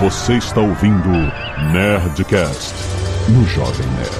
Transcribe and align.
Você 0.00 0.38
está 0.38 0.62
ouvindo 0.62 1.10
Nerdcast 1.74 2.74
no 3.28 3.44
Jovem 3.44 3.86
Nerd. 3.86 4.10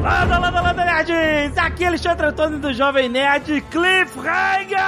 Landa, 0.00 0.38
landa, 0.38 0.60
landa, 0.62 0.84
nerds! 0.86 1.58
Aqui 1.58 1.84
é 1.84 1.88
Alexandre 1.88 2.28
Antônio 2.28 2.58
do 2.58 2.72
Jovem 2.72 3.10
Nerd 3.10 3.60
Cliffhanger! 3.70 4.78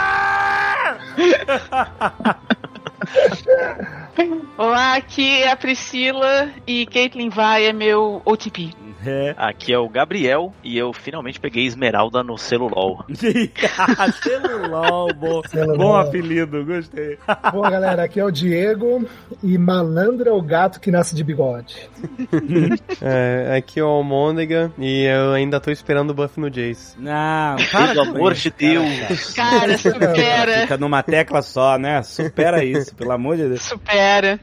Olá, 4.56 4.94
aqui 4.94 5.42
é 5.42 5.50
a 5.50 5.56
Priscila 5.56 6.48
e 6.66 6.86
Caitlyn 6.86 7.28
vai 7.28 7.66
é 7.66 7.72
meu 7.74 8.22
OTP. 8.24 8.81
É. 9.04 9.34
Aqui 9.36 9.72
é 9.72 9.78
o 9.78 9.88
Gabriel 9.88 10.52
e 10.62 10.78
eu 10.78 10.92
finalmente 10.92 11.40
peguei 11.40 11.66
Esmeralda 11.66 12.22
no 12.22 12.36
celulol. 12.38 13.04
Celulol, 14.22 15.12
bom, 15.14 15.42
Celulol. 15.48 15.76
bom 15.76 15.96
apelido, 15.96 16.64
gostei. 16.64 17.18
Bom, 17.52 17.62
galera, 17.62 18.04
aqui 18.04 18.20
é 18.20 18.24
o 18.24 18.30
Diego 18.30 19.06
e 19.42 19.56
malandro 19.58 20.28
é 20.28 20.32
o 20.32 20.42
gato 20.42 20.80
que 20.80 20.90
nasce 20.90 21.14
de 21.14 21.24
bigode. 21.24 21.88
É, 23.00 23.56
aqui 23.56 23.80
é 23.80 23.82
o 23.82 23.88
Almôndega 23.88 24.72
e 24.78 25.04
eu 25.04 25.32
ainda 25.32 25.58
tô 25.60 25.70
esperando 25.70 26.10
o 26.10 26.14
buff 26.14 26.38
no 26.38 26.48
Jace. 26.50 26.94
Não, 26.98 27.56
para 27.70 27.88
Pelo 27.88 28.02
amor 28.02 28.32
isso, 28.32 28.42
de 28.42 28.50
Deus. 28.50 29.32
Cara, 29.34 29.76
supera, 29.78 30.60
Fica 30.62 30.76
numa 30.76 31.02
tecla 31.02 31.42
só, 31.42 31.76
né? 31.78 32.02
Supera 32.02 32.64
isso, 32.64 32.94
pelo 32.94 33.12
amor 33.12 33.36
de 33.36 33.48
Deus. 33.48 33.62
supera. 33.62 34.38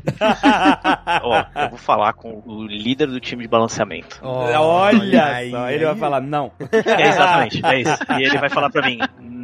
Ó, 1.23 1.45
eu 1.63 1.69
vou 1.69 1.77
falar 1.77 2.13
com 2.13 2.41
o 2.45 2.63
líder 2.65 3.07
do 3.07 3.19
time 3.19 3.43
de 3.43 3.47
balanceamento. 3.47 4.19
Olha, 4.57 5.25
aí, 5.25 5.51
só, 5.51 5.69
ele 5.69 5.85
vai 5.85 5.95
falar 5.95 6.21
não. 6.21 6.51
É 6.71 7.07
exatamente, 7.07 7.65
é 7.65 7.81
isso. 7.81 7.97
E 8.19 8.23
ele 8.23 8.37
vai 8.37 8.49
falar 8.49 8.69
pra 8.69 8.81
mim, 8.87 8.99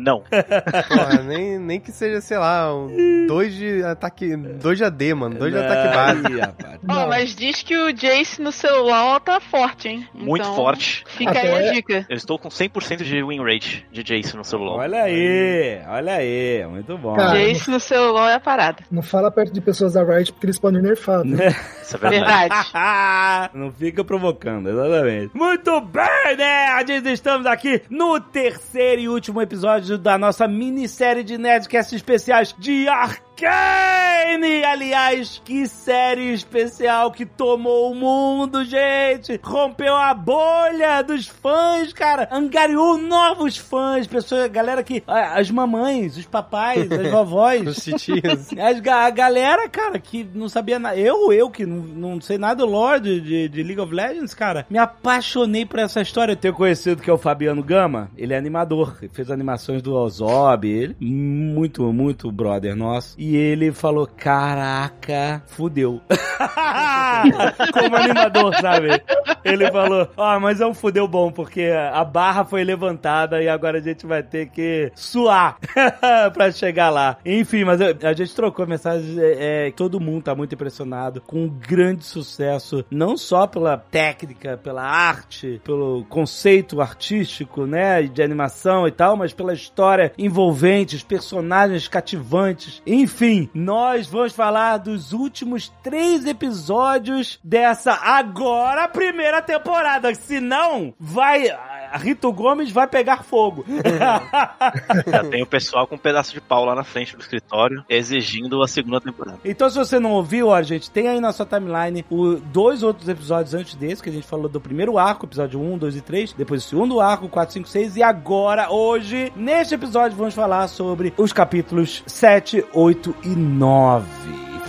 não. 0.05 0.21
Porra, 0.87 1.23
nem, 1.23 1.57
nem 1.59 1.79
que 1.79 1.91
seja, 1.91 2.21
sei 2.21 2.37
lá, 2.37 2.73
um 2.73 3.25
2 3.27 3.53
de 3.55 3.83
ataque. 3.83 4.35
2 4.35 4.77
de 4.77 4.83
AD, 4.83 5.13
mano. 5.15 5.35
2 5.35 5.51
de 5.53 5.59
ataque 5.59 5.95
base. 5.95 6.41
Ó, 6.87 6.93
Não. 6.93 7.07
mas 7.07 7.35
diz 7.35 7.63
que 7.63 7.75
o 7.75 7.91
Jace 7.91 8.41
no 8.41 8.51
celular 8.51 9.19
tá 9.19 9.39
forte, 9.39 9.87
hein? 9.89 10.07
Muito 10.13 10.43
Então, 10.43 10.55
forte. 10.55 11.03
Fica 11.07 11.31
aí 11.31 11.37
Até- 11.51 11.69
a 11.69 11.73
dica. 11.73 12.05
Eu 12.09 12.15
estou 12.15 12.37
com 12.37 12.49
100% 12.49 13.03
de 13.03 13.23
win 13.23 13.41
rate 13.43 13.85
de 13.91 14.03
Jace 14.03 14.35
no 14.37 14.43
celular. 14.43 14.83
Olha 14.83 15.03
aí, 15.03 15.81
olha 15.87 16.13
aí, 16.15 16.65
muito 16.67 16.97
bom. 16.97 17.15
Cara, 17.15 17.37
Jace 17.39 17.69
no 17.71 17.79
celular 17.79 18.31
é 18.31 18.35
a 18.35 18.39
parada. 18.39 18.83
Não 18.91 19.01
fala 19.01 19.31
perto 19.31 19.51
de 19.53 19.61
pessoas 19.61 19.93
da 19.93 20.03
Riot 20.03 20.31
porque 20.33 20.45
eles 20.45 20.59
podem 20.59 20.81
nerfar. 20.81 21.23
Né? 21.25 21.47
Isso 21.81 21.95
é 21.95 21.99
verdade. 21.99 22.53
Verdade. 22.53 23.49
Não 23.55 23.71
fica 23.71 24.03
provocando, 24.03 24.69
exatamente. 24.69 25.31
Muito 25.35 25.81
bem, 25.81 26.35
nerds! 26.37 27.05
Estamos 27.05 27.45
aqui 27.45 27.81
no 27.89 28.19
terceiro 28.19 29.01
e 29.01 29.09
último 29.09 29.41
episódio 29.41 29.94
da 29.97 30.17
nossa 30.17 30.47
minissérie 30.47 31.23
de 31.23 31.37
Nerdcast 31.37 31.93
especiais 31.93 32.55
de 32.57 32.87
Arcane! 33.35 34.63
Aliás, 34.63 35.41
que 35.43 35.67
série 35.67 36.31
especial 36.31 37.11
que 37.11 37.25
tomou 37.25 37.91
o 37.91 37.95
mundo, 37.95 38.63
gente! 38.63 39.39
Rompeu 39.43 39.93
a 39.93 40.13
bolha 40.13 41.01
dos 41.01 41.27
fãs, 41.27 41.91
cara! 41.91 42.29
Angariou 42.31 42.97
novos 42.97 43.57
fãs, 43.57 44.07
pessoas, 44.07 44.49
galera 44.49 44.81
que... 44.83 45.03
As 45.05 45.51
mamães, 45.51 46.15
os 46.15 46.25
papais, 46.25 46.89
as 46.89 47.07
vovós... 47.11 47.67
Os 47.67 47.83
titios. 47.83 48.51
As 48.57 48.85
a 48.87 49.09
galera, 49.09 49.67
cara, 49.67 49.99
que 49.99 50.25
não 50.33 50.47
sabia 50.47 50.79
nada. 50.79 50.95
Eu, 50.95 51.33
eu 51.33 51.49
que 51.49 51.65
não, 51.65 51.77
não 51.77 52.21
sei 52.21 52.37
nada 52.37 52.65
do 52.65 52.65
lore 52.65 53.01
de, 53.01 53.49
de, 53.49 53.63
League 53.63 53.81
of 53.81 53.93
Legends, 53.93 54.33
cara, 54.33 54.65
me 54.69 54.77
apaixonei 54.77 55.65
por 55.65 55.79
essa 55.79 56.01
história. 56.01 56.33
Eu 56.33 56.37
tenho 56.37 56.53
conhecido 56.53 57.01
que 57.01 57.09
é 57.09 57.13
o 57.13 57.17
Fabiano 57.17 57.63
Gama. 57.63 58.09
Ele 58.17 58.33
é 58.33 58.37
animador. 58.37 58.97
Ele 59.01 59.11
fez 59.13 59.29
animações 59.29 59.81
do 59.81 59.93
Ozob. 59.93 60.67
Ele, 60.67 60.95
muito, 60.99 61.91
muito 61.91 62.31
brother 62.31 62.75
nosso. 62.75 63.15
E 63.27 63.35
ele 63.35 63.71
falou: 63.71 64.05
Caraca, 64.05 65.41
fudeu. 65.47 65.99
Como 67.73 67.95
animador, 67.95 68.53
sabe? 68.61 69.01
Ele 69.43 69.71
falou: 69.71 70.07
Ó, 70.15 70.39
mas 70.39 70.61
é 70.61 70.67
um 70.67 70.75
fudeu 70.75 71.07
bom, 71.07 71.31
porque 71.31 71.71
a 71.91 72.03
barra 72.03 72.45
foi 72.45 72.63
levantada 72.63 73.41
e 73.41 73.49
agora 73.49 73.79
a 73.79 73.81
gente 73.81 74.05
vai 74.05 74.21
ter 74.21 74.49
que 74.49 74.91
suar 74.93 75.57
pra 76.35 76.51
chegar 76.51 76.91
lá. 76.91 77.17
Enfim, 77.25 77.63
mas 77.63 77.81
eu- 77.81 77.97
a 78.03 78.13
gente 78.13 78.35
trocou 78.35 78.67
mensagens. 78.67 79.17
É, 79.17 79.67
é, 79.67 79.71
todo 79.71 79.99
mundo 79.99 80.21
tá 80.25 80.35
muito 80.35 80.53
impressionado 80.53 81.19
com 81.21 81.45
o 81.45 81.49
grande 81.49 82.05
sucesso, 82.05 82.85
não 82.91 83.17
só 83.17 83.47
pela 83.47 83.75
técnica, 83.75 84.55
pela 84.57 84.83
arte, 84.83 85.59
pelo 85.63 86.05
conceito 86.09 86.79
artístico, 86.79 87.65
né, 87.65 88.03
de 88.03 88.21
animação 88.21 88.87
e 88.87 88.91
tal, 88.91 89.17
mas 89.17 89.33
pela 89.33 89.53
história 89.53 90.11
envolvente, 90.15 90.95
os 90.95 91.01
personagens 91.03 91.87
cativantes. 91.87 92.83
Enfim, 92.85 93.14
nós 93.53 94.07
vamos 94.07 94.33
falar 94.33 94.77
dos 94.77 95.13
últimos 95.13 95.71
três 95.81 96.25
episódios 96.25 97.39
dessa 97.43 97.93
agora 97.93 98.87
primeira 98.87 99.41
temporada. 99.41 100.13
Se 100.13 100.39
não, 100.39 100.93
vai. 100.99 101.49
A 101.49 101.97
Rito 101.97 102.31
Gomes 102.33 102.71
vai 102.71 102.87
pegar 102.87 103.23
fogo. 103.23 103.65
Já 105.07 105.23
tem 105.29 105.43
o 105.43 105.45
pessoal 105.45 105.87
com 105.87 105.95
um 105.95 105.99
pedaço 105.99 106.33
de 106.33 106.41
pau 106.41 106.65
lá 106.65 106.75
na 106.75 106.83
frente 106.83 107.15
do 107.15 107.21
escritório 107.21 107.83
exigindo 107.87 108.61
a 108.61 108.67
segunda 108.67 108.99
temporada. 108.99 109.39
Então, 109.45 109.69
se 109.69 109.77
você 109.77 109.99
não 109.99 110.11
ouviu, 110.11 110.49
ó, 110.49 110.61
gente, 110.61 110.91
tem 110.91 111.07
aí 111.07 111.19
na 111.19 111.31
sua 111.31 111.45
timeline 111.45 112.05
o, 112.09 112.35
dois 112.35 112.83
outros 112.83 113.07
episódios 113.07 113.53
antes 113.53 113.75
desse, 113.75 114.03
que 114.03 114.09
a 114.09 114.13
gente 114.13 114.27
falou 114.27 114.49
do 114.49 114.59
primeiro 114.59 114.97
arco, 114.97 115.25
episódio 115.25 115.61
1, 115.61 115.77
2 115.77 115.95
e 115.95 116.01
3, 116.01 116.33
depois 116.33 116.65
o 116.65 116.67
segundo 116.67 116.99
arco, 116.99 117.29
4, 117.29 117.53
5, 117.53 117.69
6, 117.69 117.97
e 117.97 118.03
agora, 118.03 118.71
hoje, 118.71 119.31
neste 119.35 119.75
episódio, 119.75 120.17
vamos 120.17 120.33
falar 120.33 120.67
sobre 120.67 121.13
os 121.17 121.31
capítulos 121.31 122.03
7, 122.05 122.65
8 122.73 123.04
e 123.23 123.29
9. 123.29 124.05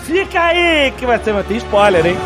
Fica 0.03 0.41
aí, 0.41 0.91
que 0.93 1.07
vai 1.07 1.19
ser, 1.23 1.33
vai 1.33 1.45
ter 1.45 1.57
spoiler, 1.57 2.07
hein? 2.07 2.17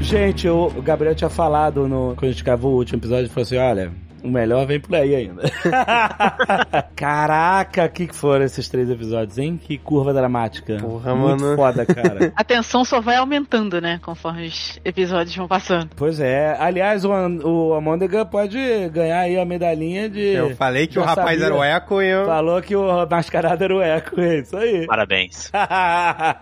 Gente, 0.00 0.48
o 0.48 0.66
o 0.66 0.82
Gabriel 0.82 1.14
tinha 1.14 1.30
falado 1.30 1.86
no, 1.88 2.14
quando 2.16 2.30
a 2.30 2.32
gente 2.32 2.44
gravou 2.44 2.72
o 2.74 2.76
último 2.76 2.98
episódio, 2.98 3.22
ele 3.22 3.28
falou 3.28 3.42
assim: 3.42 3.56
olha. 3.56 4.09
O 4.22 4.28
melhor 4.28 4.66
vem 4.66 4.78
por 4.80 4.94
aí 4.94 5.14
ainda. 5.14 5.42
Caraca, 6.94 7.84
o 7.84 7.88
que, 7.88 8.06
que 8.06 8.14
foram 8.16 8.44
esses 8.44 8.68
três 8.68 8.88
episódios, 8.90 9.38
hein? 9.38 9.58
Que 9.62 9.78
curva 9.78 10.12
dramática. 10.12 10.76
Porra, 10.80 11.14
Muito 11.14 11.42
mano. 11.42 11.56
foda, 11.56 11.86
cara. 11.86 12.32
A 12.36 12.44
tensão 12.44 12.84
só 12.84 13.00
vai 13.00 13.16
aumentando, 13.16 13.80
né? 13.80 13.98
Conforme 14.02 14.46
os 14.46 14.78
episódios 14.84 15.34
vão 15.34 15.48
passando. 15.48 15.90
pois 15.96 16.20
é. 16.20 16.56
Aliás, 16.60 17.04
o, 17.04 17.10
o 17.10 17.74
Amôndega 17.74 18.24
pode 18.24 18.58
ganhar 18.90 19.20
aí 19.20 19.38
a 19.38 19.44
medalhinha 19.44 20.08
de. 20.08 20.20
Eu 20.34 20.54
falei 20.56 20.86
que 20.86 20.98
o 20.98 21.02
rapaz 21.02 21.40
sabia. 21.40 21.46
era 21.46 21.54
o 21.54 21.64
Echo 21.64 22.02
e 22.02 22.08
eu. 22.08 22.26
Falou 22.26 22.60
que 22.62 22.76
o 22.76 23.06
mascarado 23.10 23.64
era 23.64 23.74
o 23.76 23.80
Eco, 23.80 24.20
é 24.20 24.38
isso 24.40 24.56
aí. 24.56 24.86
Parabéns. 24.86 25.50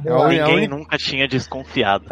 É 0.09 0.29
Ninguém 0.29 0.69
nunca 0.69 0.97
tinha 0.99 1.27
desconfiado. 1.29 2.05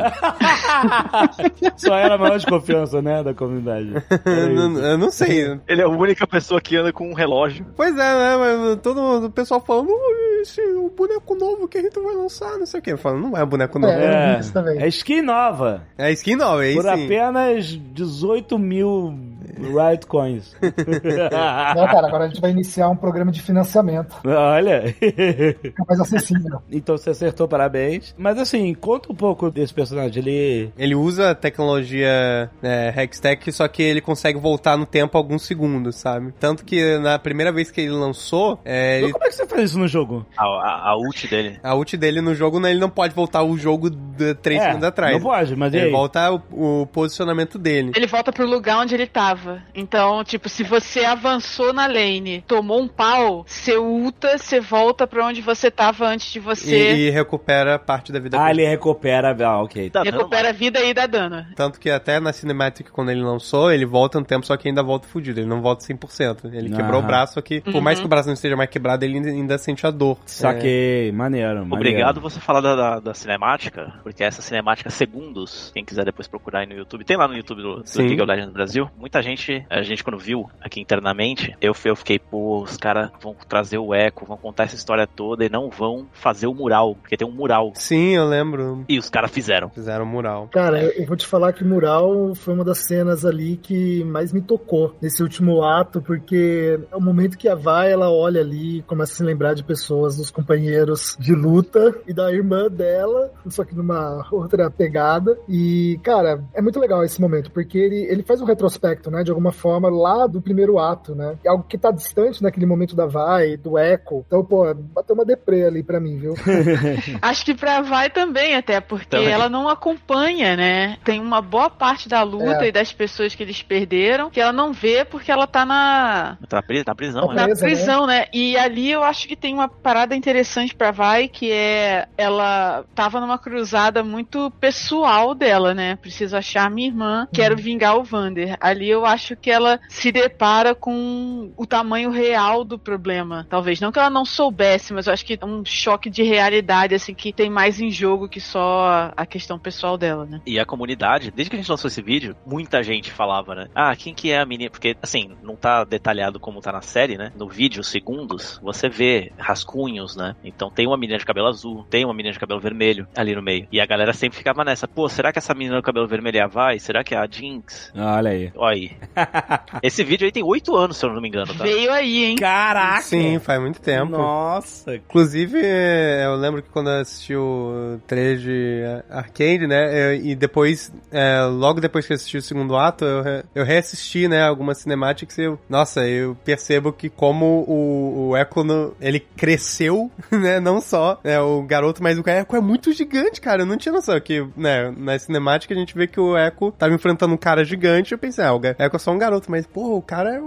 Só 1.76 1.94
era 1.96 2.14
a 2.14 2.18
maior 2.18 2.36
desconfiança, 2.36 3.00
né, 3.02 3.22
da 3.22 3.34
comunidade. 3.34 3.92
Era 4.24 4.30
Eu 4.40 4.54
não- 4.54 4.78
eu 4.78 4.98
não 4.98 5.10
sei. 5.10 5.55
Ele 5.68 5.80
é 5.80 5.84
a 5.84 5.88
única 5.88 6.26
pessoa 6.26 6.60
que 6.60 6.76
anda 6.76 6.92
com 6.92 7.08
um 7.10 7.14
relógio. 7.14 7.66
Pois 7.76 7.92
é, 7.92 7.96
né? 7.96 8.36
Mas 8.36 8.80
todo 8.82 9.00
mundo- 9.00 9.26
o 9.26 9.30
pessoal 9.30 9.60
falando, 9.60 9.88
"Ui, 9.90 10.40
esse 10.42 10.60
é 10.60 10.64
o 10.76 10.88
boneco 10.90 11.34
novo 11.34 11.66
que 11.68 11.78
a 11.78 11.82
gente 11.82 11.98
vai 12.00 12.14
lançar, 12.14 12.56
não 12.58 12.66
sei 12.66 12.80
o 12.80 12.82
que. 12.82 12.92
Eu 12.92 12.98
falo, 12.98 13.18
não 13.18 13.36
é 13.36 13.44
boneco 13.44 13.78
novo. 13.78 13.92
É. 13.92 14.36
É, 14.36 14.40
Isso 14.40 14.52
também. 14.52 14.80
é 14.82 14.88
skin 14.88 15.22
nova. 15.22 15.82
É 15.98 16.10
skin 16.12 16.36
nova, 16.36 16.64
é 16.66 16.72
Por 16.74 16.84
isso 16.84 16.94
sim. 16.96 17.04
apenas 17.04 17.66
18 17.66 18.58
mil 18.58 19.14
Riot 19.58 20.06
Coins. 20.06 20.54
Não, 20.60 21.86
cara, 21.86 22.06
agora 22.08 22.24
a 22.24 22.28
gente 22.28 22.40
vai 22.40 22.50
iniciar 22.50 22.88
um 22.88 22.96
programa 22.96 23.30
de 23.32 23.40
financiamento. 23.42 24.16
Olha. 24.26 24.82
Fica 24.92 25.84
mais 25.88 26.00
acessível. 26.00 26.60
então 26.70 26.96
você 26.96 27.10
acertou, 27.10 27.48
parabéns. 27.48 28.14
Mas 28.18 28.38
assim, 28.38 28.74
conta 28.74 29.10
um 29.12 29.14
pouco 29.14 29.50
desse 29.50 29.72
personagem. 29.72 30.22
Ele. 30.22 30.72
Ele 30.76 30.94
usa 30.94 31.30
a 31.30 31.34
tecnologia 31.34 32.50
é, 32.62 32.92
Hextech, 32.96 33.50
só 33.52 33.66
que 33.68 33.82
ele 33.82 34.00
consegue 34.00 34.38
voltar 34.38 34.76
no 34.76 34.86
tempo 34.86 35.16
alguns 35.16 35.45
segundos, 35.46 35.96
sabe? 35.96 36.32
Tanto 36.38 36.64
que 36.64 36.98
na 36.98 37.18
primeira 37.18 37.50
vez 37.52 37.70
que 37.70 37.80
ele 37.80 37.90
lançou, 37.90 38.60
é, 38.64 38.98
ele- 39.00 39.12
Como 39.12 39.24
é 39.24 39.28
que 39.28 39.34
você 39.34 39.46
faz 39.46 39.62
isso 39.70 39.78
no 39.78 39.88
jogo? 39.88 40.26
A, 40.36 40.44
a, 40.44 40.90
a 40.90 40.96
ult 40.96 41.26
dele. 41.28 41.58
a 41.62 41.74
ult 41.74 41.96
dele 41.96 42.20
no 42.20 42.34
jogo, 42.34 42.58
né, 42.60 42.70
ele 42.70 42.80
não 42.80 42.90
pode 42.90 43.14
voltar 43.14 43.42
o 43.42 43.56
jogo 43.56 43.88
de 43.90 44.34
três 44.34 44.60
É, 44.60 44.64
segundos 44.66 44.84
atrás. 44.88 45.12
Não 45.14 45.20
pode, 45.20 45.56
mas 45.56 45.72
Ele 45.72 45.90
volta 45.90 46.32
o, 46.32 46.82
o 46.82 46.86
posicionamento 46.86 47.58
dele. 47.58 47.92
Ele 47.94 48.06
volta 48.06 48.32
pro 48.32 48.46
lugar 48.46 48.78
onde 48.78 48.94
ele 48.94 49.06
tava. 49.06 49.62
Então, 49.74 50.22
tipo, 50.24 50.48
se 50.48 50.62
você 50.62 51.04
avançou 51.04 51.72
na 51.72 51.86
lane, 51.86 52.42
tomou 52.46 52.80
um 52.80 52.88
pau, 52.88 53.44
você 53.46 53.76
ulta, 53.76 54.36
você 54.38 54.60
volta 54.60 55.06
pra 55.06 55.24
onde 55.26 55.40
você 55.40 55.70
tava 55.70 56.06
antes 56.06 56.32
de 56.32 56.40
você. 56.40 56.92
E, 56.94 57.06
e 57.06 57.10
recupera 57.10 57.78
parte 57.78 58.12
da 58.12 58.18
vida 58.18 58.36
Ah, 58.42 58.50
ele 58.50 58.66
recupera. 58.66 59.36
Ah, 59.46 59.62
ok. 59.62 59.90
Tá 59.90 60.02
dando 60.02 60.16
Recupera 60.16 60.48
a 60.50 60.52
vida 60.52 60.80
e 60.82 60.92
dá 60.94 61.06
dano. 61.06 61.44
Tanto 61.54 61.78
que 61.78 61.90
até 61.90 62.18
na 62.20 62.32
Cinematic, 62.32 62.88
quando 62.90 63.10
ele 63.10 63.22
lançou, 63.22 63.70
ele 63.72 63.84
volta 63.86 64.18
um 64.18 64.24
tempo, 64.24 64.46
só 64.46 64.56
que 64.56 64.68
ainda 64.68 64.82
volta 64.82 65.06
fudido. 65.06 65.35
Ele 65.36 65.46
não 65.46 65.60
volta 65.60 65.84
100%. 65.84 66.52
Ele 66.52 66.70
quebrou 66.70 67.00
o 67.00 67.06
braço, 67.06 67.34
só 67.34 67.40
que 67.40 67.60
por 67.60 67.80
mais 67.80 67.98
que 67.98 68.04
o 68.04 68.08
braço 68.08 68.28
não 68.28 68.34
esteja 68.34 68.56
mais 68.56 68.68
quebrado, 68.70 69.04
ele 69.04 69.18
ainda- 69.18 69.56
sente 69.56 69.86
a 69.86 69.90
dor. 69.90 70.18
Saquei. 70.26 71.10
Maneiro, 71.12 71.60
maneiro. 71.60 71.74
Obrigado 71.74 72.20
você 72.20 72.38
falar 72.38 72.60
da, 72.60 72.76
da, 72.76 73.00
da 73.00 73.14
cinemática, 73.14 73.94
porque 74.02 74.22
essa 74.22 74.42
cinemática 74.42 74.90
segundos, 74.90 75.70
quem 75.74 75.82
quiser 75.84 76.04
depois 76.04 76.28
procurar 76.28 76.60
aí 76.60 76.66
no 76.66 76.74
YouTube, 76.74 77.04
tem 77.04 77.16
lá 77.16 77.26
no 77.26 77.34
YouTube 77.34 77.62
do, 77.62 77.76
do. 77.82 77.98
League 77.98 78.20
of 78.20 78.30
Legends 78.30 78.52
Brasil. 78.52 78.90
Muita 78.98 79.22
gente, 79.22 79.64
a 79.70 79.82
gente 79.82 80.04
quando 80.04 80.18
viu 80.18 80.48
aqui 80.60 80.80
internamente, 80.80 81.56
eu, 81.60 81.74
eu 81.84 81.96
fiquei, 81.96 82.18
pô, 82.18 82.62
os 82.62 82.76
caras 82.76 83.10
vão 83.20 83.34
trazer 83.48 83.78
o 83.78 83.94
eco, 83.94 84.26
vão 84.26 84.36
contar 84.36 84.64
essa 84.64 84.76
história 84.76 85.06
toda 85.06 85.44
e 85.44 85.48
não 85.48 85.70
vão 85.70 86.06
fazer 86.12 86.46
o 86.46 86.54
mural, 86.54 86.94
porque 86.96 87.16
tem 87.16 87.26
um 87.26 87.32
mural. 87.32 87.72
Sim, 87.74 88.10
eu 88.16 88.26
lembro. 88.26 88.84
E 88.88 88.98
os 88.98 89.08
caras 89.08 89.30
fizeram. 89.30 89.70
Fizeram 89.70 90.04
um 90.04 90.08
mural. 90.08 90.48
Cara, 90.52 90.82
eu 90.82 91.06
eu 91.06 91.08
vou 91.08 91.16
te 91.16 91.26
falar 91.26 91.52
que 91.52 91.62
Mural 91.62 92.34
foi 92.34 92.52
uma 92.52 92.64
das 92.64 92.78
cenas 92.78 93.24
ali 93.24 93.56
que 93.56 94.02
mais 94.04 94.32
me 94.32 94.40
tocou 94.40 94.96
nesse 95.00 95.22
último 95.26 95.62
ato, 95.62 96.00
porque 96.00 96.78
é 96.90 96.96
o 96.96 97.00
momento 97.00 97.36
que 97.36 97.48
a 97.48 97.54
Vai, 97.54 97.92
ela 97.92 98.10
olha 98.10 98.40
ali 98.40 98.78
e 98.78 98.82
começa 98.82 99.12
a 99.12 99.16
se 99.16 99.22
lembrar 99.22 99.54
de 99.54 99.64
pessoas, 99.64 100.16
dos 100.16 100.30
companheiros 100.30 101.16
de 101.18 101.34
luta 101.34 101.94
e 102.06 102.12
da 102.14 102.32
irmã 102.32 102.68
dela, 102.68 103.30
só 103.48 103.64
que 103.64 103.74
numa 103.74 104.26
outra 104.30 104.70
pegada. 104.70 105.36
E, 105.48 105.98
cara, 106.02 106.42
é 106.54 106.62
muito 106.62 106.78
legal 106.80 107.04
esse 107.04 107.20
momento, 107.20 107.50
porque 107.50 107.78
ele, 107.78 108.06
ele 108.10 108.22
faz 108.22 108.40
um 108.40 108.44
retrospecto, 108.44 109.10
né, 109.10 109.22
de 109.22 109.30
alguma 109.30 109.52
forma, 109.52 109.88
lá 109.88 110.26
do 110.26 110.40
primeiro 110.40 110.78
ato, 110.78 111.14
né? 111.14 111.36
É 111.44 111.48
algo 111.48 111.64
que 111.64 111.76
tá 111.78 111.90
distante 111.90 112.42
naquele 112.42 112.66
momento 112.66 112.94
da 112.96 113.06
Vai, 113.06 113.56
do 113.56 113.78
Echo. 113.78 114.24
Então, 114.26 114.44
pô, 114.44 114.72
bateu 114.74 115.14
uma 115.14 115.24
deprê 115.24 115.64
ali 115.64 115.82
pra 115.82 116.00
mim, 116.00 116.18
viu? 116.18 116.34
Acho 117.20 117.44
que 117.44 117.54
pra 117.54 117.80
Vai 117.82 118.10
também, 118.10 118.54
até, 118.56 118.80
porque 118.80 119.06
Também. 119.06 119.28
ela 119.28 119.48
não 119.48 119.68
acompanha, 119.68 120.56
né? 120.56 120.96
Tem 121.04 121.20
uma 121.20 121.40
boa 121.40 121.68
parte 121.70 122.08
da 122.08 122.22
luta 122.22 122.64
É. 122.64 122.68
e 122.68 122.72
das 122.72 122.92
pessoas 122.92 123.34
que 123.34 123.42
eles 123.42 123.62
perderam 123.62 124.30
que 124.30 124.40
ela 124.40 124.52
não 124.52 124.72
vê 124.72 125.04
porque 125.16 125.30
ela 125.32 125.46
tá 125.46 125.64
na, 125.64 126.36
Tá 126.48 126.62
pri- 126.62 126.84
na 126.86 126.94
prisão, 126.94 127.28
Tá 127.28 127.34
né? 127.34 127.40
na 127.40 127.44
presa, 127.46 127.66
né? 127.66 127.72
prisão, 127.72 128.06
né? 128.06 128.26
E 128.32 128.56
ali 128.56 128.90
eu 128.90 129.02
acho 129.02 129.26
que 129.26 129.34
tem 129.36 129.54
uma 129.54 129.68
parada 129.68 130.14
interessante 130.14 130.74
pra 130.74 130.90
Vai, 130.90 131.28
que 131.28 131.50
é 131.50 132.06
ela 132.16 132.84
tava 132.94 133.20
numa 133.20 133.38
cruzada 133.38 134.02
muito 134.04 134.50
pessoal 134.60 135.34
dela, 135.34 135.74
né? 135.74 135.96
Preciso 135.96 136.36
achar 136.36 136.70
minha 136.70 136.88
irmã, 136.88 137.28
quero 137.32 137.56
vingar 137.56 137.96
o 137.96 138.04
Vander. 138.04 138.56
Ali 138.60 138.88
eu 138.88 139.04
acho 139.06 139.36
que 139.36 139.50
ela 139.50 139.80
se 139.88 140.12
depara 140.12 140.74
com 140.74 141.52
o 141.56 141.66
tamanho 141.66 142.10
real 142.10 142.64
do 142.64 142.78
problema. 142.78 143.46
Talvez 143.48 143.80
não 143.80 143.90
que 143.90 143.98
ela 143.98 144.10
não 144.10 144.24
soubesse, 144.24 144.92
mas 144.92 145.06
eu 145.06 145.12
acho 145.12 145.24
que 145.24 145.38
é 145.40 145.44
um 145.46 145.64
choque 145.64 146.10
de 146.10 146.22
realidade 146.22 146.94
assim 146.94 147.14
que 147.14 147.32
tem 147.32 147.48
mais 147.50 147.80
em 147.80 147.90
jogo 147.90 148.28
que 148.28 148.40
só 148.40 149.12
a 149.16 149.24
questão 149.26 149.58
pessoal 149.58 149.96
dela, 149.96 150.26
né? 150.26 150.40
E 150.46 150.58
a 150.58 150.64
comunidade, 150.64 151.30
desde 151.30 151.50
que 151.50 151.56
a 151.56 151.58
gente 151.58 151.70
lançou 151.70 151.88
esse 151.88 152.02
vídeo, 152.02 152.36
muita 152.46 152.82
gente 152.82 153.10
falava, 153.10 153.54
né? 153.54 153.66
Ah, 153.74 153.94
quem 153.96 154.14
que 154.14 154.30
é 154.30 154.38
a 154.40 154.46
menina? 154.46 154.70
Porque, 154.70 154.96
assim, 155.06 155.30
não 155.42 155.56
tá 155.56 155.84
detalhado 155.84 156.38
como 156.38 156.60
tá 156.60 156.70
na 156.72 156.82
série, 156.82 157.16
né? 157.16 157.32
No 157.36 157.48
vídeo, 157.48 157.82
segundos, 157.82 158.60
você 158.62 158.88
vê 158.88 159.32
rascunhos, 159.38 160.16
né? 160.16 160.34
Então 160.44 160.70
tem 160.70 160.86
uma 160.86 160.96
menina 160.96 161.18
de 161.18 161.24
cabelo 161.24 161.46
azul, 161.48 161.86
tem 161.88 162.04
uma 162.04 162.12
menina 162.14 162.32
de 162.32 162.38
cabelo 162.38 162.60
vermelho 162.60 163.06
ali 163.16 163.34
no 163.34 163.42
meio. 163.42 163.66
E 163.72 163.80
a 163.80 163.86
galera 163.86 164.12
sempre 164.12 164.36
ficava 164.38 164.64
nessa, 164.64 164.86
pô, 164.86 165.08
será 165.08 165.32
que 165.32 165.38
essa 165.38 165.54
menina 165.54 165.76
do 165.76 165.82
cabelo 165.82 166.06
vermelho 166.06 166.38
é 166.38 166.42
a 166.42 166.46
Vai? 166.46 166.78
Será 166.78 167.02
que 167.04 167.14
é 167.14 167.18
a 167.18 167.26
Jinx? 167.30 167.92
Olha 167.94 168.30
aí. 168.30 168.52
Olha 168.54 168.74
aí. 168.76 168.90
Esse 169.82 170.02
vídeo 170.04 170.24
aí 170.26 170.32
tem 170.32 170.42
oito 170.42 170.76
anos, 170.76 170.96
se 170.96 171.04
eu 171.06 171.12
não 171.12 171.20
me 171.20 171.28
engano, 171.28 171.54
tá? 171.54 171.64
Veio 171.64 171.92
aí, 171.92 172.24
hein? 172.24 172.36
Caraca! 172.36 173.02
Sim, 173.02 173.38
faz 173.38 173.60
muito 173.60 173.80
tempo. 173.80 174.12
Nossa. 174.12 174.96
Inclusive, 174.96 175.60
é, 175.62 176.24
eu 176.26 176.34
lembro 176.36 176.62
que 176.62 176.68
quando 176.70 176.90
eu 176.90 177.00
assisti 177.00 177.34
o 177.34 178.00
trailer 178.06 178.38
de 178.38 178.82
Arcade, 179.10 179.66
né, 179.66 180.16
e 180.16 180.34
depois, 180.34 180.92
é, 181.10 181.40
logo 181.42 181.80
depois 181.80 182.06
que 182.06 182.12
eu 182.12 182.16
assisti 182.16 182.36
o 182.38 182.42
segundo 182.42 182.76
ato, 182.76 183.04
eu, 183.04 183.22
re- 183.22 183.44
eu 183.54 183.64
reassisti, 183.64 184.28
né, 184.28 184.42
algumas 184.42 184.78
cinemáticas 184.78 184.95
e 184.96 185.42
eu, 185.42 185.58
nossa, 185.68 186.06
eu 186.06 186.36
percebo 186.44 186.92
que 186.92 187.08
como 187.08 187.64
o, 187.68 188.28
o 188.30 188.36
Echo, 188.36 188.64
no- 188.64 188.94
ele 189.00 189.20
cresceu, 189.20 190.10
né, 190.30 190.58
não 190.60 190.80
só 190.80 191.20
né, 191.22 191.40
o 191.40 191.62
garoto, 191.62 192.02
mas 192.02 192.18
o 192.18 192.22
Echo 192.28 192.56
é 192.56 192.60
muito 192.60 192.92
gigante, 192.92 193.40
cara, 193.40 193.62
eu 193.62 193.66
não 193.66 193.76
tinha 193.76 193.92
noção 193.92 194.18
que, 194.20 194.46
né, 194.56 194.92
na 194.96 195.18
cinemática 195.18 195.74
a 195.74 195.76
gente 195.76 195.94
vê 195.96 196.06
que 196.06 196.20
o 196.20 196.36
Echo 196.36 196.72
tava 196.72 196.94
enfrentando 196.94 197.34
um 197.34 197.38
cara 197.38 197.64
gigante, 197.64 198.12
eu 198.12 198.18
pensei, 198.18 198.44
ah, 198.44 198.54
o 198.54 198.60
Echo 198.64 198.96
é 198.96 198.98
só 198.98 199.12
um 199.12 199.18
garoto, 199.18 199.50
mas, 199.50 199.66
pô, 199.66 199.96
o 199.96 200.02
cara 200.02 200.34
é 200.36 200.40
um, 200.40 200.46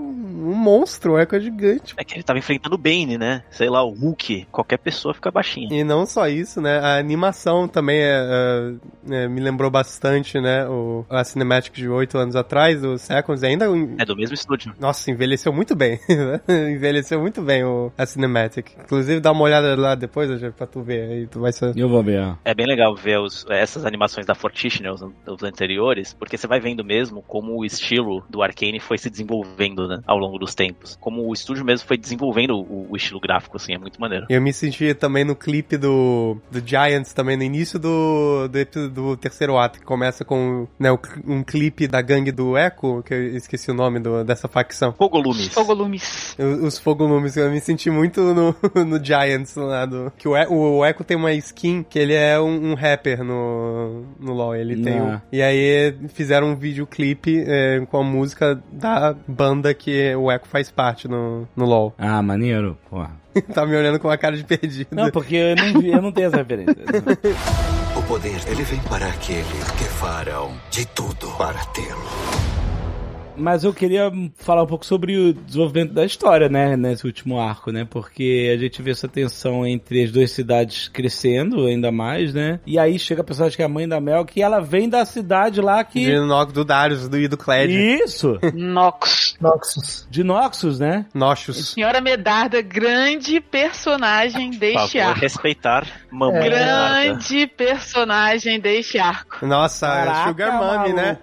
um 0.49 0.55
monstro, 0.55 1.13
o 1.13 1.19
Echo 1.19 1.35
é 1.35 1.39
gigante, 1.39 1.93
É 1.97 2.03
que 2.03 2.15
ele 2.15 2.23
tava 2.23 2.39
enfrentando 2.39 2.75
o 2.75 2.77
Bane, 2.77 3.17
né? 3.17 3.43
Sei 3.51 3.69
lá, 3.69 3.83
o 3.83 3.91
Hulk. 3.93 4.47
Qualquer 4.51 4.77
pessoa 4.77 5.13
fica 5.13 5.31
baixinha. 5.31 5.67
E 5.71 5.83
não 5.83 6.05
só 6.05 6.27
isso, 6.27 6.59
né? 6.61 6.79
A 6.79 6.97
animação 6.97 7.67
também 7.67 7.97
é, 7.99 8.73
é, 9.09 9.23
é, 9.23 9.27
me 9.27 9.39
lembrou 9.41 9.69
bastante, 9.69 10.39
né? 10.39 10.67
O, 10.67 11.05
a 11.09 11.23
Cinematic 11.23 11.73
de 11.73 11.87
oito 11.89 12.17
anos 12.17 12.35
atrás, 12.35 12.83
o 12.83 12.97
Seconds, 12.97 13.43
ainda. 13.43 13.65
É 13.97 14.05
do 14.05 14.15
mesmo 14.15 14.28
estúdio. 14.33 14.73
Nossa, 14.79 15.09
envelheceu 15.11 15.51
muito 15.53 15.75
bem. 15.75 15.99
envelheceu 16.47 17.19
muito 17.19 17.41
bem 17.41 17.63
o, 17.63 17.91
a 17.97 18.05
Cinematic. 18.05 18.71
Inclusive, 18.83 19.19
dá 19.19 19.31
uma 19.31 19.43
olhada 19.43 19.75
lá 19.75 19.95
depois, 19.95 20.29
Roger, 20.29 20.51
pra 20.53 20.67
tu 20.67 20.81
ver. 20.81 21.09
Aí 21.09 21.27
tu 21.27 21.39
vai 21.39 21.51
ser. 21.51 21.75
Eu 21.77 21.89
vou 21.89 22.03
ver. 22.03 22.21
ó. 22.21 22.35
É 22.43 22.53
bem 22.53 22.65
legal 22.65 22.95
ver 22.95 23.19
os- 23.19 23.45
essas 23.49 23.85
animações 23.85 24.25
da 24.25 24.35
Fortiche, 24.35 24.87
os, 24.87 25.01
os 25.01 25.43
anteriores, 25.43 26.13
porque 26.13 26.37
você 26.37 26.47
vai 26.47 26.59
vendo 26.59 26.83
mesmo 26.83 27.21
como 27.27 27.57
o 27.57 27.65
estilo 27.65 28.23
do 28.29 28.41
Arcane 28.41 28.79
foi 28.79 28.97
se 28.97 29.09
desenvolvendo, 29.09 29.87
né, 29.87 29.99
ao 30.05 30.17
longo 30.17 30.37
dos 30.37 30.55
tempos. 30.55 30.97
Como 30.99 31.27
o 31.27 31.33
estúdio 31.33 31.65
mesmo 31.65 31.87
foi 31.87 31.97
desenvolvendo 31.97 32.51
o, 32.57 32.87
o 32.91 32.95
estilo 32.95 33.19
gráfico, 33.19 33.57
assim, 33.57 33.73
é 33.73 33.77
muito 33.77 33.99
maneiro. 33.99 34.25
Eu 34.29 34.41
me 34.41 34.53
senti 34.53 34.93
também 34.93 35.23
no 35.23 35.35
clipe 35.35 35.77
do, 35.77 36.37
do 36.51 36.59
Giants, 36.65 37.13
também 37.13 37.37
no 37.37 37.43
início 37.43 37.79
do, 37.79 38.47
do, 38.47 38.89
do 38.89 39.17
terceiro 39.17 39.57
ato, 39.57 39.79
que 39.79 39.85
começa 39.85 40.23
com 40.25 40.67
né, 40.77 40.89
um 41.25 41.43
clipe 41.43 41.87
da 41.87 42.01
gangue 42.01 42.31
do 42.31 42.57
Echo, 42.57 43.01
que 43.03 43.13
eu 43.13 43.35
esqueci 43.35 43.71
o 43.71 43.73
nome 43.73 43.99
do, 43.99 44.18
dessa 44.23 44.47
facção. 44.47 44.93
Fogolumes. 44.93 45.47
Fogolumes. 45.53 46.35
Os 46.37 46.69
os 46.69 46.79
fogolumes, 46.79 47.35
eu 47.37 47.49
me 47.51 47.59
senti 47.59 47.89
muito 47.89 48.21
no, 48.33 48.55
no 48.85 49.03
Giants 49.03 49.55
lá 49.55 49.85
do. 49.85 50.11
Que 50.17 50.27
o, 50.27 50.37
E- 50.37 50.47
o 50.47 50.85
Echo 50.85 51.03
tem 51.03 51.17
uma 51.17 51.33
skin 51.33 51.83
que 51.87 51.97
ele 51.99 52.13
é 52.13 52.39
um, 52.39 52.71
um 52.71 52.73
rapper 52.75 53.23
no, 53.23 54.03
no 54.19 54.33
LoL. 54.33 54.55
Ele 54.55 54.81
tem 54.83 54.99
Ah. 54.99 55.03
um, 55.03 55.19
E 55.31 55.41
aí 55.41 55.95
fizeram 56.09 56.47
um 56.51 56.55
videoclipe 56.55 57.43
é, 57.47 57.79
com 57.89 57.97
a 57.97 58.03
música 58.03 58.61
da 58.71 59.15
banda 59.27 59.73
que 59.73 60.13
o 60.15 60.31
Echo 60.31 60.45
faz 60.47 60.69
parte 60.71 61.07
no, 61.07 61.47
no 61.55 61.65
LoL. 61.65 61.93
Ah, 61.99 62.21
maneiro. 62.21 62.77
Porra. 62.89 63.11
tá 63.53 63.65
me 63.65 63.75
olhando 63.75 63.99
com 63.99 64.07
uma 64.07 64.17
cara 64.17 64.35
de 64.35 64.43
perdido. 64.43 64.87
Não, 64.91 65.09
porque 65.11 65.35
eu 65.35 65.55
não, 65.55 65.79
vi, 65.81 65.89
eu 65.91 66.01
não 66.01 66.11
tenho 66.11 66.27
essa 66.27 66.37
referência. 66.37 66.75
O 67.95 68.01
poder, 68.03 68.39
ele 68.47 68.63
vem 68.63 68.79
para 68.81 69.07
aqueles 69.07 69.71
que 69.77 69.83
farão 69.83 70.51
de 70.71 70.85
tudo 70.87 71.27
para 71.37 71.63
tê-lo. 71.65 72.48
Mas 73.39 73.63
eu 73.63 73.73
queria 73.73 74.11
falar 74.35 74.63
um 74.63 74.67
pouco 74.67 74.85
sobre 74.85 75.17
o 75.17 75.33
desenvolvimento 75.33 75.93
da 75.93 76.05
história, 76.05 76.49
né, 76.49 76.75
nesse 76.75 77.05
último 77.05 77.39
arco, 77.39 77.71
né? 77.71 77.87
Porque 77.89 78.51
a 78.53 78.57
gente 78.57 78.81
vê 78.81 78.91
essa 78.91 79.07
tensão 79.07 79.65
entre 79.65 80.03
as 80.03 80.11
duas 80.11 80.31
cidades 80.31 80.87
crescendo 80.87 81.65
ainda 81.65 81.91
mais, 81.91 82.33
né? 82.33 82.59
E 82.65 82.77
aí 82.77 82.99
chega 82.99 83.21
a 83.21 83.23
personagem 83.23 83.55
que 83.55 83.61
é 83.61 83.65
a 83.65 83.69
mãe 83.69 83.87
da 83.87 83.99
Mel, 83.99 84.25
que 84.25 84.41
ela 84.41 84.59
vem 84.59 84.89
da 84.89 85.05
cidade 85.05 85.61
lá 85.61 85.83
que. 85.83 86.05
De 86.05 86.19
Nox 86.19 86.53
do 86.53 86.65
Darius 86.65 87.07
do, 87.07 87.17
e 87.17 87.27
do 87.27 87.37
Cled. 87.37 87.73
Isso! 87.73 88.37
Nox. 88.53 89.35
Noxus. 89.39 90.07
De 90.09 90.23
Noxus, 90.23 90.79
né? 90.79 91.05
Noxus. 91.13 91.69
Senhora 91.69 92.01
Medarda, 92.01 92.61
grande 92.61 93.39
personagem 93.39 94.51
Por 94.51 94.59
deste 94.59 94.97
favor, 94.99 95.09
arco. 95.09 95.21
respeitar 95.21 95.87
mamãe 96.11 96.47
É. 96.47 96.49
Grande 96.49 97.47
personagem 97.47 98.59
deste 98.59 98.97
arco. 98.97 99.45
Nossa, 99.45 99.87
é 99.87 100.27
Sugar 100.27 100.57
Mummy, 100.57 100.93
né? 100.93 101.17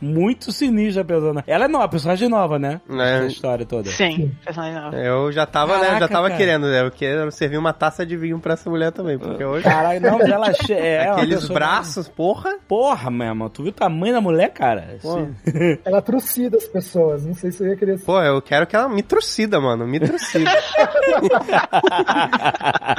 Muito 0.00 0.52
sinistra 0.52 1.02
a 1.02 1.04
personagem. 1.04 1.44
Ela 1.46 1.64
é 1.64 1.68
nova, 1.68 1.88
personagem 1.88 2.28
nova, 2.28 2.58
né? 2.58 2.80
É. 2.90 3.16
Essa 3.18 3.26
história 3.26 3.64
toda. 3.64 3.90
Sim, 3.90 4.32
personagem 4.44 4.80
nova. 4.80 4.96
Eu 4.96 5.32
já 5.32 5.46
tava, 5.46 5.78
né? 5.78 5.78
Eu 5.78 5.84
já 5.84 5.90
Caraca, 5.92 6.08
tava 6.12 6.28
cara. 6.28 6.38
querendo, 6.38 6.66
né? 6.68 6.82
Eu 6.82 6.90
quero 6.90 7.30
servir 7.32 7.56
uma 7.56 7.72
taça 7.72 8.04
de 8.04 8.16
vinho 8.16 8.38
pra 8.38 8.54
essa 8.54 8.68
mulher 8.68 8.92
também, 8.92 9.18
porque 9.18 9.44
hoje. 9.44 9.64
Caralho, 9.64 10.00
não, 10.00 10.18
mas 10.18 10.28
ela 10.28 10.46
é 10.70 11.10
uma 11.10 11.16
Aqueles 11.16 11.48
braços, 11.48 12.08
porra. 12.08 12.56
Porra, 12.68 13.10
meu 13.10 13.26
irmão, 13.26 13.48
tu 13.48 13.62
viu 13.62 13.70
o 13.70 13.74
tamanho 13.74 14.14
da 14.14 14.20
mulher, 14.20 14.50
cara? 14.50 14.98
Ela 15.84 16.02
trucida 16.02 16.56
as 16.56 16.66
pessoas. 16.66 17.24
Não 17.24 17.34
sei 17.34 17.50
se 17.50 17.62
eu 17.62 17.68
ia 17.68 17.76
querer. 17.76 17.98
Pô, 18.00 18.20
eu 18.20 18.40
quero 18.42 18.66
que 18.66 18.76
ela 18.76 18.88
me 18.88 19.02
trucida, 19.02 19.60
mano. 19.60 19.86
Me 19.86 19.98
trucida. 20.00 20.50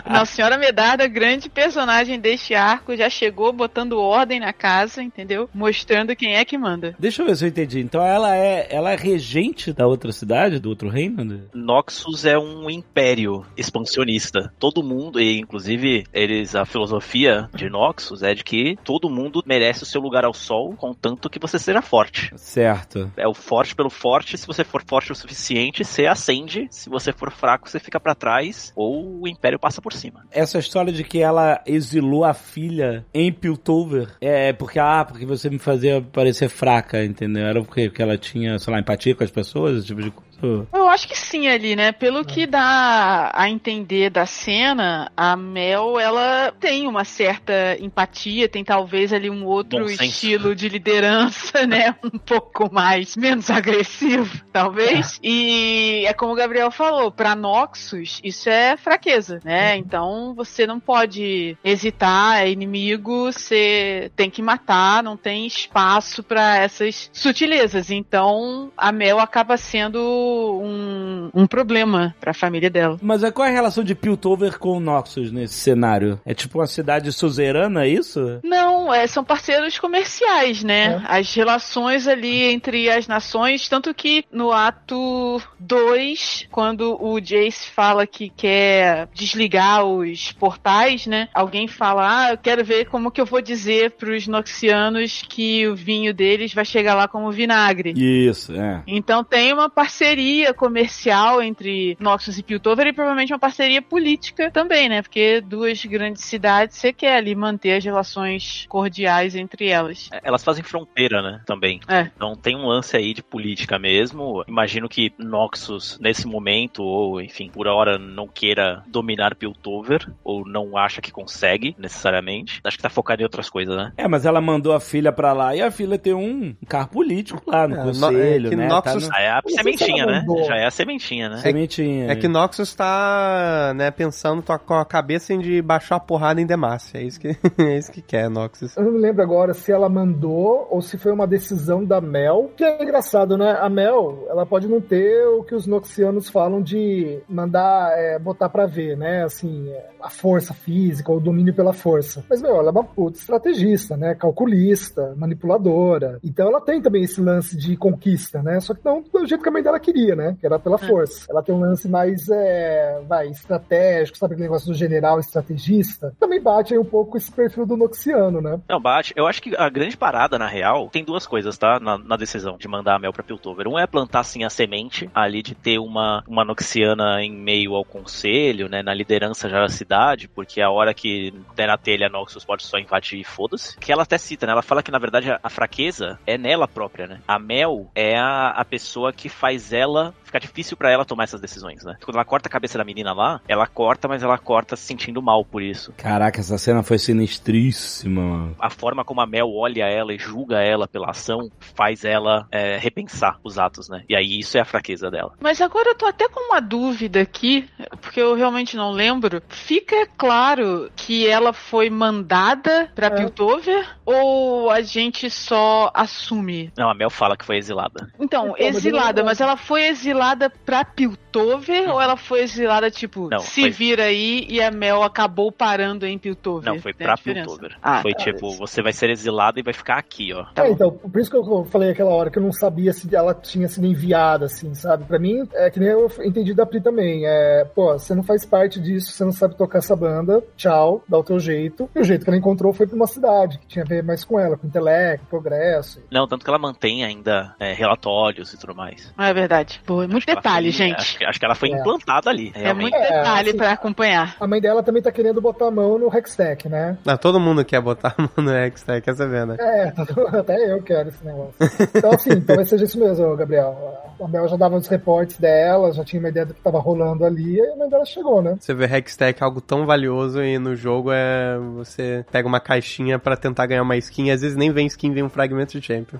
Não, 0.10 0.25
Senhora 0.25 0.58
Medarda, 0.58 1.08
grande 1.08 1.50
personagem 1.50 2.20
deste 2.20 2.54
arco, 2.56 2.96
já 2.96 3.10
chegou 3.10 3.51
botando 3.54 4.00
ordem 4.00 4.39
na 4.39 4.54
casa, 4.54 5.01
entendeu? 5.01 5.50
Mostrando 5.54 6.16
quem 6.16 6.36
é 6.36 6.46
que 6.46 6.58
manda. 6.58 6.87
Deixa 7.00 7.22
eu 7.22 7.27
ver 7.27 7.36
se 7.36 7.46
eu 7.46 7.50
entendi. 7.50 7.79
Então 7.79 8.03
ela 8.03 8.36
é, 8.36 8.67
ela 8.70 8.91
é 8.91 8.96
regente 8.96 9.74
da 9.74 9.88
outra 9.88 10.12
cidade, 10.12 10.60
do 10.60 10.70
outro 10.70 10.89
reino? 10.89 11.24
né? 11.24 11.39
Noxus 11.53 12.25
é 12.25 12.38
um 12.38 12.70
império 12.70 13.46
expansionista. 13.56 14.51
Todo 14.60 14.84
mundo, 14.84 15.20
e 15.20 15.39
inclusive 15.39 16.06
eles 16.13 16.56
a 16.56 16.65
filosofia 16.65 17.50
de 17.53 17.70
Noxus 17.70 18.24
é 18.24 18.34
de 18.34 18.44
que 18.44 18.77
todo 18.84 19.10
mundo 19.10 19.44
merece 19.46 19.84
o 19.84 19.86
seu 19.86 20.01
lugar 20.01 20.25
ao 20.25 20.34
sol, 20.34 20.75
contanto 20.75 21.29
que 21.29 21.39
você 21.39 21.60
seja 21.60 21.82
forte. 21.82 22.32
Certo. 22.36 23.12
É 23.15 23.27
o 23.27 23.34
forte 23.34 23.75
pelo 23.75 23.89
forte, 23.89 24.38
se 24.38 24.48
você 24.48 24.63
for 24.63 24.84
forte 24.88 25.12
o 25.12 25.15
suficiente, 25.15 25.84
você 25.84 26.06
ascende, 26.06 26.67
se 26.72 26.89
você 26.89 27.12
for 27.12 27.32
fraco, 27.32 27.70
você 27.70 27.79
fica 27.79 28.00
pra 28.00 28.15
trás 28.15 28.72
ou 28.75 29.22
o 29.22 29.27
império 29.27 29.60
passa 29.60 29.82
por 29.82 29.94
cima. 29.94 30.25
Essa 30.32 30.60
história 30.60 30.91
de 30.91 31.03
que 31.03 31.20
ela 31.20 31.62
exilou 31.65 32.24
a 32.24 32.34
filha 32.34 33.06
em 33.13 33.32
Piltover 33.32 34.10
é 34.22 34.53
porque, 34.53 34.79
ah, 34.79 35.06
porque 35.06 35.25
você 35.25 35.50
me 35.50 35.60
fazia 35.60 36.01
parecer 36.01 36.50
fraca, 36.78 37.04
entendeu? 37.04 37.46
Era 37.46 37.62
porque, 37.64 37.90
porque 37.90 38.02
ela 38.02 38.18
tinha, 38.18 38.58
sei 38.60 38.74
lá, 38.74 38.80
empatia 38.80 39.16
com 39.16 39.24
as 39.24 39.32
pessoas, 39.32 39.78
esse 39.78 39.88
tipo 39.88 40.02
de 40.02 40.12
coisa. 40.12 40.27
Eu 40.72 40.88
acho 40.89 41.08
que 41.08 41.17
sim 41.17 41.48
ali, 41.48 41.75
né? 41.75 41.91
Pelo 41.91 42.24
que 42.24 42.46
dá 42.46 43.32
a 43.34 43.50
entender 43.50 44.10
da 44.10 44.25
cena, 44.25 45.12
a 45.15 45.36
Mel, 45.36 46.00
ela 46.00 46.53
tem 46.60 46.88
uma 46.88 47.03
certa 47.03 47.77
empatia, 47.79 48.48
tem 48.48 48.63
talvez 48.63 49.12
ali 49.12 49.29
um 49.29 49.46
outro 49.46 49.79
Bom 49.79 49.88
senso. 49.88 50.03
estilo 50.03 50.56
de 50.56 50.70
liderança, 50.70 51.65
né? 51.67 51.96
Um 52.03 52.17
pouco 52.17 52.72
mais, 52.72 53.15
menos 53.15 53.50
agressivo, 53.50 54.39
talvez. 54.53 55.20
E 55.24 56.03
é 56.06 56.13
como 56.13 56.34
o 56.34 56.36
Gabriel 56.36 56.72
falou, 56.72 57.12
pra 57.12 57.36
Noxus, 57.36 58.20
isso 58.24 58.50
é 58.50 58.77
fraqueza, 58.77 59.39
né? 59.44 59.75
Então 59.75 60.34
você 60.36 60.67
não 60.67 60.79
pode 60.79 61.58
hesitar, 61.63 62.41
é 62.41 62.51
inimigo, 62.51 63.32
você 63.32 64.12
tem 64.15 64.29
que 64.29 64.41
matar, 64.41 65.01
não 65.01 65.17
tem 65.17 65.46
espaço 65.46 66.22
pra 66.22 66.58
essas 66.58 67.10
sutilezas. 67.12 67.89
Então 67.89 68.72
a 68.77 68.91
Mel 68.91 69.20
acaba 69.20 69.58
sendo 69.58 70.27
um, 70.62 71.30
um 71.34 71.48
problema 71.48 72.16
pra 72.20 72.34
família 72.34 72.70
dela. 72.70 72.98
Mas 73.02 73.24
é, 73.24 73.32
qual 73.32 73.46
é 73.48 73.50
a 73.50 73.54
relação 73.54 73.84
de 73.84 73.96
Piltover 73.96 74.58
com 74.60 74.80
Noxus 74.80 75.32
nesse 75.32 75.56
cenário? 75.56 76.20
É 76.26 76.34
tipo 76.34 76.60
uma 76.60 76.68
cidade 76.68 77.12
suzerana, 77.12 77.86
é 77.86 77.90
isso? 77.90 78.40
Não, 78.44 78.94
é, 78.94 79.08
são 79.08 79.24
parceiros 79.24 79.80
comerciais, 79.80 80.64
né? 80.64 81.04
As 81.08 81.34
relações 81.34 82.08
ali 82.08 82.44
entre 82.44 82.90
as 82.90 83.08
nações, 83.08 83.68
tanto 83.68 83.94
que 83.94 84.26
no 84.32 84.52
ato 84.52 85.42
2, 85.60 86.48
quando 86.52 86.98
o 87.02 87.20
Jace 87.20 87.70
fala 87.70 88.06
que 88.06 88.30
quer 88.30 89.08
desligar 89.14 89.84
os 89.86 90.32
portais, 90.32 91.08
né? 91.08 91.30
Alguém 91.34 91.68
fala, 91.68 92.26
ah, 92.26 92.32
eu 92.32 92.38
quero 92.38 92.64
ver 92.64 92.86
como 92.86 93.12
que 93.12 93.22
eu 93.22 93.26
vou 93.26 93.42
dizer 93.42 93.92
pros 93.92 94.28
Noxianos 94.28 95.24
que 95.28 95.68
o 95.68 95.76
vinho 95.76 96.14
deles 96.14 96.54
vai 96.54 96.66
chegar 96.66 96.96
lá 96.96 97.08
como 97.08 97.32
vinagre. 97.32 97.94
Isso, 97.96 98.54
é. 98.54 98.84
Então 98.88 99.24
tem 99.24 99.54
uma 99.54 99.70
parceria 99.70 100.17
comercial 100.58 101.42
entre 101.42 101.98
Noxus 102.00 102.38
e 102.38 102.44
Piltover 102.44 102.88
e 102.88 102.94
provavelmente 102.94 103.34
uma 103.34 103.40
parceria 103.40 103.82
política 103.82 104.52
também, 104.52 104.90
né? 104.90 105.02
Porque 105.02 105.42
duas 105.42 105.84
grandes 105.86 106.24
cidades, 106.24 106.78
você 106.78 106.92
quer 106.94 107.18
ali 107.18 107.36
manter 107.36 107.74
as 107.78 107.84
relações 107.84 108.66
cordiais 108.70 109.36
entre 109.36 109.68
elas. 109.68 110.10
Elas 110.24 110.44
fazem 110.44 110.64
fronteira, 110.64 111.22
né? 111.22 111.42
Também. 111.46 111.80
É. 111.88 112.10
Então 112.16 112.36
tem 112.36 112.56
um 112.56 112.68
lance 112.68 112.96
aí 112.96 113.14
de 113.14 113.24
política 113.24 113.80
mesmo. 113.80 114.44
Imagino 114.48 114.88
que 114.90 115.12
Noxus, 115.18 115.98
nesse 116.02 116.28
momento, 116.28 116.84
ou 116.84 117.22
enfim, 117.22 117.50
por 117.50 117.68
hora, 117.68 117.98
não 117.98 118.28
queira 118.28 118.84
dominar 118.88 119.36
Piltover, 119.36 120.08
ou 120.24 120.46
não 120.48 120.78
acha 120.78 121.02
que 121.02 121.12
consegue, 121.12 121.76
necessariamente. 121.78 122.60
Acho 122.64 122.78
que 122.78 122.84
tá 122.84 122.90
focado 122.90 123.22
em 123.22 123.26
outras 123.26 123.50
coisas, 123.50 123.76
né? 123.76 123.92
É, 123.98 124.08
mas 124.08 124.26
ela 124.26 124.42
mandou 124.42 124.74
a 124.74 124.80
filha 124.80 125.12
pra 125.12 125.34
lá 125.34 125.56
e 125.56 125.62
a 125.62 125.72
filha 125.72 125.98
tem 125.98 126.14
um 126.14 126.56
carro 126.68 126.90
político 126.90 127.42
lá 127.48 127.68
no 127.68 127.76
É, 127.76 127.78
no- 127.80 127.86
conselho, 127.86 128.48
é 128.48 128.50
que 128.50 128.56
né? 128.56 128.68
Noxus- 128.68 129.08
Tá 129.08 129.16
Ah, 129.18 129.22
é 129.22 129.30
a 129.30 129.42
sementinha, 129.50 130.06
né? 130.12 130.26
Já 130.46 130.56
é 130.56 130.66
a 130.66 130.72
sementinha, 130.72 131.30
né? 131.30 131.36
no... 131.36 131.42
Sementinha. 131.42 132.12
É 132.12 132.16
que 132.16 132.28
Noxus 132.28 132.74
tá, 132.76 133.74
né, 133.76 133.92
pensando 133.92 134.42
tua- 134.42 134.60
com 134.60 134.74
a 134.74 134.86
cabeça 134.86 135.34
em 135.34 135.40
de 135.40 135.62
baixar 135.62 135.96
a 135.98 136.00
porrada 136.00 136.42
em 136.42 136.46
Demacia. 136.46 137.00
É 137.00 137.04
isso 137.04 137.20
que, 137.20 137.30
é 137.60 137.78
isso 137.78 137.92
que 137.92 138.02
quer, 138.02 138.30
Noxus. 138.30 138.76
Eu 138.76 138.84
não 138.84 138.92
me 138.92 139.00
lembro 139.00 139.22
agora 139.22 139.54
se 139.54 139.72
ela 139.72 139.90
mandou 139.90 140.68
ou 140.70 140.82
se 140.82 140.98
foi 140.98 141.12
uma 141.12 141.28
decisão 141.28 141.84
da 141.84 142.02
Mel. 142.02 142.52
Que 142.56 142.64
é 142.64 142.84
engraçado, 142.84 143.38
né? 143.38 143.58
A 143.60 143.70
Mel, 143.70 144.26
ela 144.30 144.46
pode 144.46 144.68
não 144.68 144.82
ter 144.82 145.26
o 145.28 145.44
que 145.44 145.56
os 145.56 145.68
Noxianos 145.68 146.30
falam 146.30 146.62
de 146.62 147.20
mandar 147.28 147.92
é, 147.98 148.20
botar 148.20 148.50
pra 148.50 148.66
ver, 148.66 148.98
né? 148.98 149.24
Assim, 149.24 149.70
é, 149.70 149.90
a 150.02 150.10
força 150.10 150.54
física, 150.54 151.12
ou 151.12 151.18
o 151.18 151.22
domínio 151.22 151.54
pela 151.54 151.74
força. 151.74 152.24
Mas, 152.30 152.42
meu, 152.42 152.56
ela 152.56 152.70
é 152.70 152.72
uma 152.72 152.84
puta 152.84 153.18
estrategista, 153.18 153.96
né? 153.98 154.16
Calculista, 154.16 155.14
manipuladora. 155.18 156.20
Então 156.24 156.48
ela 156.48 156.62
tem 156.62 156.82
também 156.82 157.04
esse 157.04 157.22
lance 157.22 157.58
de 157.58 157.76
conquista, 157.76 158.42
né? 158.42 158.60
Só 158.60 158.74
que 158.74 158.84
não 158.84 159.02
do 159.02 159.26
jeito 159.26 159.42
que 159.42 159.50
a 159.50 159.52
mãe 159.52 159.64
dela 159.64 159.80
queria, 159.80 159.97
né? 160.16 160.36
Que 160.39 160.46
era 160.46 160.60
pela 160.60 160.77
força. 160.77 161.25
Ela 161.30 161.44
tem 161.44 161.54
um 161.54 161.60
lance 161.60 161.88
mais, 161.88 162.30
é, 162.30 163.01
vai, 163.08 163.27
estratégico, 163.27 164.18
sabe 164.18 164.34
aquele 164.34 164.48
negócio 164.48 164.68
do 164.68 164.77
general 164.77 165.20
estrategista? 165.20 166.13
Também 166.20 166.42
bate 166.42 166.74
aí 166.74 166.80
um 166.80 166.86
pouco 166.86 167.18
esse 167.18 167.32
perfil 167.32 167.66
do 167.66 167.77
Noxiano, 167.77 168.42
né? 168.42 168.60
Não, 168.68 168.80
bate. 168.80 169.13
Eu 169.16 169.27
acho 169.27 169.42
que 169.42 169.56
a 169.56 169.70
grande 169.70 169.98
parada, 169.98 170.38
na 170.38 170.48
real, 170.48 170.89
tem 170.89 171.04
duas 171.04 171.25
coisas, 171.25 171.58
tá? 171.58 171.80
Na, 171.80 171.98
na 171.98 172.18
decisão 172.18 172.58
de 172.58 172.68
mandar 172.68 172.96
a 172.96 173.00
Mel 173.00 173.13
pra 173.13 173.24
Piltover. 173.24 173.68
Um 173.68 173.80
é 173.80 173.88
plantar, 173.88 174.24
sim, 174.24 174.44
a 174.44 174.50
semente 174.50 175.10
ali 175.13 175.42
de 175.42 175.56
ter 175.56 175.80
uma, 175.80 176.24
uma 176.27 176.46
Noxiana 176.46 177.24
em 177.24 177.32
meio 177.32 177.75
ao 177.75 177.86
conselho, 177.86 178.70
né? 178.70 178.82
Na 178.84 178.94
liderança 178.94 179.50
já 179.50 179.62
da 179.62 179.70
cidade, 179.70 180.27
porque 180.27 180.62
a 180.62 180.70
hora 180.70 180.94
que 180.94 181.34
der 181.56 181.68
na 181.68 181.77
telha, 181.77 182.10
Noxus 182.10 182.46
pode 182.46 182.63
só 182.63 182.77
invadir 182.77 183.20
e 183.20 183.24
foda-se. 183.24 183.77
Que 183.77 183.92
ela 183.92 184.04
até 184.04 184.18
cita, 184.18 184.46
né? 184.46 184.51
Ela 184.51 184.62
fala 184.62 184.84
que, 184.84 184.92
na 184.92 185.00
verdade, 185.00 185.32
a, 185.32 185.39
a 185.42 185.50
fraqueza 185.50 186.20
é 186.25 186.38
nela 186.38 186.68
própria, 186.68 187.08
né? 187.08 187.20
A 187.27 187.39
Mel 187.39 187.89
é 187.96 188.18
a, 188.18 188.50
a 188.50 188.66
pessoa 188.66 189.12
que 189.13 189.30
faz 189.30 189.74
ela 189.74 189.87
ela 189.88 190.13
ficar 190.28 190.40
difícil 190.40 190.78
pra 190.78 190.92
ela 190.92 191.04
tomar 191.06 191.24
essas 191.24 191.42
decisões, 191.42 191.84
né? 191.84 191.96
Quando 192.04 192.16
ela 192.16 192.26
corta 192.26 192.48
a 192.48 192.52
cabeça 192.52 192.78
da 192.78 192.84
menina 192.84 193.14
lá, 193.14 193.42
ela 193.48 193.66
corta, 193.66 194.08
mas 194.08 194.22
ela 194.24 194.38
corta 194.38 194.76
se 194.76 194.84
sentindo 194.84 195.22
mal 195.22 195.44
por 195.44 195.62
isso. 195.62 195.92
Caraca, 195.98 196.40
essa 196.40 196.58
cena 196.58 196.84
foi 196.84 196.98
sinistríssima, 196.98 198.22
mano. 198.22 198.56
a 198.60 198.70
forma 198.70 199.04
como 199.04 199.22
a 199.22 199.26
Mel 199.26 199.52
olha 199.54 199.86
ela 199.86 200.14
e 200.14 200.20
julga 200.20 200.62
ela 200.62 200.88
pela 200.88 201.10
ação 201.10 201.50
faz 201.76 202.04
ela 202.06 202.48
é, 202.52 202.78
repensar 202.78 203.40
os 203.44 203.58
atos, 203.58 203.90
né? 203.90 204.04
E 204.10 204.16
aí 204.16 204.40
isso 204.40 204.58
é 204.58 204.62
a 204.62 204.66
fraqueza 204.66 205.10
dela. 205.10 205.34
Mas 205.40 205.62
agora 205.62 205.90
eu 205.90 205.96
tô 205.96 206.06
até 206.06 206.28
com 206.28 206.40
uma 206.52 206.60
dúvida 206.60 207.22
aqui, 207.22 207.68
porque 208.02 208.22
eu 208.22 208.36
realmente 208.36 208.76
não 208.76 208.92
lembro. 208.92 209.42
Fica 209.50 210.08
claro 210.18 210.92
que 210.96 211.28
ela 211.28 211.54
foi 211.54 211.90
mandada 211.90 212.92
pra 212.94 213.08
É. 213.08 213.10
Piltover 213.12 213.98
ou 214.06 214.70
a 214.70 214.82
gente 214.82 215.30
só 215.30 215.90
assume? 215.94 216.72
Não, 216.78 216.90
a 216.90 216.94
Mel 216.94 217.10
fala 217.10 217.38
que 217.38 217.46
foi 217.46 217.58
exilada. 217.58 218.12
Então, 218.20 218.38
Então, 218.48 218.56
exilada, 218.58 219.24
mas 219.24 219.40
ela 219.42 219.56
foi 219.58 219.88
exilada 219.88 220.17
pra 220.66 220.84
Piltover 220.84 221.90
ou 221.90 222.02
ela 222.02 222.18
foi 222.18 222.42
exilada, 222.42 222.90
tipo, 222.90 223.30
Não, 223.30 223.40
se 223.40 223.62
foi- 223.62 223.70
vira 223.70 224.04
aí 224.04 224.46
e 224.50 224.62
a 224.62 224.72
Mel 224.72 225.04
acabou 225.04 225.52
parando 225.52 226.06
em 226.06 226.18
Piltover? 226.18 226.72
Não, 226.74 226.80
foi 226.80 226.94
pra. 226.94 227.16
Piltover. 227.18 227.78
Ah, 227.82 228.02
foi 228.02 228.14
tá. 228.14 228.24
tipo, 228.24 228.52
você 228.52 228.82
vai 228.82 228.94
ser 228.94 229.10
exilada 229.10 229.60
e 229.60 229.64
vai 229.64 229.74
ficar 229.74 229.98
aqui, 229.98 230.34
ó. 230.34 230.46
Tá 230.54 230.66
é, 230.66 230.72
então, 230.72 230.92
por 230.92 231.20
isso 231.20 231.30
que 231.30 231.38
eu 231.38 231.66
falei 231.66 231.92
aquela 231.92 232.12
hora 232.12 232.30
que 232.30 232.38
eu 232.38 232.44
não 232.44 232.52
sabia 232.52 232.94
se 232.94 233.14
ela 233.16 233.34
tinha 233.34 233.68
sido 233.68 233.86
enviada, 233.86 234.46
assim, 234.46 234.74
sabe? 234.74 235.06
Pra 235.06 235.20
mim, 235.20 235.48
é 235.54 235.70
que 235.70 235.80
nem 235.80 235.90
eu 235.90 236.10
entendi 236.24 236.54
da 236.54 236.66
Pri 236.66 236.82
também. 236.82 237.26
É, 237.26 237.66
pô, 237.76 237.94
você 237.94 238.14
não 238.16 238.24
faz 238.24 238.46
parte 238.46 238.80
disso, 238.80 239.12
você 239.12 239.24
não 239.26 239.32
sabe 239.32 239.56
tocar 239.56 239.80
essa 239.80 239.96
banda, 239.96 240.44
tchau, 240.56 241.04
dá 241.08 241.18
o 241.18 241.24
teu 241.24 241.40
jeito. 241.40 241.90
E 241.96 242.00
o 242.00 242.04
jeito 242.04 242.24
que 242.24 242.30
ela 242.30 242.38
encontrou 242.38 242.74
foi 242.74 242.88
pra 242.88 242.96
uma 242.96 243.08
cidade, 243.08 243.58
que 243.60 243.68
tinha 243.68 243.84
a 243.84 243.88
ver 243.88 244.04
mais 244.04 244.24
com 244.24 244.40
ela, 244.40 244.58
com 244.58 244.68
intelecto, 244.68 245.26
progresso. 245.30 246.02
Não, 246.12 246.28
tanto 246.28 246.44
que 246.44 246.50
ela 246.50 246.60
mantém 246.60 247.04
ainda 247.04 247.56
é, 247.60 247.74
relatórios 247.74 248.54
e 248.54 248.58
tudo 248.60 248.76
mais. 248.76 249.14
Ah, 249.18 249.30
é 249.30 249.34
verdade. 249.34 249.82
Pô, 249.86 250.07
é 250.08 250.12
muito 250.12 250.26
detalhe, 250.26 250.72
foi- 250.72 250.86
gente. 250.88 250.96
Acho, 251.00 251.18
que- 251.18 251.26
acho 251.26 251.40
que 251.40 251.46
ela 251.46 251.56
foi 251.56 251.70
É. 251.72 251.78
implantada 251.78 252.30
ali, 252.30 252.52
É 252.56 252.60
realmente. 252.64 252.92
muito 252.92 252.96
É, 252.96 253.18
detalhe 253.18 253.50
assim- 253.50 253.58
pra 253.58 253.72
acompanhar. 253.72 254.36
A 254.40 254.48
mãe 254.48 254.62
dela 254.62 254.82
também 254.84 255.02
tá 255.02 255.12
querendo 255.12 255.42
botar 255.42 255.68
a 255.68 255.72
mão 255.72 255.98
no 256.00 256.08
Hextech, 256.16 256.68
né? 256.70 256.98
Não, 257.06 257.18
todo 257.18 257.40
mundo 257.40 257.64
quer 257.66 257.82
botar 257.82 258.16
a 258.18 258.22
mão 258.22 258.32
no 258.38 258.52
X-Tech, 258.52 259.02
quer 259.02 259.16
saber, 259.16 259.46
né? 259.46 259.56
É, 259.60 259.94
até 260.38 260.72
eu 260.74 260.82
quero 260.82 261.10
esse 261.10 261.24
negócio. 261.26 261.54
Então, 261.96 262.12
assim, 262.12 262.42
talvez 262.42 262.70
seja 262.70 262.84
isso 262.86 263.00
mesmo, 263.00 263.36
Gabriel. 263.36 263.78
A 264.20 264.28
Mel 264.28 264.48
já 264.48 264.58
dava 264.58 264.76
os 264.76 264.88
reportes 264.88 265.38
dela, 265.38 265.92
já 265.94 266.04
tinha 266.04 266.20
uma 266.20 266.30
ideia 266.30 266.46
do 266.46 266.54
que 266.54 266.62
tava 266.62 266.80
rolando 266.80 267.24
ali, 267.24 267.58
e 267.58 267.62
a 267.62 267.76
mãe 267.76 267.88
dela 267.90 268.04
chegou, 268.06 268.42
né? 268.42 268.56
Você 268.60 268.74
vê 268.74 268.86
Hextech 268.86 269.44
algo 269.44 269.62
tão 269.62 269.86
valioso 269.86 270.42
e 270.42 270.58
no 270.58 270.76
jogo 270.76 271.12
é 271.12 271.58
você 271.76 272.26
pega 272.32 272.48
uma 272.48 272.60
caixinha 272.60 273.20
pra 273.20 273.38
tentar 273.38 273.68
ganhar 273.68 273.84
uma 273.84 273.96
skin, 273.98 274.26
e 274.28 274.32
às 274.32 274.42
vezes 274.42 274.58
nem 274.58 274.72
vem 274.72 274.88
skin, 274.88 275.12
vem 275.14 275.24
um 275.24 275.30
fragmento 275.30 275.80
de 275.80 275.86
champion. 275.86 276.18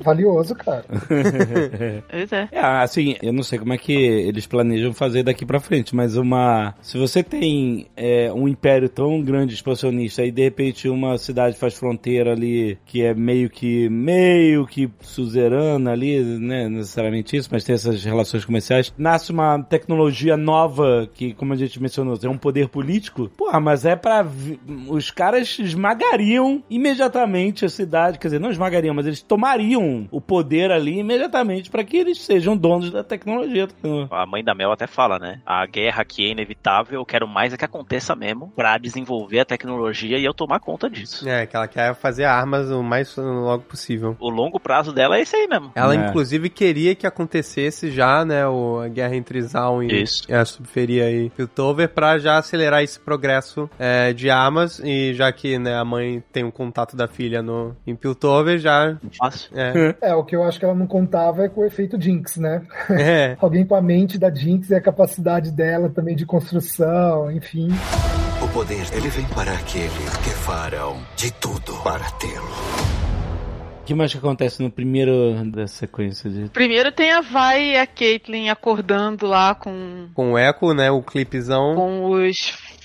Valioso, 0.00 0.54
cara. 0.54 0.84
Pois 2.10 2.32
é. 2.32 2.48
É, 2.52 2.60
assim, 2.86 3.16
eu 3.22 3.32
não 3.32 3.42
sei 3.42 3.58
como 3.58 3.72
é 3.72 3.78
que 3.78 3.92
eles 3.92 4.46
planejam 4.46 4.92
fazer 4.92 5.22
daqui 5.22 5.44
pra 5.44 5.60
frente, 5.60 5.94
mas 5.94 6.16
uma. 6.16 6.74
Se 6.80 6.98
você 6.98 7.22
tem 7.22 7.86
é, 7.96 8.32
um 8.32 8.48
império 8.48 8.88
tão 8.88 9.20
grande 9.22 9.54
expansionista 9.54 10.24
e 10.24 10.30
de 10.30 10.42
repente 10.42 10.88
uma 10.88 11.18
cidade 11.18 11.56
faz 11.56 11.74
fronteira 11.74 12.32
ali 12.32 12.78
que 12.86 13.02
é 13.02 13.14
meio 13.14 13.48
que. 13.50 13.88
meio 13.88 14.66
que 14.66 14.88
suzerana 15.00 15.92
ali, 15.92 16.20
né? 16.20 16.68
Necessariamente 16.68 17.36
isso, 17.36 17.48
mas 17.50 17.64
tem 17.64 17.74
essas 17.74 18.04
relações 18.04 18.44
comerciais. 18.44 18.92
Nasce 18.96 19.32
uma 19.32 19.62
tecnologia 19.62 20.36
nova 20.36 21.08
que, 21.12 21.32
como 21.34 21.52
a 21.52 21.56
gente 21.56 21.80
mencionou, 21.80 22.18
é 22.22 22.28
um 22.28 22.38
poder 22.38 22.68
político. 22.68 23.30
Porra, 23.36 23.58
mas 23.60 23.84
é 23.84 23.98
vi- 24.24 24.58
Os 24.88 25.10
caras 25.10 25.58
esmagariam 25.58 26.62
imediatamente 26.70 27.64
a 27.64 27.68
cidade. 27.68 28.18
Quer 28.18 28.28
dizer, 28.28 28.40
não 28.40 28.50
esmagariam, 28.50 28.94
mas 28.94 29.06
eles 29.06 29.22
tomariam 29.22 30.08
o 30.10 30.20
poder 30.20 30.70
ali 30.70 30.98
imediatamente 30.98 31.70
pra 31.70 31.84
que 31.84 31.96
eles 31.96 32.20
sejam 32.20 32.56
donos 32.56 32.75
da 32.80 33.02
tecnologia. 33.04 33.68
A 34.10 34.26
mãe 34.26 34.42
da 34.42 34.54
Mel 34.54 34.72
até 34.72 34.86
fala, 34.86 35.18
né? 35.18 35.40
A 35.44 35.64
guerra 35.66 36.02
aqui 36.02 36.24
é 36.26 36.30
inevitável, 36.30 37.00
eu 37.00 37.04
quero 37.06 37.26
mais 37.26 37.52
é 37.52 37.56
que 37.56 37.64
aconteça 37.64 38.14
mesmo 38.14 38.52
pra 38.54 38.78
desenvolver 38.78 39.40
a 39.40 39.44
tecnologia 39.44 40.18
e 40.18 40.24
eu 40.24 40.34
tomar 40.34 40.60
conta 40.60 40.88
disso. 40.88 41.28
É, 41.28 41.46
que 41.46 41.56
ela 41.56 41.68
quer 41.68 41.94
fazer 41.94 42.24
armas 42.24 42.70
o 42.70 42.82
mais 42.82 43.16
logo 43.16 43.64
possível. 43.64 44.16
O 44.20 44.28
longo 44.30 44.58
prazo 44.60 44.92
dela 44.92 45.16
é 45.16 45.22
esse 45.22 45.36
aí 45.36 45.46
mesmo. 45.48 45.72
Ela, 45.74 45.94
É. 45.94 46.08
inclusive, 46.08 46.48
queria 46.50 46.94
que 46.94 47.06
acontecesse 47.06 47.90
já, 47.90 48.24
né, 48.24 48.46
o, 48.46 48.80
a 48.80 48.88
guerra 48.88 49.16
entre 49.16 49.40
Zaun 49.42 49.82
e, 49.82 50.02
Isso. 50.02 50.24
e 50.30 50.34
a 50.34 50.44
Subferia 50.44 51.10
e 51.10 51.30
Piltover 51.30 51.88
pra 51.88 52.18
já 52.18 52.38
acelerar 52.38 52.82
esse 52.82 52.98
progresso 53.00 53.68
é, 53.78 54.12
de 54.12 54.30
armas 54.30 54.80
e 54.84 55.12
já 55.14 55.30
que, 55.32 55.58
né, 55.58 55.74
a 55.76 55.84
mãe 55.84 56.22
tem 56.32 56.44
um 56.44 56.50
contato 56.50 56.96
da 56.96 57.06
filha 57.08 57.42
no, 57.42 57.76
em 57.86 57.94
Piltover, 57.94 58.58
já... 58.58 58.96
Fácil. 59.18 59.50
É, 59.54 59.94
É, 60.06 60.14
o 60.14 60.24
que 60.24 60.34
eu 60.36 60.42
acho 60.44 60.58
que 60.58 60.64
ela 60.64 60.74
não 60.74 60.86
contava 60.86 61.44
é 61.44 61.48
com 61.48 61.60
o 61.60 61.64
efeito 61.64 62.00
Jinx, 62.00 62.36
né? 62.36 62.62
É, 62.90 63.36
Alguém 63.40 63.64
com 63.64 63.74
a 63.74 63.82
mente 63.82 64.18
da 64.18 64.32
Jinx 64.32 64.70
e 64.70 64.74
a 64.74 64.80
capacidade 64.80 65.50
dela 65.50 65.88
também 65.88 66.16
de 66.16 66.26
construção, 66.26 67.30
enfim. 67.30 67.68
O 68.42 68.48
poder, 68.48 68.86
ele 68.92 69.08
vem 69.08 69.26
para 69.26 69.52
aquele 69.52 69.88
que 70.22 70.30
farão 70.30 70.98
de 71.16 71.30
tudo 71.32 71.72
para 71.82 72.04
tê-lo. 72.12 72.95
O 73.86 73.88
que 73.88 73.94
mais 73.94 74.10
que 74.10 74.18
acontece 74.18 74.60
no 74.60 74.68
primeiro 74.68 75.44
da 75.44 75.68
sequência 75.68 76.28
de. 76.28 76.48
Primeiro 76.50 76.90
tem 76.90 77.12
a 77.12 77.20
Vai 77.20 77.74
e 77.74 77.76
a 77.76 77.86
Caitlyn 77.86 78.48
acordando 78.48 79.28
lá 79.28 79.54
com, 79.54 80.08
com 80.12 80.32
o 80.32 80.38
eco, 80.38 80.74
né, 80.74 80.90
o 80.90 81.00
clipezão. 81.00 81.76
com 81.76 82.04
os 82.10 82.36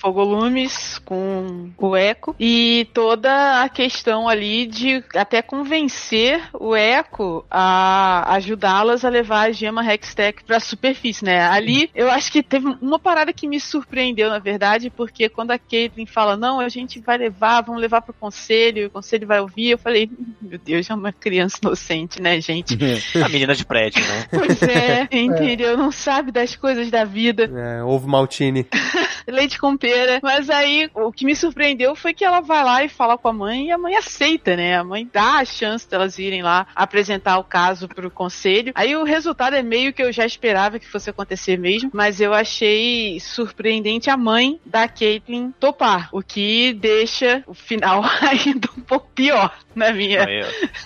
fogolumes, 0.02 0.98
com 0.98 1.70
o 1.78 1.96
Echo, 1.96 2.34
e 2.38 2.88
toda 2.92 3.62
a 3.62 3.68
questão 3.68 4.28
ali 4.28 4.66
de 4.66 5.02
até 5.14 5.40
convencer 5.40 6.42
o 6.52 6.74
Echo 6.74 7.44
a 7.48 8.34
ajudá-las 8.34 9.04
a 9.04 9.08
levar 9.08 9.48
a 9.48 9.52
gema 9.52 9.86
Hextech 9.86 10.42
pra 10.42 10.58
superfície, 10.58 11.24
né? 11.24 11.40
Ali 11.46 11.88
eu 11.94 12.10
acho 12.10 12.32
que 12.32 12.42
teve 12.42 12.66
uma 12.82 12.98
parada 12.98 13.32
que 13.32 13.46
me 13.46 13.60
surpreendeu, 13.60 14.28
na 14.28 14.40
verdade, 14.40 14.90
porque 14.90 15.28
quando 15.28 15.52
a 15.52 15.58
Caitlyn 15.58 16.06
fala, 16.06 16.36
não, 16.36 16.58
a 16.58 16.68
gente 16.68 16.98
vai 16.98 17.16
levar, 17.16 17.60
vamos 17.60 17.80
levar 17.80 18.02
pro 18.02 18.12
conselho, 18.12 18.88
o 18.88 18.90
conselho 18.90 19.26
vai 19.26 19.40
ouvir, 19.40 19.70
eu 19.70 19.78
falei, 19.78 20.10
"Hum, 20.12 20.34
meu 20.42 20.58
Deus, 20.58 20.84
é 20.92 20.94
uma 20.94 21.12
criança 21.12 21.58
inocente, 21.62 22.20
né, 22.20 22.40
gente? 22.40 22.78
A 23.22 23.28
menina 23.28 23.54
de 23.54 23.64
prédio, 23.64 24.02
né? 24.02 24.26
Pois 24.30 24.62
é, 24.62 25.08
entendeu? 25.10 25.76
Não 25.76 25.90
sabe 25.90 26.30
das 26.30 26.54
coisas 26.56 26.90
da 26.90 27.04
vida. 27.04 27.50
É, 27.54 27.82
ovo 27.82 28.08
maltine. 28.08 28.66
leite 29.26 29.58
com 29.58 29.76
pera. 29.76 30.20
Mas 30.22 30.50
aí, 30.50 30.90
o 30.94 31.12
que 31.12 31.24
me 31.24 31.34
surpreendeu 31.36 31.94
foi 31.94 32.12
que 32.12 32.24
ela 32.24 32.40
vai 32.40 32.64
lá 32.64 32.84
e 32.84 32.88
fala 32.88 33.16
com 33.16 33.28
a 33.28 33.32
mãe 33.32 33.66
e 33.66 33.70
a 33.70 33.78
mãe 33.78 33.94
aceita, 33.96 34.56
né? 34.56 34.76
A 34.76 34.84
mãe 34.84 35.08
dá 35.10 35.38
a 35.38 35.44
chance 35.44 35.88
delas 35.88 36.18
irem 36.18 36.42
lá 36.42 36.66
apresentar 36.74 37.38
o 37.38 37.44
caso 37.44 37.88
pro 37.88 38.10
conselho. 38.10 38.72
Aí 38.74 38.96
o 38.96 39.04
resultado 39.04 39.54
é 39.54 39.62
meio 39.62 39.92
que 39.92 40.02
eu 40.02 40.12
já 40.12 40.26
esperava 40.26 40.78
que 40.78 40.88
fosse 40.88 41.10
acontecer 41.10 41.58
mesmo, 41.58 41.90
mas 41.92 42.20
eu 42.20 42.32
achei 42.32 43.18
surpreendente 43.20 44.10
a 44.10 44.16
mãe 44.16 44.60
da 44.64 44.88
Caitlyn 44.88 45.52
topar, 45.58 46.08
o 46.12 46.22
que 46.22 46.72
deixa 46.72 47.42
o 47.46 47.54
final 47.54 48.02
ainda 48.20 48.68
um 48.76 48.80
pouco 48.80 49.08
pior 49.14 49.56
na 49.74 49.92
minha 49.92 50.24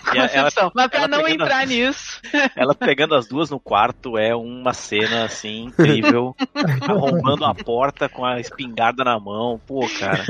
E 0.15 0.19
ela, 0.19 0.51
mas 0.75 0.89
pra 0.89 1.09
não 1.09 1.23
pegando 1.23 1.43
entrar 1.43 1.63
as- 1.65 1.69
nisso, 1.69 2.21
ela 2.57 2.75
pegando 2.75 3.15
as 3.15 3.27
duas 3.27 3.51
no 3.51 3.59
quarto 3.61 4.17
é 4.17 4.35
uma 4.35 4.73
cena 4.73 5.25
assim 5.25 5.65
incrível. 5.65 6.35
arrombando 6.89 7.45
a 7.45 7.55
porta 7.55 8.09
com 8.09 8.25
a 8.25 8.39
espingarda 8.41 9.05
na 9.05 9.19
mão. 9.19 9.61
Pô, 9.67 9.81
cara. 9.99 10.25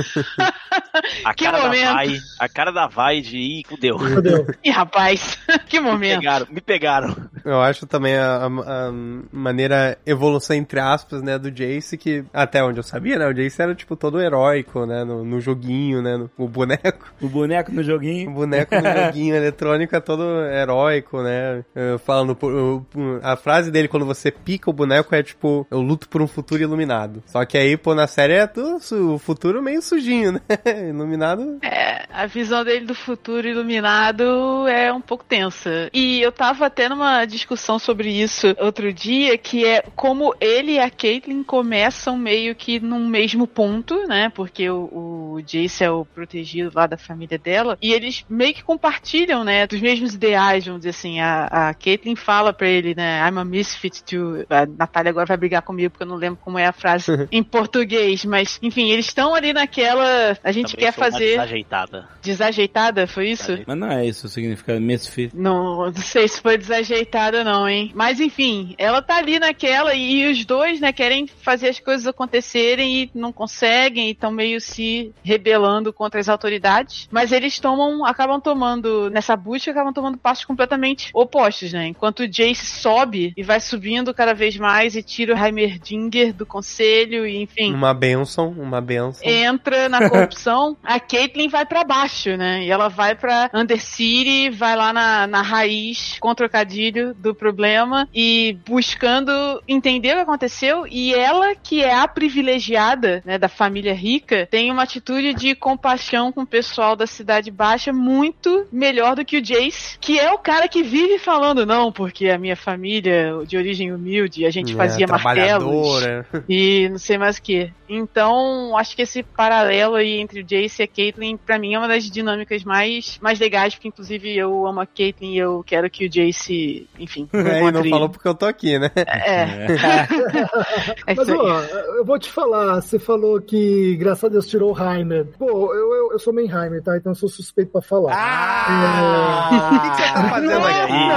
A 1.24 1.34
Que 1.34 1.44
cara 1.44 1.58
da 1.58 1.64
momento. 1.64 1.92
Vai, 1.92 2.18
a 2.40 2.48
cara 2.48 2.70
da 2.72 2.86
Vai 2.86 3.20
de 3.20 3.36
ih, 3.38 3.62
fudeu. 3.66 3.96
Entendeu? 3.96 4.46
Ih, 4.64 4.70
rapaz, 4.70 5.38
que 5.68 5.78
Me 5.80 5.86
momento. 5.90 6.18
pegaram, 6.20 6.46
me 6.50 6.60
pegaram. 6.60 7.16
Eu 7.46 7.60
acho 7.60 7.86
também 7.86 8.16
a, 8.16 8.36
a- 8.46 8.88
a 8.88 8.92
maneira 9.32 9.96
evolução 10.04 10.56
entre 10.56 10.80
aspas, 10.80 11.22
né, 11.22 11.38
do 11.38 11.50
Jace, 11.50 11.96
que 11.96 12.24
até 12.32 12.62
onde 12.62 12.78
eu 12.78 12.82
sabia, 12.82 13.18
né, 13.18 13.26
o 13.26 13.32
Jace 13.32 13.62
era 13.62 13.74
tipo 13.74 13.96
todo 13.96 14.20
heróico, 14.20 14.84
né, 14.86 15.04
no, 15.04 15.24
no 15.24 15.40
joguinho, 15.40 16.02
né, 16.02 16.16
no, 16.16 16.30
o 16.36 16.48
boneco, 16.48 17.12
O 17.20 17.28
boneco 17.28 17.72
no 17.72 17.80
o 17.80 17.84
joguinho. 17.84 18.30
boneco 18.30 18.74
no 18.74 18.82
joguinho 19.06 19.34
eletrônico 19.36 19.94
é 19.94 20.00
todo 20.00 20.24
heróico, 20.46 21.22
né, 21.22 21.64
falando, 22.04 22.34
por- 22.34 22.52
o- 22.54 22.86
a 23.22 23.36
frase 23.36 23.70
dele 23.70 23.88
quando 23.88 24.04
você 24.06 24.30
pica 24.30 24.68
o 24.68 24.72
boneco 24.72 25.14
é 25.14 25.22
tipo, 25.22 25.66
eu 25.70 25.80
luto 25.80 26.08
por 26.08 26.20
um 26.22 26.26
futuro 26.26 26.62
iluminado. 26.62 27.22
Só 27.26 27.44
que 27.44 27.56
aí, 27.56 27.76
pô, 27.76 27.94
na 27.94 28.06
série 28.06 28.34
é 28.34 28.46
tudo, 28.46 28.78
o 29.14 29.18
futuro 29.18 29.62
meio 29.62 29.80
sujinho, 29.82 30.32
né, 30.48 30.88
iluminado... 30.88 31.58
É, 31.62 32.04
a 32.12 32.26
visão 32.26 32.64
dele 32.64 32.86
do 32.86 32.94
futuro 32.94 33.46
iluminado 33.46 34.66
é 34.68 34.92
um 34.92 35.00
pouco 35.00 35.24
tensa. 35.24 35.88
E 35.92 36.20
eu 36.22 36.32
tava 36.32 36.68
tendo 36.70 36.94
uma 36.94 37.24
discussão 37.36 37.78
sobre 37.78 38.10
isso 38.10 38.54
outro 38.58 38.92
dia, 38.92 39.38
que 39.38 39.64
é 39.64 39.82
como 39.94 40.34
ele 40.40 40.72
e 40.72 40.78
a 40.78 40.90
Caitlyn 40.90 41.42
começam 41.42 42.16
meio 42.16 42.54
que 42.54 42.80
num 42.80 43.06
mesmo 43.06 43.46
ponto, 43.46 44.06
né? 44.06 44.30
Porque 44.34 44.68
o, 44.68 45.36
o 45.36 45.42
Jace 45.42 45.84
é 45.84 45.90
o 45.90 46.04
protegido 46.04 46.72
lá 46.74 46.86
da 46.86 46.96
família 46.96 47.38
dela. 47.38 47.78
E 47.80 47.92
eles 47.92 48.24
meio 48.28 48.54
que 48.54 48.62
compartilham, 48.64 49.44
né? 49.44 49.66
Dos 49.66 49.80
mesmos 49.80 50.14
ideais, 50.14 50.64
vamos 50.64 50.80
dizer 50.80 50.90
assim. 50.90 51.20
A, 51.20 51.68
a 51.68 51.74
Caitlyn 51.74 52.16
fala 52.16 52.52
pra 52.52 52.68
ele, 52.68 52.94
né? 52.94 53.20
I'm 53.26 53.38
a 53.38 53.44
misfit 53.44 54.02
too. 54.04 54.44
A 54.50 54.66
Natália 54.66 55.10
agora 55.10 55.26
vai 55.26 55.36
brigar 55.36 55.62
comigo 55.62 55.90
porque 55.90 56.04
eu 56.04 56.08
não 56.08 56.16
lembro 56.16 56.38
como 56.42 56.58
é 56.58 56.66
a 56.66 56.72
frase 56.72 57.06
em 57.30 57.42
português. 57.42 58.24
Mas, 58.24 58.58
enfim, 58.62 58.90
eles 58.90 59.06
estão 59.06 59.34
ali 59.34 59.52
naquela. 59.52 60.36
A 60.42 60.52
gente 60.52 60.72
Também 60.72 60.86
quer 60.86 60.92
sou 60.92 61.04
uma 61.04 61.10
fazer 61.10 61.30
desajeitada. 61.30 62.08
desajeitada, 62.22 63.06
foi 63.06 63.30
isso? 63.30 63.58
Mas 63.66 63.76
não 63.76 63.90
é 63.90 64.06
isso, 64.06 64.28
significa 64.28 64.78
misfit. 64.80 65.30
Não, 65.34 65.86
não 65.86 65.94
sei 65.94 66.28
se 66.28 66.40
foi 66.40 66.56
desajeitada 66.56 67.25
não, 67.44 67.68
hein? 67.68 67.90
Mas 67.94 68.20
enfim, 68.20 68.74
ela 68.78 69.00
tá 69.02 69.16
ali 69.16 69.38
naquela 69.38 69.94
e 69.94 70.30
os 70.30 70.44
dois, 70.44 70.80
né, 70.80 70.92
querem 70.92 71.26
fazer 71.26 71.68
as 71.68 71.78
coisas 71.80 72.06
acontecerem 72.06 73.02
e 73.02 73.10
não 73.14 73.32
conseguem 73.32 74.08
e 74.08 74.12
estão 74.12 74.30
meio 74.30 74.60
se 74.60 75.12
rebelando 75.22 75.92
contra 75.92 76.20
as 76.20 76.28
autoridades. 76.28 77.08
Mas 77.10 77.32
eles 77.32 77.58
tomam, 77.58 78.04
acabam 78.04 78.40
tomando, 78.40 79.10
nessa 79.10 79.36
busca, 79.36 79.70
acabam 79.70 79.92
tomando 79.92 80.18
passos 80.18 80.44
completamente 80.44 81.10
opostos, 81.14 81.72
né? 81.72 81.86
Enquanto 81.88 82.20
o 82.20 82.28
Jace 82.28 82.66
sobe 82.66 83.32
e 83.36 83.42
vai 83.42 83.60
subindo 83.60 84.12
cada 84.14 84.34
vez 84.34 84.56
mais 84.56 84.94
e 84.96 85.02
tira 85.02 85.34
o 85.34 85.38
Heimerdinger 85.38 86.32
do 86.32 86.46
conselho 86.46 87.26
e 87.26 87.42
enfim 87.42 87.72
Uma 87.72 87.94
benção, 87.94 88.50
uma 88.50 88.80
benção. 88.80 89.28
entra 89.28 89.88
na 89.88 90.08
corrupção, 90.10 90.76
a 90.82 90.98
Caitlyn 91.00 91.48
vai 91.48 91.64
pra 91.66 91.84
baixo, 91.84 92.36
né? 92.36 92.64
E 92.64 92.70
ela 92.70 92.88
vai 92.88 93.14
pra 93.14 93.50
Undercity, 93.54 94.50
vai 94.50 94.76
lá 94.76 94.92
na, 94.92 95.26
na 95.26 95.42
raiz, 95.42 96.16
com 96.20 96.28
o 96.28 96.34
trocadilho 96.34 97.14
do 97.18 97.34
problema 97.34 98.08
e 98.14 98.58
buscando 98.66 99.62
entender 99.66 100.12
o 100.12 100.16
que 100.16 100.22
aconteceu. 100.22 100.86
E 100.86 101.14
ela, 101.14 101.54
que 101.54 101.82
é 101.82 101.94
a 101.94 102.06
privilegiada, 102.06 103.22
né, 103.24 103.38
da 103.38 103.48
família 103.48 103.94
rica, 103.94 104.46
tem 104.50 104.70
uma 104.70 104.82
atitude 104.82 105.34
de 105.34 105.54
compaixão 105.54 106.32
com 106.32 106.42
o 106.42 106.46
pessoal 106.46 106.96
da 106.96 107.06
cidade 107.06 107.50
baixa 107.50 107.92
muito 107.92 108.66
melhor 108.70 109.16
do 109.16 109.24
que 109.24 109.38
o 109.38 109.42
Jace, 109.42 109.98
que 110.00 110.18
é 110.18 110.32
o 110.32 110.38
cara 110.38 110.68
que 110.68 110.82
vive 110.82 111.18
falando, 111.18 111.66
não, 111.66 111.90
porque 111.92 112.28
a 112.28 112.38
minha 112.38 112.56
família 112.56 113.32
de 113.46 113.56
origem 113.56 113.92
humilde, 113.92 114.46
a 114.46 114.50
gente 114.50 114.72
É, 114.72 114.76
fazia 114.76 115.06
martelos 115.06 116.02
e 116.48 116.88
não 116.88 116.98
sei 116.98 117.18
mais 117.18 117.38
o 117.38 117.42
que. 117.42 117.70
Então, 117.88 118.76
acho 118.76 118.96
que 118.96 119.02
esse 119.02 119.22
paralelo 119.22 119.94
aí 119.94 120.18
entre 120.18 120.40
o 120.40 120.44
Jace 120.44 120.82
e 120.82 120.84
a 120.84 120.88
Caitlyn, 120.88 121.36
pra 121.36 121.58
mim, 121.58 121.74
é 121.74 121.78
uma 121.78 121.88
das 121.88 122.10
dinâmicas 122.10 122.64
mais, 122.64 123.18
mais 123.20 123.38
legais, 123.38 123.74
porque 123.74 123.88
inclusive 123.88 124.36
eu 124.36 124.66
amo 124.66 124.80
a 124.80 124.86
Caitlyn 124.86 125.34
e 125.34 125.38
eu 125.38 125.62
quero 125.64 125.88
que 125.88 126.06
o 126.06 126.08
Jace, 126.08 126.88
enfim, 126.98 127.28
É, 127.34 127.62
e 127.62 127.70
não 127.72 127.84
falou 127.84 128.08
porque 128.08 128.26
eu 128.28 128.34
tô 128.34 128.46
aqui, 128.46 128.78
né? 128.78 128.90
É, 128.96 129.42
é 131.06 131.14
Mas, 131.14 131.28
isso 131.28 131.32
aí. 131.32 131.38
ó, 131.38 131.60
eu 131.96 132.04
vou 132.04 132.18
te 132.18 132.30
falar, 132.30 132.80
você 132.80 132.98
falou 132.98 133.40
que, 133.40 133.96
graças 133.96 134.24
a 134.24 134.28
Deus, 134.28 134.46
tirou 134.46 134.74
o 134.74 134.78
Heimer. 134.78 135.26
Pô, 135.38 135.74
eu, 135.74 135.94
eu, 135.94 136.12
eu 136.12 136.18
sou 136.18 136.32
meio 136.32 136.48
Heimer, 136.48 136.82
tá? 136.82 136.96
Então 136.96 137.12
eu 137.12 137.16
sou 137.16 137.28
suspeito 137.28 137.72
pra 137.72 137.82
falar. 137.82 138.12
Ah! 138.14 139.50
O 139.76 139.80
que 139.80 139.90
que 139.90 139.96
você 139.96 140.18
tá 140.18 140.28
fazendo 140.28 140.66
aqui? 140.66 141.12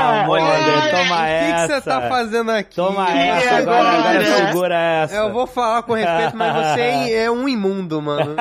Toma 0.95 1.21
O 1.21 1.25
que 1.25 1.45
que 1.45 1.51
essa. 1.51 1.67
você 1.67 1.81
tá 1.89 2.01
fazendo 2.09 2.51
aqui? 2.51 2.75
Toma 2.75 3.09
essa, 3.09 3.55
agora, 3.55 3.89
agora 3.89 4.09
agora? 4.19 4.25
segura 4.47 4.75
essa. 4.75 5.15
Eu 5.15 5.33
vou 5.33 5.47
falar 5.47 5.83
com 5.83 5.93
respeito, 5.93 6.35
mas 6.37 6.53
você 6.55 6.81
é, 6.81 7.23
é 7.23 7.31
um 7.31 7.47
imundo, 7.47 8.01
mano. 8.01 8.35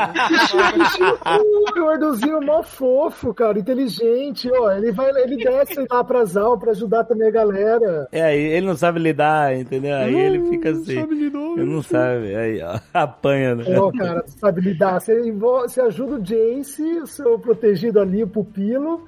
o 1.27 1.73
Gordozinho 1.75 2.41
mó 2.43 2.63
fofo, 2.63 3.33
cara, 3.35 3.59
inteligente, 3.59 4.51
ó. 4.53 4.71
Ele 4.73 4.93
vai, 4.93 5.11
ele 5.11 5.37
desce 5.37 5.87
lá 5.91 6.03
pra 6.05 6.25
Zal 6.25 6.59
pra 6.59 6.71
ajudar 6.73 7.05
também 7.05 7.28
a 7.29 7.33
galera. 7.33 8.09
É, 8.13 8.23
aí 8.23 8.41
ele 8.41 8.67
não 8.67 8.77
sabe 8.77 8.99
lidar, 8.99 9.57
entendeu? 9.57 9.97
Aí 9.97 10.15
ele 10.15 10.51
fica 10.51 10.71
assim. 10.71 10.99
Ele 10.99 11.65
não 11.65 11.83
sabe. 11.83 12.35
Aí, 12.35 12.63
ó, 12.63 12.79
apanha, 12.93 13.55
né? 13.55 13.65
Pô, 13.75 13.93
cara, 13.93 14.25
sabe 14.27 14.61
lidar. 14.61 15.01
Você, 15.01 15.31
você 15.33 15.81
ajuda 15.81 16.17
o 16.17 16.23
Jace, 16.23 16.83
o 16.83 17.07
seu 17.07 17.39
protegido 17.39 18.01
ali, 18.01 18.23
o 18.23 18.29
pupilo. 18.29 19.07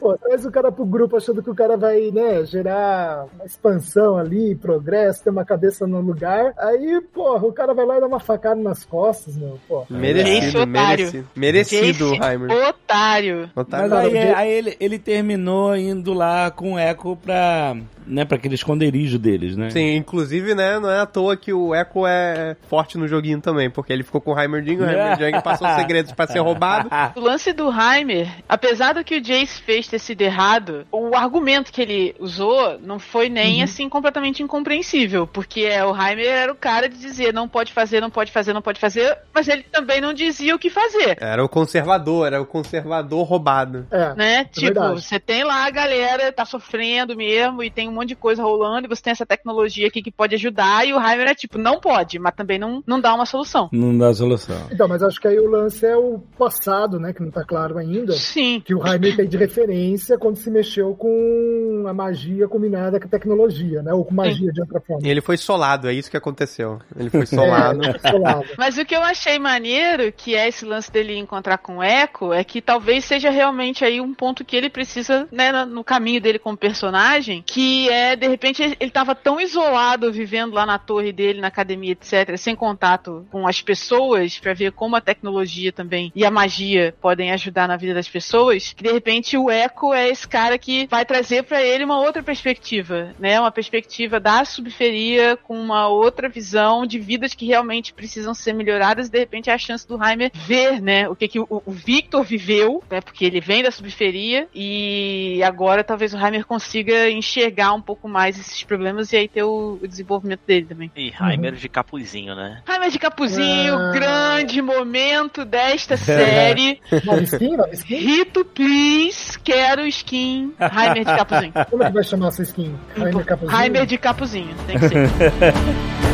Pô, 0.00 0.16
traz 0.18 0.44
o 0.44 0.50
cara 0.50 0.70
pro 0.72 0.84
grupo 0.84 1.16
achando 1.16 1.42
que 1.42 1.50
o 1.50 1.54
cara 1.54 1.76
vai, 1.76 2.10
né, 2.10 2.44
gerar 2.44 3.26
uma 3.34 3.44
expansão 3.44 4.16
ali, 4.16 4.54
progresso, 4.54 5.24
ter 5.24 5.30
uma 5.30 5.44
cabeça 5.44 5.86
no 5.86 6.00
lugar. 6.00 6.52
Aí, 6.58 7.00
porra, 7.12 7.46
o 7.46 7.52
cara 7.52 7.74
vai 7.74 7.86
lá 7.86 7.96
e 7.96 8.00
dá 8.00 8.06
uma 8.06 8.20
facada 8.20 8.60
nas 8.60 8.84
costas, 8.84 9.36
meu. 9.36 9.58
Pô. 9.68 9.84
Merecido, 9.88 10.66
merecido. 10.66 11.28
Merecido, 11.36 12.12
Heimer. 12.14 12.50
otário. 12.68 13.50
Otário. 13.54 13.90
Mas 13.90 14.04
aí, 14.04 14.18
aí 14.18 14.50
ele, 14.50 14.76
ele 14.80 14.98
terminou 14.98 15.76
indo 15.76 16.12
lá 16.12 16.50
com 16.50 16.74
o 16.74 16.78
Echo 16.78 17.16
pra, 17.16 17.76
né, 18.06 18.24
pra 18.24 18.36
aquele 18.36 18.54
esconderijo 18.54 19.18
deles, 19.18 19.56
né? 19.56 19.70
Sim, 19.70 19.96
inclusive, 19.96 20.54
né, 20.54 20.78
não 20.78 20.90
é 20.90 21.00
à 21.00 21.06
toa 21.06 21.36
que 21.36 21.52
o 21.52 21.74
Echo 21.74 22.06
é 22.06 22.56
forte 22.68 22.98
no 22.98 23.06
joguinho 23.06 23.40
também, 23.40 23.70
porque 23.70 23.92
ele 23.92 24.02
ficou 24.02 24.20
com 24.20 24.32
o 24.32 24.38
Heimerdinho, 24.38 24.82
o 24.82 24.86
Heimerdinho 24.86 25.42
passou 25.42 25.68
os 25.68 25.74
segredos 25.74 26.12
pra 26.12 26.26
ser 26.26 26.40
roubado. 26.40 26.88
O 27.16 27.20
lance 27.20 27.52
do 27.52 27.70
Heimer, 27.70 28.28
apesar 28.48 28.94
do 28.94 29.04
que 29.04 29.16
o 29.16 29.20
Jace 29.20 29.62
fez 29.62 29.86
ter 29.86 29.98
sido 29.98 30.22
errado, 30.22 30.86
o 30.90 31.14
argumento 31.14 31.72
que 31.72 31.82
ele 31.82 32.14
usou 32.18 32.78
não 32.80 32.98
foi 32.98 33.28
nem 33.28 33.62
assim 33.62 33.88
completamente 33.88 34.42
incompreensível, 34.42 35.26
porque 35.26 35.62
é, 35.62 35.84
o 35.84 35.90
Heimer 35.90 36.26
era 36.26 36.52
o 36.52 36.56
cara 36.56 36.88
de 36.88 36.98
dizer 36.98 37.32
não 37.32 37.48
pode 37.48 37.72
fazer, 37.72 38.00
não 38.00 38.10
pode 38.10 38.30
fazer, 38.30 38.52
não 38.52 38.62
pode 38.62 38.80
fazer, 38.80 39.16
mas 39.34 39.48
ele 39.48 39.62
também 39.64 40.00
não 40.00 40.12
dizia 40.12 40.54
o 40.54 40.58
que 40.58 40.70
fazer. 40.70 41.16
Era 41.20 41.44
o 41.44 41.48
conservador, 41.48 42.26
era 42.26 42.40
o 42.40 42.46
conservador 42.46 43.24
roubado. 43.24 43.86
É. 43.90 44.14
Né? 44.14 44.44
tipo, 44.44 44.66
verdade. 44.66 45.02
você 45.02 45.18
tem 45.18 45.44
lá 45.44 45.66
a 45.66 45.70
galera, 45.70 46.32
tá 46.32 46.44
sofrendo 46.44 47.16
mesmo, 47.16 47.62
e 47.62 47.70
tem 47.70 47.88
um 47.88 47.99
monte 48.00 48.08
de 48.08 48.16
coisa 48.16 48.42
rolando, 48.42 48.86
e 48.86 48.88
você 48.88 49.02
tem 49.02 49.10
essa 49.12 49.26
tecnologia 49.26 49.86
aqui 49.86 50.02
que 50.02 50.10
pode 50.10 50.34
ajudar, 50.34 50.86
e 50.86 50.92
o 50.92 51.00
Heimer 51.00 51.28
é 51.28 51.34
tipo, 51.34 51.58
não 51.58 51.78
pode, 51.78 52.18
mas 52.18 52.34
também 52.34 52.58
não, 52.58 52.82
não 52.86 53.00
dá 53.00 53.14
uma 53.14 53.26
solução. 53.26 53.68
Não 53.72 53.96
dá 53.96 54.12
solução. 54.12 54.68
Então, 54.70 54.88
mas 54.88 55.02
acho 55.02 55.20
que 55.20 55.28
aí 55.28 55.38
o 55.38 55.48
lance 55.48 55.84
é 55.86 55.96
o 55.96 56.18
passado, 56.38 56.98
né, 56.98 57.12
que 57.12 57.22
não 57.22 57.30
tá 57.30 57.44
claro 57.44 57.78
ainda. 57.78 58.12
Sim. 58.12 58.62
Que 58.64 58.74
o 58.74 58.86
Heimer 58.86 59.16
tem 59.16 59.28
de 59.28 59.36
referência 59.36 60.18
quando 60.18 60.36
se 60.36 60.50
mexeu 60.50 60.94
com 60.94 61.84
a 61.86 61.92
magia 61.92 62.48
combinada 62.48 62.98
com 62.98 63.06
a 63.06 63.10
tecnologia, 63.10 63.82
né? 63.82 63.92
Ou 63.92 64.04
com 64.04 64.14
magia 64.14 64.52
de 64.52 64.60
outra 64.60 64.80
forma. 64.80 65.06
E 65.06 65.10
ele 65.10 65.20
foi 65.20 65.36
solado, 65.36 65.88
é 65.88 65.92
isso 65.92 66.10
que 66.10 66.16
aconteceu. 66.16 66.80
Ele 66.96 67.10
foi 67.10 67.26
solado. 67.26 67.80
É, 67.90 68.10
solado. 68.10 68.44
Mas 68.56 68.78
o 68.78 68.84
que 68.84 68.94
eu 68.94 69.02
achei 69.02 69.38
maneiro, 69.38 70.12
que 70.12 70.34
é 70.34 70.48
esse 70.48 70.64
lance 70.64 70.90
dele 70.90 71.16
encontrar 71.16 71.58
com 71.58 71.78
o 71.78 71.82
Echo, 71.82 72.32
é 72.32 72.44
que 72.44 72.60
talvez 72.60 73.04
seja 73.04 73.30
realmente 73.30 73.84
aí 73.84 74.00
um 74.00 74.14
ponto 74.14 74.44
que 74.44 74.56
ele 74.56 74.70
precisa, 74.70 75.26
né, 75.30 75.64
no 75.64 75.82
caminho 75.82 76.20
dele 76.20 76.38
como 76.38 76.56
personagem, 76.56 77.42
que 77.44 77.79
é, 77.88 78.16
de 78.16 78.26
repente, 78.28 78.62
ele- 78.62 78.76
ele 78.80 78.90
tava 78.90 79.14
tão 79.14 79.40
isolado 79.40 80.12
vivendo 80.12 80.52
lá 80.54 80.64
na 80.66 80.78
torre 80.78 81.12
dele, 81.12 81.40
na 81.40 81.48
academia, 81.48 81.92
etc., 81.92 82.36
sem 82.36 82.54
contato 82.54 83.26
com 83.30 83.46
as 83.46 83.60
pessoas, 83.60 84.38
pra 84.38 84.54
ver 84.54 84.72
como 84.72 84.96
a 84.96 85.00
tecnologia 85.00 85.72
também 85.72 86.12
e 86.14 86.24
a 86.24 86.30
magia 86.30 86.94
podem 87.00 87.32
ajudar 87.32 87.66
na 87.68 87.76
vida 87.76 87.94
das 87.94 88.08
pessoas, 88.08 88.72
que 88.72 88.82
de 88.82 88.92
repente 88.92 89.36
o 89.36 89.50
Echo 89.50 89.92
é 89.92 90.08
esse 90.08 90.26
cara 90.28 90.58
que 90.58 90.86
vai 90.86 91.04
trazer 91.04 91.44
pra 91.44 91.62
ele 91.62 91.84
uma 91.84 92.00
outra 92.00 92.22
perspectiva, 92.22 93.14
né, 93.18 93.38
uma 93.40 93.50
perspectiva 93.50 94.18
da 94.20 94.44
subferia 94.44 95.36
com 95.36 95.58
uma 95.58 95.88
outra 95.88 96.28
visão 96.28 96.84
de 96.86 96.98
vidas 96.98 97.34
que 97.34 97.46
realmente 97.46 97.92
precisam 97.92 98.34
ser 98.34 98.52
melhoradas 98.52 99.08
e 99.08 99.10
de 99.10 99.18
repente 99.18 99.50
é 99.50 99.52
a 99.52 99.58
chance 99.58 99.86
do 99.86 100.02
Heimer 100.02 100.30
ver, 100.34 100.80
né, 100.80 101.08
o 101.08 101.14
que, 101.16 101.28
que 101.28 101.40
o, 101.40 101.46
o 101.48 101.70
Victor 101.72 102.22
viveu, 102.24 102.82
né, 102.90 103.00
porque 103.00 103.24
ele 103.24 103.40
vem 103.40 103.62
da 103.62 103.70
subferia 103.70 104.48
e 104.54 105.40
agora 105.42 105.82
talvez 105.84 106.14
o 106.14 106.18
Heimer 106.18 106.44
consiga 106.46 107.10
enxergar 107.10 107.69
um 107.72 107.80
pouco 107.80 108.08
mais 108.08 108.38
esses 108.38 108.62
problemas 108.62 109.12
e 109.12 109.16
aí 109.16 109.28
ter 109.28 109.42
o, 109.42 109.78
o 109.82 109.86
desenvolvimento 109.88 110.40
dele 110.46 110.66
também. 110.66 110.90
E 110.96 111.12
Heimer 111.20 111.54
de 111.54 111.68
capuzinho, 111.68 112.34
né? 112.34 112.62
Heimer 112.68 112.90
de 112.90 112.98
Capuzinho, 112.98 113.74
Ah. 113.76 113.90
grande 113.92 114.60
momento 114.62 115.44
desta 115.44 115.96
série. 115.98 116.80
Nova 117.04 117.22
skin? 117.22 117.56
Nova 117.56 117.74
skin? 117.74 117.94
Rito, 117.96 118.44
please, 118.44 119.38
quero 119.38 119.86
skin 119.86 120.52
Heimer 120.60 121.04
de 121.04 121.16
Capuzinho. 121.16 121.52
Como 121.70 121.82
é 121.82 121.86
que 121.86 121.92
vai 121.94 122.04
chamar 122.04 122.28
essa 122.28 122.42
skin? 122.42 122.74
Heimer 122.96 123.24
Capuzinho? 123.24 123.60
Heimer 123.60 123.86
de 123.86 123.98
Capuzinho, 123.98 124.54
tem 124.66 124.78
que 124.78 124.88
ser. 124.88 125.08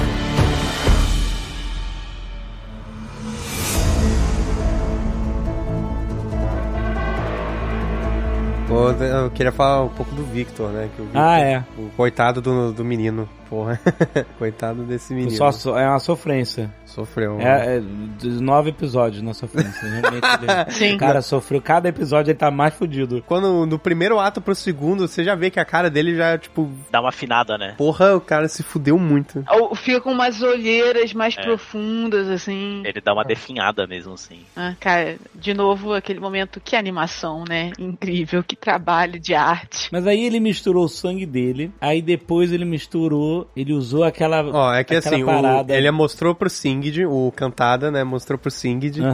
Pô, 8.77 8.91
Eu 8.91 9.31
queria 9.31 9.53
falar 9.53 9.85
um 9.85 9.89
pouco 9.89 10.15
do 10.15 10.23
Victor, 10.25 10.71
né? 10.71 10.91
Que 10.95 11.01
o 11.01 11.05
Victor, 11.07 11.23
Ah, 11.23 11.39
é. 11.41 11.65
O 11.79 11.89
coitado 11.97 12.43
do, 12.43 12.73
do 12.75 12.85
menino, 12.85 13.27
porra. 13.49 13.81
coitado 14.39 14.83
desse 14.85 15.15
menino. 15.15 15.31
Só, 15.31 15.51
so- 15.51 15.77
é 15.79 15.89
uma 15.89 15.99
sofrência. 15.99 16.71
Sofreu. 16.85 17.39
É, 17.41 17.77
é 17.77 17.81
dos 17.81 18.41
nove 18.41 18.71
episódios 18.71 19.23
na 19.23 19.35
sofrência. 19.35 19.81
Realmente, 19.89 20.73
Sim. 20.73 20.95
o 20.95 20.99
cara 20.99 21.21
sofreu. 21.23 21.61
Cada 21.61 21.89
episódio 21.89 22.31
ele 22.31 22.39
tá 22.39 22.51
mais 22.51 22.75
fudido. 22.75 23.23
Quando 23.27 23.67
no 23.67 23.79
primeiro 23.79 24.19
ato 24.19 24.41
pro 24.41 24.55
segundo, 24.55 25.07
você 25.09 25.23
já 25.25 25.35
vê 25.35 25.51
que 25.51 25.59
a 25.61 25.65
cara 25.65 25.91
dele 25.91 26.15
já, 26.15 26.37
tipo, 26.39 26.71
Dá 26.91 27.01
uma 27.01 27.09
afinada, 27.11 27.57
né? 27.59 27.75
porra, 27.79 28.15
o 28.17 28.21
cara 28.21 28.47
se 28.49 28.63
fudeu 28.63 28.99
muito. 28.99 29.45
Ou 29.51 29.75
fica 29.75 30.01
com 30.01 30.13
umas 30.13 30.43
olheiras 30.43 31.13
mais 31.13 31.37
É. 31.37 31.43
profundas, 31.43 32.29
assim. 32.29 32.83
Ele 32.85 33.01
dá 33.01 33.13
uma 33.13 33.25
definhada 33.25 33.87
mesmo, 33.87 34.15
assim. 34.15 34.41
Ah, 34.57 34.75
cara, 34.81 35.17
de 35.35 35.53
novo, 35.55 35.93
aquele 35.93 36.21
momento, 36.21 36.61
que 36.65 36.77
animação, 36.77 37.45
né? 37.49 37.73
Incrível, 37.79 38.43
que 38.43 38.57
trabalho 38.67 39.19
de 39.21 39.33
arte. 39.35 39.89
Mas 39.93 40.07
aí 40.07 40.25
ele 40.25 40.41
misturou 40.41 40.85
o 40.85 40.89
sangue 40.89 41.25
dele. 41.25 41.71
Aí 41.81 42.03
depois 42.03 42.51
ele 42.53 42.65
misturou. 42.65 43.49
Ele 43.57 43.73
usou 43.73 44.03
aquela. 44.03 44.43
Ó, 44.45 44.75
é 44.75 44.83
que 44.83 44.95
aquela 44.97 45.15
assim, 45.15 45.23
o, 45.23 45.27
parada. 45.27 45.77
ele 45.77 45.89
mostrou 45.93 46.35
pro 46.35 46.51
Singed, 46.51 47.05
o 47.07 47.33
Cantada, 47.35 47.91
né, 47.91 48.03
mostrou 48.03 48.39
pro 48.39 48.51
Singed. 48.51 49.01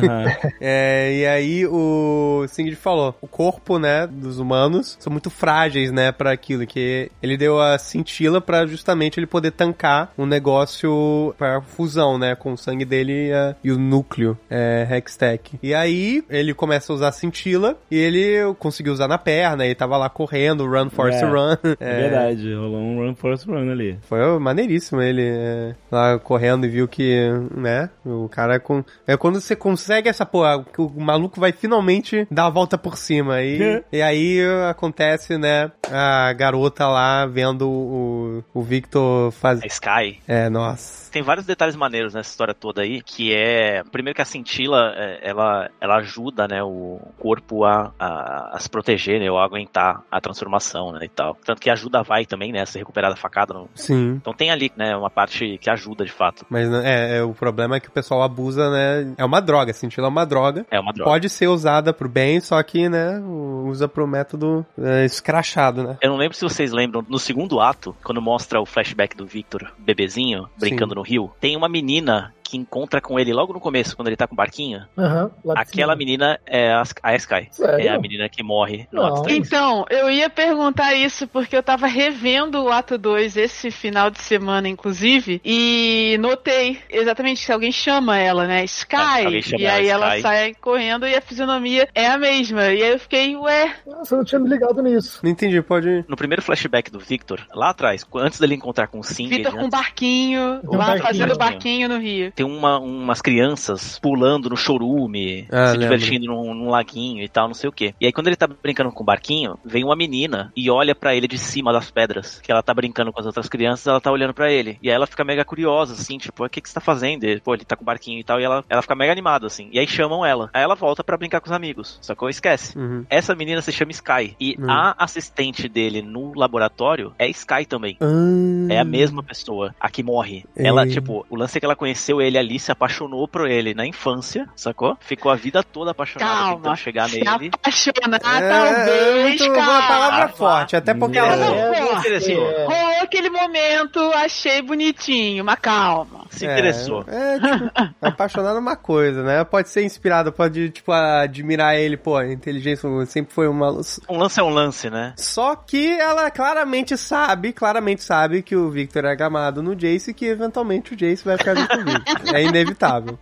É, 0.61 1.15
e 1.15 1.27
aí 1.27 1.67
o 1.67 2.45
Singed 2.49 2.77
falou, 2.77 3.15
o 3.21 3.27
corpo, 3.27 3.79
né, 3.79 4.07
dos 4.07 4.39
humanos 4.39 4.97
são 5.01 5.11
muito 5.11 5.29
frágeis, 5.31 5.91
né, 5.93 6.13
para 6.13 6.33
aquilo, 6.33 6.67
que 6.67 7.11
ele 7.23 7.37
deu 7.37 7.61
a 7.61 7.77
cintila 7.79 8.41
pra 8.41 8.67
justamente 8.67 9.19
ele 9.19 9.27
poder 9.27 9.51
tancar 9.51 10.13
um 10.17 10.25
negócio 10.27 11.35
para 11.37 11.61
fusão, 11.61 12.17
né, 12.19 12.35
com 12.35 12.53
o 12.53 12.57
sangue 12.59 12.85
dele 12.85 13.29
e, 13.29 13.33
a- 13.33 13.57
e 13.63 13.71
o 13.73 13.79
núcleo 13.79 14.39
é, 14.51 14.87
Hextech. 14.91 15.59
E 15.63 15.75
aí 15.75 16.23
ele 16.31 16.55
começa 16.55 16.93
a 16.93 16.97
usar 16.97 17.09
a 17.09 17.13
cintila 17.13 17.77
e 17.91 17.97
ele 17.97 18.55
conseguiu 18.59 18.93
usar 18.93 19.09
na 19.09 19.19
perna 19.43 19.67
e 19.67 19.75
tava 19.75 19.97
lá 19.97 20.09
correndo, 20.09 20.67
run, 20.67 20.89
force 20.89 21.23
É. 21.23 21.27
run. 21.27 21.57
É 21.81 21.95
verdade, 22.03 22.55
rolou 22.55 22.81
um 22.81 22.99
run 22.99 23.15
first 23.15 23.47
run 23.47 23.71
ali. 23.71 23.99
Foi 24.03 24.39
maneiríssimo 24.39 25.03
ele 25.03 25.23
é, 25.25 25.75
lá 25.91 26.19
correndo 26.19 26.65
e 26.65 26.69
viu 26.69 26.87
que, 26.87 27.29
né, 27.55 27.91
o 28.05 28.29
cara 28.29 28.61
com... 28.61 28.85
É 29.07 29.17
quando 29.17 29.41
você 29.41 29.57
consegue 29.57 30.09
essa 30.09 30.25
porra, 30.25 30.65
que 30.65 30.81
o 30.81 30.91
maluco 30.97 31.41
vai 31.41 31.53
finalmente 31.53 32.27
dar 32.31 32.47
a 32.47 32.51
volta 32.51 32.79
por 32.79 32.97
cima. 32.97 33.43
E, 33.43 33.83
e 33.93 34.01
aí 34.01 34.39
acontece, 34.71 35.37
né, 35.37 35.73
a 35.91 36.33
garota 36.33 36.87
lá 36.87 37.27
vendo 37.27 37.69
o, 37.69 38.45
o 38.55 38.63
Victor 38.63 39.33
fazer... 39.33 39.65
A 39.65 39.67
Sky. 39.67 40.21
É, 40.29 40.49
nossa. 40.49 41.11
Tem 41.11 41.23
vários 41.23 41.45
detalhes 41.45 41.77
maneiros 41.77 42.15
nessa 42.15 42.31
história 42.31 42.55
toda 42.55 42.83
aí, 42.83 43.03
que 43.03 43.35
é, 43.35 43.83
primeiro 43.91 44.15
que 44.15 44.23
a 44.23 44.25
cintila, 44.25 44.95
é, 44.97 45.21
ela, 45.23 45.69
ela 45.81 45.97
ajuda, 45.97 46.47
né, 46.49 46.63
o 46.63 47.01
corpo 47.19 47.65
a, 47.65 47.93
a, 47.99 48.57
a 48.57 48.59
se 48.59 48.71
proteger, 48.71 49.21
né, 49.21 49.31
aguentar 49.39 50.03
a 50.11 50.21
transformação, 50.21 50.93
né, 50.93 51.01
e 51.05 51.09
tal. 51.09 51.37
Tanto 51.45 51.61
que 51.61 51.71
ajuda 51.71 52.01
a 52.01 52.03
Vai 52.03 52.27
também, 52.27 52.53
né, 52.53 52.63
a 52.63 52.67
se 52.67 52.79
recuperar 52.79 53.11
da 53.11 53.17
facada. 53.17 53.55
Sim. 53.75 54.15
Então 54.21 54.33
tem 54.33 54.51
ali, 54.51 54.73
né, 54.77 54.97
uma 54.97 55.11
parte 55.11 55.59
que 55.59 55.71
ajuda 55.71 56.05
de 56.05 56.13
fato. 56.13 56.45
Mas 56.49 56.69
né, 56.69 56.83
é, 56.85 57.19
é, 57.19 57.23
o 57.23 57.33
problema 57.33 57.77
é 57.77 57.81
que 57.81 57.89
o 57.89 57.93
pessoal 57.93 58.23
abusa, 58.23 58.71
né? 58.71 59.15
É 59.17 59.25
uma 59.25 59.41
droga, 59.41 59.73
cintila 59.73 60.07
é 60.07 60.11
uma 60.11 60.25
droga. 60.25 60.67
É 60.71 60.81
uma 60.81 60.93
droga. 60.93 61.11
Pode 61.11 61.29
ser 61.29 61.49
usada 61.49 61.93
pro 61.93 62.09
bem, 62.09 62.41
só 62.41 62.63
que, 62.63 62.89
né, 62.89 63.21
usa 63.65 63.89
pro 63.89 64.07
método 64.07 64.65
é, 64.79 65.05
escrachado, 65.05 65.83
né? 65.83 65.97
Eu 66.01 66.11
não 66.11 66.17
lembro 66.17 66.37
se 66.37 66.45
vocês 66.45 66.73
lembram, 66.73 67.05
no 67.09 67.19
segundo 67.19 67.61
ato, 67.61 67.95
quando 68.03 68.21
mostra 68.21 68.61
o 68.61 68.67
flashback 68.67 69.17
do 69.17 69.27
Victor, 69.27 69.73
bebezinho, 69.79 70.49
brincando 70.59 70.95
no 70.95 71.03
rio, 71.03 71.31
tem 71.41 71.57
uma 71.57 71.69
menina 71.69 72.33
que 72.43 72.57
encontra 72.57 73.01
com 73.01 73.19
ele 73.19 73.33
logo 73.33 73.53
no 73.53 73.61
começo, 73.61 73.97
quando 73.97 74.09
ele 74.09 74.17
tá 74.17 74.27
com 74.27 74.35
o 74.35 74.37
barquinho. 74.37 74.81
De 74.97 75.53
Aquela 75.55 75.97
menina 75.97 76.39
é 76.47 76.73
a, 76.73 76.83
a 77.03 77.17
Sky. 77.17 77.49
Sério? 77.51 77.87
É 77.87 77.89
a 77.89 77.99
menina 77.99 78.29
que 78.29 78.43
morre 78.43 78.87
no 78.93 79.01
Não. 79.03 79.09
ato 79.09 79.23
três. 79.23 79.47
Então, 79.47 79.85
eu 79.91 80.11
ia 80.11 80.29
perguntar 80.29 80.95
isso 80.95 81.27
porque 81.27 81.57
eu 81.57 81.63
tava 81.63 81.87
revendo 81.87 82.63
o 82.63 82.71
ato 82.71 82.99
2 82.99 83.37
esse 83.37 83.71
final 83.71 84.11
de 84.11 84.21
semana, 84.21 84.69
inclusive, 84.69 85.41
e 85.45 86.17
notei 86.21 86.79
exatamente 86.91 87.41
se 87.45 87.53
alguém 87.53 87.73
chama 87.73 88.19
ela, 88.19 88.47
né? 88.47 88.65
Sky. 88.65 89.43
chama 89.43 89.63
e 89.63 89.67
aí 89.67 89.89
ela 89.89 90.11
Sky. 90.17 90.23
sai 90.23 90.55
correndo 90.61 91.07
e 91.07 91.15
a 91.15 91.21
fisionomia 91.21 91.89
é 91.95 92.07
a 92.07 92.19
mesma. 92.19 92.63
E 92.73 92.83
aí 92.83 92.93
eu 92.93 92.99
fiquei, 92.99 93.37
ué, 93.37 93.75
Nossa, 93.87 94.15
eu 94.15 94.19
não 94.19 94.25
tinha 94.25 94.39
me 94.39 94.49
ligado 94.49 94.83
nisso. 94.83 95.21
Não 95.23 95.31
entendi, 95.31 95.61
pode... 95.63 96.05
No 96.09 96.17
primeiro 96.17 96.43
flashback 96.43 96.91
do 96.91 96.99
Victor, 96.99 97.41
lá 97.55 97.71
atrás, 97.71 98.05
antes 98.17 98.39
dele 98.39 98.55
encontrar 98.55 98.87
com 98.89 98.99
o 99.01 99.05
Singed, 99.05 99.37
Vitor 99.39 99.53
né? 99.55 99.61
com 99.61 99.67
um 99.67 99.71
barquinho, 99.71 100.61
Um 100.65 100.77
lá 100.77 100.87
barquinho. 100.87 101.03
fazendo 101.07 101.37
barquinho 101.39 101.89
no 101.89 101.99
Rio. 101.99 102.32
Tem 102.35 102.45
uma, 102.47 102.79
umas 102.79 103.21
crianças 103.21 103.99
pulando 103.99 104.49
no 104.51 104.57
chorume, 104.57 105.47
Ah, 105.51 105.69
se 105.69 105.77
lembro. 105.77 105.97
divertindo 105.99 106.27
num, 106.27 106.55
num 106.55 106.69
laguinho 106.71 107.23
e 107.23 107.29
tal, 107.29 107.47
não 107.47 107.55
sei 107.55 107.69
o 107.69 107.73
quê. 107.73 107.95
E 108.01 108.07
aí 108.07 108.13
quando 108.13 108.27
ele 108.29 108.37
tá 108.37 108.47
brincando 108.47 108.91
com 108.93 109.03
o 109.03 109.07
barquinho, 109.07 109.59
vem 109.65 109.85
uma 109.85 109.97
menina 109.97 110.53
e 110.57 110.71
olha 110.71 110.95
pra 110.95 111.15
ele 111.15 111.27
de 111.29 111.39
cima 111.39 111.73
das 111.73 111.91
pedras, 111.91 112.41
que 112.41 112.51
ela 112.51 112.63
tá 112.63 112.73
brincando 112.75 113.13
com 113.13 113.21
as 113.21 113.27
outras 113.27 113.49
crianças, 113.49 113.87
ela 113.87 114.01
tá 114.01 114.11
olhando 114.11 114.35
pra 114.35 114.51
ele. 114.51 114.79
E 114.83 114.89
aí 114.89 114.95
ela 114.95 115.07
fica 115.07 115.25
mega 115.25 115.45
curiosa, 115.45 115.95
assim, 115.95 116.19
tipo, 116.19 116.45
o 116.45 116.49
que 116.49 116.61
que 116.61 116.69
você 116.69 116.75
tá 116.75 116.81
fazendo? 116.81 117.25
E, 117.25 117.41
pô, 117.41 117.55
ele 117.55 117.65
tá 117.65 117.77
com 117.77 117.83
o 117.83 117.87
barquinho 117.87 118.19
e 118.19 118.25
tal, 118.25 118.41
e 118.41 118.45
ela, 118.45 118.65
ela 118.69 118.83
fica 118.83 118.95
mega 118.95 119.13
animada, 119.13 119.47
assim. 119.47 119.69
E 119.73 119.79
aí 119.79 119.87
chamam 119.87 120.25
ela. 120.25 120.51
Aí 120.53 120.63
ela 120.63 120.75
volta 120.75 121.03
pra 121.05 121.17
brincar 121.17 121.41
com 121.41 121.47
os 121.47 121.53
amigos. 121.53 121.99
Só 122.01 122.15
que 122.15 122.29
esquece. 122.29 122.77
Uhum. 122.79 123.05
Essa 123.11 123.35
menina 123.35 123.61
se 123.61 123.73
chama 123.73 123.91
Sky. 123.91 124.35
E 124.41 124.57
Hum. 124.59 124.67
a 124.71 124.95
assistente 125.05 125.69
dele 125.69 126.03
no 126.03 126.33
laboratório 126.35 127.13
é 127.19 127.29
Sky 127.29 127.67
também. 127.67 127.97
Ah, 128.01 128.73
É 128.75 128.79
a 128.79 128.85
mesma 128.85 129.23
pessoa, 129.23 129.75
a 129.81 129.91
que 129.91 130.03
morre. 130.03 130.45
Ela, 130.57 130.87
tipo, 130.87 131.27
o 131.29 131.37
lance 131.37 131.57
é 131.59 131.61
que 131.61 131.67
ela 131.67 131.77
conheceu 131.77 132.21
ele 132.23 132.39
ali, 132.39 132.59
se 132.59 132.71
apaixonou 132.73 133.27
por 133.29 133.49
ele 133.51 133.75
na 133.75 133.87
infância, 133.87 134.47
sacou? 134.57 134.97
Ficou 135.01 135.31
a 135.31 135.35
vida 135.35 135.63
toda 135.63 135.91
apaixonada 135.91 136.33
Calma. 136.33 136.57
tentando 136.57 136.77
chegar 136.77 137.09
Se 137.09 137.21
nele. 137.21 137.51
apaixonar, 137.53 138.21
É, 138.43 138.49
talvez, 138.49 139.23
muito 139.23 139.45
uma 139.45 139.55
cara. 139.55 139.87
palavra 139.87 140.29
forte, 140.29 140.77
até 140.77 140.95
porque 140.95 141.19
ela 141.19 141.37
Não, 141.37 141.55
É, 141.55 141.81
pô, 141.87 141.99
interessou. 141.99 142.47
é. 142.51 142.65
Rolou 142.65 143.02
aquele 143.13 143.29
momento, 143.31 143.99
achei 144.15 144.63
bonitinho, 144.63 145.45
mas 145.45 145.59
calma. 145.61 146.25
Se 146.31 146.47
interessou. 146.47 147.05
É, 147.07 147.39
tipo, 147.39 147.71
apaixonado 148.01 148.57
é 148.57 148.61
uma 148.61 148.77
coisa, 148.77 149.23
né? 149.23 149.45
Pode 149.45 149.69
ser 149.69 149.83
inspirado, 149.85 150.33
pode, 150.33 150.71
tipo, 150.71 150.91
admirar 150.93 151.77
ele, 151.77 151.97
pô, 151.97 152.17
a 152.17 152.27
inteligência 152.33 152.89
sempre 153.07 153.35
foi 153.35 153.47
uma 153.49 153.69
luz. 153.69 154.01
Um 154.09 154.17
lance 154.19 154.41
é 154.41 154.43
um 154.43 154.49
lance, 154.49 154.89
né? 154.89 155.13
Só 155.17 155.55
que 155.55 155.91
ela 156.01 156.31
claramente 156.31 156.97
sabe, 156.97 157.53
claramente 157.53 158.03
sabe 158.03 158.43
que 158.43 158.57
o 158.57 158.71
Victor 158.71 159.05
é 159.05 159.15
gamado 159.15 159.63
no 159.63 159.75
Jace 159.77 160.11
e 160.11 160.15
que 160.15 160.27
eventualmente 160.27 160.95
o 160.95 160.97
Jace 160.97 161.25
vai 161.25 161.37
ficar 161.37 161.55
junto 161.55 161.69
com 161.69 161.83
o 161.83 161.85
Victor. 161.85 162.13
É 162.35 162.43
inevitável. 162.45 163.19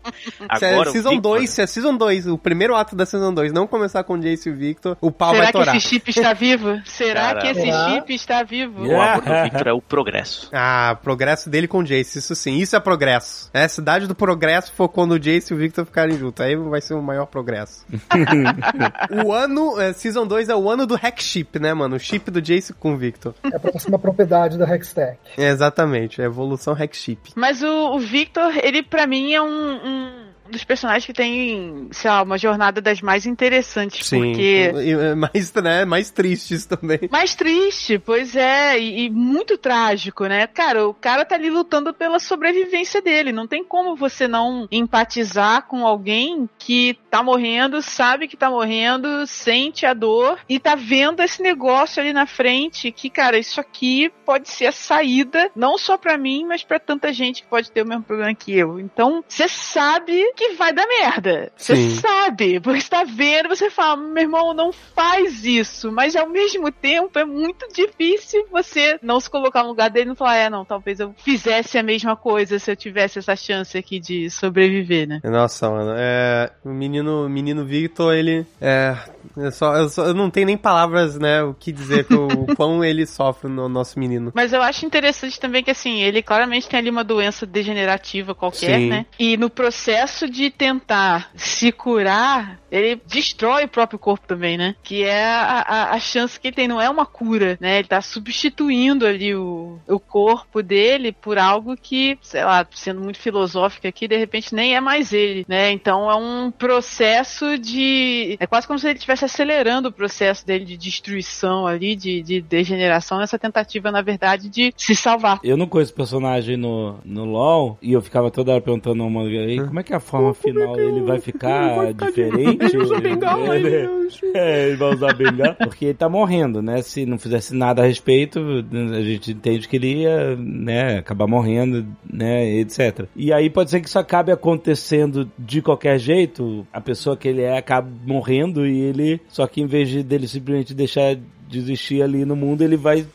se 0.58 0.64
é 0.64 0.72
Agora 0.72 0.88
o 0.90 0.92
Season 0.92 1.10
Victor- 1.10 1.38
2, 1.38 1.50
se 1.50 1.62
é 1.62 1.66
Season 1.66 1.96
2, 1.96 2.26
o 2.28 2.38
primeiro 2.38 2.76
ato 2.76 2.94
da 2.94 3.04
Season 3.04 3.32
2 3.34 3.52
não 3.52 3.66
começar 3.66 4.04
com 4.04 4.14
o 4.14 4.18
Jace 4.20 4.48
e 4.48 4.52
o 4.52 4.56
Victor, 4.56 4.96
o 5.00 5.10
pau 5.10 5.30
Será 5.30 5.42
vai 5.44 5.52
que 5.52 5.58
torar. 5.58 5.76
esse 5.76 5.88
chip 5.88 6.10
está 6.10 6.32
vivo? 6.32 6.80
Será 6.84 7.20
Cara, 7.34 7.40
que 7.40 7.46
esse 7.48 7.60
será? 7.62 7.88
chip 7.90 8.14
está 8.14 8.42
vivo? 8.44 8.86
O 8.86 9.00
amor 9.00 9.22
do 9.22 9.42
Victor 9.42 9.66
é 9.66 9.72
o 9.72 9.79
progresso. 9.82 10.48
Ah, 10.52 10.98
progresso 11.02 11.48
dele 11.48 11.68
com 11.68 11.78
o 11.78 11.84
Jace, 11.84 12.18
isso 12.18 12.34
sim, 12.34 12.56
isso 12.58 12.76
é 12.76 12.80
progresso. 12.80 13.50
É 13.52 13.64
a 13.64 13.68
cidade 13.68 14.06
do 14.06 14.14
progresso 14.14 14.72
for 14.72 14.88
quando 14.88 15.12
o 15.12 15.18
Jace 15.18 15.52
e 15.52 15.56
o 15.56 15.58
Victor 15.58 15.84
ficarem 15.84 16.16
juntos, 16.16 16.44
aí 16.44 16.56
vai 16.56 16.80
ser 16.80 16.94
o 16.94 17.02
maior 17.02 17.26
progresso. 17.26 17.84
o 19.24 19.32
ano, 19.32 19.80
é, 19.80 19.92
Season 19.92 20.26
2 20.26 20.48
é 20.48 20.56
o 20.56 20.70
ano 20.70 20.86
do 20.86 20.96
hack 20.96 21.20
chip, 21.20 21.58
né, 21.58 21.72
mano? 21.74 21.96
O 21.96 22.00
chip 22.00 22.30
do 22.30 22.40
Jace 22.40 22.72
com 22.72 22.94
o 22.94 22.96
Victor. 22.96 23.34
É 23.44 23.56
a 23.56 23.60
próxima 23.60 23.98
propriedade 23.98 24.58
da 24.58 24.64
Hextech. 24.72 25.18
É, 25.36 25.48
exatamente, 25.48 26.20
é 26.20 26.24
a 26.24 26.26
evolução 26.26 26.74
hack 26.74 26.94
chip. 26.94 27.32
Mas 27.34 27.62
o, 27.62 27.94
o 27.94 27.98
Victor, 27.98 28.52
ele 28.62 28.82
pra 28.82 29.06
mim 29.06 29.32
é 29.32 29.42
um, 29.42 29.46
um 29.46 30.29
dos 30.50 30.64
personagens 30.64 31.06
que 31.06 31.12
tem, 31.12 31.88
sei 31.92 32.10
lá, 32.10 32.22
uma 32.22 32.38
jornada 32.38 32.80
das 32.80 33.00
mais 33.00 33.26
interessantes, 33.26 34.08
porque... 34.08 34.72
E, 34.74 34.92
é, 34.92 35.14
mais, 35.14 35.54
né, 35.54 35.84
mais 35.84 36.10
tristes 36.10 36.66
também. 36.66 37.00
Mais 37.10 37.34
triste, 37.34 37.98
pois 37.98 38.36
é, 38.36 38.78
e, 38.78 39.06
e 39.06 39.10
muito 39.10 39.56
trágico, 39.56 40.26
né? 40.26 40.46
Cara, 40.46 40.86
o 40.86 40.94
cara 40.94 41.24
tá 41.24 41.34
ali 41.34 41.50
lutando 41.50 41.92
pela 41.94 42.18
sobrevivência 42.18 43.00
dele. 43.00 43.32
Não 43.32 43.46
tem 43.46 43.64
como 43.64 43.96
você 43.96 44.26
não 44.26 44.66
empatizar 44.70 45.66
com 45.66 45.86
alguém 45.86 46.48
que 46.58 46.98
tá 47.10 47.22
morrendo, 47.22 47.82
sabe 47.82 48.28
que 48.28 48.36
tá 48.36 48.50
morrendo, 48.50 49.26
sente 49.26 49.86
a 49.86 49.94
dor 49.94 50.38
e 50.48 50.58
tá 50.58 50.74
vendo 50.74 51.22
esse 51.22 51.42
negócio 51.42 52.00
ali 52.00 52.12
na 52.12 52.26
frente 52.26 52.92
que, 52.92 53.10
cara, 53.10 53.38
isso 53.38 53.60
aqui 53.60 54.10
pode 54.24 54.48
ser 54.48 54.66
a 54.66 54.72
saída, 54.72 55.50
não 55.54 55.76
só 55.76 55.96
pra 55.96 56.16
mim, 56.16 56.44
mas 56.46 56.62
pra 56.62 56.78
tanta 56.78 57.12
gente 57.12 57.42
que 57.42 57.48
pode 57.48 57.70
ter 57.70 57.82
o 57.82 57.86
mesmo 57.86 58.04
problema 58.04 58.34
que 58.34 58.56
eu. 58.56 58.78
Então, 58.78 59.24
você 59.26 59.48
sabe 59.48 60.32
que 60.40 60.54
vai 60.54 60.72
dar 60.72 60.86
merda. 60.86 61.52
Você 61.54 61.90
sabe, 61.90 62.58
porque 62.60 62.80
você 62.80 62.88
tá 62.88 63.04
vendo, 63.04 63.48
você 63.50 63.68
fala, 63.68 63.96
meu 63.96 64.22
irmão, 64.22 64.54
não 64.54 64.72
faz 64.72 65.44
isso. 65.44 65.92
Mas 65.92 66.16
ao 66.16 66.28
mesmo 66.28 66.72
tempo 66.72 67.18
é 67.18 67.24
muito 67.26 67.68
difícil 67.72 68.46
você 68.50 68.98
não 69.02 69.20
se 69.20 69.28
colocar 69.28 69.62
no 69.62 69.68
lugar 69.68 69.90
dele 69.90 70.06
e 70.06 70.08
não 70.08 70.16
falar, 70.16 70.36
é, 70.36 70.48
não, 70.48 70.64
talvez 70.64 70.98
eu 70.98 71.14
fizesse 71.18 71.76
a 71.76 71.82
mesma 71.82 72.16
coisa 72.16 72.58
se 72.58 72.70
eu 72.70 72.76
tivesse 72.76 73.18
essa 73.18 73.36
chance 73.36 73.76
aqui 73.76 74.00
de 74.00 74.30
sobreviver, 74.30 75.06
né? 75.06 75.20
Nossa, 75.24 75.68
mano, 75.68 75.92
é. 75.96 76.50
O 76.64 76.70
menino, 76.70 77.26
o 77.26 77.28
menino 77.28 77.62
Victor, 77.64 78.14
ele. 78.14 78.46
É. 78.60 78.96
Eu, 79.36 79.52
só, 79.52 79.76
eu, 79.76 79.88
só- 79.88 80.04
eu 80.06 80.14
não 80.14 80.30
tenho 80.30 80.46
nem 80.46 80.56
palavras, 80.56 81.18
né, 81.18 81.42
o 81.42 81.54
que 81.54 81.72
dizer 81.72 82.04
que 82.04 82.14
o, 82.14 82.46
quão 82.56 82.84
ele 82.84 83.06
sofre 83.06 83.48
no 83.50 83.68
nosso 83.68 83.98
menino. 83.98 84.32
Mas 84.34 84.52
eu 84.52 84.62
acho 84.62 84.84
interessante 84.86 85.38
também 85.38 85.62
que, 85.62 85.70
assim, 85.70 86.00
ele 86.02 86.22
claramente 86.22 86.68
tem 86.68 86.78
ali 86.78 86.90
uma 86.90 87.04
doença 87.04 87.46
degenerativa 87.46 88.34
qualquer, 88.34 88.78
Sim. 88.78 88.88
né? 88.88 89.06
E 89.18 89.36
no 89.36 89.50
processo 89.50 90.28
de 90.28 90.50
tentar 90.50 91.30
se 91.34 91.72
curar, 91.72 92.58
ele 92.70 93.00
destrói 93.06 93.64
o 93.64 93.68
próprio 93.68 93.98
corpo 93.98 94.26
também, 94.26 94.56
né? 94.56 94.74
Que 94.82 95.04
é 95.04 95.24
a, 95.24 95.60
a, 95.66 95.90
a 95.94 95.98
chance 96.00 96.38
que 96.38 96.48
ele 96.48 96.56
tem, 96.56 96.68
não 96.68 96.80
é 96.80 96.88
uma 96.88 97.06
cura, 97.06 97.56
né? 97.60 97.78
Ele 97.78 97.88
tá 97.88 98.00
substituindo 98.00 99.06
ali 99.06 99.34
o, 99.34 99.78
o 99.88 99.98
corpo 99.98 100.62
dele 100.62 101.12
por 101.12 101.38
algo 101.38 101.76
que, 101.76 102.18
sei 102.22 102.44
lá, 102.44 102.66
sendo 102.72 103.00
muito 103.00 103.18
filosófico 103.18 103.86
aqui, 103.86 104.06
de 104.08 104.16
repente 104.16 104.54
nem 104.54 104.74
é 104.76 104.80
mais 104.80 105.12
ele, 105.12 105.44
né? 105.48 105.70
Então 105.72 106.10
é 106.10 106.14
um 106.16 106.50
processo 106.50 107.58
de. 107.58 108.36
É 108.40 108.46
quase 108.46 108.66
como 108.66 108.78
se 108.78 108.88
ele 108.88 108.98
estivesse 109.10 109.24
acelerando 109.24 109.88
o 109.88 109.92
processo 109.92 110.46
dele 110.46 110.64
de 110.64 110.76
destruição 110.76 111.66
ali, 111.66 111.96
de, 111.96 112.22
de 112.22 112.40
degeneração, 112.40 113.18
nessa 113.18 113.38
tentativa, 113.38 113.90
na 113.90 114.02
verdade, 114.02 114.48
de 114.48 114.72
se 114.76 114.94
salvar. 114.94 115.40
Eu 115.42 115.56
não 115.56 115.66
conheço 115.66 115.92
personagem 115.94 116.56
no, 116.56 116.98
no 117.04 117.24
LoL 117.24 117.78
e 117.82 117.92
eu 117.92 118.00
ficava 118.00 118.30
toda 118.30 118.52
hora 118.52 118.60
perguntando 118.60 119.02
ao 119.02 119.10
mano 119.10 119.28
aí 119.28 119.58
como 119.58 119.80
é 119.80 119.82
que 119.82 119.94
a 119.94 120.00
forma 120.00 120.32
final 120.34 120.78
ele 120.78 121.02
vai 121.02 121.18
ficar 121.18 121.92
diferente? 121.92 122.76
ele, 122.76 123.88
é, 124.34 124.68
ele 124.68 124.76
vai 124.76 124.94
usar 124.94 125.14
bengala. 125.14 125.54
Porque 125.54 125.86
ele 125.86 125.94
tá 125.94 126.08
morrendo, 126.08 126.62
né? 126.62 126.82
Se 126.82 127.04
não 127.04 127.18
fizesse 127.18 127.54
nada 127.54 127.82
a 127.82 127.86
respeito, 127.86 128.40
a 128.40 129.02
gente 129.02 129.32
entende 129.32 129.68
que 129.68 129.76
ele 129.76 130.02
ia, 130.02 130.36
né, 130.36 130.98
acabar 130.98 131.26
morrendo, 131.26 131.86
né, 132.10 132.48
etc. 132.56 133.06
E 133.16 133.32
aí 133.32 133.50
pode 133.50 133.70
ser 133.70 133.80
que 133.80 133.88
isso 133.88 133.98
acabe 133.98 134.32
acontecendo 134.32 135.30
de 135.38 135.62
qualquer 135.62 135.98
jeito, 135.98 136.66
a 136.72 136.80
pessoa 136.80 137.16
que 137.16 137.28
ele 137.28 137.42
é 137.42 137.58
acaba 137.58 137.88
morrendo 138.06 138.66
e 138.66 138.80
ele, 138.80 138.99
só 139.28 139.46
que 139.46 139.60
em 139.60 139.66
vez 139.66 139.88
de 139.88 140.02
dele 140.02 140.28
simplesmente 140.28 140.74
deixar 140.74 141.16
de 141.48 141.58
existir 141.58 142.02
ali 142.02 142.24
no 142.24 142.36
mundo, 142.36 142.62
ele 142.62 142.76
vai 142.76 143.06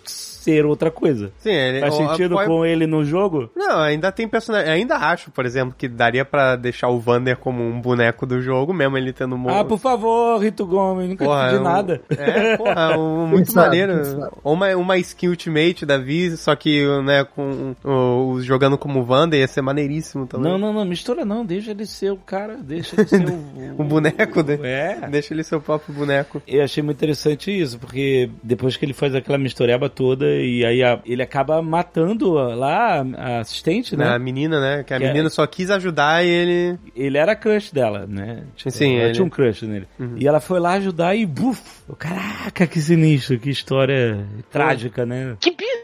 ser 0.45 0.65
outra 0.65 0.91
coisa. 0.91 1.31
Sim, 1.39 1.51
ele. 1.51 1.79
Faz 1.79 1.95
sentido 1.95 2.35
com 2.35 2.65
ele 2.65 2.85
no 2.87 3.03
jogo? 3.03 3.49
Não, 3.55 3.79
ainda 3.79 4.11
tem 4.11 4.27
personagem. 4.27 4.71
Ainda 4.71 4.95
acho, 4.95 5.31
por 5.31 5.45
exemplo, 5.45 5.73
que 5.77 5.87
daria 5.87 6.23
pra 6.23 6.55
deixar 6.55 6.89
o 6.89 6.99
Vander 6.99 7.37
como 7.37 7.63
um 7.63 7.81
boneco 7.81 8.25
do 8.25 8.41
jogo, 8.41 8.73
mesmo 8.73 8.97
ele 8.97 9.11
tendo 9.11 9.35
um. 9.35 9.49
Ah, 9.49 9.63
por 9.63 9.79
favor, 9.79 10.37
Rito 10.41 10.65
Gomes, 10.65 11.09
nunca 11.09 11.25
Porra, 11.25 11.45
pedi 11.49 11.57
um- 11.59 11.63
nada. 11.63 12.01
É, 12.09 12.57
porra, 12.57 12.97
um, 12.97 13.27
muito 13.27 13.51
sabe, 13.51 13.67
maneiro. 13.67 14.29
Ou 14.43 14.53
uma, 14.53 14.75
uma 14.75 14.97
skin 14.97 15.27
ultimate 15.29 15.85
da 15.85 15.97
Vi, 15.97 16.37
só 16.37 16.55
que, 16.55 16.85
né, 17.03 17.23
com 17.23 17.75
o, 17.83 17.89
o- 18.35 18.41
jogando 18.41 18.77
como 18.77 19.03
Vander 19.03 19.39
ia 19.39 19.47
ser 19.47 19.61
maneiríssimo 19.61 20.27
também. 20.27 20.51
Não, 20.51 20.57
não, 20.57 20.71
não, 20.73 20.85
mistura 20.85 21.25
não, 21.25 21.45
deixa 21.45 21.71
ele 21.71 21.85
ser 21.85 22.11
o 22.11 22.17
cara, 22.17 22.57
deixa 22.57 22.95
ele 22.99 23.07
ser 23.07 23.25
o... 23.29 23.55
O 23.77 23.83
boneco 23.83 24.41
dele. 24.43 24.61
É. 24.65 25.07
Deixa 25.09 25.33
ele 25.33 25.43
ser 25.43 25.55
o 25.55 25.61
próprio 25.61 25.93
boneco. 25.93 26.41
Eu 26.47 26.63
achei 26.63 26.81
muito 26.81 26.97
interessante 26.97 27.51
isso, 27.51 27.77
porque 27.79 28.29
depois 28.43 28.77
que 28.77 28.85
ele 28.85 28.93
faz 28.93 29.13
aquela 29.15 29.37
mistureba 29.37 29.89
toda 29.89 30.25
e 30.43 30.65
aí 30.65 30.83
a- 30.83 30.99
ele 31.05 31.21
acaba 31.21 31.61
matando 31.61 32.31
lá 32.33 33.05
a 33.17 33.39
assistente, 33.39 33.95
né? 33.95 34.07
A 34.09 34.19
menina, 34.19 34.59
né? 34.59 34.83
Que 34.83 34.93
a 34.93 34.97
Que 34.97 35.03
é- 35.03 35.07
menina 35.07 35.29
só 35.29 35.45
quis 35.47 35.69
ajudar 35.69 36.25
e 36.25 36.29
ele. 36.29 36.79
Ele 36.95 37.17
era 37.17 37.35
crush 37.35 37.71
dela, 37.71 38.05
né? 38.07 38.43
Sim, 38.57 38.95
ela 38.95 39.03
ele- 39.05 39.13
tinha 39.13 39.25
um 39.25 39.29
crush 39.29 39.63
nele. 39.65 39.87
E 40.17 40.27
ela 40.27 40.39
foi 40.39 40.59
lá 40.59 40.73
ajudar 40.73 41.15
e 41.15 41.25
buf! 41.25 41.61
Caraca, 41.97 42.65
que 42.67 42.79
sinistro, 42.79 43.37
que 43.39 43.49
história 43.49 44.25
trágica, 44.51 45.05
né? 45.05 45.35
Que 45.39 45.51
bizarro, 45.51 45.74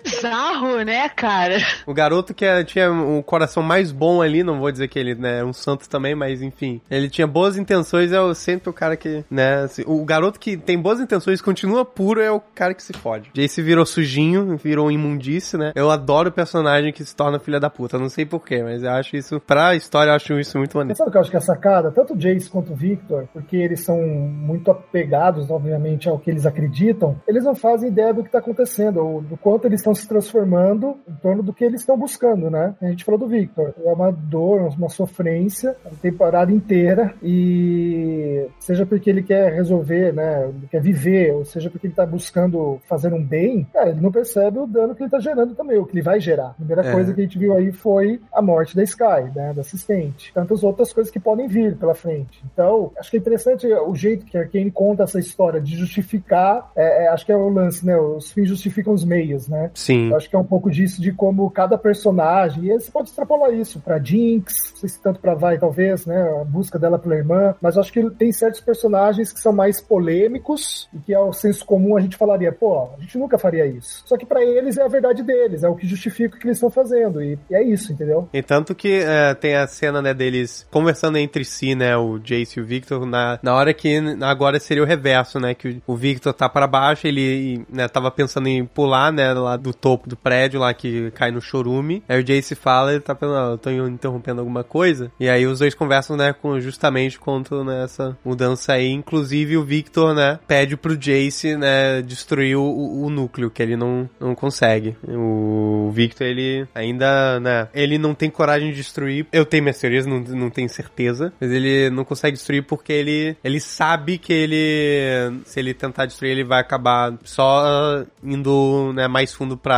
né, 0.85 1.09
cara? 1.09 1.57
O 1.85 1.93
garoto 1.93 2.33
que 2.33 2.45
é- 2.45 2.63
tinha 2.63 2.91
o 2.91 3.21
coração 3.23 3.61
mais 3.63 3.91
bom 3.91 4.21
ali, 4.21 4.43
não 4.43 4.59
vou 4.59 4.71
dizer 4.71 4.87
que 4.87 4.97
ele 4.99 5.15
né, 5.15 5.39
é 5.39 5.43
um 5.45 5.53
santo 5.53 5.89
também, 5.89 6.15
mas 6.15 6.41
enfim. 6.41 6.81
Ele 6.89 7.09
tinha 7.09 7.27
boas 7.27 7.57
intenções, 7.57 8.11
é 8.11 8.19
o- 8.21 8.33
sempre 8.33 8.69
o 8.69 8.73
cara 8.73 8.95
que, 8.95 9.23
né, 9.29 9.63
assim, 9.63 9.83
o 9.85 10.03
garoto 10.05 10.39
que 10.39 10.57
tem 10.57 10.77
boas 10.79 10.99
intenções 10.99 11.39
e 11.39 11.43
continua 11.43 11.83
puro 11.85 12.21
é 12.21 12.31
o 12.31 12.39
cara 12.53 12.73
que 12.73 12.83
se 12.83 12.93
fode. 12.93 13.31
Jace 13.33 13.61
virou 13.61 13.85
sujinho, 13.85 14.57
virou 14.57 14.87
um 14.87 14.91
imundício, 14.91 15.57
né? 15.57 15.71
Eu 15.75 15.89
adoro 15.89 16.29
o 16.29 16.31
personagem 16.31 16.91
que 16.93 17.03
se 17.03 17.15
torna 17.15 17.39
filha 17.39 17.59
da 17.59 17.69
puta, 17.69 17.97
não 17.97 18.09
sei 18.09 18.25
porquê, 18.25 18.63
mas 18.63 18.83
eu 18.83 18.91
acho 18.91 19.15
isso, 19.15 19.39
pra 19.39 19.75
história, 19.75 20.11
eu 20.11 20.15
acho 20.15 20.39
isso 20.39 20.57
muito 20.57 20.71
Você 20.71 20.77
maneiro. 20.77 20.97
sabe 20.97 21.09
o 21.09 21.11
que 21.11 21.17
eu 21.17 21.21
acho 21.21 21.29
que 21.29 21.35
é 21.35 21.39
a 21.39 21.41
sacada? 21.41 21.91
Tanto 21.91 22.13
o 22.13 22.17
Jace 22.17 22.49
quanto 22.49 22.73
o 22.73 22.75
Victor, 22.75 23.27
porque 23.33 23.55
eles 23.57 23.81
são 23.83 23.97
muito 24.01 24.69
apegados, 24.71 25.49
obviamente, 25.49 26.07
ao 26.09 26.17
que 26.19 26.29
eles 26.29 26.45
acreditam, 26.45 27.19
eles 27.27 27.43
não 27.43 27.55
fazem 27.55 27.89
ideia 27.89 28.13
do 28.13 28.21
que 28.21 28.27
está 28.29 28.39
acontecendo, 28.39 28.97
ou 28.97 29.21
do 29.21 29.37
quanto 29.37 29.65
eles 29.65 29.79
estão 29.79 29.93
se 29.93 30.07
transformando 30.11 30.97
em 31.07 31.13
torno 31.21 31.41
do 31.41 31.53
que 31.53 31.63
eles 31.63 31.79
estão 31.79 31.97
buscando, 31.97 32.49
né? 32.49 32.75
A 32.81 32.87
gente 32.87 33.05
falou 33.05 33.17
do 33.19 33.27
Victor. 33.27 33.73
É 33.83 33.91
uma 33.93 34.11
dor, 34.11 34.73
uma 34.77 34.89
sofrência 34.89 35.75
a 35.85 35.89
temporada 36.01 36.51
inteira 36.51 37.13
e 37.23 38.45
seja 38.59 38.85
porque 38.85 39.09
ele 39.09 39.23
quer 39.23 39.53
resolver, 39.53 40.11
né? 40.13 40.51
Quer 40.69 40.81
viver, 40.81 41.33
ou 41.33 41.45
seja 41.45 41.69
porque 41.69 41.87
ele 41.87 41.93
tá 41.93 42.05
buscando 42.05 42.79
fazer 42.89 43.13
um 43.13 43.23
bem, 43.23 43.65
cara, 43.73 43.89
ele 43.89 44.01
não 44.01 44.11
percebe 44.11 44.59
o 44.59 44.67
dano 44.67 44.93
que 44.93 45.03
ele 45.03 45.09
tá 45.09 45.19
gerando 45.19 45.55
também, 45.55 45.77
o 45.77 45.85
que 45.85 45.93
ele 45.93 46.01
vai 46.01 46.19
gerar. 46.19 46.49
A 46.49 46.53
primeira 46.53 46.81
É. 46.85 46.91
coisa 46.91 47.13
que 47.13 47.21
a 47.21 47.23
gente 47.23 47.39
viu 47.39 47.53
aí 47.55 47.71
foi 47.71 48.19
a 48.33 48.41
morte 48.41 48.75
da 48.75 48.83
Sky, 48.83 49.31
né? 49.33 49.53
Da 49.53 49.61
assistente. 49.61 50.33
Tantas 50.33 50.61
outras 50.63 50.91
coisas 50.91 51.11
que 51.11 51.19
podem 51.19 51.47
vir 51.47 51.77
pela 51.77 51.93
frente. 51.95 52.43
Então, 52.51 52.91
acho 52.97 53.09
que 53.09 53.17
é 53.17 53.19
interessante 53.19 53.65
o 53.67 53.95
jeito 53.95 54.25
que 54.25 54.37
a 54.37 54.41
Arkane 54.41 54.71
conta 54.71 55.03
essa 55.03 55.19
história 55.19 55.61
de 55.61 55.75
justificar, 55.75 56.71
é, 56.75 57.05
é, 57.05 57.07
acho 57.07 57.25
que 57.25 57.31
é 57.31 57.37
o 57.37 57.47
lance, 57.49 57.85
né? 57.85 57.95
Os 57.97 58.31
fins 58.31 58.49
justificam 58.49 58.93
os 58.93 59.05
meios, 59.05 59.47
né? 59.47 59.71
Sim. 59.73 60.00
Eu 60.09 60.17
acho 60.17 60.29
que 60.29 60.35
é 60.35 60.39
um 60.39 60.45
pouco 60.45 60.69
disso 60.69 61.01
de 61.01 61.11
como 61.11 61.49
cada 61.51 61.77
personagem, 61.77 62.65
e 62.65 62.73
você 62.73 62.91
pode 62.91 63.09
extrapolar 63.09 63.53
isso 63.53 63.79
pra 63.79 63.99
Jinx, 63.99 64.71
não 64.71 64.77
sei 64.77 64.89
se 64.89 65.01
tanto 65.01 65.19
pra 65.19 65.35
Vai, 65.35 65.57
talvez, 65.57 66.05
né? 66.05 66.21
A 66.41 66.43
busca 66.43 66.77
dela 66.77 66.99
pela 66.99 67.15
irmã, 67.15 67.55
mas 67.61 67.77
acho 67.77 67.91
que 67.91 68.09
tem 68.11 68.31
certos 68.31 68.61
personagens 68.61 69.31
que 69.31 69.39
são 69.39 69.53
mais 69.53 69.81
polêmicos 69.81 70.89
e 70.93 70.99
que 70.99 71.13
ao 71.13 71.33
senso 71.33 71.65
comum 71.65 71.97
a 71.97 72.01
gente 72.01 72.17
falaria, 72.17 72.51
pô, 72.51 72.89
a 72.97 73.01
gente 73.01 73.17
nunca 73.17 73.37
faria 73.37 73.65
isso. 73.65 74.03
Só 74.05 74.17
que 74.17 74.25
pra 74.25 74.43
eles 74.43 74.77
é 74.77 74.83
a 74.83 74.87
verdade 74.87 75.23
deles, 75.23 75.63
é 75.63 75.69
o 75.69 75.75
que 75.75 75.87
justifica 75.87 76.35
o 76.35 76.39
que 76.39 76.45
eles 76.45 76.57
estão 76.57 76.69
fazendo, 76.69 77.21
e, 77.23 77.37
e 77.49 77.55
é 77.55 77.63
isso, 77.63 77.91
entendeu? 77.91 78.29
E 78.33 78.41
tanto 78.41 78.75
que 78.75 79.01
é, 79.03 79.33
tem 79.33 79.55
a 79.55 79.67
cena, 79.67 80.01
né, 80.01 80.13
deles 80.13 80.67
conversando 80.69 81.17
entre 81.17 81.43
si, 81.43 81.75
né, 81.75 81.95
o 81.97 82.19
Jace 82.19 82.59
e 82.59 82.61
o 82.61 82.65
Victor, 82.65 83.05
na, 83.05 83.39
na 83.41 83.55
hora 83.55 83.73
que 83.73 83.97
agora 84.21 84.59
seria 84.59 84.83
o 84.83 84.85
reverso, 84.85 85.39
né, 85.39 85.53
que 85.53 85.81
o, 85.87 85.93
o 85.93 85.95
Victor 85.95 86.33
tá 86.33 86.47
para 86.47 86.67
baixo, 86.67 87.07
ele, 87.07 87.65
né, 87.69 87.87
tava 87.87 88.11
pensando 88.11 88.47
em 88.47 88.65
pular, 88.65 89.11
né, 89.11 89.33
lá 89.33 89.57
do 89.57 89.73
topo 89.73 89.90
do 90.07 90.15
prédio, 90.15 90.59
lá 90.59 90.73
que 90.73 91.11
cai 91.11 91.31
no 91.31 91.41
chorume. 91.41 92.03
Aí 92.07 92.19
o 92.19 92.23
Jace 92.23 92.55
fala, 92.55 92.91
ele 92.91 93.01
tá 93.01 93.13
pensando, 93.15 93.37
ah, 93.53 93.57
tô 93.57 93.69
interrompendo 93.69 94.39
alguma 94.41 94.63
coisa. 94.63 95.11
E 95.19 95.29
aí 95.29 95.45
os 95.45 95.59
dois 95.59 95.73
conversam, 95.75 96.15
né, 96.17 96.33
com, 96.33 96.59
justamente 96.59 97.19
contra 97.19 97.63
né, 97.63 97.83
essa 97.83 98.17
mudança 98.23 98.73
aí. 98.73 98.89
Inclusive 98.91 99.57
o 99.57 99.63
Victor, 99.63 100.13
né, 100.13 100.39
pede 100.47 100.75
pro 100.77 100.97
Jace, 100.97 101.55
né, 101.55 102.01
destruir 102.01 102.55
o, 102.57 102.63
o- 102.63 103.09
núcleo, 103.11 103.49
que 103.51 103.61
ele 103.61 103.75
não, 103.75 104.09
não 104.19 104.33
consegue. 104.33 104.95
O 105.07 105.91
Victor, 105.93 106.25
ele 106.27 106.65
ainda, 106.73 107.39
né, 107.39 107.67
ele 107.73 107.97
não 107.97 108.13
tem 108.13 108.29
coragem 108.29 108.69
de 108.71 108.77
destruir. 108.77 109.25
Eu 109.31 109.45
tenho 109.45 109.63
minhas 109.63 109.79
teorias, 109.79 110.05
não, 110.05 110.19
não 110.19 110.49
tenho 110.49 110.69
certeza. 110.69 111.33
Mas 111.39 111.51
ele 111.51 111.89
não 111.89 112.05
consegue 112.05 112.37
destruir 112.37 112.63
porque 112.63 112.93
ele, 112.93 113.35
ele 113.43 113.59
sabe 113.59 114.17
que 114.17 114.31
ele, 114.33 115.41
se 115.45 115.59
ele 115.59 115.73
tentar 115.73 116.05
destruir, 116.05 116.31
ele 116.31 116.43
vai 116.43 116.59
acabar 116.61 117.13
só 117.23 118.03
indo, 118.23 118.91
né, 118.93 119.07
mais 119.07 119.33
fundo 119.33 119.57
pra 119.57 119.70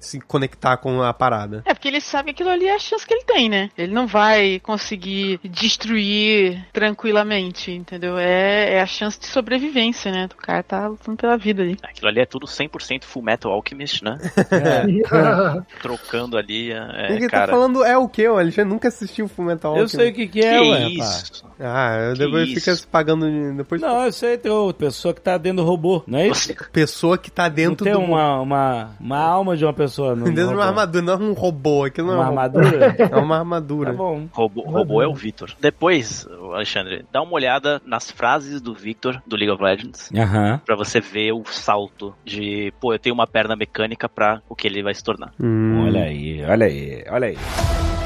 se 0.00 0.20
conectar 0.20 0.76
com 0.76 1.02
a 1.02 1.12
parada. 1.12 1.62
É 1.64 1.74
porque 1.74 1.88
ele 1.88 2.00
sabe 2.00 2.32
que 2.32 2.42
aquilo 2.42 2.50
ali 2.54 2.66
é 2.66 2.74
a 2.74 2.78
chance 2.78 3.06
que 3.06 3.14
ele 3.14 3.24
tem, 3.24 3.48
né? 3.48 3.70
Ele 3.76 3.92
não 3.92 4.06
vai 4.06 4.60
conseguir 4.60 5.40
destruir 5.44 6.64
tranquilamente, 6.72 7.70
entendeu? 7.70 8.18
É, 8.18 8.74
é 8.74 8.80
a 8.80 8.86
chance 8.86 9.18
de 9.18 9.26
sobrevivência, 9.26 10.10
né? 10.12 10.28
O 10.32 10.36
cara 10.42 10.62
tá 10.62 10.86
lutando 10.86 11.16
pela 11.16 11.36
vida 11.36 11.62
ali. 11.62 11.76
Aquilo 11.82 12.08
ali 12.08 12.20
é 12.20 12.26
tudo 12.26 12.46
100% 12.46 13.04
Full 13.04 13.22
Metal 13.22 13.50
Alchemist, 13.52 14.02
né? 14.04 14.18
E- 14.88 15.02
Trocando 15.82 16.36
ali, 16.36 16.72
é, 16.72 17.12
Ele 17.12 17.28
cara... 17.28 17.46
tá 17.46 17.52
falando 17.52 17.84
é 17.84 17.96
o 17.96 18.08
que? 18.08 18.26
O 18.28 18.36
Alexandre 18.38 18.70
nunca 18.70 18.88
assistiu 18.88 19.28
Fullmetal 19.28 19.76
Eu 19.76 19.82
Alchemist. 19.82 19.96
sei 19.96 20.10
o 20.10 20.14
que, 20.14 20.26
que 20.26 20.40
Que 20.40 20.46
é, 20.46 20.60
ué, 20.60 20.80
pá. 20.80 20.88
isso? 20.88 21.44
Ah, 21.60 22.10
Que 22.12 22.18
depois 22.20 22.48
isso? 22.48 22.60
fica 22.60 22.76
se 22.76 22.86
pagando 22.86 23.26
depois. 23.56 23.80
Não, 23.80 24.04
eu 24.04 24.12
sei, 24.12 24.36
tem 24.38 24.50
outra 24.50 24.86
pessoa 24.86 25.12
que 25.14 25.20
tá 25.20 25.36
dentro 25.36 25.58
do 25.58 25.64
robô, 25.68 26.02
não 26.06 26.18
é 26.18 26.28
isso? 26.28 26.48
Pessoa 26.72 27.18
que 27.18 27.30
tá 27.30 27.48
Não 27.48 27.54
dentro 27.54 27.84
tem 27.84 27.92
do 27.94 28.00
uma, 28.00 28.40
uma, 28.40 28.90
uma 29.00 29.18
alma 29.38 29.56
de 29.56 29.64
uma 29.64 29.72
pessoa 29.72 30.14
no 30.14 30.24
dentro 30.26 30.48
de 30.48 30.54
uma 30.54 30.64
armadura, 30.66 31.02
não 31.04 31.12
é 31.14 31.16
um 31.16 31.32
robô, 31.32 31.84
aquilo 31.84 32.08
não 32.08 32.14
Uma 32.14 32.24
é 32.24 32.26
um 32.26 32.30
robô. 32.30 32.40
armadura? 32.58 32.96
É 33.10 33.16
uma 33.16 33.38
armadura. 33.38 33.90
tá 33.92 33.96
bom. 33.96 34.28
Robô, 34.32 34.62
robô 34.62 35.02
é 35.02 35.06
o 35.06 35.14
Victor. 35.14 35.52
Depois, 35.60 36.26
Alexandre, 36.52 37.04
dá 37.12 37.22
uma 37.22 37.32
olhada 37.32 37.80
nas 37.86 38.10
frases 38.10 38.60
do 38.60 38.74
Victor 38.74 39.22
do 39.26 39.36
League 39.36 39.50
of 39.52 39.62
Legends 39.62 40.10
Aham. 40.14 40.60
pra 40.64 40.76
você 40.76 41.00
ver 41.00 41.32
o 41.32 41.42
salto 41.46 42.14
de, 42.24 42.72
pô, 42.80 42.92
eu 42.92 42.98
tenho 42.98 43.14
uma 43.14 43.26
perna 43.26 43.56
mecânica 43.56 44.08
pra 44.08 44.40
o 44.48 44.54
que 44.54 44.66
ele 44.66 44.82
vai 44.82 44.94
se 44.94 45.02
tornar. 45.02 45.32
Hum. 45.40 45.84
Olha 45.86 46.02
aí, 46.04 46.44
olha 46.44 46.66
aí, 46.66 47.04
olha 47.10 47.26
aí. 47.28 47.38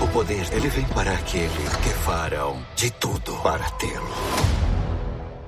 O 0.01 0.09
poder, 0.09 0.43
ele 0.53 0.69
vem 0.69 0.85
para 0.87 1.13
aqueles 1.13 1.77
que 1.77 1.89
farão 2.05 2.57
de 2.77 2.91
tudo 2.93 3.33
para 3.43 3.65
tê-lo. 3.79 4.72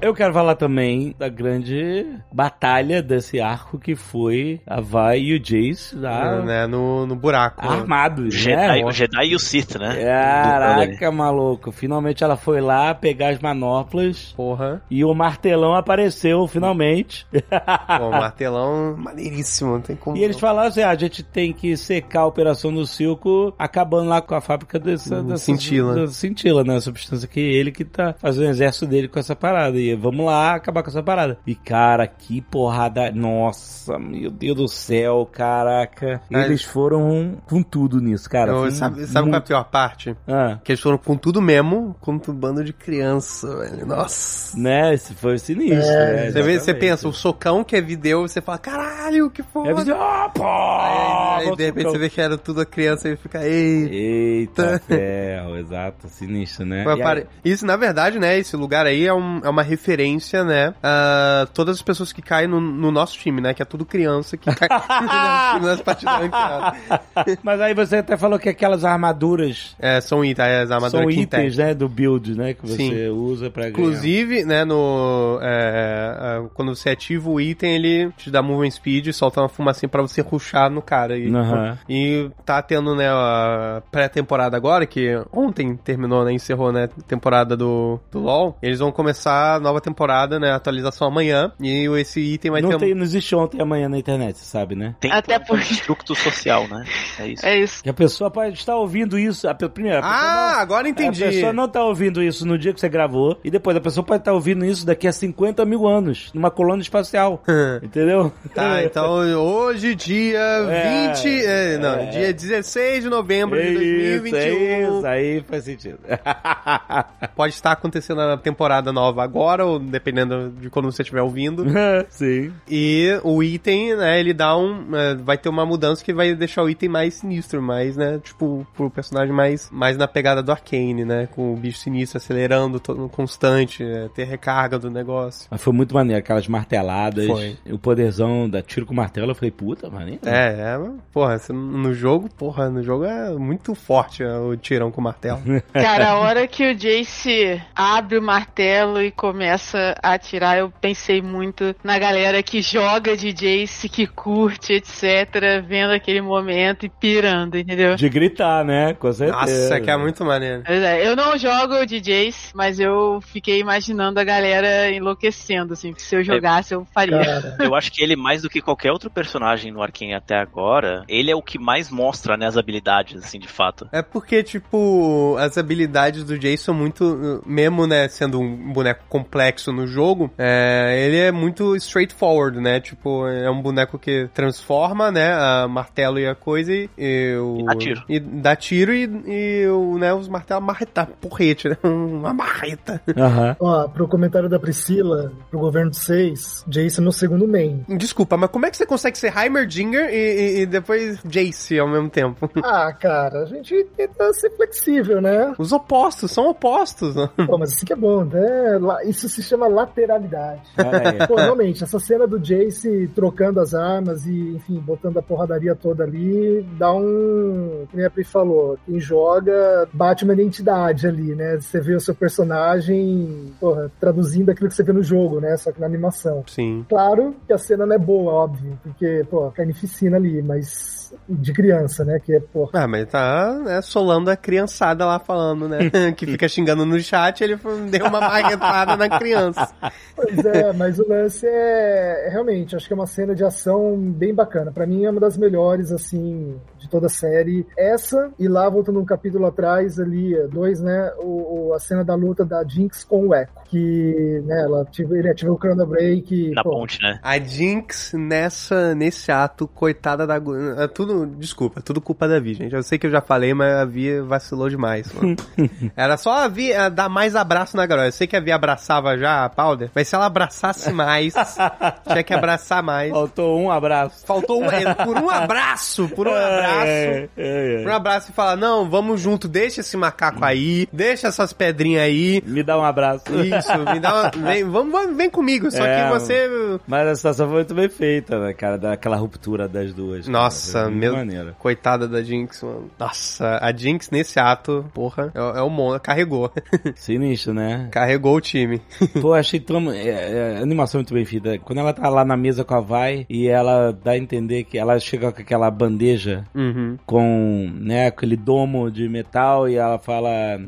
Eu 0.04 0.12
quero 0.12 0.34
falar 0.34 0.54
também 0.54 1.14
da 1.18 1.30
grande 1.30 2.04
batalha 2.30 3.02
desse 3.02 3.40
arco 3.40 3.78
que 3.78 3.96
foi 3.96 4.60
a 4.66 4.78
Vai 4.78 5.18
e 5.20 5.34
o 5.34 5.40
Jace 5.40 5.96
É, 5.96 5.98
lá 5.98 6.42
né, 6.42 6.66
no, 6.66 7.06
no 7.06 7.16
buraco. 7.16 7.66
armados, 7.66 8.34
Jedi, 8.34 8.82
né? 8.82 8.84
o 8.84 8.92
Jedi 8.92 9.28
e 9.28 9.34
o 9.34 9.38
Sith, 9.38 9.76
né? 9.76 10.04
Caraca, 10.04 11.10
maluco. 11.10 11.72
Finalmente 11.72 12.22
ela 12.22 12.36
foi 12.36 12.60
lá 12.60 12.94
pegar 12.94 13.30
as 13.30 13.38
manoplas 13.38 14.34
Porra. 14.36 14.82
e 14.90 15.02
o 15.02 15.14
martelão 15.14 15.74
apareceu 15.74 16.46
finalmente. 16.46 17.26
Pô, 17.32 18.10
martelão 18.12 18.94
maneiríssimo, 18.98 19.72
não 19.72 19.80
tem 19.80 19.96
como. 19.96 20.18
E 20.18 20.22
eles 20.22 20.38
falaram 20.38 20.68
assim: 20.68 20.82
ah, 20.82 20.90
a 20.90 20.96
gente 20.96 21.22
tem 21.22 21.50
que 21.50 21.78
secar 21.78 22.20
a 22.20 22.26
operação 22.26 22.70
do 22.70 22.86
Silco, 22.86 23.54
acabando 23.58 24.10
lá 24.10 24.20
com 24.20 24.34
a 24.34 24.40
fábrica 24.42 24.78
dessa, 24.78 25.22
dessa 25.22 25.44
cintila. 25.46 25.94
da 25.94 26.06
cintila, 26.08 26.62
né? 26.62 26.76
A 26.76 26.80
substância 26.82 27.26
que 27.26 27.40
ele 27.40 27.72
que 27.72 27.86
tá 27.86 28.14
fazendo 28.18 28.48
o 28.48 28.50
exército 28.50 28.84
dele 28.84 29.08
com 29.08 29.18
essa 29.18 29.34
parada. 29.34 29.78
E 29.78 29.93
vamos 29.96 30.26
lá 30.26 30.54
acabar 30.54 30.82
com 30.82 30.90
essa 30.90 31.02
parada. 31.02 31.38
E 31.46 31.54
cara, 31.54 32.06
que 32.06 32.40
porrada. 32.40 33.10
Nossa, 33.12 33.98
meu 33.98 34.30
Deus 34.30 34.56
do 34.56 34.68
céu, 34.68 35.28
caraca. 35.30 36.20
Eles 36.30 36.62
foram 36.62 37.36
com 37.46 37.62
tudo 37.62 38.00
nisso, 38.00 38.28
cara. 38.28 38.50
Eu- 38.52 38.70
sabe 38.70 39.06
sabe 39.06 39.28
qual 39.28 39.34
é 39.34 39.38
a 39.38 39.40
pior 39.40 39.64
parte? 39.64 40.16
Ah, 40.26 40.58
Que 40.62 40.72
eles 40.72 40.80
foram 40.80 40.98
com 40.98 41.16
tudo 41.16 41.40
mesmo, 41.40 41.94
com 42.00 42.12
um 42.12 42.18
bando 42.34 42.64
de 42.64 42.72
criança, 42.72 43.56
velho. 43.56 43.86
Nossa. 43.86 44.58
né? 44.58 44.94
Esse 44.94 45.14
foi 45.14 45.38
sinistro, 45.38 45.76
É, 45.90 46.12
né? 46.26 46.30
Você, 46.30 46.42
vê, 46.42 46.58
você 46.60 46.74
pensa, 46.74 47.08
o 47.08 47.12
socão 47.12 47.64
que 47.64 47.76
é 47.76 47.80
video, 47.80 48.22
você 48.22 48.40
fala, 48.40 48.58
caralho, 48.58 49.30
que 49.30 49.42
Aí 49.42 49.48
foda. 49.52 49.74
você, 49.74 49.90
ah, 49.92 50.30
pô! 50.34 50.44
Aí, 50.44 51.38
aí, 51.40 51.44
Volta 51.46 51.56
de 51.56 51.64
repente 51.64 51.82
pro 51.84 51.92
você 51.92 51.98
vê 51.98 52.08
que 52.10 52.20
era 52.20 52.38
tudo 52.38 52.60
a 52.60 52.66
criança 52.66 53.08
e 53.08 53.16
fica, 53.16 53.44
ei. 53.44 53.88
Eita 53.90 54.78
ferro, 54.86 55.56
exato, 55.56 56.08
sinistro, 56.08 56.64
né? 56.64 56.84
Mas 56.84 56.98
E 56.98 57.02
aí- 57.02 57.26
Isso, 57.44 57.66
na 57.66 57.76
verdade, 57.76 58.18
né? 58.18 58.38
Esse 58.38 58.56
lugar 58.56 58.86
aí 58.86 59.06
é, 59.06 59.12
um- 59.14 59.40
é 59.44 59.48
uma 59.48 59.62
referência, 59.74 60.44
né? 60.44 60.74
A 60.82 61.46
todas 61.52 61.76
as 61.76 61.82
pessoas 61.82 62.12
que 62.12 62.22
caem 62.22 62.48
no, 62.48 62.60
no 62.60 62.90
nosso 62.90 63.18
time, 63.18 63.40
né? 63.40 63.52
Que 63.52 63.62
é 63.62 63.64
tudo 63.64 63.84
criança 63.84 64.36
que 64.36 64.52
cai 64.54 64.68
no 65.60 65.66
nosso 65.66 65.84
partidas 65.84 66.14
ranqueadas. 66.14 67.38
Mas 67.42 67.60
aí 67.60 67.74
você 67.74 67.96
até 67.96 68.16
falou 68.16 68.38
que 68.38 68.48
aquelas 68.48 68.84
armaduras 68.84 69.76
É, 69.78 70.00
são 70.00 70.24
itens, 70.24 70.48
as 70.48 70.70
armaduras 70.70 70.90
são 70.92 71.10
itens, 71.10 71.56
né, 71.56 71.74
do 71.74 71.88
build, 71.88 72.36
né, 72.36 72.54
que 72.54 72.62
você 72.66 72.76
Sim. 72.76 73.08
usa 73.08 73.50
pra 73.50 73.64
ganhar. 73.64 73.72
Inclusive, 73.72 74.44
né, 74.44 74.64
no. 74.64 75.38
é, 75.42 76.40
é, 76.44 76.48
quando 76.54 76.74
você 76.74 76.90
ativa 76.90 77.28
o 77.28 77.40
item, 77.40 77.74
ele 77.74 78.12
te 78.16 78.30
dá 78.30 78.42
movement 78.42 78.70
speed, 78.70 79.12
solta 79.12 79.40
uma 79.40 79.48
fumacinha 79.48 79.88
pra 79.88 80.02
você 80.02 80.20
ruxar 80.20 80.70
no 80.70 80.80
cara. 80.82 81.16
E, 81.16 81.34
Aham. 81.34 81.78
e 81.88 82.30
tá 82.44 82.62
tendo, 82.62 82.94
né, 82.94 83.08
a 83.08 83.82
pré-temporada 83.90 84.56
agora, 84.56 84.86
que 84.86 85.20
ontem 85.32 85.76
terminou, 85.76 86.24
né, 86.24 86.32
encerrou, 86.32 86.72
né, 86.72 86.88
temporada 87.06 87.56
do, 87.56 88.00
do 88.10 88.20
LoL. 88.20 88.56
Eles 88.62 88.78
vão 88.78 88.92
começar 88.92 89.60
nova 89.64 89.80
temporada, 89.80 90.38
né, 90.38 90.52
atualização 90.52 91.08
amanhã. 91.08 91.50
E 91.60 91.86
esse 91.98 92.20
item 92.20 92.52
vai 92.52 92.62
não, 92.62 92.70
ter. 92.70 92.78
tem, 92.78 92.94
não 92.94 93.02
existe 93.02 93.34
ontem 93.34 93.58
e 93.58 93.62
amanhã 93.62 93.88
na 93.88 93.98
internet, 93.98 94.38
você 94.38 94.44
sabe, 94.44 94.74
né? 94.76 94.94
Tem 95.00 95.10
Até 95.10 95.36
um 95.36 95.40
porque- 95.40 95.64
construto 95.68 96.14
social, 96.14 96.68
né? 96.68 96.84
É 97.18 97.26
isso. 97.26 97.46
É 97.46 97.58
isso. 97.58 97.82
Que 97.82 97.90
a 97.90 97.94
pessoa 97.94 98.30
pode 98.30 98.56
estar 98.56 98.76
ouvindo 98.76 99.18
isso, 99.18 99.48
a, 99.48 99.54
primeiro, 99.54 99.98
a 99.98 100.06
Ah, 100.06 100.52
não- 100.54 100.60
agora 100.60 100.88
entendi. 100.88 101.24
A 101.24 101.28
pessoa 101.28 101.52
não 101.52 101.68
tá 101.68 101.82
ouvindo 101.82 102.22
isso 102.22 102.46
no 102.46 102.56
dia 102.58 102.72
que 102.72 102.80
você 102.80 102.88
gravou, 102.88 103.38
e 103.42 103.50
depois 103.50 103.76
a 103.76 103.80
pessoa 103.80 104.04
pode 104.04 104.20
estar 104.20 104.32
ouvindo 104.32 104.64
isso 104.64 104.86
daqui 104.86 105.08
a 105.08 105.12
50 105.12 105.64
mil 105.64 105.86
anos, 105.86 106.30
numa 106.34 106.50
colônia 106.50 106.82
espacial. 106.82 107.42
entendeu? 107.82 108.32
Tá, 108.54 108.84
então 108.84 109.10
hoje, 109.42 109.94
dia 109.94 110.38
É, 110.70 111.08
20. 111.14 111.44
é, 111.46 111.78
não, 111.78 111.94
é. 111.94 112.06
dia 112.06 112.32
16 112.34 113.04
de 113.04 113.08
novembro 113.10 113.58
É 113.58 113.62
de 113.62 113.72
isso, 113.72 114.20
2021. 114.22 114.38
é 114.38 114.82
isso, 114.82 115.06
aí 115.06 115.44
faz 115.48 115.64
sentido. 115.64 115.98
Pode 117.34 117.54
estar 117.54 117.72
acontecendo 117.72 118.20
a 118.20 118.36
temporada 118.36 118.92
nova 118.92 119.22
agora, 119.22 119.53
ou 119.60 119.78
dependendo 119.78 120.50
de 120.50 120.70
quando 120.70 120.90
você 120.90 121.02
estiver 121.02 121.22
ouvindo. 121.22 121.64
Sim. 122.10 122.52
E 122.68 123.18
o 123.22 123.42
item, 123.42 123.96
né, 123.96 124.18
ele 124.18 124.32
dá 124.32 124.56
um. 124.56 124.94
é, 124.94 125.14
vai 125.14 125.38
ter 125.38 125.48
uma 125.48 125.64
mudança 125.64 126.04
que 126.04 126.12
vai 126.12 126.34
deixar 126.34 126.62
o 126.62 126.70
item 126.70 126.88
mais 126.88 127.14
sinistro, 127.14 127.62
mais, 127.62 127.96
né? 127.96 128.18
Tipo, 128.22 128.66
pro 128.74 128.90
personagem 128.90 129.34
mais, 129.34 129.70
mais 129.70 129.96
na 129.96 130.08
pegada 130.08 130.42
do 130.42 130.50
Arcane, 130.50 131.04
né? 131.04 131.28
Com 131.34 131.52
o 131.52 131.56
bicho 131.56 131.78
sinistro 131.78 132.18
acelerando 132.18 132.80
todo, 132.80 133.08
constante, 133.08 133.82
é, 133.82 134.08
ter 134.08 134.24
recarga 134.24 134.78
do 134.78 134.90
negócio. 134.90 135.46
Mas 135.50 135.62
foi 135.62 135.72
muito 135.72 135.94
maneiro, 135.94 136.18
aquelas 136.18 136.48
marteladas, 136.48 137.26
Foi. 137.26 137.56
o 137.70 137.78
poderzão 137.78 138.48
da 138.48 138.62
tiro 138.62 138.86
com 138.86 138.94
martelo, 138.94 139.30
eu 139.30 139.34
falei, 139.34 139.50
puta, 139.50 139.88
maneiro. 139.90 140.20
É, 140.24 140.72
é, 140.74 140.78
mas, 140.78 140.92
porra, 141.12 141.40
no 141.50 141.92
jogo, 141.92 142.28
porra, 142.28 142.68
no 142.68 142.82
jogo 142.82 143.04
é 143.04 143.32
muito 143.32 143.74
forte 143.74 144.22
é, 144.22 144.36
o 144.36 144.56
tirão 144.56 144.90
com 144.90 145.00
martelo. 145.00 145.40
Cara, 145.72 146.10
a 146.10 146.18
hora 146.18 146.46
que 146.46 146.70
o 146.70 146.74
Jace 146.74 147.60
abre 147.74 148.18
o 148.18 148.22
martelo 148.22 149.02
e 149.02 149.10
começa 149.10 149.43
a 149.50 150.14
atirar, 150.14 150.58
eu 150.58 150.72
pensei 150.80 151.22
muito 151.22 151.74
na 151.82 151.98
galera 151.98 152.42
que 152.42 152.60
joga 152.60 153.16
de 153.16 153.32
Jace, 153.32 153.88
que 153.88 154.06
curte, 154.06 154.74
etc, 154.74 155.62
vendo 155.66 155.92
aquele 155.92 156.20
momento 156.20 156.86
e 156.86 156.88
pirando, 156.88 157.56
entendeu? 157.56 157.96
De 157.96 158.08
gritar, 158.08 158.64
né? 158.64 158.94
Com 158.94 159.12
certeza. 159.12 159.38
Nossa, 159.38 159.80
que 159.80 159.90
é 159.90 159.96
muito 159.96 160.24
maneiro. 160.24 160.62
Pois 160.66 160.82
é, 160.82 161.06
eu 161.06 161.16
não 161.16 161.38
jogo 161.38 161.84
de 161.86 162.00
Jace, 162.00 162.52
mas 162.54 162.80
eu 162.80 163.20
fiquei 163.20 163.60
imaginando 163.60 164.18
a 164.18 164.24
galera 164.24 164.90
enlouquecendo, 164.90 165.72
assim, 165.72 165.92
que 165.92 166.02
se 166.02 166.14
eu 166.16 166.22
jogasse 166.22 166.74
eu 166.74 166.86
faria. 166.92 167.24
Cara, 167.24 167.56
Eu 167.60 167.74
acho 167.74 167.92
que 167.92 168.02
ele, 168.02 168.16
mais 168.16 168.42
do 168.42 168.48
que 168.48 168.60
qualquer 168.60 168.92
outro 168.92 169.10
personagem 169.10 169.72
no 169.72 169.82
Arkane 169.82 170.14
até 170.14 170.36
agora, 170.36 171.04
ele 171.08 171.30
é 171.30 171.36
o 171.36 171.42
que 171.42 171.58
mais 171.58 171.90
mostra, 171.90 172.36
né, 172.36 172.46
as 172.46 172.56
habilidades, 172.56 173.22
assim, 173.22 173.38
de 173.38 173.48
fato. 173.48 173.88
É 173.92 174.02
porque, 174.02 174.42
tipo, 174.42 175.36
as 175.38 175.56
habilidades 175.58 176.24
do 176.24 176.38
Jason 176.38 176.64
são 176.64 176.74
muito. 176.74 177.42
Mesmo, 177.46 177.86
né, 177.86 178.08
sendo 178.08 178.40
um 178.40 178.72
boneco 178.72 179.04
complexo 179.34 179.72
no 179.72 179.84
jogo, 179.86 180.30
é, 180.38 181.04
ele 181.06 181.16
é 181.18 181.32
muito 181.32 181.74
straightforward, 181.76 182.60
né? 182.60 182.78
Tipo, 182.80 183.26
é 183.26 183.50
um 183.50 183.60
boneco 183.60 183.98
que 183.98 184.28
transforma, 184.32 185.10
né, 185.10 185.32
a 185.32 185.66
martelo 185.68 186.18
e 186.20 186.26
a 186.26 186.34
coisa 186.36 186.72
e. 186.72 186.88
E, 186.96 187.36
o- 187.36 187.58
E 187.58 187.64
dá 187.64 187.74
tiro. 187.74 188.02
E 188.08 188.20
dá 188.20 188.56
tiro 188.56 188.92
e, 188.94 189.04
e 189.26 189.66
o, 189.68 189.98
né, 189.98 190.14
os 190.14 190.28
martelos 190.28 190.64
marreta, 190.64 191.08
porrete, 191.20 191.68
né? 191.68 191.76
Uma 191.82 192.32
marreta. 192.32 193.00
Aham. 193.16 193.56
ó, 193.58 193.88
pro 193.88 194.06
comentário 194.06 194.48
da 194.48 194.58
Priscila, 194.58 195.32
pro 195.50 195.58
governo 195.58 195.90
de 195.90 195.98
6, 195.98 196.64
Jason 196.68 197.02
no 197.02 197.12
segundo 197.12 197.48
main. 197.48 197.84
Desculpa, 197.88 198.36
mas 198.36 198.50
como 198.50 198.66
é 198.66 198.70
que 198.70 198.76
você 198.76 198.86
consegue 198.86 199.18
ser 199.18 199.36
Heimerdinger 199.36 200.10
e, 200.10 200.16
e, 200.16 200.60
e 200.60 200.66
depois 200.66 201.18
Jace 201.24 201.78
ao 201.78 201.88
mesmo 201.88 202.08
tempo? 202.08 202.48
Ah, 202.64 202.92
cara, 202.92 203.42
a 203.42 203.46
gente 203.46 203.84
tenta 203.96 204.32
ser 204.32 204.50
flexível, 204.56 205.20
né? 205.20 205.54
Os 205.58 205.70
opostos, 205.72 206.30
são 206.30 206.48
opostos. 206.48 207.14
né? 207.14 207.28
Pô, 207.46 207.56
mas 207.58 207.72
isso 207.72 207.84
que 207.86 207.92
é 207.92 207.96
bom, 207.96 208.24
né? 208.24 208.78
La- 208.80 209.04
Isso 209.04 209.23
se 209.28 209.42
chama 209.42 209.66
lateralidade. 209.68 210.62
Olha 210.78 211.10
aí. 211.10 211.26
Pô, 211.26 211.36
realmente, 211.36 211.84
essa 211.84 211.98
cena 211.98 212.26
do 212.26 212.38
Jace 212.38 213.10
trocando 213.14 213.60
as 213.60 213.74
armas 213.74 214.26
e, 214.26 214.54
enfim, 214.56 214.78
botando 214.80 215.18
a 215.18 215.22
porradaria 215.22 215.74
toda 215.74 216.04
ali, 216.04 216.62
dá 216.78 216.92
um. 216.92 217.86
Como 217.90 218.04
a 218.04 218.10
Pri 218.10 218.24
falou, 218.24 218.78
quem 218.86 219.00
joga 219.00 219.88
bate 219.92 220.24
uma 220.24 220.32
identidade 220.32 221.06
ali, 221.06 221.34
né? 221.34 221.58
Você 221.60 221.80
vê 221.80 221.94
o 221.94 222.00
seu 222.00 222.14
personagem, 222.14 223.52
porra, 223.60 223.90
traduzindo 224.00 224.50
aquilo 224.50 224.68
que 224.68 224.74
você 224.74 224.82
vê 224.82 224.92
no 224.92 225.02
jogo, 225.02 225.40
né? 225.40 225.56
Só 225.56 225.72
que 225.72 225.80
na 225.80 225.86
animação. 225.86 226.44
Sim. 226.46 226.84
Claro 226.88 227.34
que 227.46 227.52
a 227.52 227.58
cena 227.58 227.86
não 227.86 227.94
é 227.94 227.98
boa, 227.98 228.32
óbvio, 228.32 228.78
porque, 228.82 229.24
pô, 229.30 229.50
carnificina 229.50 230.16
ali, 230.16 230.42
mas 230.42 231.04
de 231.28 231.52
criança, 231.52 232.04
né? 232.04 232.18
Que 232.18 232.36
é, 232.36 232.40
pô. 232.40 232.68
Ah, 232.72 232.86
mas 232.86 233.06
tá 233.08 233.52
né, 233.64 233.82
solando 233.82 234.30
a 234.30 234.36
criançada 234.36 235.04
lá 235.04 235.18
falando, 235.18 235.68
né? 235.68 235.78
que 236.16 236.26
fica 236.26 236.48
xingando 236.48 236.84
no 236.84 236.98
chat, 237.00 237.42
ele 237.42 237.58
deu 237.90 238.06
uma 238.06 238.20
marretada 238.20 238.96
na 238.96 239.13
criança. 239.18 239.68
Pois 240.16 240.44
é, 240.44 240.72
mas 240.72 241.00
o 241.00 241.08
lance 241.08 241.44
é, 241.44 242.26
é 242.26 242.30
realmente, 242.30 242.76
acho 242.76 242.86
que 242.86 242.92
é 242.92 242.96
uma 242.96 243.06
cena 243.06 243.34
de 243.34 243.42
ação 243.44 243.96
bem 243.98 244.32
bacana. 244.32 244.70
Pra 244.70 244.86
mim 244.86 245.04
é 245.04 245.10
uma 245.10 245.18
das 245.20 245.36
melhores, 245.36 245.90
assim, 245.90 246.54
de 246.78 246.88
toda 246.88 247.06
a 247.06 247.10
série. 247.10 247.66
Essa, 247.76 248.30
e 248.38 248.46
lá, 248.46 248.68
voltando 248.68 249.00
um 249.00 249.04
capítulo 249.04 249.44
atrás, 249.44 249.98
ali, 249.98 250.36
dois, 250.52 250.80
né? 250.80 251.12
O, 251.18 251.70
o- 251.70 251.74
a 251.74 251.80
cena 251.80 252.04
da 252.04 252.14
luta 252.14 252.44
da 252.44 252.62
Jinx 252.64 253.02
com 253.02 253.26
o 253.28 253.34
Echo. 253.34 253.50
Que, 253.64 254.40
né, 254.46 254.62
ela 254.62 254.82
ativa, 254.82 255.18
ele 255.18 255.28
ativa 255.28 255.50
o 255.52 255.58
Chrono 255.58 255.84
Break. 255.84 256.52
Na 256.54 256.62
pô, 256.62 256.70
ponte, 256.70 257.02
né? 257.02 257.18
A 257.20 257.36
Jinx 257.40 258.12
nessa, 258.14 258.94
nesse 258.94 259.32
ato, 259.32 259.66
coitada 259.66 260.24
da. 260.28 260.36
É 260.78 260.86
tudo, 260.86 261.26
desculpa, 261.26 261.80
é 261.80 261.82
tudo 261.82 262.00
culpa 262.00 262.28
da 262.28 262.38
Vi, 262.38 262.54
gente. 262.54 262.72
Eu 262.72 262.84
sei 262.84 262.98
que 262.98 263.06
eu 263.08 263.10
já 263.10 263.20
falei, 263.20 263.52
mas 263.52 263.74
a 263.74 263.84
Vi 263.84 264.20
vacilou 264.20 264.68
demais, 264.70 265.12
mano. 265.12 265.34
Era 265.96 266.16
só 266.16 266.44
a 266.44 266.46
Vi 266.48 266.70
dar 266.94 267.08
mais 267.08 267.34
abraço 267.34 267.76
na 267.76 267.84
garota. 267.84 268.06
Eu 268.08 268.12
sei 268.12 268.28
que 268.28 268.36
a 268.36 268.40
Vi 268.40 268.52
abraçava 268.52 269.03
já 269.18 269.44
a 269.44 269.48
Powder, 269.48 269.90
mas 269.94 270.08
se 270.08 270.14
ela 270.14 270.26
abraçasse 270.26 270.92
mais, 270.92 271.34
tinha 272.06 272.22
que 272.22 272.34
abraçar 272.34 272.82
mais. 272.82 273.10
Faltou 273.10 273.60
um 273.60 273.70
abraço. 273.70 274.26
Faltou 274.26 274.62
um, 274.62 274.70
eh, 274.70 274.94
por 274.94 275.16
um 275.16 275.30
abraço, 275.30 276.08
por 276.08 276.28
um 276.28 276.34
abraço. 276.34 276.86
É, 276.86 277.28
é, 277.36 277.78
Por 277.82 277.88
um 277.88 277.92
é. 277.92 277.96
abraço 277.96 278.30
e 278.30 278.34
falar, 278.34 278.56
não, 278.56 278.88
vamos 278.88 279.20
junto, 279.20 279.46
deixa 279.48 279.80
esse 279.80 279.96
macaco 279.96 280.44
aí, 280.44 280.88
deixa 280.92 281.28
essas 281.28 281.52
pedrinhas 281.52 282.02
aí. 282.02 282.42
Me 282.46 282.62
dá 282.62 282.78
um 282.78 282.84
abraço. 282.84 283.24
Isso, 283.34 283.92
me 283.92 284.00
dá 284.00 284.14
uma, 284.14 284.30
vem, 284.30 284.64
vamos, 284.64 285.16
vem 285.16 285.30
comigo, 285.30 285.70
só 285.70 285.84
É, 285.84 286.04
que 286.04 286.18
você 286.18 286.48
Mas 286.86 287.08
a 287.08 287.14
situação 287.14 287.46
foi 287.46 287.56
muito 287.56 287.74
bem 287.74 287.88
feita, 287.88 288.38
né, 288.38 288.52
cara? 288.52 288.78
Daquela 288.78 289.16
ruptura 289.16 289.68
das 289.68 289.92
duas. 289.92 290.26
Nossa, 290.28 290.90
meu. 290.90 291.14
maneiro. 291.14 291.54
Coitada 291.58 292.08
da 292.08 292.22
Jinx, 292.22 292.62
mano. 292.62 292.90
Nossa, 292.98 293.58
a 293.60 293.72
Jinx 293.72 294.10
nesse 294.10 294.38
ato, 294.38 294.84
porra, 294.92 295.32
é, 295.34 295.58
é 295.58 295.62
o 295.62 295.70
Mona. 295.70 295.98
Carregou. 295.98 296.52
Sinistro, 296.94 297.54
né? 297.54 297.88
Carregou 297.90 298.36
o 298.36 298.40
time. 298.40 298.80
Pô, 299.20 299.32
achei 299.34 299.58
tão. 299.60 299.90
É, 299.90 300.08
é, 300.08 300.58
animação 300.62 300.98
muito 300.98 301.12
bem 301.14 301.24
feita. 301.24 301.58
Quando 301.58 301.78
ela 301.78 301.92
tá 301.92 302.08
lá 302.08 302.24
na 302.24 302.36
mesa 302.36 302.64
com 302.64 302.74
a 302.74 302.80
Vai 302.80 303.26
e 303.28 303.48
ela 303.48 303.92
dá 303.92 304.12
a 304.12 304.18
entender 304.18 304.64
que 304.64 304.78
ela 304.78 304.98
chega 304.98 305.32
com 305.32 305.40
aquela 305.42 305.70
bandeja 305.70 306.44
Uhum. 306.54 306.96
com, 307.06 307.70
né, 307.74 308.06
aquele 308.06 308.36
domo 308.36 308.90
de 308.90 309.08
metal 309.08 309.68
e 309.68 309.76
ela 309.76 309.98
fala, 309.98 310.58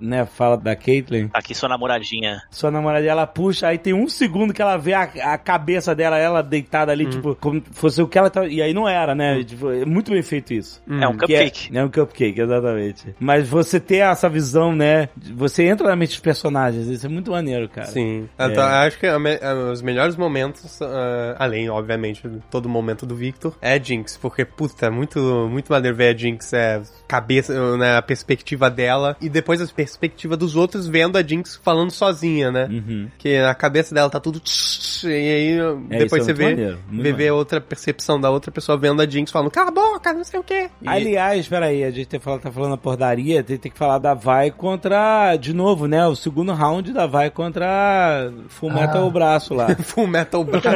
né, 0.00 0.26
fala 0.26 0.56
da 0.56 0.74
Caitlyn. 0.76 1.28
Aqui 1.32 1.54
sua 1.54 1.68
namoradinha. 1.68 2.42
Sua 2.50 2.70
namorada, 2.70 3.04
ela 3.06 3.26
puxa, 3.26 3.68
aí 3.68 3.78
tem 3.78 3.92
um 3.94 4.08
segundo 4.08 4.52
que 4.52 4.60
ela 4.62 4.76
vê 4.76 4.92
a, 4.94 5.02
a 5.02 5.38
cabeça 5.38 5.94
dela, 5.94 6.18
ela 6.18 6.42
deitada 6.42 6.92
ali, 6.92 7.06
tipo, 7.06 7.34
como 7.36 7.62
fosse 7.72 8.00
o 8.02 8.06
que 8.08 8.18
ela 8.18 8.30
tava. 8.30 8.46
E 8.48 8.60
aí 8.62 8.72
não 8.74 8.88
era, 8.88 9.14
né? 9.14 9.42
Tipo, 9.44 9.70
é 9.70 9.84
muito 9.84 10.10
bem 10.10 10.22
feito 10.22 10.52
isso. 10.52 10.82
Hum. 10.88 11.02
É 11.02 11.08
um 11.08 11.16
Que 11.16 11.34
é, 11.34 11.44
cupcake. 11.44 11.76
é 11.76 11.84
um 11.84 11.88
cupcake, 11.90 12.40
exatamente. 12.40 13.14
Mas 13.18 13.48
você 13.48 13.78
ter 13.80 13.96
essa 13.98 14.28
visão, 14.28 14.74
né? 14.74 15.08
Você 15.34 15.64
entra 15.64 15.88
na 15.88 15.96
mente 15.96 16.10
dos 16.10 16.20
personagens, 16.20 16.86
isso 16.86 17.06
é 17.06 17.08
muito 17.08 17.30
maneiro, 17.30 17.68
cara. 17.68 17.86
Sim. 17.88 18.28
É. 18.38 18.46
Então, 18.46 18.62
acho 18.64 18.98
que 18.98 19.06
a 19.06 19.18
me- 19.18 19.38
a- 19.42 19.54
os 19.72 19.82
melhores 19.82 20.16
momentos, 20.16 20.80
ah, 20.82 21.36
além, 21.38 21.68
obviamente, 21.70 22.26
de 22.28 22.38
todo 22.50 22.68
momento 22.68 23.04
do 23.06 23.14
Victor, 23.16 23.56
é 23.60 23.74
a 23.74 23.78
Jinx. 23.78 24.16
Porque, 24.16 24.44
puta, 24.44 24.86
é 24.86 24.90
muito, 24.90 25.18
muito 25.50 25.70
maneiro 25.72 25.96
ver 25.96 26.14
a 26.14 26.16
Jinx, 26.16 26.52
é, 26.52 26.82
cabeça, 27.06 27.76
né, 27.76 27.96
a 27.96 28.02
perspectiva 28.02 28.70
dela, 28.70 29.16
e 29.20 29.28
depois 29.28 29.60
a 29.60 29.66
perspectiva 29.78 30.36
dos 30.36 30.56
outros 30.56 30.88
vendo 30.88 31.16
a 31.16 31.22
Jinx 31.22 31.54
falando 31.62 31.92
sozinha, 31.92 32.50
né? 32.50 32.66
Uhum. 32.68 33.08
Que 33.16 33.40
na 33.40 33.54
cabeça 33.54 33.94
dela 33.94 34.10
tá 34.10 34.18
tudo. 34.18 34.40
tsh, 34.40 35.04
E 35.04 35.06
aí 35.06 35.58
É, 35.90 35.98
depois 36.00 36.22
isso 36.22 36.24
você 36.24 36.30
é 36.32 36.34
vê, 36.34 36.44
maneiro, 36.50 36.78
vê, 36.90 37.02
vê 37.02 37.10
maneiro. 37.12 37.36
outra 37.36 37.60
percepção 37.60 38.20
da 38.20 38.28
outra 38.28 38.50
pessoa 38.50 38.76
vendo 38.76 39.00
a 39.00 39.06
Jinx 39.08 39.30
falando, 39.30 39.52
cala 39.52 39.68
a 39.68 39.72
boca, 39.72 40.12
não 40.12 40.24
sei 40.24 40.40
o 40.40 40.42
quê. 40.42 40.68
E- 40.82 40.88
Aliás, 40.88 41.46
peraí, 41.46 41.84
a 41.84 41.92
gente 41.92 42.06
tem 42.08 42.18
falado, 42.18 42.40
tá 42.40 42.50
falando 42.50 42.74
a 42.74 42.76
pordaria, 42.76 43.40
tem, 43.44 43.56
tem 43.56 43.70
que 43.70 43.78
falar 43.78 43.98
da 43.98 44.14
Vai 44.14 44.50
contra, 44.50 45.36
de 45.36 45.54
novo, 45.54 45.86
né? 45.86 46.04
O 46.08 46.16
segundo 46.16 46.52
round 46.52 46.92
da 46.92 47.06
Vai 47.06 47.30
contra 47.30 48.32
Fumeta 48.48 48.98
Ah. 48.98 49.04
o 49.04 49.10
braço 49.12 49.54
lá. 49.54 49.68
Full 49.84 50.08
Metal 50.08 50.42
Brother. 50.42 50.72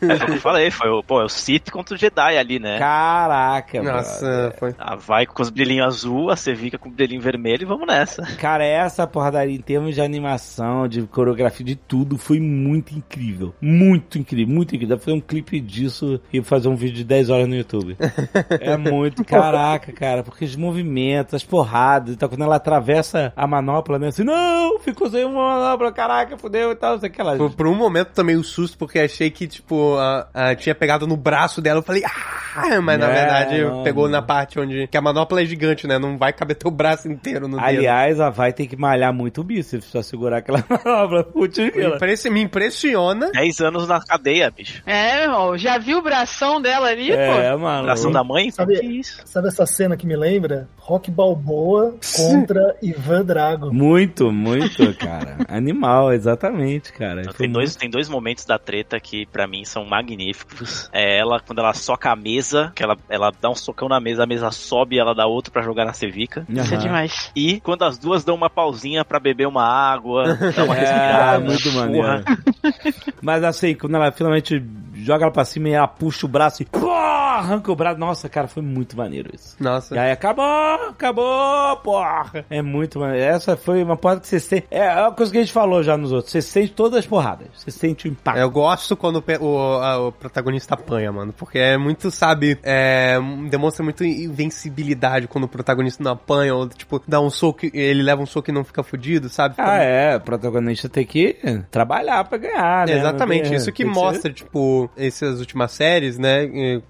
É 0.00 0.14
o 0.14 0.26
que 0.26 0.32
eu 0.32 0.40
falei, 0.40 0.70
foi 0.70 0.88
o, 0.88 1.02
pô, 1.02 1.20
é 1.20 1.24
o 1.24 1.28
Sith 1.28 1.70
contra 1.70 1.94
o 1.94 1.98
Jedi 1.98 2.38
ali, 2.38 2.58
né? 2.58 2.78
Caraca, 2.78 3.82
brother. 3.82 3.92
Nossa, 3.96 4.54
foi. 4.58 4.74
A 4.78 4.96
vai 4.96 5.26
com 5.26 5.42
os 5.42 5.50
brilhinhos 5.50 5.86
azul, 5.86 6.30
a 6.30 6.36
Sevica 6.36 6.78
com 6.78 6.88
o 6.88 6.92
brilhinho 6.92 7.20
vermelho 7.20 7.62
e 7.62 7.66
vamos 7.66 7.81
nessa. 7.86 8.22
Cara, 8.38 8.64
essa 8.64 9.06
porradaria 9.06 9.54
em 9.56 9.60
termos 9.60 9.94
de 9.94 10.00
animação, 10.00 10.86
de 10.88 11.02
coreografia, 11.02 11.64
de 11.64 11.76
tudo, 11.76 12.16
foi 12.18 12.38
muito 12.40 12.94
incrível. 12.94 13.54
Muito 13.60 14.18
incrível, 14.18 14.54
muito 14.54 14.74
incrível. 14.74 14.96
Dá 14.96 14.96
pra 14.96 15.04
fazer 15.06 15.16
um 15.16 15.20
clipe 15.20 15.60
disso 15.60 16.20
e 16.32 16.42
fazer 16.42 16.68
um 16.68 16.74
vídeo 16.76 16.96
de 16.96 17.04
10 17.04 17.30
horas 17.30 17.48
no 17.48 17.54
YouTube. 17.54 17.96
é 18.60 18.76
muito, 18.76 19.24
caraca, 19.24 19.92
cara, 19.92 20.22
porque 20.22 20.44
os 20.44 20.56
movimentos, 20.56 21.34
as 21.34 21.44
porradas, 21.44 22.14
então 22.14 22.28
quando 22.28 22.42
ela 22.44 22.56
atravessa 22.56 23.32
a 23.36 23.46
manopla, 23.46 23.98
né, 23.98 24.08
assim, 24.08 24.24
não, 24.24 24.78
ficou 24.80 25.08
sem 25.10 25.24
uma 25.24 25.58
manopla, 25.60 25.92
caraca, 25.92 26.36
fudeu 26.36 26.72
e 26.72 26.74
tal, 26.76 26.98
sei 26.98 27.10
que 27.10 27.22
lá. 27.22 27.36
Por, 27.36 27.50
por 27.54 27.66
um 27.66 27.74
momento 27.74 28.08
também 28.12 28.36
o 28.36 28.44
susto, 28.44 28.76
porque 28.78 28.98
achei 28.98 29.30
que, 29.30 29.46
tipo, 29.46 29.96
a, 29.96 30.28
a- 30.32 30.54
tinha 30.54 30.74
pegado 30.74 31.06
no 31.06 31.16
braço 31.16 31.60
dela. 31.60 31.78
Eu 31.80 31.82
falei, 31.82 32.02
ah, 32.04 32.80
mas 32.80 32.98
na 32.98 33.08
É, 33.08 33.14
verdade 33.14 33.64
não, 33.64 33.82
pegou 33.82 34.04
não. 34.04 34.12
na 34.12 34.22
parte 34.22 34.58
onde. 34.58 34.86
Que 34.88 34.96
a 34.96 35.00
manopla 35.00 35.42
é 35.42 35.44
gigante, 35.46 35.86
né? 35.86 35.98
Não 35.98 36.16
vai 36.18 36.32
caber 36.32 36.56
teu 36.56 36.70
braço 36.70 37.08
inteiro 37.10 37.48
no 37.48 37.56
dedo. 37.56 37.66
Aliás, 37.78 38.20
a 38.20 38.30
Vai 38.30 38.52
tem 38.52 38.66
que 38.66 38.76
malhar 38.76 39.12
muito 39.12 39.40
o 39.40 39.44
bíceps 39.44 39.90
pra 39.90 40.02
segurar 40.02 40.38
aquela. 40.38 40.62
Putz, 41.32 41.58
Me, 41.58 41.70
grila. 41.70 41.96
impressi- 41.96 42.30
me 42.30 42.40
impressiona. 42.42 43.30
10 43.32 43.60
anos 43.60 43.88
na 43.88 44.00
cadeia, 44.00 44.50
bicho. 44.50 44.82
É, 44.86 45.14
meu 45.14 45.22
irmão, 45.24 45.58
já 45.58 45.78
viu 45.78 45.98
o 45.98 46.02
bração 46.02 46.60
dela 46.60 46.88
ali, 46.88 47.10
É, 47.12 47.52
pô? 47.52 47.58
mano. 47.58 47.82
Coração 47.82 48.10
da 48.10 48.22
mãe? 48.24 48.50
Sabe- 48.50 48.78
Que 48.80 48.86
isso? 48.86 49.20
Sabe 49.24 49.48
essa 49.48 49.66
cena 49.66 49.96
que 49.96 50.06
me 50.06 50.16
lembra? 50.16 50.68
Rock 50.78 51.10
Balboa 51.10 51.94
contra 52.16 52.76
Ivan 52.82 53.24
Drago. 53.24 53.72
Muito, 53.72 54.32
muito, 54.32 54.94
cara. 54.96 55.38
Animal, 55.48 56.12
exatamente, 56.12 56.92
cara. 56.92 57.22
Tem 57.36 57.50
dois, 57.50 57.76
tem 57.76 57.88
dois 57.90 58.08
momentos 58.08 58.44
da 58.44 58.58
treta 58.58 58.98
que 58.98 59.26
pra 59.26 59.46
mim 59.46 59.64
são 59.64 59.84
magníficos. 59.84 60.88
É 60.92 61.18
ela, 61.18 61.40
quando 61.40 61.58
ela 61.60 61.72
soca 61.74 62.10
a 62.10 62.16
mesa, 62.16 62.72
que 62.74 62.82
ela, 62.82 62.96
ela 63.08 63.32
dá 63.40 63.50
um 63.50 63.54
socão 63.54 63.88
na 63.88 64.00
mesa, 64.00 64.24
a 64.24 64.26
mesa 64.26 64.50
sobe 64.50 64.96
e 64.96 64.98
ela 64.98 65.14
dá 65.14 65.26
outro 65.26 65.52
pra 65.52 65.62
jogar 65.62 65.84
na 65.84 65.92
Sevica. 65.92 66.44
muito- 66.48 66.64
Isso 66.64 66.74
é 66.74 66.78
demais. 66.78 67.30
E 67.36 67.60
quando 67.62 67.82
as 67.84 67.96
duas 67.98 68.24
dão 68.24 68.34
uma 68.34 68.50
pausinha 68.50 69.04
pra 69.04 69.20
beber 69.20 69.46
uma 69.46 69.64
água, 69.64 70.36
dá 70.56 70.64
uma 70.64 70.76
É, 70.76 70.80
respirada. 70.80 71.44
muito 71.44 71.62
porra. 71.72 71.84
maneiro. 71.86 72.24
Mas 73.22 73.44
assim, 73.44 73.74
quando 73.74 73.94
ela 73.96 74.10
finalmente 74.12 74.62
joga 75.04 75.24
ela 75.24 75.32
pra 75.32 75.44
cima 75.44 75.68
e 75.68 75.72
ela 75.72 75.88
puxa 75.88 76.26
o 76.26 76.28
braço 76.28 76.62
e. 76.62 76.66
Pô! 76.66 76.90
arranca 77.32 77.72
o 77.72 77.74
braço. 77.76 77.98
Nossa, 77.98 78.28
cara, 78.28 78.46
foi 78.46 78.62
muito 78.62 78.94
maneiro 78.96 79.30
isso. 79.34 79.56
Nossa. 79.58 79.94
E 79.94 79.98
aí 79.98 80.12
acabou, 80.12 80.44
acabou, 80.90 81.76
porra. 81.82 82.44
É 82.50 82.60
muito 82.60 82.98
maneiro. 83.00 83.24
Essa 83.24 83.56
foi 83.56 83.82
uma 83.82 83.96
porra 83.96 84.20
que 84.20 84.26
você 84.28 84.38
sente. 84.38 84.66
É 84.70 84.92
uma 85.00 85.12
coisa 85.12 85.32
que 85.32 85.38
a 85.38 85.40
gente 85.40 85.52
falou 85.52 85.82
já 85.82 85.96
nos 85.96 86.12
outros. 86.12 86.30
Você 86.30 86.42
sente 86.42 86.72
todas 86.72 86.98
as 86.98 87.06
porradas. 87.06 87.48
Você 87.56 87.70
sente 87.70 88.06
o 88.06 88.10
impacto. 88.10 88.38
Eu 88.38 88.50
gosto 88.50 88.94
quando 88.96 89.24
o, 89.40 89.58
a- 89.58 90.08
o 90.08 90.12
protagonista 90.12 90.74
apanha, 90.74 91.10
mano. 91.10 91.32
Porque 91.32 91.58
é 91.58 91.78
muito, 91.78 92.10
sabe, 92.10 92.58
é, 92.62 93.18
demonstra 93.48 93.82
muito 93.82 94.04
invencibilidade 94.04 95.26
quando 95.26 95.44
o 95.44 95.48
protagonista 95.48 96.02
não 96.04 96.12
apanha, 96.12 96.54
ou 96.54 96.68
tipo, 96.68 97.00
dá 97.08 97.20
um 97.20 97.30
soco, 97.30 97.60
ele 97.72 98.02
leva 98.02 98.20
um 98.22 98.26
soco 98.26 98.50
e 98.50 98.52
não 98.54 98.62
fica 98.64 98.82
fudido, 98.82 99.28
sabe? 99.28 99.54
Ah, 99.58 99.78
é. 99.78 100.16
O 100.16 100.20
protagonista 100.20 100.88
tem 100.88 101.06
que 101.06 101.36
trabalhar 101.70 102.24
pra 102.24 102.38
ganhar, 102.38 102.86
né? 102.86 102.98
Exatamente, 102.98 103.54
isso 103.54 103.72
que 103.72 103.84
mostra, 103.84 104.30
tipo, 104.32 104.90
essas 104.96 105.40
últimas 105.40 105.72
séries, 105.72 106.18
né, 106.18 106.44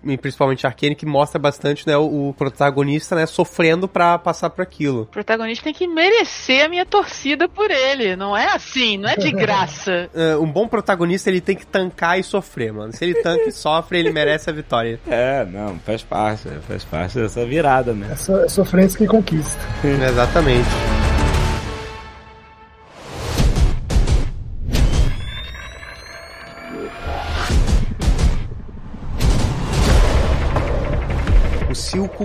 e, 0.04 0.16
principalmente 0.18 0.66
Arcane, 0.66 0.94
que 0.94 1.06
mostra 1.06 1.38
bastante, 1.38 1.86
né, 1.86 1.96
o, 1.96 2.28
o 2.28 2.34
protagonista, 2.34 3.14
né, 3.14 3.26
sofrendo 3.26 3.88
pra 3.88 4.18
passar 4.18 4.50
por 4.50 4.62
aquilo. 4.62 5.02
O 5.02 5.06
protagonista 5.06 5.64
tem 5.64 5.74
que 5.74 5.86
merecer 5.86 6.64
a 6.64 6.68
minha 6.68 6.84
torcida 6.84 7.48
por 7.48 7.70
ele. 7.70 8.16
Não 8.16 8.36
é 8.36 8.54
assim, 8.54 8.98
não 8.98 9.08
é 9.08 9.16
de 9.16 9.30
graça. 9.30 10.10
É, 10.14 10.36
um 10.36 10.50
bom 10.50 10.68
protagonista, 10.68 11.30
ele 11.30 11.40
tem 11.40 11.56
que 11.56 11.66
tancar 11.66 12.18
e 12.18 12.22
sofrer, 12.22 12.72
mano. 12.72 12.92
Se 12.92 13.04
ele 13.04 13.14
tanca 13.14 13.48
e 13.48 13.52
sofre, 13.52 13.98
ele 13.98 14.10
merece 14.10 14.50
a 14.50 14.52
vitória. 14.52 15.00
É, 15.12 15.44
não, 15.44 15.78
faz 15.80 16.02
parte, 16.02 16.48
faz 16.66 16.84
parte 16.84 17.18
dessa 17.18 17.44
virada, 17.44 17.92
né? 17.92 18.08
É, 18.12 18.16
so, 18.16 18.36
é 18.38 18.48
sofrência 18.48 18.98
que 18.98 19.06
conquista. 19.06 19.58
Exatamente. 19.84 20.68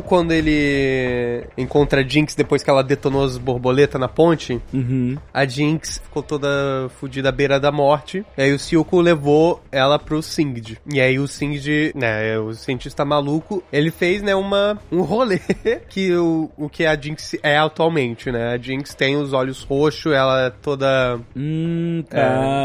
Quando 0.01 0.31
ele 0.31 1.45
encontra 1.57 2.01
a 2.01 2.03
Jinx 2.07 2.35
depois 2.35 2.63
que 2.63 2.69
ela 2.69 2.83
detonou 2.83 3.23
as 3.23 3.37
borboletas 3.37 3.99
na 3.99 4.07
ponte, 4.07 4.61
Uhum. 4.73 5.17
a 5.33 5.45
Jinx 5.45 5.99
ficou 6.03 6.21
toda 6.23 6.47
fodida 6.99 7.29
à 7.29 7.31
beira 7.31 7.59
da 7.59 7.71
morte. 7.71 8.25
E 8.37 8.41
aí 8.41 8.53
o 8.53 8.59
Silco 8.59 8.99
levou 9.01 9.61
ela 9.71 9.97
pro 9.99 10.21
Singed. 10.21 10.77
E 10.91 10.99
aí 11.01 11.19
o 11.19 11.27
Singed, 11.27 11.93
né, 11.95 12.37
o 12.39 12.53
cientista 12.53 13.03
maluco, 13.05 13.63
ele 13.71 13.91
fez, 13.91 14.21
né, 14.21 14.35
uma, 14.35 14.79
um 14.91 15.01
rolê 15.01 15.39
que 15.89 16.13
o, 16.15 16.49
o 16.57 16.69
que 16.69 16.85
a 16.85 16.95
Jinx 16.99 17.35
é 17.43 17.57
atualmente, 17.57 18.31
né? 18.31 18.53
A 18.53 18.57
Jinx 18.57 18.93
tem 18.93 19.15
os 19.17 19.33
olhos 19.33 19.63
roxos, 19.63 20.13
ela 20.13 20.47
é 20.47 20.49
toda... 20.49 21.19
Hum, 21.35 22.03
tá, 22.09 22.17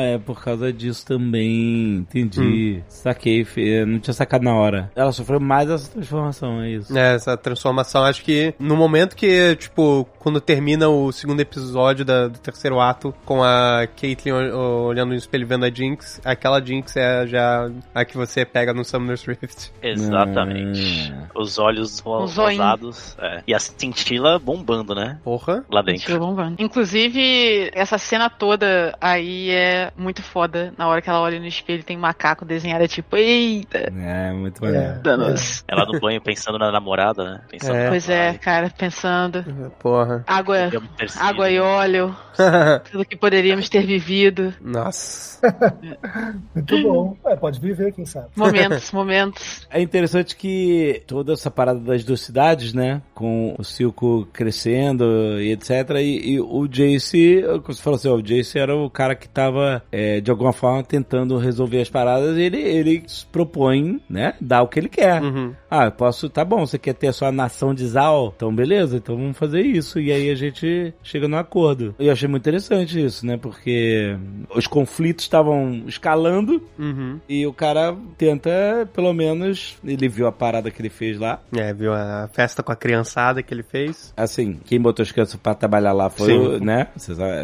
é. 0.02 0.18
por 0.18 0.42
causa 0.42 0.72
disso 0.72 1.04
também. 1.06 1.96
Entendi. 1.96 2.82
Saquei, 2.88 3.44
fe- 3.44 3.84
não 3.84 3.98
tinha 3.98 4.14
sacado 4.14 4.44
na 4.44 4.54
hora. 4.54 4.90
Ela 4.94 5.12
sofreu 5.12 5.40
mais 5.40 5.68
essa 5.70 5.90
transformação, 5.90 6.62
é 6.62 6.70
isso. 6.70 6.92
né, 6.92 7.18
essa 7.22 7.36
transformação, 7.36 8.04
acho 8.04 8.22
que 8.22 8.54
no 8.58 8.76
momento 8.76 9.16
que, 9.16 9.56
tipo, 9.56 10.06
quando 10.22 10.40
termina 10.40 10.88
o 10.88 11.10
segundo 11.10 11.40
episódio 11.40 12.04
da- 12.04 12.28
do 12.28 12.38
terceiro 12.38 12.78
ato, 12.80 13.12
com 13.24 13.42
a 13.42 13.86
Caitlyn 14.00 14.32
olhando 14.52 15.10
no 15.10 15.16
espelho 15.16 15.46
vendo 15.46 15.64
a 15.64 15.70
Jinx, 15.70 16.20
aquela 16.24 16.64
Jinx 16.64 16.96
é 16.96 17.26
já 17.26 17.68
a 17.94 18.04
que 18.04 18.16
você 18.16 18.44
pega 18.44 18.72
no 18.72 18.84
Summoner's 18.84 19.24
Rift. 19.24 19.70
Exatamente. 19.82 21.12
Ah. 21.12 21.26
Os 21.34 21.58
olhos 21.58 21.98
rosados. 22.00 23.16
é. 23.18 23.42
E 23.46 23.54
a 23.54 23.58
cintila 23.58 24.38
bombando, 24.38 24.94
né? 24.94 25.18
Porra. 25.24 25.64
Lá 25.70 25.82
dentro. 25.82 26.18
bombando. 26.18 26.56
Inclusive, 26.58 27.70
essa 27.74 27.98
cena 27.98 28.30
toda 28.30 28.96
aí 29.00 29.50
é 29.50 29.90
muito 29.96 30.22
foda. 30.22 30.72
Na 30.78 30.86
hora 30.88 31.02
que 31.02 31.08
ela 31.10 31.20
olha 31.20 31.40
no 31.40 31.46
espelho, 31.46 31.82
tem 31.82 31.96
um 31.96 32.00
macaco 32.00 32.44
desenhado, 32.44 32.84
é 32.84 32.88
tipo, 32.88 33.16
eita, 33.16 33.78
É, 33.96 34.32
muito 34.32 34.62
maneiro. 34.62 35.00
danos. 35.02 35.64
Ela 35.66 35.84
no 35.84 35.98
banho 35.98 36.20
pensando 36.20 36.58
na 36.58 36.70
namorada, 36.70 37.24
né? 37.24 37.40
Pensando 37.50 37.76
É. 37.76 37.88
Pois 37.88 38.08
é, 38.08 38.34
cara, 38.34 38.70
pensando. 38.70 39.44
Porra. 39.80 40.11
Água, 40.26 40.70
me 40.70 40.88
persigo. 40.96 41.24
água 41.24 41.50
e 41.50 41.58
óleo, 41.58 42.16
tudo 42.90 43.04
que 43.04 43.16
poderíamos 43.16 43.68
ter 43.68 43.84
vivido. 43.86 44.54
Nossa. 44.60 45.40
Muito 46.54 46.82
bom. 46.82 47.16
É, 47.26 47.36
pode 47.36 47.60
viver, 47.60 47.92
quem 47.92 48.04
sabe. 48.04 48.28
Momentos, 48.36 48.90
momentos. 48.92 49.66
É 49.70 49.80
interessante 49.80 50.36
que 50.36 51.02
toda 51.06 51.32
essa 51.32 51.50
parada 51.50 51.80
das 51.80 52.04
duas 52.04 52.20
cidades, 52.20 52.72
né? 52.72 53.02
Com 53.14 53.54
o 53.58 53.64
Silco 53.64 54.28
crescendo 54.32 55.40
e 55.40 55.52
etc. 55.52 55.70
E, 56.00 56.34
e 56.34 56.40
o 56.40 56.66
Jace, 56.68 57.42
como 57.62 57.74
você 57.74 57.82
falou 57.82 57.96
assim, 57.96 58.08
ó, 58.08 58.14
o 58.14 58.22
Jace 58.22 58.58
era 58.58 58.76
o 58.76 58.88
cara 58.90 59.14
que 59.14 59.28
tava, 59.28 59.82
é, 59.90 60.20
de 60.20 60.30
alguma 60.30 60.52
forma, 60.52 60.82
tentando 60.82 61.36
resolver 61.38 61.80
as 61.80 61.90
paradas. 61.90 62.36
E 62.36 62.42
ele, 62.42 62.60
ele 62.60 63.02
se 63.06 63.26
propõe, 63.26 64.00
né? 64.08 64.34
Dar 64.40 64.62
o 64.62 64.68
que 64.68 64.78
ele 64.78 64.88
quer. 64.88 65.22
Uhum. 65.22 65.54
Ah, 65.70 65.86
eu 65.86 65.92
posso, 65.92 66.28
tá 66.28 66.44
bom, 66.44 66.66
você 66.66 66.78
quer 66.78 66.94
ter 66.94 67.08
a 67.08 67.12
sua 67.12 67.32
nação 67.32 67.74
de 67.74 67.86
Zal? 67.86 68.32
Então 68.36 68.54
beleza, 68.54 68.96
então 68.96 69.16
vamos 69.16 69.36
fazer 69.36 69.62
isso. 69.62 69.98
E 70.02 70.12
aí 70.12 70.30
a 70.30 70.34
gente 70.34 70.92
chega 71.02 71.28
no 71.28 71.36
acordo. 71.36 71.94
E 71.98 72.06
eu 72.06 72.12
achei 72.12 72.28
muito 72.28 72.42
interessante 72.42 73.02
isso, 73.02 73.26
né? 73.26 73.36
Porque 73.36 74.16
os 74.54 74.66
conflitos 74.66 75.24
estavam 75.24 75.82
escalando 75.86 76.62
Uhum. 76.78 77.18
e 77.28 77.46
o 77.46 77.52
cara 77.52 77.94
tenta, 78.18 78.88
pelo 78.92 79.12
menos, 79.12 79.76
ele 79.84 80.08
viu 80.08 80.26
a 80.26 80.32
parada 80.32 80.70
que 80.70 80.80
ele 80.80 80.88
fez 80.90 81.18
lá. 81.18 81.40
É, 81.56 81.72
viu 81.72 81.92
a 81.92 82.28
festa 82.32 82.62
com 82.62 82.72
a 82.72 82.76
criançada 82.76 83.42
que 83.42 83.52
ele 83.54 83.62
fez? 83.62 84.12
Assim, 84.16 84.58
quem 84.64 84.80
botou 84.80 85.02
as 85.02 85.12
crianças 85.12 85.36
pra 85.36 85.54
trabalhar 85.54 85.92
lá 85.92 86.10
foi 86.10 86.26
Sim. 86.28 86.38
o, 86.38 86.58
né? 86.60 86.88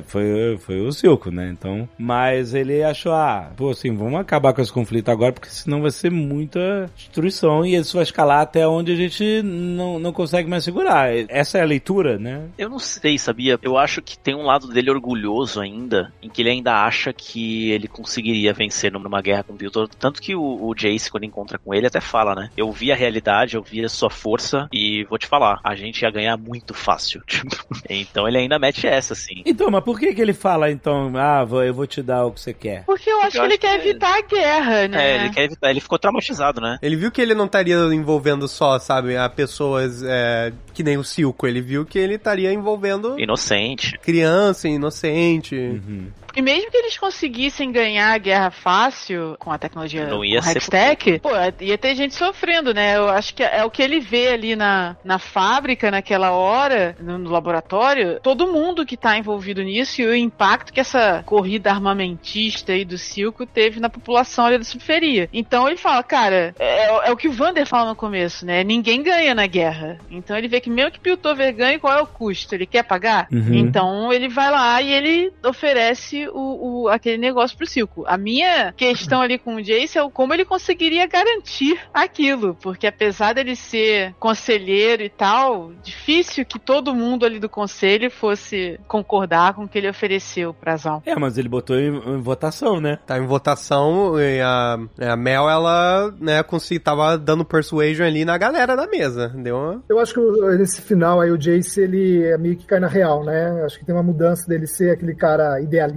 Foi, 0.06 0.58
foi 0.58 0.80
o 0.80 0.92
Silco, 0.92 1.30
né? 1.30 1.50
Então, 1.52 1.88
mas 1.98 2.54
ele 2.54 2.82
achou, 2.82 3.12
ah, 3.12 3.50
pô, 3.56 3.70
assim, 3.70 3.94
vamos 3.94 4.18
acabar 4.20 4.52
com 4.52 4.60
esse 4.60 4.72
conflito 4.72 5.10
agora, 5.10 5.32
porque 5.32 5.48
senão 5.48 5.82
vai 5.82 5.90
ser 5.90 6.10
muita 6.10 6.90
destruição 6.96 7.64
e 7.64 7.74
isso 7.74 7.94
vai 7.96 8.02
escalar 8.02 8.40
até 8.40 8.66
onde 8.66 8.92
a 8.92 8.96
gente 8.96 9.42
não, 9.42 9.98
não 9.98 10.12
consegue 10.12 10.48
mais 10.48 10.64
segurar. 10.64 11.08
Essa 11.28 11.58
é 11.58 11.62
a 11.62 11.66
leitura, 11.66 12.18
né? 12.18 12.42
Eu 12.56 12.68
não 12.68 12.78
sei, 12.78 13.18
sabia? 13.18 13.58
Eu 13.62 13.76
acho 13.76 14.00
que 14.00 14.18
tem 14.18 14.34
um 14.34 14.44
lado 14.44 14.68
dele 14.68 14.90
orgulhoso 14.90 15.60
ainda, 15.60 16.12
em 16.22 16.28
que 16.28 16.42
ele 16.42 16.50
ainda 16.50 16.84
acha 16.84 17.12
que 17.12 17.70
ele 17.70 17.88
conseguiria 17.88 18.52
vencer 18.52 18.92
numa 18.92 19.20
guerra 19.20 19.42
com 19.42 19.52
o 19.52 19.56
Piltor. 19.56 19.88
Tanto 19.88 20.20
que 20.20 20.34
o, 20.34 20.40
o 20.68 20.74
Jace, 20.74 21.10
quando 21.10 21.24
encontra 21.24 21.58
com 21.58 21.74
ele, 21.74 21.86
até 21.86 22.00
fala, 22.00 22.34
né? 22.34 22.50
Eu 22.56 22.70
vi 22.72 22.92
a 22.92 22.96
realidade, 22.96 23.56
eu 23.56 23.62
vi 23.62 23.84
a 23.84 23.88
sua 23.88 24.10
força, 24.10 24.68
e 24.72 25.04
vou 25.04 25.18
te 25.18 25.26
falar, 25.26 25.58
a 25.64 25.74
gente 25.74 26.02
ia 26.02 26.10
ganhar 26.10 26.36
muito 26.36 26.72
fácil. 26.74 27.22
Tipo, 27.38 27.56
então 27.88 28.26
ele 28.28 28.38
ainda 28.38 28.58
mete 28.58 28.86
essa, 28.86 29.12
assim. 29.12 29.42
Então, 29.46 29.70
mas 29.70 29.82
por 29.84 29.98
que 29.98 30.14
que 30.14 30.20
ele 30.20 30.32
fala, 30.32 30.70
então, 30.70 31.12
ah, 31.16 31.44
vou- 31.44 31.62
eu 31.64 31.72
vou 31.72 31.86
te 31.86 32.02
dar 32.02 32.24
o 32.26 32.32
que 32.32 32.40
você 32.40 32.52
quer? 32.52 32.84
Porque 32.84 33.08
eu 33.10 33.20
acho 33.20 33.32
que 33.32 33.38
eu 33.38 33.44
ele 33.44 33.52
acho 33.54 33.60
quer 33.60 33.80
que- 33.80 33.88
evitar 33.88 34.18
a 34.18 34.22
guerra, 34.22 34.88
né? 34.88 35.10
É, 35.12 35.16
ele 35.16 35.30
quer 35.30 35.44
evitar, 35.44 35.70
ele 35.70 35.80
ficou 35.80 35.98
traumatizado, 35.98 36.60
né? 36.60 36.78
Ele 36.82 36.96
viu 36.96 37.10
que 37.10 37.20
ele 37.20 37.34
não 37.34 37.46
estaria 37.46 37.76
envolvendo 37.94 38.46
só, 38.48 38.78
sabe, 38.78 39.16
a 39.16 39.28
pessoas 39.28 40.02
é, 40.02 40.52
que 40.74 40.82
nem 40.82 40.96
o 40.98 41.04
Silco. 41.04 41.46
Ele 41.46 41.60
viu 41.60 41.84
que 41.86 41.98
ele 41.98 42.14
estaria 42.14 42.37
envolvendo 42.46 43.18
Inocente. 43.18 43.98
criança, 43.98 44.68
inocente. 44.68 45.54
Uhum. 45.56 46.06
E 46.36 46.42
mesmo 46.42 46.70
que 46.70 46.76
eles 46.76 46.96
conseguissem 46.98 47.72
ganhar 47.72 48.12
a 48.12 48.18
guerra 48.18 48.50
fácil 48.50 49.36
com 49.38 49.50
a 49.50 49.58
tecnologia 49.58 50.06
Não 50.06 50.24
ia 50.24 50.40
com 50.40 50.46
ser 50.46 50.58
Hextech, 50.58 51.18
pô, 51.20 51.30
ia 51.60 51.78
ter 51.78 51.94
gente 51.94 52.14
sofrendo, 52.14 52.74
né? 52.74 52.96
Eu 52.96 53.08
acho 53.08 53.34
que 53.34 53.42
é 53.42 53.64
o 53.64 53.70
que 53.70 53.82
ele 53.82 54.00
vê 54.00 54.28
ali 54.28 54.54
na, 54.54 54.96
na 55.04 55.18
fábrica, 55.18 55.90
naquela 55.90 56.32
hora, 56.32 56.96
no, 57.00 57.18
no 57.18 57.30
laboratório, 57.30 58.20
todo 58.20 58.52
mundo 58.52 58.86
que 58.86 58.96
tá 58.96 59.16
envolvido 59.16 59.62
nisso 59.62 60.00
e 60.00 60.06
o 60.06 60.14
impacto 60.14 60.72
que 60.72 60.80
essa 60.80 61.22
corrida 61.24 61.70
armamentista 61.70 62.72
aí 62.72 62.84
do 62.84 62.98
Silco 62.98 63.46
teve 63.46 63.80
na 63.80 63.88
população 63.88 64.46
ali 64.46 64.58
da 64.58 64.64
subferia. 64.64 65.28
Então 65.32 65.66
ele 65.66 65.76
fala, 65.76 66.02
cara, 66.02 66.54
é, 66.58 67.08
é 67.08 67.12
o 67.12 67.16
que 67.16 67.28
o 67.28 67.32
Vander 67.32 67.66
fala 67.66 67.90
no 67.90 67.96
começo, 67.96 68.44
né? 68.44 68.62
Ninguém 68.62 69.02
ganha 69.02 69.34
na 69.34 69.46
guerra. 69.46 69.98
Então 70.10 70.36
ele 70.36 70.48
vê 70.48 70.60
que 70.60 70.70
mesmo 70.70 70.92
que 70.92 71.00
Piltover 71.00 71.54
ganhe, 71.54 71.78
qual 71.78 71.98
é 71.98 72.02
o 72.02 72.06
custo? 72.06 72.54
Ele 72.54 72.66
quer 72.66 72.82
pagar? 72.82 73.26
Uhum. 73.32 73.54
Então 73.54 74.12
ele 74.12 74.28
vai 74.28 74.50
lá 74.50 74.80
e 74.82 74.92
ele 74.92 75.32
oferece 75.44 76.17
o, 76.26 76.82
o- 76.84 76.88
aquele 76.88 77.18
negócio 77.18 77.56
pro 77.56 77.66
Silco. 77.66 78.04
A 78.06 78.16
minha 78.18 78.72
questão 78.72 79.20
ali 79.20 79.38
com 79.38 79.56
o 79.56 79.62
Jace 79.62 79.98
é 79.98 80.02
o 80.02 80.10
como 80.10 80.32
ele 80.34 80.44
conseguiria 80.44 81.06
garantir 81.06 81.78
aquilo. 81.94 82.56
Porque 82.62 82.86
apesar 82.86 83.34
dele 83.34 83.54
ser 83.54 84.14
conselheiro 84.18 85.02
e 85.02 85.08
tal, 85.10 85.72
difícil 85.82 86.44
que 86.44 86.58
todo 86.58 86.94
mundo 86.94 87.24
ali 87.26 87.38
do 87.38 87.48
conselho 87.48 88.10
fosse 88.10 88.80
concordar 88.88 89.54
com 89.54 89.64
o 89.64 89.68
que 89.68 89.78
ele 89.78 89.88
ofereceu 89.88 90.54
pra 90.54 90.76
Zal. 90.76 91.02
É, 91.04 91.14
mas 91.14 91.36
ele 91.38 91.48
botou 91.48 91.76
em, 91.76 91.88
em 91.96 92.20
votação, 92.20 92.80
né? 92.80 92.98
Tá 93.06 93.18
em 93.18 93.26
votação 93.26 94.18
e 94.18 94.40
a, 94.40 94.78
a 95.12 95.16
Mel, 95.16 95.48
ela, 95.48 96.12
né, 96.20 96.42
consegui, 96.42 96.80
tava 96.80 97.16
dando 97.18 97.44
persuasion 97.44 98.06
ali 98.06 98.24
na 98.24 98.38
galera 98.38 98.76
da 98.76 98.86
mesa. 98.86 99.28
Deu 99.36 99.56
uma... 99.56 99.82
Eu 99.88 99.98
acho 99.98 100.14
que 100.14 100.20
nesse 100.56 100.80
final 100.80 101.20
aí 101.20 101.30
o 101.30 101.38
Jace 101.38 101.80
ele, 101.80 102.24
é 102.24 102.38
meio 102.38 102.56
que 102.56 102.66
cai 102.66 102.80
na 102.80 102.88
real, 102.88 103.24
né? 103.24 103.62
Acho 103.64 103.78
que 103.78 103.84
tem 103.84 103.94
uma 103.94 104.02
mudança 104.02 104.46
dele 104.48 104.66
ser 104.66 104.90
aquele 104.92 105.14
cara 105.14 105.60
idealista. 105.60 105.88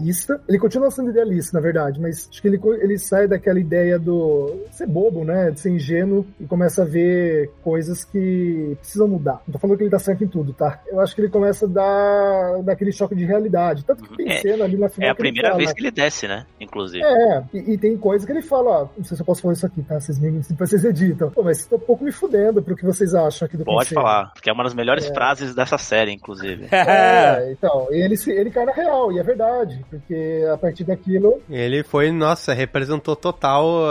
Ele 0.47 0.59
continua 0.59 0.89
sendo 0.91 1.09
idealista, 1.12 1.57
na 1.57 1.62
verdade, 1.64 1.99
mas 1.99 2.28
acho 2.30 2.41
que 2.41 2.47
ele, 2.47 2.59
ele 2.82 2.97
sai 2.97 3.28
daquela 3.28 3.59
ideia 3.59 3.97
do 3.99 4.62
ser 4.72 4.88
bobo, 4.88 5.24
né? 5.24 5.51
De 5.51 5.59
ser 5.59 5.70
ingênuo 5.72 6.26
e 6.39 6.45
começa 6.45 6.82
a 6.84 6.86
ver 6.86 7.49
coisas 7.64 8.03
que 8.03 8.76
precisam 8.80 9.07
mudar. 9.07 9.41
Não 9.47 9.53
tô 9.53 9.59
falando 9.59 9.78
que 9.78 9.84
ele 9.84 9.89
tá 9.91 9.99
certo 9.99 10.24
em 10.24 10.28
tudo, 10.28 10.53
tá? 10.53 10.82
Eu 10.88 10.99
acho 10.99 11.16
que 11.16 11.22
ele 11.22 11.30
começa 11.30 11.66
a 11.66 11.70
dar, 11.70 12.62
dar 12.64 12.74
aquele 12.74 12.91
choque 12.91 13.16
de 13.16 13.26
realidade. 13.26 13.84
Tanto 13.86 14.03
que 14.03 14.18
tem 14.18 14.30
É, 14.32 14.39
cena 14.41 14.64
ali 14.66 14.78
na 14.78 14.89
final. 14.89 15.07
É 15.09 15.12
a 15.12 15.16
que 15.16 15.22
ele 15.22 15.30
primeira 15.30 15.49
fala, 15.49 15.57
vez 15.59 15.74
que 15.74 15.82
ele 15.82 15.91
desce, 15.91 16.28
né? 16.28 16.45
Inclusive. 16.59 17.03
é, 17.03 17.43
e, 17.53 17.74
e 17.74 17.78
tem 17.78 17.97
coisa 17.97 18.26
que 18.26 18.32
ele 18.32 18.41
fala, 18.41 18.70
ó, 18.84 18.88
não 18.97 19.03
sei 19.03 19.16
se 19.16 19.22
eu 19.22 19.26
posso 19.26 19.41
falar 19.41 19.53
isso 19.53 19.66
aqui, 19.66 19.82
tá? 19.84 19.99
Vocês, 19.99 20.20
me, 20.20 20.32
depois 20.32 20.70
vocês 20.70 20.84
editam. 20.86 21.30
Pô, 21.32 21.43
mas 21.43 21.66
tô 21.66 21.76
um 21.76 21.80
pouco 21.80 22.03
me 22.03 22.12
fudendo 22.12 22.62
pro 22.62 22.76
que 22.76 22.86
vocês 22.86 23.14
acham 23.14 23.45
aqui 23.45 23.57
do 23.57 23.64
Pode 23.66 23.89
conselho. 23.89 24.01
falar, 24.01 24.32
porque 24.34 24.49
é 24.49 24.53
uma 24.53 24.64
das 24.64 24.74
melhores 24.74 25.07
frases 25.07 25.53
dessa 25.55 25.78
série, 25.78 26.12
inclusive. 26.12 26.68
É, 26.72 27.51
então, 27.57 27.88
ele, 27.91 28.18
se- 28.18 28.32
ele 28.32 28.49
cai 28.51 28.66
na 28.66 28.72
real, 28.72 29.12
e 29.12 29.20
é 29.20 29.24
verdade, 29.24 29.84
porque 29.89 30.01
a 30.54 30.58
partir 30.58 30.84
daquilo, 30.84 31.41
Ele 31.49 31.84
foi, 31.84 32.12
nossa, 32.12 32.54
representou 32.54 33.16
total 33.16 33.86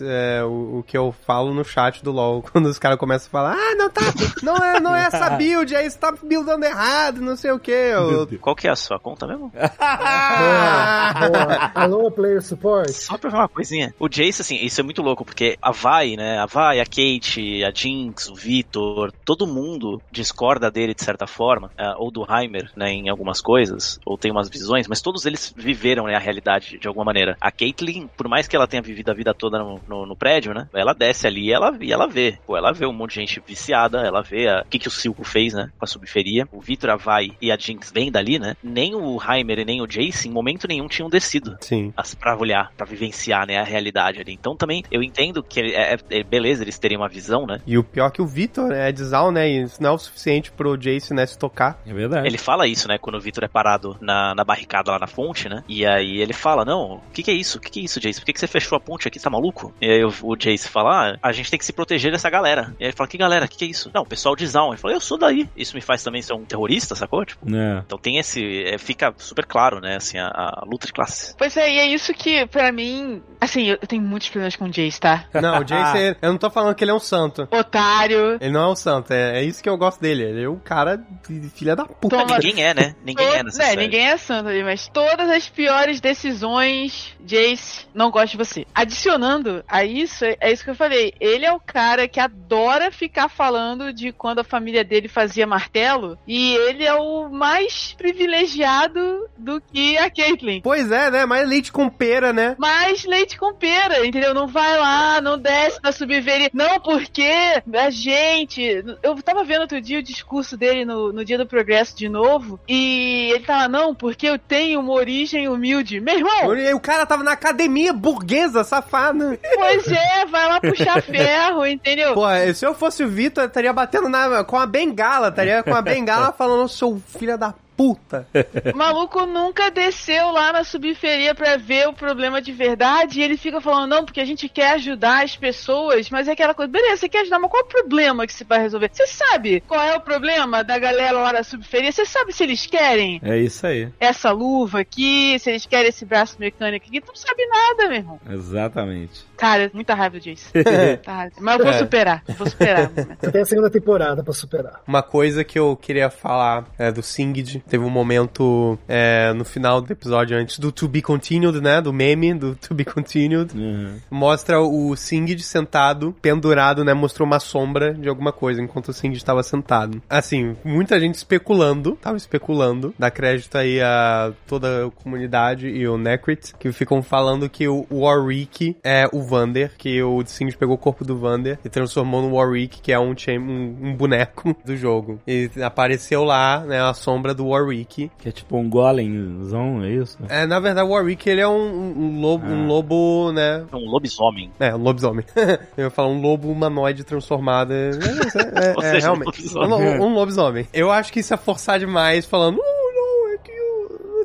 é, 0.00 0.42
o, 0.44 0.78
o 0.78 0.84
que 0.86 0.96
eu 0.96 1.14
falo 1.26 1.52
no 1.54 1.64
chat 1.64 2.02
do 2.02 2.12
LoL, 2.12 2.42
quando 2.52 2.66
os 2.66 2.78
caras 2.78 2.98
começam 2.98 3.28
a 3.28 3.30
falar, 3.30 3.54
ah, 3.54 3.74
não 3.74 3.90
tá, 3.90 4.02
não 4.42 4.56
é, 4.56 4.80
não 4.80 4.94
é 4.94 5.06
essa 5.06 5.30
build, 5.30 5.74
aí 5.74 5.90
você 5.90 5.98
tá 5.98 6.12
buildando 6.22 6.64
errado, 6.64 7.20
não 7.20 7.36
sei 7.36 7.50
o 7.50 7.58
que. 7.58 7.70
Eu, 7.70 8.28
Qual 8.40 8.56
que 8.56 8.68
é 8.68 8.70
a 8.70 8.76
sua 8.76 8.98
conta 8.98 9.26
mesmo? 9.26 9.52
boa, 9.52 11.28
boa. 11.28 11.72
Alô, 11.74 12.10
player 12.10 12.42
support. 12.42 12.90
Só 12.90 13.18
pra 13.18 13.30
ver 13.30 13.36
uma 13.36 13.48
coisinha. 13.48 13.94
O 13.98 14.08
Jace, 14.08 14.42
assim, 14.42 14.56
isso 14.56 14.80
é 14.80 14.84
muito 14.84 15.02
louco, 15.02 15.24
porque 15.24 15.56
a 15.60 15.70
Vai, 15.72 16.16
né? 16.16 16.38
A 16.38 16.46
Vai, 16.46 16.80
a 16.80 16.84
Kate, 16.84 17.64
a 17.64 17.70
Jinx, 17.70 18.28
o 18.28 18.34
Vitor, 18.34 19.12
todo 19.24 19.46
mundo 19.46 20.00
discorda 20.10 20.70
dele 20.70 20.94
de 20.94 21.02
certa 21.02 21.26
forma, 21.26 21.70
ah, 21.78 21.94
ou 21.98 22.10
do 22.10 22.26
Heimer, 22.28 22.70
né, 22.76 22.90
em 22.90 23.08
algumas 23.08 23.40
coisas, 23.40 23.98
ou 24.04 24.16
tem 24.16 24.30
umas 24.30 24.48
visões, 24.48 24.86
mas 24.86 25.00
todos 25.00 25.26
eles 25.26 25.51
viveram 25.56 26.04
né, 26.06 26.14
a 26.14 26.18
realidade 26.18 26.78
de 26.78 26.88
alguma 26.88 27.04
maneira. 27.04 27.36
A 27.40 27.50
Caitlyn, 27.50 28.08
por 28.16 28.28
mais 28.28 28.46
que 28.46 28.56
ela 28.56 28.66
tenha 28.66 28.82
vivido 28.82 29.10
a 29.10 29.14
vida 29.14 29.32
toda 29.34 29.58
no, 29.58 29.80
no- 29.88 30.06
no 30.06 30.16
prédio, 30.16 30.52
né? 30.54 30.68
Ela 30.74 30.92
desce 30.94 31.26
ali 31.26 31.46
e 31.48 31.52
ela, 31.52 31.76
e 31.80 31.92
ela 31.92 32.06
vê. 32.06 32.38
Pô, 32.46 32.56
ela 32.56 32.72
vê 32.72 32.86
um 32.86 32.92
monte 32.92 33.14
de 33.14 33.20
gente 33.20 33.42
viciada, 33.46 34.00
ela 34.00 34.22
vê 34.22 34.48
a- 34.48 34.62
o 34.64 34.68
que, 34.68 34.78
que 34.78 34.88
o 34.88 34.90
Silco 34.90 35.24
fez, 35.24 35.52
né? 35.54 35.70
Com 35.78 35.84
a 35.84 35.88
subferia. 35.88 36.46
O 36.52 36.60
Vitor, 36.60 36.90
a 36.90 36.96
Vai 36.96 37.32
e 37.40 37.50
a 37.50 37.56
Jinx 37.56 37.90
vêm 37.92 38.10
dali, 38.10 38.38
né? 38.38 38.54
Nem 38.62 38.94
o 38.94 39.18
Heimer 39.22 39.58
e 39.60 39.64
nem 39.64 39.80
o 39.80 39.86
Jace, 39.86 40.28
em 40.28 40.30
momento 40.32 40.66
nenhum, 40.68 40.86
tinham 40.88 41.08
descido 41.10 41.56
sim. 41.60 41.92
pra 42.18 42.36
olhar, 42.36 42.72
pra 42.76 42.86
vivenciar, 42.86 43.46
né, 43.46 43.58
a 43.58 43.64
realidade 43.64 44.20
ali. 44.20 44.32
Então 44.32 44.56
também 44.56 44.82
eu 44.90 45.02
entendo 45.02 45.42
que 45.42 45.60
é, 45.60 45.94
é- 45.94 45.98
é 46.10 46.22
beleza 46.22 46.62
eles 46.62 46.78
terem 46.78 46.96
uma 46.96 47.08
visão, 47.08 47.46
né? 47.46 47.60
E 47.66 47.76
o 47.78 47.84
pior 47.84 48.06
é 48.06 48.10
que 48.10 48.22
o 48.22 48.26
Victor 48.26 48.72
é 48.72 48.90
Dzal, 48.92 49.30
né? 49.30 49.48
E 49.50 49.62
isso 49.62 49.82
não 49.82 49.90
é 49.90 49.92
o 49.94 49.98
suficiente 49.98 50.50
pro 50.52 50.76
Jace, 50.76 51.12
né, 51.14 51.26
se 51.26 51.38
tocar. 51.38 51.80
É 51.86 51.92
verdade. 51.92 52.26
Ele 52.26 52.38
fala 52.38 52.66
isso, 52.66 52.88
né, 52.88 52.98
quando 52.98 53.16
o 53.16 53.20
Victor 53.20 53.44
é 53.44 53.48
parado 53.48 53.96
na, 54.00 54.34
na 54.34 54.44
barricada 54.44 54.90
lá 54.92 54.98
na 54.98 55.06
fonte, 55.06 55.41
né? 55.48 55.62
E 55.68 55.86
aí 55.86 56.18
ele 56.20 56.32
fala: 56.32 56.64
Não, 56.64 56.94
o 56.94 57.02
que, 57.12 57.22
que 57.22 57.30
é 57.30 57.34
isso? 57.34 57.58
O 57.58 57.60
que, 57.60 57.70
que 57.70 57.80
é 57.80 57.84
isso, 57.84 58.00
Jace? 58.00 58.20
Por 58.20 58.26
que, 58.26 58.32
que 58.32 58.40
você 58.40 58.46
fechou 58.46 58.76
a 58.76 58.80
ponte 58.80 59.06
aqui? 59.08 59.18
Você 59.18 59.24
tá 59.24 59.30
maluco? 59.30 59.72
E 59.80 59.90
aí 59.90 60.04
o, 60.04 60.12
o 60.22 60.36
Jace 60.36 60.68
fala: 60.68 61.12
Ah, 61.22 61.28
a 61.28 61.32
gente 61.32 61.50
tem 61.50 61.58
que 61.58 61.64
se 61.64 61.72
proteger 61.72 62.12
dessa 62.12 62.30
galera. 62.30 62.74
E 62.78 62.84
aí 62.84 62.88
ele 62.88 62.96
fala: 62.96 63.08
Que 63.08 63.18
galera? 63.18 63.46
O 63.46 63.48
que, 63.48 63.56
que 63.56 63.64
é 63.64 63.68
isso? 63.68 63.90
Não, 63.94 64.02
o 64.02 64.06
pessoal 64.06 64.34
de 64.36 64.46
Zaun. 64.46 64.68
Ele 64.72 64.78
fala: 64.78 64.94
Eu 64.94 65.00
sou 65.00 65.18
daí. 65.18 65.48
Isso 65.56 65.74
me 65.74 65.80
faz 65.80 66.02
também 66.02 66.22
ser 66.22 66.32
um 66.34 66.44
terrorista, 66.44 66.94
sacou? 66.94 67.24
Tipo, 67.24 67.46
É. 67.54 67.82
então 67.84 67.98
tem 67.98 68.18
esse. 68.18 68.64
é, 68.64 68.78
fica 68.78 69.12
super 69.18 69.44
claro, 69.46 69.80
né, 69.80 69.96
assim, 69.96 70.18
a, 70.18 70.28
a 70.28 70.64
luta 70.66 70.86
de 70.86 70.92
classe. 70.92 71.34
Pois 71.36 71.56
é, 71.56 71.72
e 71.72 71.78
é 71.78 71.86
isso 71.86 72.12
que, 72.14 72.46
pra 72.46 72.70
mim, 72.72 73.22
assim, 73.40 73.66
eu 73.66 73.78
tenho 73.78 74.02
muitos 74.02 74.28
problemas 74.28 74.56
com 74.56 74.64
o 74.66 74.70
Jace, 74.70 75.00
tá? 75.00 75.26
Não, 75.34 75.60
o 75.60 75.64
Jace, 75.64 76.16
eu 76.22 76.30
não 76.30 76.38
tô 76.38 76.50
falando 76.50 76.74
que 76.74 76.84
ele 76.84 76.90
é 76.90 76.94
um 76.94 77.00
santo. 77.00 77.48
Otário. 77.50 78.38
Ele 78.40 78.50
não 78.50 78.62
é 78.62 78.68
um 78.72 78.76
santo, 78.76 79.12
é, 79.12 79.40
é 79.40 79.44
isso 79.44 79.62
que 79.62 79.68
eu 79.68 79.76
gosto 79.76 80.00
dele. 80.00 80.22
Ele 80.22 80.44
é 80.44 80.48
um 80.48 80.58
cara 80.58 80.96
de 81.28 81.50
filha 81.50 81.74
da 81.76 81.84
puta. 81.84 82.16
Toma. 82.16 82.38
Ninguém 82.38 82.64
é, 82.64 82.74
né? 82.74 82.94
Ninguém 83.04 83.26
é 83.26 83.42
nessa 83.42 83.58
né, 83.58 83.64
série. 83.64 83.82
ninguém 83.82 84.06
é 84.06 84.16
santo 84.16 84.48
ali, 84.48 84.62
mas 84.62 84.88
todas 84.88 85.28
as 85.32 85.48
piores 85.48 86.00
decisões, 86.00 87.14
Jace, 87.20 87.86
não 87.94 88.10
gosto 88.10 88.32
de 88.32 88.36
você. 88.36 88.66
Adicionando 88.74 89.64
a 89.66 89.84
isso, 89.84 90.24
é 90.24 90.52
isso 90.52 90.64
que 90.64 90.70
eu 90.70 90.74
falei. 90.74 91.14
Ele 91.20 91.44
é 91.44 91.52
o 91.52 91.60
cara 91.60 92.08
que 92.08 92.20
adora 92.20 92.90
ficar 92.90 93.28
falando 93.28 93.92
de 93.92 94.12
quando 94.12 94.40
a 94.40 94.44
família 94.44 94.84
dele 94.84 95.08
fazia 95.08 95.46
martelo, 95.46 96.18
e 96.26 96.54
ele 96.54 96.84
é 96.84 96.94
o 96.94 97.28
mais 97.28 97.94
privilegiado 97.96 99.28
do 99.38 99.60
que 99.60 99.96
a 99.98 100.10
Caitlyn. 100.10 100.60
Pois 100.60 100.90
é, 100.90 101.10
né? 101.10 101.26
Mais 101.26 101.48
leite 101.48 101.72
com 101.72 101.88
pera, 101.88 102.32
né? 102.32 102.56
Mais 102.58 103.04
leite 103.04 103.38
com 103.38 103.54
pera, 103.54 104.06
entendeu? 104.06 104.34
Não 104.34 104.46
vai 104.46 104.78
lá, 104.78 105.20
não 105.20 105.38
desce 105.38 105.78
na 105.82 105.92
subveria. 105.92 106.50
Não, 106.52 106.80
porque 106.80 107.62
a 107.74 107.90
gente. 107.90 108.84
Eu 109.02 109.14
tava 109.22 109.44
vendo 109.44 109.62
outro 109.62 109.80
dia 109.80 109.98
o 109.98 110.02
discurso 110.02 110.56
dele 110.56 110.84
no, 110.84 111.12
no 111.12 111.24
dia 111.24 111.38
do 111.38 111.46
progresso 111.46 111.96
de 111.96 112.08
novo. 112.08 112.60
E 112.68 113.30
ele 113.34 113.44
tava, 113.44 113.68
não, 113.68 113.94
porque 113.94 114.26
eu 114.26 114.38
tenho 114.38 114.80
uma 114.80 114.92
origem 115.22 115.48
humilde. 115.48 116.00
Meu 116.00 116.16
irmão, 116.16 116.76
O 116.76 116.80
cara 116.80 117.06
tava 117.06 117.22
na 117.22 117.32
academia 117.32 117.92
burguesa, 117.92 118.64
safado. 118.64 119.38
pois 119.54 119.86
é, 119.88 120.26
vai 120.26 120.48
lá 120.48 120.60
puxar 120.60 121.00
ferro, 121.02 121.64
entendeu? 121.64 122.14
Pô, 122.14 122.24
se 122.54 122.66
eu 122.66 122.74
fosse 122.74 123.04
o 123.04 123.08
Vitor, 123.08 123.44
eu 123.44 123.48
estaria 123.48 123.72
batendo 123.72 124.08
na, 124.08 124.42
com 124.44 124.58
a 124.58 124.66
bengala, 124.66 125.28
estaria 125.28 125.62
com 125.62 125.74
a 125.74 125.80
bengala 125.82 126.32
falando, 126.36 126.68
seu 126.68 127.00
filho 127.18 127.38
da 127.38 127.54
puta. 127.82 128.28
O 128.72 128.76
maluco 128.76 129.26
nunca 129.26 129.68
desceu 129.70 130.30
lá 130.30 130.52
na 130.52 130.62
subferia 130.62 131.34
pra 131.34 131.56
ver 131.56 131.88
o 131.88 131.92
problema 131.92 132.40
de 132.40 132.52
verdade 132.52 133.18
e 133.18 133.22
ele 133.24 133.36
fica 133.36 133.60
falando, 133.60 133.90
não, 133.90 134.04
porque 134.04 134.20
a 134.20 134.24
gente 134.24 134.48
quer 134.48 134.74
ajudar 134.74 135.24
as 135.24 135.36
pessoas, 135.36 136.08
mas 136.08 136.28
é 136.28 136.32
aquela 136.32 136.54
coisa, 136.54 136.70
beleza, 136.70 136.98
você 136.98 137.08
quer 137.08 137.22
ajudar, 137.22 137.40
mas 137.40 137.50
qual 137.50 137.62
é 137.62 137.64
o 137.64 137.68
problema 137.68 138.24
que 138.24 138.32
você 138.32 138.44
vai 138.44 138.60
resolver? 138.60 138.88
Você 138.92 139.06
sabe 139.08 139.60
qual 139.66 139.82
é 139.82 139.96
o 139.96 140.00
problema 140.00 140.62
da 140.62 140.78
galera 140.78 141.18
lá 141.18 141.32
da 141.32 141.42
subferia? 141.42 141.90
Você 141.90 142.06
sabe 142.06 142.32
se 142.32 142.44
eles 142.44 142.66
querem 142.66 143.20
É 143.22 143.36
isso 143.36 143.66
aí. 143.66 143.88
essa 143.98 144.30
luva 144.30 144.80
aqui, 144.80 145.36
se 145.40 145.50
eles 145.50 145.66
querem 145.66 145.88
esse 145.88 146.04
braço 146.04 146.36
mecânico 146.38 146.86
aqui? 146.86 147.00
Tu 147.00 147.08
não 147.08 147.16
sabe 147.16 147.44
nada, 147.46 147.88
meu 147.88 147.96
irmão. 147.96 148.20
Exatamente. 148.30 149.24
Cara, 149.42 149.68
muita 149.74 149.92
raiva 149.92 150.20
disso. 150.20 150.52
Tá. 151.04 151.28
Mas 151.40 151.58
eu 151.58 151.64
vou 151.64 151.74
É. 151.74 151.78
superar, 151.78 152.22
eu 152.28 152.34
vou 152.34 152.46
superar. 152.48 152.92
Você 153.20 153.32
tem 153.32 153.42
a 153.42 153.44
segunda 153.44 153.68
temporada 153.70 154.22
pra 154.22 154.32
superar. 154.32 154.80
Uma 154.86 155.02
coisa 155.02 155.42
que 155.42 155.58
eu 155.58 155.74
queria 155.76 156.08
falar 156.10 156.64
é 156.78 156.92
do 156.92 157.02
Singed. 157.02 157.60
Teve 157.68 157.82
um 157.84 157.90
momento 157.90 158.78
é, 158.88 159.32
no 159.32 159.44
final 159.44 159.80
do 159.80 159.92
episódio, 159.92 160.36
antes 160.38 160.60
do 160.60 160.70
To 160.70 160.86
Be 160.86 161.02
Continued, 161.02 161.60
né? 161.60 161.80
Do 161.80 161.92
meme 161.92 162.34
do 162.34 162.54
To 162.62 162.72
Be 162.72 162.84
Continued. 162.84 163.52
Uhum. 163.56 163.96
Mostra 164.08 164.60
o 164.60 164.94
Singed 164.94 165.42
sentado, 165.42 166.14
pendurado, 166.22 166.84
né? 166.84 166.94
Mostrou 166.94 167.26
uma 167.26 167.40
sombra 167.40 167.92
de 167.94 168.08
alguma 168.08 168.32
coisa 168.32 168.62
enquanto 168.62 168.88
o 168.90 168.92
Singed 168.92 169.16
estava 169.18 169.42
sentado. 169.42 170.00
Assim, 170.08 170.56
muita 170.64 171.00
gente 171.00 171.16
especulando, 171.16 171.96
tava 172.00 172.16
especulando. 172.16 172.94
Dá 172.96 173.10
crédito 173.10 173.58
aí 173.58 173.80
a 173.80 174.32
toda 174.46 174.86
a 174.86 174.90
comunidade 174.90 175.66
e 175.66 175.88
o 175.88 175.98
Necrit, 175.98 176.54
que 176.60 176.70
ficam 176.70 177.02
falando 177.02 177.48
que 177.50 177.66
o 177.66 177.84
Warwick 177.90 178.76
é 178.84 179.08
o 179.12 179.31
Vander, 179.32 179.72
que 179.78 180.02
o 180.02 180.22
Singed 180.26 180.58
pegou 180.58 180.74
o 180.74 180.78
corpo 180.78 181.04
do 181.04 181.16
Vander 181.16 181.58
e 181.64 181.68
transformou 181.70 182.20
no 182.20 182.34
Warwick, 182.36 182.80
que 182.82 182.92
é 182.92 182.98
um, 182.98 183.14
um, 183.38 183.76
um 183.82 183.96
boneco 183.96 184.54
do 184.64 184.76
jogo. 184.76 185.18
E 185.26 185.50
apareceu 185.62 186.22
lá, 186.22 186.60
né? 186.60 186.80
A 186.82 186.92
sombra 186.92 187.32
do 187.32 187.48
Warwick. 187.48 188.10
Que 188.18 188.28
é 188.28 188.32
tipo 188.32 188.56
um 188.58 188.68
golemzão, 188.68 189.82
é 189.82 189.90
isso? 189.90 190.18
É, 190.28 190.46
na 190.46 190.60
verdade, 190.60 190.86
o 190.86 190.92
Warwick, 190.92 191.28
ele 191.28 191.40
é 191.40 191.48
um, 191.48 191.94
um 191.96 192.20
lobo, 192.20 192.46
um 192.46 192.64
Ah. 192.64 192.66
lobo, 192.66 193.32
né? 193.32 193.64
Um 193.72 193.90
lobisomem. 193.90 194.50
É, 194.60 194.74
um 194.74 194.78
lobisomem. 194.82 195.24
Eu 195.76 195.84
ia 195.84 195.90
falar 195.90 196.08
um 196.08 196.20
lobo 196.20 196.50
humanoide 196.50 197.04
transformado. 197.04 197.72
É, 197.72 197.90
é, 197.90 197.92
é, 197.92 198.74
é, 198.86 198.90
seja, 198.92 199.10
um 199.12 199.16
realmente. 199.16 199.54
lobisomem. 199.54 200.00
Um, 200.00 200.04
um 200.04 200.14
lobisomem. 200.14 200.66
Eu 200.72 200.90
acho 200.90 201.12
que 201.12 201.20
isso 201.20 201.32
é 201.32 201.36
forçar 201.36 201.78
demais, 201.78 202.26
falando, 202.26 202.58
é 202.60 202.62
que 202.62 202.81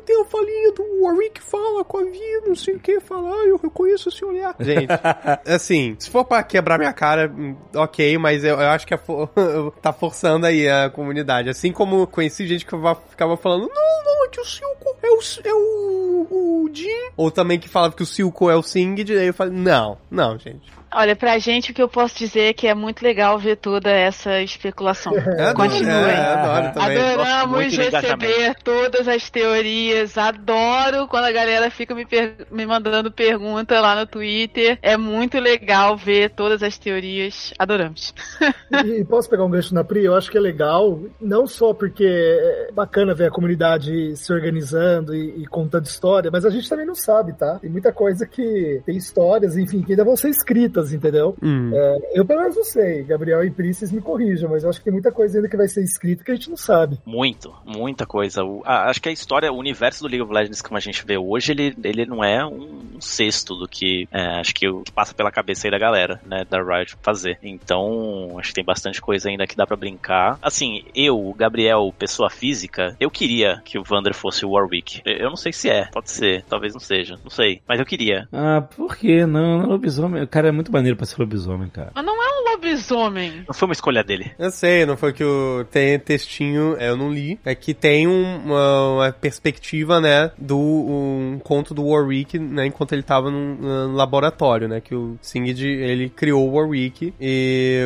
eu, 0.08 0.18
eu 0.18 0.18
tenho 0.18 0.22
a 0.22 0.24
falinha 0.24 0.72
do 0.72 1.02
Warwick 1.04 1.40
fala 1.42 1.84
com 1.84 1.98
a 1.98 2.04
vida, 2.04 2.42
não 2.46 2.54
sei 2.54 2.74
o 2.74 2.80
que, 2.80 3.00
fala, 3.00 3.30
ah, 3.30 3.44
eu 3.46 3.56
reconheço 3.56 4.08
esse 4.08 4.24
olhar. 4.24 4.54
Gente, 4.58 4.88
assim, 5.46 5.96
se 5.98 6.08
for 6.10 6.24
pra 6.24 6.42
quebrar 6.42 6.78
minha 6.78 6.92
cara, 6.92 7.30
hum, 7.34 7.56
ok, 7.74 8.16
mas 8.18 8.44
eu, 8.44 8.54
eu 8.60 8.68
acho 8.68 8.86
que 8.86 8.94
é 8.94 8.98
for- 8.98 9.28
tá 9.82 9.92
forçando 9.92 10.46
aí 10.46 10.68
a 10.68 10.90
comunidade. 10.90 11.48
Assim 11.50 11.72
como 11.72 12.06
conheci 12.06 12.46
gente 12.46 12.64
que 12.66 12.76
va- 12.76 12.94
ficava 12.94 13.36
falando, 13.36 13.68
não, 13.68 14.04
não, 14.04 14.24
é 14.24 14.28
que 14.28 14.40
o 14.40 14.44
Silco 14.44 14.96
é 15.02 15.08
o, 15.10 15.18
é 15.44 15.54
o, 15.54 16.26
o 16.64 16.70
Jin. 16.72 17.10
Ou 17.16 17.30
também 17.30 17.58
que 17.58 17.68
falava 17.68 17.94
que 17.94 18.02
o 18.02 18.06
Silco 18.06 18.50
é 18.50 18.56
o 18.56 18.62
Singed, 18.62 19.12
aí 19.12 19.26
eu 19.28 19.34
falei, 19.34 19.52
não, 19.54 19.98
não, 20.10 20.38
gente. 20.38 20.70
Olha, 20.92 21.14
pra 21.14 21.38
gente 21.38 21.70
o 21.70 21.74
que 21.74 21.82
eu 21.82 21.88
posso 21.88 22.16
dizer 22.18 22.42
é 22.42 22.52
que 22.52 22.66
é 22.66 22.74
muito 22.74 23.02
legal 23.02 23.38
ver 23.38 23.56
toda 23.56 23.90
essa 23.90 24.40
especulação. 24.42 25.12
Adoro, 25.16 25.54
Continuem. 25.54 25.92
é, 25.92 26.16
adoro 26.16 26.80
Adoramos 26.80 27.76
receber 27.76 28.54
todas 28.64 29.06
as 29.08 29.28
teorias. 29.30 30.16
Adoro 30.16 31.06
quando 31.08 31.24
a 31.24 31.32
galera 31.32 31.70
fica 31.70 31.94
me, 31.94 32.06
per- 32.06 32.46
me 32.50 32.64
mandando 32.66 33.10
pergunta 33.12 33.80
lá 33.80 33.94
no 33.96 34.06
Twitter. 34.06 34.78
É 34.82 34.96
muito 34.96 35.38
legal 35.38 35.96
ver 35.96 36.30
todas 36.30 36.62
as 36.62 36.78
teorias. 36.78 37.52
Adoramos. 37.58 38.14
E, 38.84 39.00
e 39.00 39.04
posso 39.04 39.30
pegar 39.30 39.44
um 39.44 39.50
gancho 39.50 39.74
na 39.74 39.82
Pri? 39.82 40.04
Eu 40.04 40.14
acho 40.14 40.30
que 40.30 40.36
é 40.36 40.40
legal, 40.40 41.00
não 41.18 41.46
só 41.46 41.72
porque 41.72 42.04
é 42.04 42.70
bacana 42.70 43.14
ver 43.14 43.28
a 43.28 43.30
comunidade 43.30 44.14
se 44.14 44.30
organizando 44.30 45.14
e, 45.14 45.42
e 45.42 45.46
contando 45.46 45.86
história, 45.86 46.30
mas 46.30 46.44
a 46.44 46.50
gente 46.50 46.68
também 46.68 46.84
não 46.84 46.94
sabe, 46.94 47.32
tá? 47.32 47.58
Tem 47.58 47.70
muita 47.70 47.92
coisa 47.92 48.26
que 48.26 48.82
tem 48.84 48.94
histórias, 48.96 49.56
enfim, 49.56 49.82
que 49.82 49.92
ainda 49.92 50.04
vão 50.04 50.16
ser 50.16 50.28
escritas 50.28 50.77
entendeu? 50.92 51.36
Hum. 51.42 51.70
Eu 52.12 52.24
pelo 52.24 52.40
menos 52.40 52.56
não 52.56 52.64
sei, 52.64 53.02
Gabriel 53.04 53.44
e 53.44 53.50
Pri, 53.50 53.72
vocês 53.74 53.92
me 53.92 54.00
corrijam, 54.00 54.50
mas 54.50 54.62
eu 54.64 54.70
acho 54.70 54.78
que 54.78 54.84
tem 54.84 54.92
muita 54.92 55.10
coisa 55.12 55.38
ainda 55.38 55.48
que 55.48 55.56
vai 55.56 55.68
ser 55.68 55.82
escrita 55.82 56.24
que 56.24 56.30
a 56.30 56.34
gente 56.34 56.50
não 56.50 56.56
sabe. 56.56 56.98
Muito, 57.06 57.52
muita 57.66 58.06
coisa. 58.06 58.42
O- 58.44 58.62
a- 58.64 58.88
acho 58.90 59.00
que 59.00 59.08
a 59.08 59.12
história, 59.12 59.52
o 59.52 59.56
universo 59.56 60.02
do 60.02 60.08
League 60.08 60.22
of 60.22 60.32
Legends 60.32 60.62
como 60.62 60.76
a 60.76 60.80
gente 60.80 61.04
vê 61.06 61.16
hoje, 61.18 61.52
ele, 61.52 61.74
ele 61.84 62.06
não 62.06 62.22
é 62.24 62.44
um, 62.46 62.80
um 62.96 63.00
sexto 63.00 63.54
do 63.54 63.66
que 63.68 64.08
é, 64.12 64.40
acho 64.40 64.54
que 64.54 64.68
o 64.68 64.82
que 64.82 64.92
passa 64.92 65.14
pela 65.14 65.30
cabeça 65.30 65.66
aí 65.66 65.70
da 65.70 65.78
galera, 65.78 66.20
né, 66.26 66.44
da 66.48 66.58
Riot 66.62 66.96
fazer. 67.02 67.38
Então, 67.42 68.38
acho 68.38 68.48
que 68.48 68.54
tem 68.54 68.64
bastante 68.64 69.00
coisa 69.00 69.28
ainda 69.28 69.46
que 69.46 69.56
dá 69.56 69.66
pra 69.66 69.76
brincar. 69.76 70.38
Assim, 70.42 70.84
eu, 70.94 71.18
o 71.18 71.34
Gabriel, 71.34 71.92
pessoa 71.98 72.30
física, 72.30 72.96
eu 72.98 73.10
queria 73.10 73.60
que 73.64 73.78
o 73.78 73.82
Vander 73.84 74.14
fosse 74.14 74.44
o 74.44 74.50
Warwick. 74.50 75.02
Eu 75.04 75.28
eu 75.28 75.30
não 75.30 75.36
sei 75.36 75.52
se 75.52 75.68
é, 75.68 75.84
pode 75.92 76.10
ser, 76.10 76.42
talvez 76.48 76.72
não 76.72 76.80
seja, 76.80 77.18
não 77.22 77.28
sei, 77.30 77.60
mas 77.68 77.78
eu 77.78 77.84
queria. 77.84 78.26
Ah, 78.32 78.62
por 78.62 78.96
quê? 78.96 79.26
Não, 79.26 79.58
não 79.58 79.64
é 79.64 79.66
lobisomem. 79.66 80.22
O 80.22 80.26
cara 80.28 80.48
é 80.48 80.52
muito 80.52 80.67
maneiro 80.72 80.96
pra 80.96 81.06
ser 81.06 81.18
lobisomem, 81.18 81.68
cara. 81.68 81.90
Mas 81.94 82.04
não 82.04 82.14
é 82.22 82.26
um 82.40 82.52
lobisomem. 82.52 83.44
Não 83.46 83.54
foi 83.54 83.68
uma 83.68 83.72
escolha 83.72 84.02
dele. 84.02 84.30
Eu 84.38 84.50
sei, 84.50 84.84
não 84.86 84.96
foi 84.96 85.12
que 85.12 85.24
o 85.24 85.64
tem 85.70 85.98
textinho, 85.98 86.76
é, 86.78 86.88
eu 86.88 86.96
não 86.96 87.10
li, 87.12 87.38
é 87.44 87.54
que 87.54 87.74
tem 87.74 88.06
um- 88.06 88.38
uma, 88.44 88.92
uma 88.94 89.12
perspectiva, 89.12 90.00
né, 90.00 90.30
do 90.38 90.58
um 90.58 91.38
conto 91.42 91.74
do 91.74 91.86
Warwick, 91.86 92.38
né, 92.38 92.66
enquanto 92.66 92.92
ele 92.92 93.02
tava 93.02 93.30
num, 93.30 93.54
num 93.56 93.94
laboratório, 93.94 94.68
né, 94.68 94.80
que 94.80 94.94
o 94.94 95.16
Singed, 95.20 95.64
ele 95.66 96.08
criou 96.08 96.48
o 96.48 96.54
Warwick 96.56 97.12
e, 97.20 97.82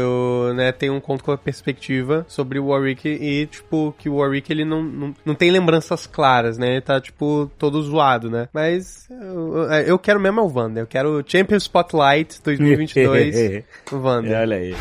né, 0.55 0.73
tem 0.73 0.91
um 0.91 1.01
conto 1.01 1.25
com 1.25 1.33
a 1.33 1.39
perspectiva 1.39 2.25
sobre 2.29 2.59
o 2.59 2.67
Warwick 2.67 3.09
e, 3.09 3.47
tipo, 3.47 3.95
que 3.99 4.09
o 4.09 4.17
Warwick, 4.17 4.51
ele 4.53 4.65
não, 4.65 4.83
não, 4.83 5.15
não 5.25 5.35
tem 5.35 5.51
lembranças 5.51 6.07
claras, 6.07 6.59
né, 6.59 6.73
ele 6.73 6.81
tá, 6.81 7.01
tipo, 7.01 7.51
todo 7.59 7.83
zoado, 7.83 8.31
né, 8.31 8.49
mas 8.53 9.09
eu, 9.11 9.63
eu 9.87 9.99
quero 9.99 10.21
mesmo 10.21 10.41
é 10.41 10.43
o 10.43 10.49
Wander, 10.53 10.83
eu 10.83 10.87
quero 10.87 11.23
Champion 11.27 11.57
Spotlight 11.59 12.41
2022, 12.77 13.65
o 13.93 13.97
Wander. 14.03 14.41
Olha 14.41 14.57
aí. 14.57 14.75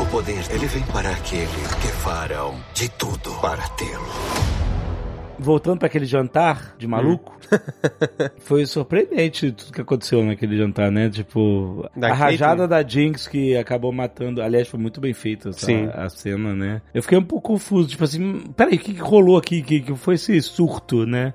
O 0.00 0.06
poder, 0.06 0.44
ele 0.50 0.66
vem 0.66 0.82
para 0.84 1.10
aquele 1.10 1.46
que 1.46 1.88
farão 2.02 2.54
de 2.74 2.88
tudo 2.90 3.30
para 3.40 3.66
tê-lo. 3.70 4.06
Voltando 5.40 5.78
pra 5.78 5.86
aquele 5.86 6.04
jantar 6.04 6.74
de 6.76 6.86
maluco, 6.88 7.36
foi 8.42 8.66
surpreendente 8.66 9.52
tudo 9.52 9.72
que 9.72 9.80
aconteceu 9.80 10.24
naquele 10.24 10.56
jantar, 10.56 10.90
né? 10.90 11.08
Tipo, 11.08 11.88
Da 11.96 12.08
a 12.10 12.12
rajada 12.12 12.66
Caitlyn? 12.66 12.68
da 12.68 12.88
Jinx 12.88 13.28
que 13.28 13.56
acabou 13.56 13.92
matando. 13.92 14.42
Aliás, 14.42 14.66
foi 14.66 14.80
muito 14.80 15.00
bem 15.00 15.12
feita 15.14 15.50
a 15.50 16.08
cena, 16.08 16.54
né? 16.56 16.82
Eu 16.92 17.02
fiquei 17.02 17.16
um 17.16 17.22
pouco 17.22 17.52
confuso, 17.52 17.88
tipo 17.88 18.02
assim, 18.02 18.40
peraí, 18.56 18.74
o 18.74 18.78
que, 18.80 18.94
que 18.94 19.00
rolou 19.00 19.36
aqui? 19.36 19.62
Que, 19.62 19.80
que 19.80 19.94
foi 19.94 20.14
esse 20.14 20.42
surto, 20.42 21.06
né? 21.06 21.32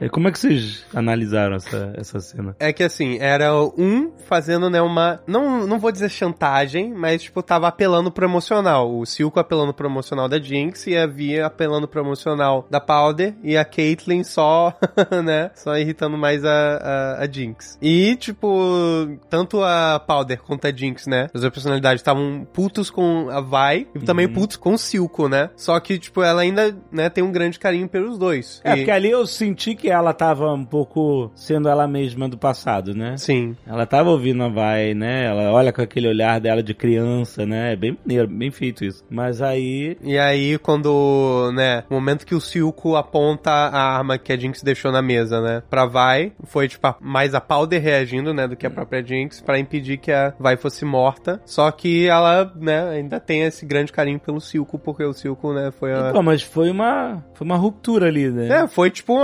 É, 0.00 0.08
Como 0.08 0.28
é 0.28 0.32
que 0.32 0.38
vocês 0.38 0.84
analisaram 0.94 1.56
essa, 1.56 1.92
essa 1.96 2.20
cena? 2.20 2.54
É 2.58 2.72
que 2.72 2.82
assim, 2.82 3.18
era 3.20 3.54
um 3.54 4.10
fazendo, 4.28 4.68
né, 4.70 4.80
uma. 4.80 5.20
Não, 5.26 5.66
não 5.66 5.78
vou 5.78 5.90
dizer 5.92 6.08
chantagem, 6.10 6.92
mas, 6.94 7.22
tipo, 7.22 7.42
tava 7.42 7.68
apelando 7.68 8.10
pro 8.10 8.24
emocional. 8.24 8.90
O 8.96 9.04
Silco 9.06 9.40
apelando 9.40 9.74
pro 9.74 9.88
emocional 9.88 10.28
da 10.28 10.38
Jinx 10.38 10.86
e 10.86 10.96
a 10.96 11.06
Via 11.06 11.46
apelando 11.46 11.88
pro 11.88 12.00
emocional 12.00 12.66
da 12.70 12.80
Powder 12.80 13.34
e 13.42 13.56
a 13.56 13.64
Caitlyn 13.64 14.22
só, 14.24 14.74
né, 15.24 15.50
só 15.54 15.76
irritando 15.76 16.16
mais 16.16 16.44
a, 16.44 17.16
a, 17.18 17.24
a 17.24 17.26
Jinx. 17.30 17.78
E, 17.82 18.16
tipo, 18.16 19.18
tanto 19.28 19.62
a 19.62 19.98
Powder 20.06 20.40
quanto 20.42 20.66
a 20.66 20.72
Jinx, 20.72 21.06
né, 21.06 21.28
as 21.34 21.40
duas 21.40 21.52
personalidades 21.52 22.00
estavam 22.00 22.46
putos 22.52 22.90
com 22.90 23.28
a 23.30 23.40
Vi 23.40 23.86
e 23.94 24.00
também 24.00 24.28
putos 24.28 24.56
com 24.56 24.74
o 24.74 24.78
Silco, 24.78 25.28
né. 25.28 25.50
Só 25.56 25.78
que, 25.80 25.98
tipo, 25.98 26.22
ela 26.22 26.42
ainda, 26.42 26.76
né, 26.90 27.08
tem 27.08 27.22
um 27.24 27.32
grande 27.32 27.58
carinho 27.58 27.88
pelos 27.88 28.18
dois. 28.18 28.60
É, 28.64 28.72
E- 28.72 28.76
porque 28.76 28.90
ali 28.90 29.10
eu 29.10 29.26
senti 29.40 29.74
que 29.74 29.88
ela 29.88 30.12
tava 30.12 30.52
um 30.52 30.64
pouco 30.64 31.30
sendo 31.34 31.68
ela 31.68 31.88
mesma 31.88 32.28
do 32.28 32.36
passado, 32.36 32.94
né? 32.94 33.16
Sim. 33.16 33.56
Ela 33.66 33.86
tava 33.86 34.10
ouvindo 34.10 34.44
a 34.44 34.48
Vai, 34.48 34.92
né? 34.92 35.26
Ela 35.26 35.50
olha 35.52 35.72
com 35.72 35.80
aquele 35.80 36.08
olhar 36.08 36.38
dela 36.40 36.62
de 36.62 36.74
criança, 36.74 37.46
né? 37.46 37.72
É 37.72 37.76
bem 37.76 37.96
maneiro, 37.98 38.28
bem 38.28 38.50
feito 38.50 38.84
isso. 38.84 39.02
Mas 39.08 39.40
aí. 39.40 39.96
E 40.02 40.18
aí, 40.18 40.58
quando, 40.58 41.50
né, 41.54 41.84
o 41.88 41.94
momento 41.94 42.26
que 42.26 42.34
o 42.34 42.40
Silco 42.40 42.96
aponta 42.96 43.50
a 43.50 43.96
arma 43.96 44.18
que 44.18 44.32
a 44.32 44.36
Jinx 44.36 44.62
deixou 44.62 44.92
na 44.92 45.00
mesa, 45.00 45.40
né, 45.40 45.62
pra 45.70 45.86
Vai, 45.86 46.32
foi, 46.44 46.68
tipo, 46.68 46.94
mais 47.00 47.34
a 47.34 47.40
Powder 47.40 47.80
reagindo, 47.80 48.34
né, 48.34 48.46
do 48.46 48.56
que 48.56 48.66
a 48.66 48.70
própria 48.70 49.02
Jinx, 49.02 49.40
pra 49.40 49.58
impedir 49.58 49.96
que 49.96 50.12
a 50.12 50.34
Vai 50.38 50.56
fosse 50.56 50.84
morta. 50.84 51.40
Só 51.46 51.70
que 51.70 52.06
ela, 52.06 52.52
né, 52.56 52.90
ainda 52.90 53.18
tem 53.18 53.42
esse 53.42 53.64
grande 53.64 53.92
carinho 53.92 54.20
pelo 54.20 54.40
Silco, 54.40 54.78
porque 54.78 55.04
o 55.04 55.12
Silco, 55.12 55.52
né, 55.52 55.70
foi 55.70 55.94
a... 55.94 56.12
Pô, 56.12 56.22
mas 56.22 56.42
foi 56.42 56.70
uma. 56.70 57.24
Foi 57.34 57.46
uma 57.46 57.56
ruptura 57.56 58.06
ali, 58.06 58.30
né? 58.30 58.48
É, 58.48 58.68
foi 58.68 58.90
tipo 58.90 59.14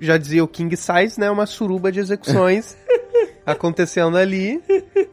já 0.00 0.16
dizia 0.16 0.42
o 0.42 0.48
King 0.48 0.76
Size, 0.76 1.18
né, 1.18 1.30
uma 1.30 1.46
suruba 1.46 1.90
de 1.92 2.00
execuções 2.00 2.76
acontecendo 3.44 4.16
ali. 4.16 4.60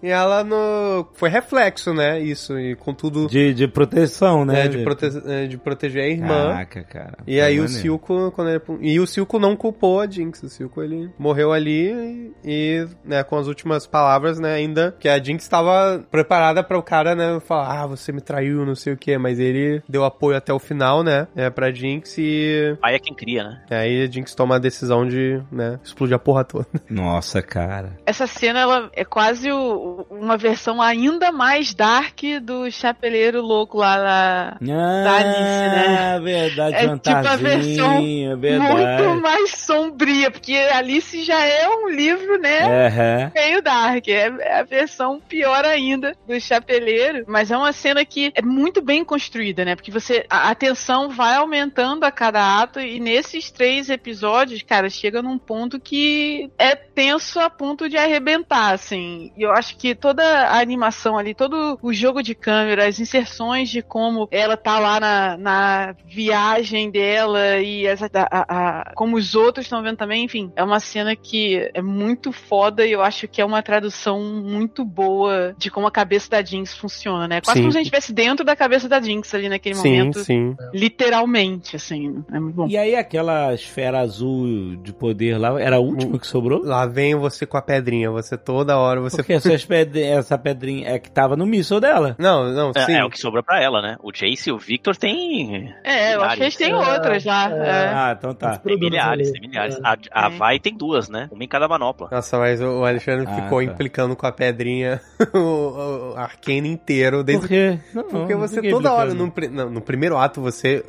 E 0.02 0.08
ela 0.08 0.44
no... 0.44 1.08
foi 1.14 1.30
reflexo, 1.30 1.94
né, 1.94 2.20
isso, 2.20 2.58
e 2.58 2.76
com 2.76 2.94
tudo... 2.94 3.28
De, 3.28 3.54
de 3.54 3.68
proteção, 3.68 4.46
né? 4.46 4.54
né, 4.54 4.68
de, 4.68 4.84
prote- 4.84 5.22
eh, 5.26 5.48
de 5.48 5.58
proteger 5.58 6.04
a 6.04 6.08
irmã. 6.08 6.48
Caraca, 6.54 6.84
cara. 6.84 7.18
E 7.28 7.42
aí 7.42 7.60
o 7.60 7.64
maneiro. 7.64 7.82
Silco, 7.82 8.32
quando 8.32 8.50
ele, 8.50 8.62
e 8.82 9.00
o 9.00 9.06
Silco 9.06 9.38
não 9.40 9.56
culpou 9.56 10.00
a 10.00 10.08
Jinx, 10.08 10.44
o 10.44 10.50
Silco 10.50 10.82
ele 10.82 11.10
morreu 11.20 11.52
ali 11.52 12.34
e, 12.44 12.88
né, 13.04 13.24
com 13.24 13.38
as 13.38 13.48
últimas 13.48 13.86
palavras, 13.86 14.40
né, 14.40 14.54
ainda 14.54 14.96
que 15.00 15.10
a 15.10 15.22
Jinx 15.22 15.44
estava 15.44 16.04
preparada 16.10 16.64
para 16.64 16.78
o 16.78 16.84
cara, 16.84 17.14
né, 17.16 17.40
falar, 17.42 17.82
ah, 17.84 17.88
você 17.88 18.12
me 18.12 18.22
traiu, 18.22 18.66
não 18.66 18.76
sei 18.76 18.94
o 18.94 18.98
que, 18.98 19.18
mas 19.18 19.38
ele 19.40 19.82
deu 19.88 20.06
apoio 20.06 20.38
até 20.38 20.54
o 20.54 20.60
final, 20.60 21.04
né, 21.04 21.28
é, 21.36 21.50
pra 21.50 21.72
Jinx 21.72 22.18
e 22.18 22.78
Aí 22.82 22.96
é 22.96 23.00
quem 23.00 23.14
cria, 23.14 23.44
né? 23.44 23.62
aí 23.70 24.04
a 24.04 24.08
Jinx 24.10 24.34
toma 24.34 24.56
a 24.56 24.60
decisão 24.60 25.06
de, 25.06 25.42
né, 25.52 25.80
explodir 25.84 26.16
a 26.16 26.20
porra 26.20 26.44
toda. 26.44 26.68
Nossa, 26.90 27.42
cara. 27.42 27.98
Essa 28.20 28.28
cena 28.28 28.60
ela 28.60 28.90
é 28.94 29.06
quase 29.06 29.50
o- 29.50 30.06
uma 30.12 30.36
versão 30.36 30.82
ainda 30.82 31.32
mais 31.32 31.74
dark 31.74 32.20
do 32.42 32.70
Chapeleiro 32.70 33.42
Louco 33.42 33.78
lá 33.78 33.98
na. 33.98 34.58
Ah, 34.74 35.16
Alice, 35.20 35.70
né? 35.70 36.20
verdade, 36.22 36.76
É 36.76 36.80
tipo 36.98 37.10
a 37.10 37.34
é 37.34 38.36
verdade. 38.36 38.74
Muito 38.74 39.22
mais 39.22 39.52
sombria, 39.52 40.30
porque 40.30 40.54
Alice 40.54 41.24
já 41.24 41.40
é 41.46 41.66
um 41.70 41.88
livro, 41.88 42.38
né? 42.40 42.88
Aham. 42.88 43.32
meio 43.34 43.62
dark. 43.62 44.06
É 44.10 44.28
é 44.40 44.60
a 44.60 44.64
versão 44.64 45.22
pior 45.22 45.64
ainda 45.64 46.14
do 46.28 46.38
Chapeleiro. 46.42 47.24
Mas 47.26 47.52
é 47.52 47.58
uma 47.58 47.72
cena 47.72 48.04
que 48.04 48.34
é 48.36 48.42
muito 48.42 48.82
bem 48.82 49.06
construída, 49.06 49.64
né? 49.64 49.76
Porque 49.76 49.92
você. 49.92 50.26
A, 50.30 50.50
a 50.50 50.56
tensão 50.56 51.08
vai 51.10 51.36
aumentando 51.36 52.04
a 52.04 52.12
cada 52.12 52.62
ato. 52.62 52.82
E 52.82 53.00
nesses 53.00 53.50
três 53.50 53.90
episódios, 53.90 54.62
cara, 54.62 54.90
chega 54.90 55.22
num 55.22 55.38
ponto 55.38 55.80
que 55.80 56.50
é 56.58 56.76
tenso 56.76 57.40
a 57.40 57.50
ponto 57.50 57.88
de 57.88 57.98
arrebentar, 58.10 58.74
assim. 58.74 59.32
E 59.38 59.44
eu 59.44 59.52
acho 59.52 59.78
que 59.78 59.96
toda 59.96 60.24
a 60.24 60.60
animação 60.60 61.18
ali, 61.18 61.34
todo 61.34 61.78
o 61.82 61.94
jogo 61.94 62.22
de 62.22 62.36
câmera, 62.36 62.88
as 62.88 63.00
inserções 63.00 63.70
de 63.70 63.82
como 63.82 64.28
ela 64.32 64.56
tá 64.58 64.80
lá 64.80 65.00
na, 65.00 65.38
na 65.38 65.96
viagem 66.06 66.90
dela 66.92 67.58
e 67.60 67.88
as- 67.88 68.04
a- 68.04 68.10
a- 68.14 68.46
a- 68.50 68.92
como 68.96 69.16
os 69.18 69.36
outros 69.36 69.66
estão 69.66 69.82
vendo 69.82 69.98
também, 69.98 70.24
enfim, 70.26 70.52
é 70.56 70.64
uma 70.64 70.80
cena 70.80 71.16
que 71.16 71.70
é 71.74 71.82
muito 71.82 72.32
foda 72.32 72.86
e 72.86 72.92
eu 72.92 73.02
acho 73.02 73.28
que 73.28 73.42
é 73.42 73.46
uma 73.46 73.62
tradução 73.62 74.22
muito 74.22 74.84
boa 74.86 75.54
de 75.58 75.70
como 75.72 75.88
a 75.88 75.92
cabeça 75.92 76.30
da 76.30 76.44
Jinx 76.44 76.76
funciona, 76.78 77.28
né? 77.28 77.42
Quase 77.42 77.60
Sim. 77.60 77.64
como 77.64 77.72
se 77.72 77.78
a 77.78 77.82
gente 77.82 77.88
estivesse 77.88 78.14
dentro 78.14 78.46
da 78.46 78.56
cabeça 78.56 78.88
da 78.88 79.00
Jinx 79.02 79.34
ali 79.34 79.50
naquele 79.50 79.76
sim, 79.76 79.98
momento. 79.98 80.20
sim. 80.20 80.56
Literalmente, 80.74 81.76
assim. 81.76 82.24
É 82.32 82.40
muito 82.40 82.56
bom. 82.56 82.68
E 82.68 82.78
aí 82.78 82.96
aquela 82.96 83.54
esfera 83.54 84.00
azul 84.00 84.76
de 84.78 84.94
poder 84.94 85.38
lá, 85.38 85.60
era 85.62 85.78
a 85.78 85.80
última 85.80 86.18
que 86.20 86.26
sobrou? 86.28 86.64
Lá 86.64 86.86
vem 86.86 87.16
você 87.16 87.46
com 87.46 87.58
a 87.58 87.62
pedrinha, 87.62 87.99
você 88.08 88.38
toda 88.38 88.78
hora, 88.78 89.02
você... 89.02 89.18
Porque 89.18 89.34
essa 89.34 90.38
pedrinha 90.38 90.90
é 90.90 91.00
que 91.00 91.12
tava 91.12 91.36
no 91.36 91.46
míssil 91.46 91.80
dela. 91.80 92.16
Não, 92.20 92.52
não, 92.54 92.72
É, 92.76 92.86
sim. 92.86 92.94
é 92.94 93.04
o 93.04 93.10
que 93.10 93.20
sobrou 93.20 93.44
pra 93.44 93.62
ela, 93.62 93.82
né? 93.82 93.98
O 94.02 94.12
Jace 94.12 94.50
e 94.50 94.52
o 94.52 94.58
Victor 94.58 94.96
tem. 94.96 95.74
É, 95.84 96.16
eu 96.16 96.24
acho 96.24 96.38
que 96.38 96.44
eles 96.44 96.56
têm 96.56 96.74
outras 96.74 97.26
lá. 97.26 97.50
é. 97.52 97.70
é. 97.70 97.88
Ah, 97.94 98.16
então 98.18 98.34
tá. 98.34 98.58
Tem 98.58 98.78
milhares, 98.78 99.32
tem 99.32 99.42
milhares. 99.42 99.76
É. 99.76 99.80
A, 99.84 99.98
a 100.12 100.28
É. 100.28 100.30
Vai 100.38 100.60
tem 100.60 100.76
duas, 100.76 101.10
né? 101.10 101.28
Uma 101.32 101.44
em 101.44 101.48
cada 101.48 101.68
manopla. 101.68 102.08
Nossa, 102.12 102.38
mas 102.38 102.62
o 102.62 102.86
Alexandre 102.86 103.26
Ah, 103.28 103.36
ficou 103.42 103.58
tá. 103.60 103.64
implicando 103.64 104.16
com 104.16 104.26
a 104.26 104.32
pedrinha 104.32 105.02
o, 105.34 106.12
o 106.14 106.16
Arcane 106.16 106.70
inteiro, 106.70 107.24
desde 107.24 107.42
Por 107.42 107.50
quê? 107.50 107.80
Não, 107.94 108.04
Porque 108.04 108.34
não 108.34 108.40
você 108.40 108.62
toda 108.70 108.94
hora, 108.94 109.14
no, 109.14 109.34
não, 109.52 109.70
no 109.70 109.82
primeiro 109.82 110.18
ato, 110.18 110.42
você 110.42 110.84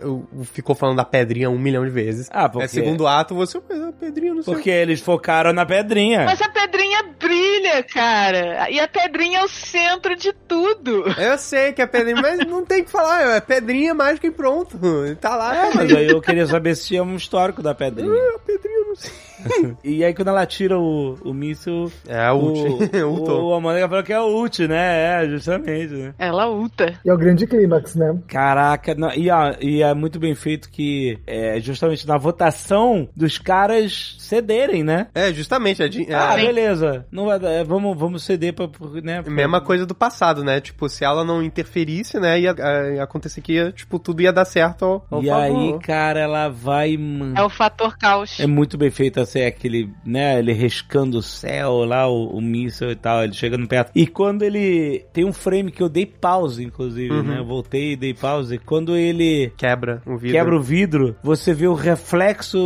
ficou 0.44 0.74
falando 0.74 0.96
da 0.96 1.04
pedrinha 1.04 1.50
um 1.50 1.58
milhão 1.58 1.84
de 1.84 1.90
vezes. 1.90 2.28
Ah, 2.32 2.48
porque... 2.48 2.64
É 2.64 2.68
segundo 2.68 3.06
ato, 3.06 3.34
você, 3.34 3.60
mas 3.68 3.82
a 3.82 3.92
pedrinha 3.92 4.34
não 4.34 4.42
sei. 4.42 4.54
Porque 4.54 4.70
eles 4.70 5.00
focaram 5.00 5.52
na 5.52 5.64
pedrinha. 5.64 6.24
Mas 6.24 6.40
a 6.40 6.48
pedrinha 6.48 6.99
brilha, 7.02 7.82
cara. 7.82 8.70
E 8.70 8.78
a 8.80 8.88
pedrinha 8.88 9.40
é 9.40 9.44
o 9.44 9.48
centro 9.48 10.16
de 10.16 10.32
tudo. 10.32 11.04
Eu 11.18 11.38
sei 11.38 11.72
que 11.72 11.82
é 11.82 11.86
pedrinha, 11.86 12.20
mas 12.20 12.38
não 12.46 12.64
tem 12.64 12.82
o 12.82 12.84
que 12.84 12.90
falar, 12.90 13.36
é 13.36 13.40
pedrinha 13.40 13.94
mágica 13.94 14.26
e 14.26 14.30
pronto. 14.30 14.78
Tá 15.20 15.36
lá. 15.36 15.66
É, 15.66 15.74
mas 15.74 15.94
aí 15.94 16.08
eu 16.08 16.20
queria 16.20 16.46
saber 16.46 16.74
se 16.76 16.88
tinha 16.88 17.02
um 17.02 17.16
histórico 17.16 17.62
da 17.62 17.74
pedrinha. 17.74 18.12
Ah, 18.12 18.38
pedrinha, 18.44 18.78
eu 18.78 18.86
não 18.86 18.96
sei. 18.96 19.29
e 19.84 20.04
aí 20.04 20.14
quando 20.14 20.28
ela 20.28 20.44
tira 20.46 20.78
o, 20.78 21.14
o 21.24 21.32
míssil, 21.32 21.90
É 22.06 22.24
a 22.26 22.34
ult. 22.34 22.60
o, 22.60 23.06
Ultou. 23.08 23.50
o 23.50 23.54
Amanda 23.54 23.88
falou 23.88 24.04
que 24.04 24.12
é 24.12 24.20
o 24.20 24.26
ult, 24.36 24.66
né? 24.66 25.24
É, 25.24 25.28
justamente, 25.28 25.92
né? 25.94 26.14
Ela 26.18 26.48
ulta. 26.50 26.94
E 27.04 27.08
é 27.10 27.14
o 27.14 27.18
grande 27.18 27.46
clímax, 27.46 27.94
né? 27.94 28.16
Caraca, 28.26 28.94
não- 28.94 29.12
e, 29.14 29.30
ó, 29.30 29.54
e 29.60 29.82
é 29.82 29.92
muito 29.94 30.18
bem 30.18 30.34
feito 30.34 30.70
que 30.70 31.18
é 31.26 31.60
justamente 31.60 32.06
na 32.06 32.16
votação 32.16 33.08
dos 33.16 33.38
caras 33.38 34.16
cederem, 34.18 34.82
né? 34.82 35.08
É, 35.14 35.32
justamente. 35.32 35.82
A 35.82 35.90
Jean- 35.90 36.06
Ah, 36.10 36.32
a- 36.32 36.36
beleza. 36.36 37.06
Não 37.10 37.26
vai, 37.26 37.38
é, 37.44 37.64
vamos, 37.64 37.96
vamos 37.98 38.24
ceder 38.24 38.52
pra, 38.54 38.68
pra- 38.68 38.88
né? 39.02 39.22
pra- 39.22 39.30
Mesma 39.32 39.60
coisa 39.60 39.84
do 39.86 39.94
passado, 39.94 40.42
né? 40.44 40.60
Tipo, 40.60 40.88
se 40.88 41.04
ela 41.04 41.24
não 41.24 41.42
interferisse, 41.42 42.18
né, 42.18 42.38
ia, 42.40 42.54
ia 42.94 43.02
acontecer 43.02 43.40
que 43.40 43.54
ia, 43.54 43.72
tipo, 43.72 43.98
tudo 43.98 44.22
ia 44.22 44.32
dar 44.32 44.44
certo 44.44 44.84
ao, 44.84 45.06
ao 45.10 45.22
E 45.22 45.26
favor. 45.28 45.42
aí, 45.74 45.78
cara, 45.80 46.20
ela 46.20 46.48
vai. 46.48 46.96
man- 46.96 47.34
É 47.36 47.42
o 47.42 47.48
fator 47.48 47.96
caos. 47.98 48.38
É 48.40 48.46
muito 48.46 48.76
bem 48.78 48.90
assim, 49.30 49.44
aquele, 49.44 49.88
né, 50.04 50.38
ele 50.38 50.52
riscando 50.52 51.18
o 51.18 51.22
céu 51.22 51.84
lá, 51.84 52.08
o, 52.08 52.36
o 52.36 52.40
míssil 52.40 52.90
e 52.90 52.96
tal, 52.96 53.22
ele 53.24 53.32
chegando 53.32 53.66
perto. 53.66 53.90
E 53.94 54.06
quando 54.06 54.42
ele. 54.42 55.04
Tem 55.12 55.24
um 55.24 55.32
frame 55.32 55.70
que 55.70 55.82
eu 55.82 55.88
dei 55.88 56.06
pause, 56.06 56.62
inclusive, 56.64 57.10
Uhum. 57.12 57.22
né? 57.22 57.38
Eu 57.38 57.44
voltei 57.44 57.92
e 57.92 57.96
dei 57.96 58.14
pause. 58.14 58.58
Quando 58.58 58.96
ele. 58.96 59.52
Quebra 59.56 60.02
o 60.06 60.16
vidro. 60.16 60.32
Quebra 60.38 60.56
o 60.56 60.60
vidro, 60.62 61.16
você 61.22 61.52
vê 61.54 61.66
o 61.66 61.74
reflexo, 61.74 62.58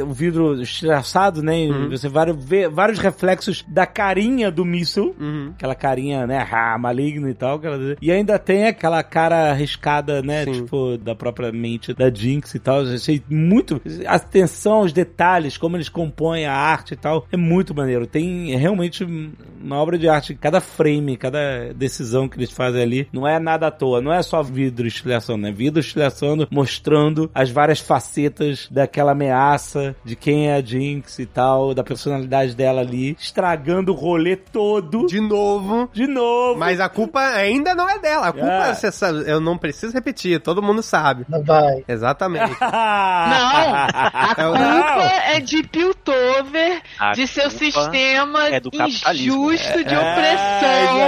o 0.00 0.12
vidro 0.12 0.60
estraçado, 0.62 1.42
né? 1.42 1.66
Uhum. 1.66 1.88
Você 1.90 2.08
ver 2.36 2.68
vários 2.68 2.98
reflexos 2.98 3.64
da 3.68 3.86
carinha 3.86 4.50
do 4.50 4.64
míssil. 4.64 5.14
Uhum. 5.18 5.50
Aquela 5.54 5.74
carinha, 5.74 6.26
né, 6.26 6.46
ah, 6.50 6.76
maligna 6.78 7.30
e 7.30 7.34
tal. 7.34 7.56
aquela- 7.56 7.96
E 8.00 8.10
ainda 8.10 8.38
tem 8.38 8.66
aquela 8.66 9.02
cara 9.02 9.50
arriscada, 9.50 10.22
né, 10.22 10.44
Sim. 10.44 10.52
tipo, 10.52 10.96
da 10.98 11.14
própria 11.14 11.50
mente 11.52 11.92
da 11.94 12.10
Jinx 12.12 12.54
e 12.54 12.58
tal. 12.58 12.82
Eu 12.84 12.94
achei 12.94 13.22
muito... 13.28 13.80
Atenção 14.06 14.74
aos 14.74 14.92
detalhes, 14.92 15.56
como 15.56 15.76
eles 15.76 15.88
compõem 16.02 16.46
a 16.46 16.52
arte 16.54 16.94
e 16.94 16.96
tal, 16.96 17.26
é 17.30 17.36
muito 17.36 17.74
maneiro. 17.74 18.06
Tem 18.06 18.56
realmente 18.56 19.04
uma 19.04 19.76
obra 19.76 19.96
de 19.98 20.08
arte. 20.08 20.34
Cada 20.34 20.60
frame, 20.60 21.16
cada 21.16 21.72
decisão 21.74 22.28
que 22.28 22.36
eles 22.36 22.50
fazem 22.50 22.82
ali, 22.82 23.08
não 23.12 23.26
é 23.26 23.38
nada 23.38 23.68
à 23.68 23.70
toa. 23.70 24.00
Não 24.00 24.12
é 24.12 24.20
só 24.22 24.42
vidro 24.42 24.86
estilhaçando, 24.86 25.46
é 25.46 25.52
vidro 25.52 25.80
estilhaçando, 25.80 26.48
mostrando 26.50 27.30
as 27.34 27.50
várias 27.50 27.78
facetas 27.80 28.66
daquela 28.70 29.12
ameaça, 29.12 29.94
de 30.04 30.16
quem 30.16 30.48
é 30.48 30.54
a 30.56 30.60
Jinx 30.62 31.18
e 31.20 31.26
tal, 31.26 31.72
da 31.74 31.84
personalidade 31.84 32.54
dela 32.56 32.80
ali, 32.80 33.16
estragando 33.20 33.92
o 33.92 33.94
rolê 33.94 34.34
todo. 34.36 35.06
De 35.06 35.20
novo. 35.20 35.88
De 35.92 36.06
novo. 36.06 36.58
Mas 36.58 36.80
a 36.80 36.88
culpa 36.88 37.20
ainda 37.20 37.74
não 37.74 37.88
é 37.88 37.98
dela. 37.98 38.28
A 38.28 38.32
culpa, 38.32 38.46
É. 38.46 38.74
você 38.74 38.90
sabe, 38.90 39.22
eu 39.30 39.40
não 39.40 39.56
preciso 39.56 39.92
repetir, 39.94 40.40
todo 40.40 40.62
mundo 40.62 40.82
sabe. 40.82 41.24
Não 41.28 41.42
vai. 41.44 41.84
Exatamente. 41.86 42.52
Não, 42.60 42.68
a 42.68 44.30
É 44.30 44.34
culpa 44.34 45.02
é 45.36 45.40
de 45.40 45.62
Piltover, 46.02 46.82
A 46.98 47.12
de 47.12 47.26
seu 47.26 47.50
sistema 47.50 48.48
é 48.48 48.60
do 48.60 48.70
capitalismo. 48.70 49.52
injusto 49.52 49.84
de 49.84 49.94
É, 49.94 49.98
opressão. 49.98 50.98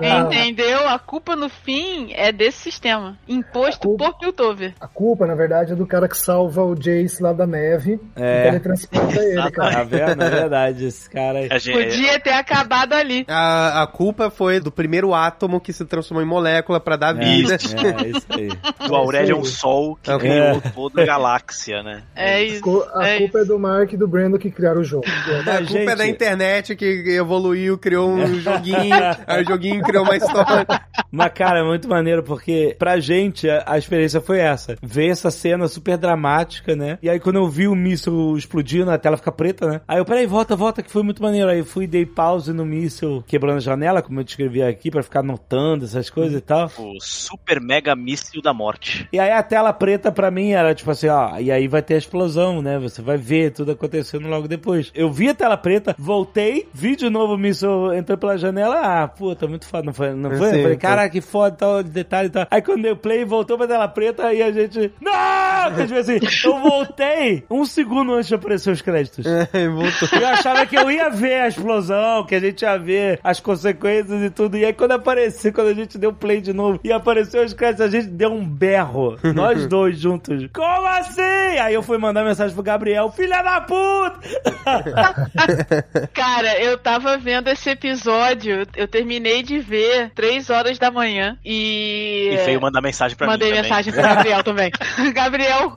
é. 0.00 0.20
Entendeu? 0.20 0.88
A 0.88 0.98
culpa 0.98 1.36
no 1.36 1.48
fim 1.48 2.12
é 2.14 2.32
desse 2.32 2.58
sistema, 2.58 3.18
imposto 3.28 3.86
A 3.86 3.90
culpa- 3.90 4.04
por 4.12 4.18
Piltover. 4.18 4.74
A 4.80 4.86
culpa, 4.88 5.26
na 5.26 5.34
verdade, 5.34 5.72
é 5.72 5.74
do 5.74 5.86
cara 5.86 6.08
que 6.08 6.16
salva 6.16 6.62
o 6.64 6.74
Jace 6.74 7.22
lá 7.22 7.32
da 7.32 7.46
neve 7.46 8.00
É. 8.16 8.40
e 8.40 8.42
teletransporta 8.44 9.20
ele, 9.22 9.50
cara. 9.50 9.72
Tá 9.72 9.84
vendo? 9.84 10.22
É 10.22 10.30
verdade, 10.30 10.84
esse 10.86 11.08
cara 11.10 11.38
aí. 11.40 11.46
A 11.46 11.72
Podia 11.72 12.20
ter 12.20 12.32
acabado 12.32 12.92
ali. 12.94 13.24
A, 13.28 13.82
a 13.82 13.86
culpa 13.86 14.30
foi 14.30 14.60
do 14.60 14.70
primeiro 14.70 15.14
átomo 15.14 15.60
que 15.60 15.72
se 15.72 15.84
transformou 15.84 16.22
em 16.24 16.28
molécula 16.28 16.80
pra 16.80 16.96
dar 16.96 17.12
vida. 17.12 17.56
É, 17.82 18.08
isso 18.08 18.26
aí. 18.30 18.48
o 18.90 18.94
Aurélio 18.94 19.36
é 19.36 19.38
um 19.38 19.44
sol 19.44 19.98
que 20.02 20.10
É. 20.10 20.18
criou 20.18 20.60
toda 20.74 21.02
a 21.02 21.06
galáxia, 21.06 21.82
né? 21.82 22.02
É 22.14 22.34
A 22.34 22.42
isso. 22.42 22.88
A 22.94 23.08
é 23.08 23.18
culpa 23.18 23.38
é 23.38 23.42
isso. 23.42 23.52
do 23.52 23.58
Mark 23.58 23.92
e 23.92 23.96
do 23.96 24.06
Brandon 24.12 24.38
que 24.38 24.50
criaram 24.50 24.82
o 24.82 24.84
jogo. 24.84 25.04
A 25.46 25.56
culpa 25.58 25.62
gente- 25.66 25.88
é 25.90 25.96
da 25.96 26.06
internet 26.06 26.76
que 26.76 26.84
evoluiu, 27.08 27.78
criou 27.78 28.10
um 28.10 28.34
joguinho, 28.40 28.94
aí 29.26 29.42
o 29.42 29.48
joguinho 29.48 29.82
criou 29.82 30.04
uma 30.04 30.16
história. 30.16 30.66
Mas, 31.10 31.32
cara, 31.34 31.60
é 31.60 31.62
muito 31.62 31.88
maneiro 31.88 32.22
porque 32.22 32.76
pra 32.78 33.00
gente 33.00 33.48
a, 33.48 33.64
a 33.66 33.78
experiência 33.78 34.20
foi 34.20 34.38
essa. 34.40 34.76
Ver 34.82 35.08
essa 35.08 35.30
cena 35.30 35.66
super 35.68 35.96
dramática, 35.96 36.76
né? 36.76 36.98
E 37.02 37.08
aí 37.08 37.18
quando 37.18 37.36
eu 37.36 37.48
vi 37.48 37.66
o 37.68 37.74
míssil 37.74 38.36
explodindo, 38.36 38.90
a 38.90 38.98
tela 38.98 39.16
fica 39.16 39.32
preta, 39.32 39.66
né? 39.66 39.80
Aí 39.88 39.98
eu, 39.98 40.04
peraí, 40.04 40.26
volta, 40.26 40.54
volta, 40.54 40.82
que 40.82 40.90
foi 40.90 41.02
muito 41.02 41.22
maneiro. 41.22 41.48
Aí 41.50 41.58
eu 41.60 41.64
fui, 41.64 41.86
dei 41.86 42.04
pause 42.04 42.52
no 42.52 42.64
míssil 42.64 43.24
quebrando 43.26 43.56
a 43.56 43.60
janela, 43.60 44.02
como 44.02 44.20
eu 44.20 44.24
descrevi 44.24 44.62
aqui, 44.62 44.90
pra 44.90 45.02
ficar 45.02 45.22
notando 45.22 45.84
essas 45.84 46.10
coisas 46.10 46.38
e 46.38 46.40
tal. 46.42 46.70
O 46.78 47.00
super 47.00 47.60
mega 47.60 47.94
míssil 47.96 48.42
da 48.42 48.52
morte. 48.52 49.08
E 49.12 49.18
aí 49.18 49.30
a 49.30 49.42
tela 49.42 49.72
preta 49.72 50.12
pra 50.12 50.30
mim 50.30 50.50
era 50.52 50.74
tipo 50.74 50.90
assim, 50.90 51.08
ó, 51.08 51.38
e 51.38 51.50
aí 51.50 51.66
vai 51.68 51.82
ter 51.82 51.94
a 51.94 51.98
explosão, 51.98 52.60
né? 52.60 52.78
Você 52.78 53.00
vai 53.00 53.16
ver 53.16 53.52
tudo 53.52 53.72
acontecendo 53.72 53.91
logo 54.28 54.48
depois. 54.48 54.90
Eu 54.94 55.10
vi 55.10 55.28
a 55.28 55.34
tela 55.34 55.56
preta, 55.56 55.94
voltei, 55.98 56.68
vi 56.72 56.96
de 56.96 57.08
novo 57.10 57.34
o 57.34 57.38
míssil 57.38 57.92
entrando 57.94 58.18
pela 58.18 58.38
janela, 58.38 58.80
ah, 58.82 59.08
puta, 59.08 59.46
muito 59.46 59.66
foda, 59.66 59.84
não 59.84 59.92
foi? 59.92 60.10
Não 60.14 60.30
foi? 60.30 60.50
Sim, 60.50 60.56
eu 60.56 60.62
falei, 60.62 60.76
caraca, 60.76 61.10
que 61.10 61.20
foda, 61.20 61.56
tal, 61.56 61.82
detalhe 61.82 62.28
e 62.28 62.30
tal. 62.30 62.46
Aí 62.50 62.62
quando 62.62 62.82
deu 62.82 62.96
play, 62.96 63.24
voltou 63.24 63.56
pra 63.56 63.66
tela 63.66 63.88
preta, 63.88 64.26
aí 64.26 64.42
a 64.42 64.50
gente, 64.50 64.92
não! 65.00 65.86
Tipo 65.86 65.98
assim, 65.98 66.18
eu 66.44 66.58
voltei 66.60 67.44
um 67.50 67.64
segundo 67.64 68.14
antes 68.14 68.28
de 68.28 68.34
aparecer 68.34 68.70
os 68.70 68.82
créditos. 68.82 69.24
É, 69.26 69.68
voltou. 69.68 70.08
Eu 70.20 70.28
achava 70.28 70.66
que 70.66 70.76
eu 70.76 70.90
ia 70.90 71.10
ver 71.10 71.42
a 71.42 71.48
explosão, 71.48 72.24
que 72.24 72.34
a 72.34 72.40
gente 72.40 72.62
ia 72.62 72.76
ver 72.78 73.20
as 73.22 73.40
consequências 73.40 74.22
e 74.22 74.30
tudo. 74.30 74.56
E 74.56 74.64
aí 74.64 74.72
quando 74.72 74.92
apareceu, 74.92 75.52
quando 75.52 75.68
a 75.68 75.74
gente 75.74 75.98
deu 75.98 76.12
play 76.12 76.40
de 76.40 76.52
novo 76.52 76.80
e 76.82 76.92
apareceu 76.92 77.44
os 77.44 77.52
créditos, 77.52 77.86
a 77.86 77.90
gente 77.90 78.08
deu 78.08 78.32
um 78.32 78.44
berro. 78.44 79.16
Nós 79.34 79.66
dois 79.68 79.98
juntos. 79.98 80.48
Como 80.52 80.86
assim? 80.86 81.22
Aí 81.60 81.74
eu 81.74 81.82
fui 81.82 81.98
mandar 81.98 82.24
mensagem 82.24 82.54
pro 82.54 82.62
Gabriel, 82.62 83.10
filha 83.10 83.42
da 83.42 83.60
puta! 83.60 83.81
Cara, 86.12 86.58
eu 86.60 86.78
tava 86.78 87.16
vendo 87.16 87.48
esse 87.48 87.70
episódio, 87.70 88.66
eu 88.76 88.88
terminei 88.88 89.42
de 89.42 89.58
ver 89.58 90.10
três 90.14 90.50
horas 90.50 90.78
da 90.78 90.90
manhã 90.90 91.36
e. 91.44 92.30
E 92.32 92.36
veio 92.44 92.60
mandar 92.60 92.80
mensagem 92.80 93.16
pra 93.16 93.26
Mandei 93.26 93.50
mim 93.50 93.56
também. 93.56 93.70
mensagem 93.70 93.92
pro 93.92 94.02
Gabriel 94.02 94.42
também. 94.42 94.70
Gabriel, 95.12 95.76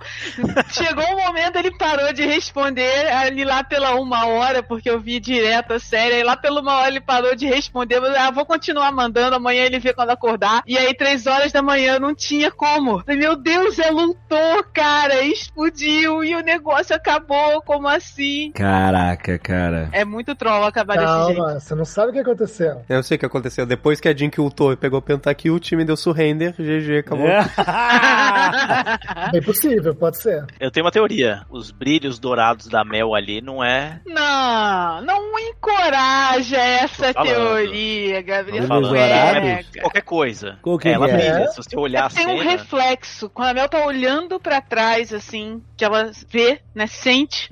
chegou 0.71 1.03
um 1.05 1.25
momento, 1.25 1.57
ele 1.57 1.71
parou 1.77 2.13
de 2.13 2.25
responder 2.25 3.07
ali 3.11 3.43
lá 3.43 3.63
pela 3.63 3.95
uma 3.95 4.25
hora, 4.27 4.63
porque 4.63 4.89
eu 4.89 4.99
vi 4.99 5.19
direto 5.19 5.73
a 5.73 5.79
série. 5.79 6.15
Aí 6.15 6.23
lá 6.23 6.37
pela 6.37 6.61
uma 6.61 6.77
hora 6.77 6.87
ele 6.89 7.01
parou 7.01 7.35
de 7.35 7.45
responder. 7.45 7.99
Mas, 7.99 8.15
ah, 8.15 8.31
vou 8.31 8.45
continuar 8.45 8.91
mandando, 8.91 9.35
amanhã 9.35 9.63
ele 9.63 9.79
vê 9.79 9.93
quando 9.93 10.11
acordar. 10.11 10.63
E 10.65 10.77
aí, 10.77 10.93
três 10.93 11.25
horas 11.27 11.51
da 11.51 11.61
manhã, 11.61 11.99
não 11.99 12.13
tinha 12.13 12.51
como. 12.51 13.03
Meu 13.07 13.35
Deus, 13.35 13.79
ela 13.79 13.91
lutou, 13.91 14.63
cara, 14.73 15.23
explodiu 15.23 16.23
e 16.23 16.35
o 16.35 16.41
negócio 16.41 16.95
acabou. 16.95 17.61
Como 17.61 17.87
assim? 17.87 17.94
Caraca, 18.53 19.37
cara. 19.39 19.89
É 19.91 20.03
muito 20.05 20.35
troll 20.35 20.63
acabar 20.63 20.97
desse 20.97 21.25
jeito. 21.25 21.41
Calma, 21.41 21.59
você 21.59 21.75
não 21.75 21.85
sabe 21.85 22.09
o 22.09 22.13
que 22.13 22.19
aconteceu. 22.19 22.81
Eu 22.87 23.03
sei 23.03 23.15
o 23.17 23.19
que 23.19 23.25
aconteceu. 23.25 23.65
Depois 23.65 23.99
que 23.99 24.07
a 24.07 24.15
Jink 24.15 24.39
ultou 24.39 24.73
e 24.73 24.77
pegou 24.77 24.99
o 24.99 25.01
Pentakill, 25.01 25.55
o 25.55 25.59
time 25.59 25.85
deu 25.85 25.97
surrender, 25.97 26.53
GG, 26.53 26.99
acabou. 26.99 27.27
É. 27.27 27.45
É 29.33 29.37
impossível, 29.37 29.95
pode 29.95 30.17
ser. 30.21 30.45
Eu 30.59 30.69
tenho 30.69 30.85
uma 30.85 30.91
teoria. 30.91 31.41
Os 31.49 31.71
brilhos 31.71 32.19
dourados 32.19 32.67
da 32.67 32.83
Mel 32.83 33.15
ali 33.15 33.41
não 33.41 33.63
é. 33.63 33.99
Não, 34.05 35.01
não 35.01 35.39
encoraja 35.39 36.57
essa 36.57 37.13
teoria, 37.13 38.21
Gabriel. 38.21 38.67
Falando, 38.67 38.95
é 38.95 39.63
qualquer 39.81 40.01
coisa. 40.01 40.57
Qual 40.61 40.77
que 40.77 40.89
ela 40.89 41.09
é? 41.09 41.13
brilha. 41.13 41.47
Se 41.47 41.57
você 41.57 41.77
olhar 41.77 42.05
a 42.05 42.09
Tem 42.09 42.27
um 42.27 42.39
reflexo. 42.39 43.29
Quando 43.29 43.49
a 43.49 43.53
Mel 43.53 43.69
tá 43.69 43.85
olhando 43.85 44.39
pra 44.39 44.61
trás, 44.61 45.13
assim, 45.13 45.61
que 45.75 45.83
ela 45.83 46.11
vê, 46.29 46.61
né, 46.73 46.87
sente 46.87 47.49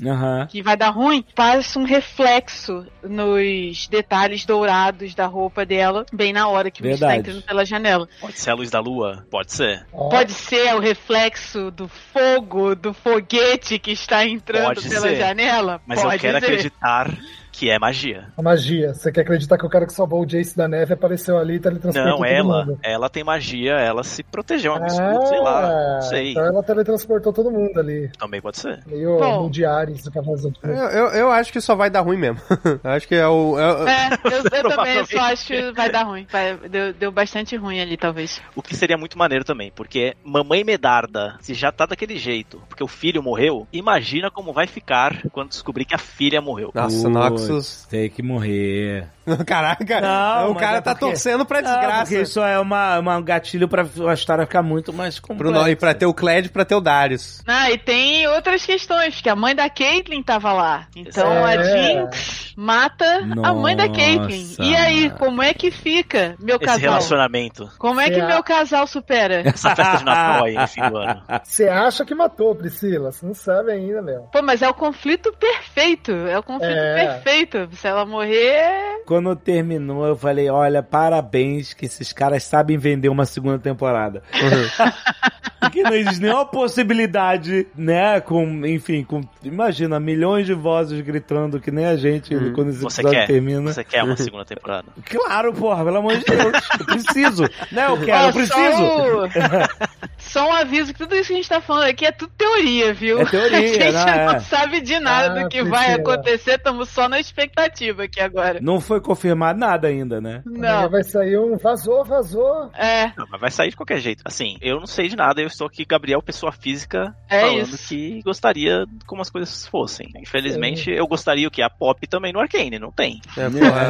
Que 0.49 0.61
vai 0.61 0.75
dar 0.77 0.89
ruim, 0.89 1.23
passa 1.35 1.79
um 1.79 1.83
reflexo 1.83 2.85
nos 3.03 3.87
detalhes 3.87 4.45
dourados 4.45 5.13
da 5.15 5.25
roupa 5.25 5.65
dela, 5.65 6.05
bem 6.11 6.33
na 6.33 6.47
hora 6.47 6.69
que 6.71 6.81
o 6.81 6.83
bicho 6.83 6.99
tá 6.99 7.07
Verdade. 7.07 7.29
entrando 7.29 7.45
pela 7.45 7.65
janela. 7.65 8.07
Pode 8.19 8.39
ser 8.39 8.49
a 8.51 8.53
luz 8.53 8.69
da 8.69 8.79
lua? 8.79 9.25
Pode 9.29 9.53
ser. 9.53 9.85
Pode 9.91 10.31
ser 10.33 10.73
o 10.75 10.79
reflexo 10.79 11.71
do 11.71 11.87
fogo, 11.87 12.75
do 12.75 12.93
foguete 12.93 13.79
que 13.79 13.91
está 13.91 14.25
entrando 14.25 14.75
Pode 14.75 14.89
pela 14.89 15.01
ser. 15.01 15.15
janela. 15.17 15.81
Mas 15.85 16.01
Pode 16.01 16.15
eu 16.15 16.19
quero 16.19 16.39
ser. 16.39 16.45
acreditar 16.45 17.17
que 17.53 17.69
é 17.69 17.77
magia. 17.77 18.25
A 18.35 18.41
magia. 18.41 18.93
Você 18.95 19.11
quer 19.11 19.21
acreditar 19.21 19.57
que 19.59 19.65
o 19.65 19.69
cara 19.69 19.85
que 19.85 19.93
salvou 19.93 20.21
o 20.21 20.25
Jace 20.25 20.57
da 20.57 20.67
neve 20.67 20.93
apareceu 20.95 21.37
ali 21.37 21.55
e 21.55 21.59
teletransportou 21.59 22.11
Não, 22.11 22.17
todo 22.17 22.25
ela. 22.25 22.65
mundo? 22.65 22.79
Ela 22.83 23.09
tem 23.09 23.23
magia, 23.23 23.73
ela 23.73 24.03
se 24.03 24.23
protegeu. 24.23 24.73
Um 24.73 24.85
escudo, 24.87 25.27
sei 25.27 25.39
lá. 25.39 25.93
Não 25.95 26.01
sei. 26.01 26.31
Então 26.31 26.43
ela 26.45 26.63
teletransportou 26.63 27.31
todo 27.31 27.51
mundo 27.51 27.79
ali. 27.79 28.09
Também 28.17 28.41
pode 28.41 28.57
ser. 28.57 28.79
Meio 28.87 29.19
Bom. 29.19 29.43
mundiares 29.43 30.03
do 30.03 30.11
Cavaleiro 30.11 30.49
do 30.49 30.67
Eu, 30.67 30.73
eu, 30.73 31.07
eu 31.09 31.31
acho 31.31 31.53
que 31.53 31.61
só 31.61 31.75
vai 31.75 31.89
dar 31.91 32.01
ruim 32.01 32.17
mesmo. 32.17 32.41
Eu 32.83 32.89
acho 32.91 33.07
que 33.07 33.13
é 33.15 33.27
o. 33.27 33.57
é 33.59 33.73
o- 33.83 33.87
É, 33.87 34.09
eu, 34.23 34.31
eu 34.31 34.43
também 34.43 34.61
Provavelmente. 34.63 35.11
só 35.11 35.19
acho 35.21 35.45
que 35.47 35.71
vai 35.73 35.91
dar 35.91 36.03
ruim. 36.03 36.25
Vai- 36.31 36.57
deu, 36.57 36.91
deu 36.93 37.11
bastante 37.11 37.55
ruim 37.55 37.79
ali, 37.79 37.95
talvez. 37.97 38.41
O 38.55 38.63
que 38.63 38.75
seria 38.75 38.97
muito 38.97 39.15
maneiro 39.17 39.45
também, 39.45 39.71
porque 39.75 40.15
mamãe 40.23 40.63
Medarda, 40.63 41.35
se 41.39 41.53
já 41.53 41.71
tá 41.71 41.85
daquele 41.85 42.17
jeito, 42.17 42.61
porque 42.67 42.83
o 42.83 42.87
filho 42.87 43.21
morreu, 43.21 43.67
imagina 43.71 44.31
como 44.31 44.51
vai 44.51 44.65
ficar 44.65 45.21
quando 45.31 45.49
descobrir 45.49 45.85
que 45.85 45.93
a 45.93 45.99
filha 45.99 46.41
morreu. 46.41 46.71
Nossa, 46.73 47.09
Putz, 47.09 47.42
Tem 47.89 48.09
que 48.09 48.21
morrer. 48.21 49.07
Caraca, 49.45 50.01
Não, 50.01 50.51
o 50.51 50.55
cara 50.55 50.77
é 50.77 50.81
tá 50.81 50.91
porque- 50.91 51.05
torcendo 51.05 51.45
pra 51.45 51.59
Ah, 51.59 51.61
desgraça. 51.61 52.01
porque 52.01 52.21
isso 52.21 52.39
é 52.41 52.59
uma, 52.59 52.99
uma 52.99 53.21
gatilho 53.21 53.67
pra 53.67 53.85
a 54.09 54.13
história 54.13 54.45
ficar 54.45 54.61
muito 54.61 54.91
mais 54.93 55.19
complexa. 55.19 55.69
e 55.69 55.75
pra 55.75 55.93
ter 55.93 56.05
o 56.05 56.13
Cled 56.13 56.47
e 56.47 56.51
pra 56.51 56.65
ter 56.65 56.75
o 56.75 56.81
Darius. 56.81 57.41
Ah, 57.47 57.71
e 57.71 57.77
tem 57.77 58.27
outras 58.27 58.65
questões, 58.65 59.15
porque 59.15 59.29
a 59.29 59.35
mãe 59.35 59.55
da 59.55 59.69
Caitlyn 59.69 60.21
tava 60.23 60.51
lá. 60.53 60.87
Então 60.95 61.31
É. 61.47 61.55
a 61.57 61.63
Jinx 61.63 62.53
mata 62.57 63.05
a 63.43 63.53
mãe 63.53 63.75
da 63.75 63.87
Caitlyn. 63.89 64.41
Nossa. 64.47 64.63
E 64.63 64.75
aí, 64.75 65.09
como 65.11 65.41
é 65.41 65.53
que 65.53 65.71
fica 65.71 66.35
meu 66.39 66.57
Esse 66.57 66.65
casal? 66.65 66.79
relacionamento. 66.81 67.69
Como 67.77 67.99
é 67.99 68.09
que 68.09 68.19
É. 68.19 68.25
meu 68.27 68.43
casal 68.43 68.85
supera? 68.87 69.41
Essa 69.47 69.75
festa 69.75 69.97
de 69.97 70.05
Natal 70.05 70.45
aí 70.45 70.53
no 70.55 70.67
fim 70.67 70.81
do 70.89 70.97
ano. 70.97 71.21
Você 71.43 71.67
acha 71.67 72.05
que 72.05 72.13
matou, 72.13 72.53
Priscila? 72.55 73.11
Você 73.11 73.25
não 73.25 73.33
sabe 73.33 73.71
ainda, 73.71 74.01
meu. 74.01 74.23
Pô, 74.31 74.41
mas 74.41 74.61
é 74.61 74.69
o 74.69 74.73
conflito 74.73 75.31
perfeito. 75.39 76.11
É 76.11 76.37
o 76.37 76.43
conflito 76.43 76.71
É. 76.71 76.95
perfeito. 77.21 77.69
Se 77.73 77.87
ela 77.87 78.05
morrer. 78.05 79.03
Quando 79.13 79.35
terminou, 79.35 80.07
eu 80.07 80.15
falei, 80.15 80.49
olha, 80.49 80.81
parabéns 80.81 81.71
que 81.71 81.85
esses 81.85 82.11
caras 82.11 82.41
sabem 82.45 82.79
vender 82.79 83.09
uma 83.09 83.27
segunda 83.27 83.59
temporada. 83.59 84.23
Porque 85.61 85.83
não 85.83 85.93
existe 85.93 86.19
nenhuma 86.19 86.45
possibilidade, 86.47 87.67
né, 87.77 88.19
com, 88.19 88.65
enfim, 88.65 89.03
com, 89.03 89.21
imagina, 89.43 89.99
milhões 89.99 90.47
de 90.47 90.53
vozes 90.55 90.99
gritando 91.01 91.59
que 91.59 91.69
nem 91.69 91.85
a 91.85 91.95
gente 91.95 92.35
quando 92.53 92.71
esse 92.71 92.79
Você 92.81 93.01
episódio 93.01 93.19
quer? 93.19 93.27
termina. 93.27 93.71
Você 93.71 93.83
quer 93.83 94.03
uma 94.03 94.17
segunda 94.17 94.45
temporada? 94.45 94.87
Claro, 95.05 95.53
porra, 95.53 95.85
pelo 95.85 95.97
amor 95.97 96.17
de 96.17 96.25
Deus, 96.25 96.53
eu 96.79 96.85
preciso, 96.85 97.43
né, 97.71 97.85
eu 97.87 98.01
quero, 98.01 98.27
eu 98.29 98.33
preciso. 98.33 99.73
Só, 100.23 100.45
o- 100.45 100.49
um 100.49 100.53
aviso 100.53 100.93
que 100.93 100.99
tudo 100.99 101.15
isso 101.15 101.27
que 101.27 101.33
a 101.33 101.35
gente 101.37 101.49
tá 101.49 101.61
falando 101.61 101.83
aqui 101.89 102.05
é 102.05 102.11
tudo 102.11 102.31
teoria, 102.37 102.93
viu? 102.93 103.19
É 103.21 103.25
teoria, 103.25 103.57
a 103.57 103.61
gente 103.67 103.91
não, 103.93 104.25
não 104.25 104.35
é. 104.35 104.39
sabe 104.39 104.81
de 104.81 104.99
nada 104.99 105.39
Ah, 105.39 105.43
do 105.43 105.49
que 105.49 105.63
vai 105.63 105.93
acontecer, 105.93 106.55
estamos 106.55 106.89
só 106.89 107.07
na 107.09 107.19
expectativa 107.19 108.03
aqui 108.03 108.19
agora. 108.21 108.59
Não 108.61 108.79
foi 108.81 108.99
confirmado 109.01 109.59
nada 109.59 109.87
ainda, 109.87 110.19
né? 110.21 110.41
Não. 110.45 110.89
vai 110.89 111.03
sair 111.03 111.37
um 111.37 111.57
vazou, 111.57 112.03
vazou. 112.05 112.69
É, 112.75 113.11
Não, 113.17 113.25
mas 113.29 113.41
vai 113.41 113.51
sair 113.51 113.69
de 113.69 113.75
qualquer 113.75 113.99
jeito. 113.99 114.21
Assim, 114.25 114.57
eu 114.61 114.79
não 114.79 114.85
sei 114.87 115.07
de 115.07 115.15
nada, 115.15 115.41
eu 115.41 115.47
estou 115.47 115.67
aqui, 115.67 115.85
Gabriel, 115.85 116.21
pessoa 116.21 116.51
física, 116.51 117.15
É 117.29 117.41
falando 117.41 117.61
isso. 117.73 117.87
que 117.89 118.21
gostaria 118.23 118.85
como 119.05 119.21
as 119.21 119.29
coisas 119.29 119.65
fossem. 119.67 120.07
Infelizmente, 120.17 120.89
eu 120.91 121.07
gostaria 121.07 121.49
que 121.49 121.61
a 121.61 121.69
Pop 121.69 122.05
também 122.07 122.31
no 122.33 122.39
Arcane, 122.39 122.77
não 122.79 122.91
tem. 122.91 123.21
É, 123.37 123.49
porra, 123.49 123.83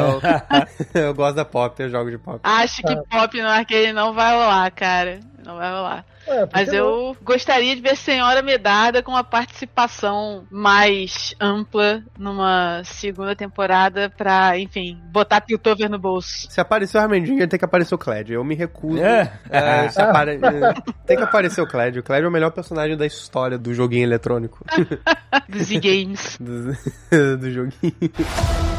eu, 0.93 1.01
eu 1.07 1.13
gosto 1.13 1.35
da 1.35 1.45
pop, 1.45 1.81
eu 1.81 1.89
jogo 1.89 2.09
de 2.11 2.17
pop. 2.17 2.39
acho 2.43 2.81
que 2.81 2.95
pop 3.09 3.41
no 3.41 3.47
arcade 3.47 3.91
não 3.93 4.13
vai 4.13 4.33
rolar, 4.33 4.71
cara. 4.71 5.19
Não 5.45 5.57
vai 5.57 5.71
rolar. 5.71 6.05
É, 6.25 6.47
Mas 6.53 6.67
não- 6.69 6.75
eu 6.75 7.17
gostaria 7.21 7.75
de 7.75 7.81
ver 7.81 7.97
Senhora 7.97 8.41
Medada 8.41 9.03
com 9.03 9.11
uma 9.11 9.23
participação 9.25 10.45
mais 10.49 11.35
ampla 11.39 12.01
numa 12.17 12.81
segunda 12.85 13.35
temporada 13.35 14.09
pra, 14.09 14.57
enfim, 14.57 14.97
botar 15.11 15.41
Piltover 15.41 15.89
no 15.89 15.99
bolso. 15.99 16.47
Se 16.49 16.61
aparecer 16.61 16.97
o 16.97 17.01
Armandinho, 17.01 17.45
tem 17.47 17.59
que 17.59 17.65
aparecer 17.65 17.93
o 17.93 17.97
Cled. 17.97 18.31
Eu 18.31 18.43
me 18.43 18.55
recuso. 18.55 19.03
É? 19.03 19.33
É, 19.49 19.89
se 19.89 20.01
apare- 20.01 20.39
é, 20.41 20.73
Tem 21.05 21.17
que 21.17 21.23
aparecer 21.23 21.61
o 21.61 21.67
Cled. 21.67 21.99
O 21.99 22.03
Cled 22.03 22.23
é 22.23 22.27
o 22.27 22.31
melhor 22.31 22.51
personagem 22.51 22.95
da 22.95 23.05
história 23.05 23.57
do 23.57 23.73
joguinho 23.73 24.03
eletrônico. 24.03 24.63
Dos 25.49 25.63
Z-Games. 25.63 26.37
do, 26.41 26.71
do 27.37 27.51
joguinho. 27.51 27.93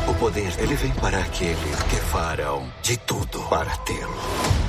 O 0.09 0.15
poder, 0.15 0.51
ele 0.59 0.75
vem 0.77 0.93
para 0.95 1.19
aqueles 1.19 1.83
que 1.91 1.97
farão 1.97 2.67
de 2.83 2.97
tudo 2.99 3.39
para 3.51 3.77
tê-lo. 3.79 4.64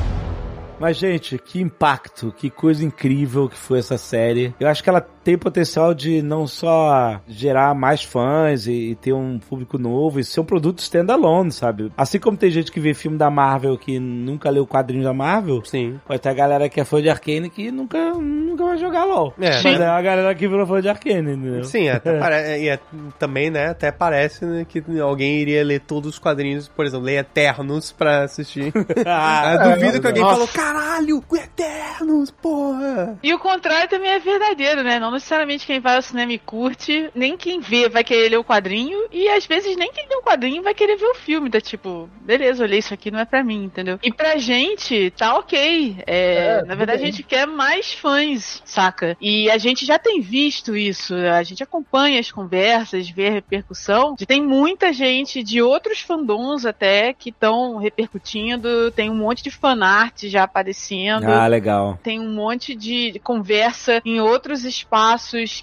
Mas, 0.79 0.97
gente, 0.97 1.37
que 1.37 1.61
impacto, 1.61 2.33
que 2.37 2.49
coisa 2.49 2.83
incrível 2.83 3.47
que 3.47 3.57
foi 3.57 3.79
essa 3.79 3.97
série. 3.97 4.53
Eu 4.59 4.67
acho 4.67 4.83
que 4.83 4.89
ela 4.89 5.01
tem 5.25 5.35
potencial 5.37 5.91
de 5.95 6.21
não 6.21 6.45
só 6.45 7.19
gerar 7.27 7.73
mais 7.73 8.03
fãs 8.03 8.67
e, 8.67 8.91
e 8.91 8.95
ter 8.95 9.11
um 9.11 9.39
público 9.39 9.75
novo 9.79 10.19
e 10.19 10.23
ser 10.23 10.39
um 10.39 10.45
produto 10.45 10.77
standalone, 10.79 11.51
sabe? 11.51 11.91
Assim 11.97 12.19
como 12.19 12.37
tem 12.37 12.51
gente 12.51 12.71
que 12.71 12.79
vê 12.79 12.93
filme 12.93 13.17
da 13.17 13.27
Marvel 13.31 13.75
que 13.75 13.97
nunca 13.99 14.51
leu 14.51 14.63
o 14.63 14.67
quadrinho 14.67 15.03
da 15.03 15.13
Marvel, 15.15 15.65
Sim. 15.65 15.99
pode 16.05 16.21
ter 16.21 16.29
a 16.29 16.33
galera 16.33 16.69
que 16.69 16.79
é 16.79 16.85
fã 16.85 17.01
de 17.01 17.09
Arcane 17.09 17.49
que 17.49 17.71
nunca, 17.71 18.13
nunca 18.13 18.65
vai 18.65 18.77
jogar 18.77 19.03
LOL. 19.03 19.33
É. 19.41 19.63
Mas 19.63 19.79
é 19.79 19.87
a 19.87 19.99
galera 19.99 20.35
que 20.35 20.47
virou 20.47 20.67
fã 20.67 20.79
de 20.79 20.89
Arcane, 20.89 21.31
entendeu? 21.31 21.63
Sim, 21.63 21.89
até 21.89 22.17
pare... 22.19 22.59
e 22.61 22.69
é- 22.69 22.79
também, 23.17 23.49
né, 23.49 23.69
até 23.69 23.91
parece 23.91 24.45
né, 24.45 24.63
que 24.63 24.83
alguém 24.99 25.39
iria 25.39 25.63
ler 25.63 25.79
todos 25.79 26.11
os 26.11 26.19
quadrinhos, 26.19 26.67
por 26.67 26.85
exemplo, 26.85 27.03
ler 27.03 27.17
Eternos 27.21 27.91
pra 27.91 28.25
assistir. 28.25 28.71
Ah, 29.07 29.55
Eu 29.65 29.73
duvido 29.75 30.01
que 30.01 30.07
alguém 30.07 30.21
Nossa. 30.23 30.33
falou, 30.35 30.47
caralho, 30.47 31.23
Eternos, 31.33 32.31
porra! 32.31 33.17
E 33.23 33.33
o 33.33 33.39
contrário 33.39 33.89
também 33.89 34.09
é 34.11 34.19
verdadeiro, 34.19 34.83
né? 34.83 34.99
Não 34.99 35.14
necessariamente 35.15 35.65
quem 35.65 35.79
vai 35.79 35.95
ao 35.95 36.01
cinema 36.01 36.31
e 36.33 36.37
curte, 36.39 37.09
nem 37.15 37.35
quem 37.35 37.59
vê 37.59 37.89
vai 37.89 38.03
querer 38.03 38.29
ler 38.29 38.37
o 38.37 38.43
quadrinho, 38.43 39.07
e 39.11 39.27
às 39.29 39.45
vezes 39.45 39.75
nem 39.75 39.91
quem 39.91 40.05
lê 40.07 40.15
o 40.15 40.21
quadrinho 40.21 40.63
vai 40.63 40.73
querer 40.73 40.95
ver 40.95 41.07
o 41.07 41.15
filme. 41.15 41.49
Tá 41.49 41.59
tipo, 41.59 42.09
beleza, 42.21 42.63
olhei 42.63 42.79
isso 42.79 42.93
aqui, 42.93 43.09
não 43.11 43.19
é 43.19 43.25
pra 43.25 43.43
mim, 43.43 43.63
entendeu? 43.63 43.99
E 44.03 44.11
pra 44.11 44.37
gente, 44.37 45.11
tá 45.11 45.35
ok. 45.37 45.97
É, 46.05 46.25
É, 46.35 46.63
na 46.65 46.75
verdade, 46.75 46.99
bem. 47.01 47.09
a 47.09 47.11
gente 47.11 47.23
quer 47.23 47.45
mais 47.47 47.93
fãs, 47.93 48.61
saca? 48.65 49.17
E 49.19 49.49
a 49.49 49.57
gente 49.57 49.85
já 49.85 49.97
tem 49.97 50.21
visto 50.21 50.75
isso, 50.75 51.15
a 51.15 51.41
gente 51.43 51.63
acompanha 51.63 52.19
as 52.19 52.31
conversas, 52.31 53.09
vê 53.09 53.27
a 53.27 53.31
repercussão. 53.31 54.15
Tem 54.15 54.41
muita 54.41 54.91
gente 54.93 55.43
de 55.43 55.61
outros 55.61 55.99
fandoms 56.01 56.65
até 56.65 57.13
que 57.13 57.29
estão 57.29 57.77
repercutindo, 57.77 58.91
tem 58.91 59.09
um 59.09 59.15
monte 59.15 59.43
de 59.43 59.51
fanart 59.51 60.23
já 60.25 60.43
aparecendo 60.43 61.25
Ah, 61.29 61.47
legal. 61.47 61.99
tem 62.03 62.19
um 62.19 62.33
monte 62.33 62.75
de 62.75 63.19
conversa 63.23 64.01
em 64.05 64.19
outros 64.19 64.63
espaços 64.65 65.04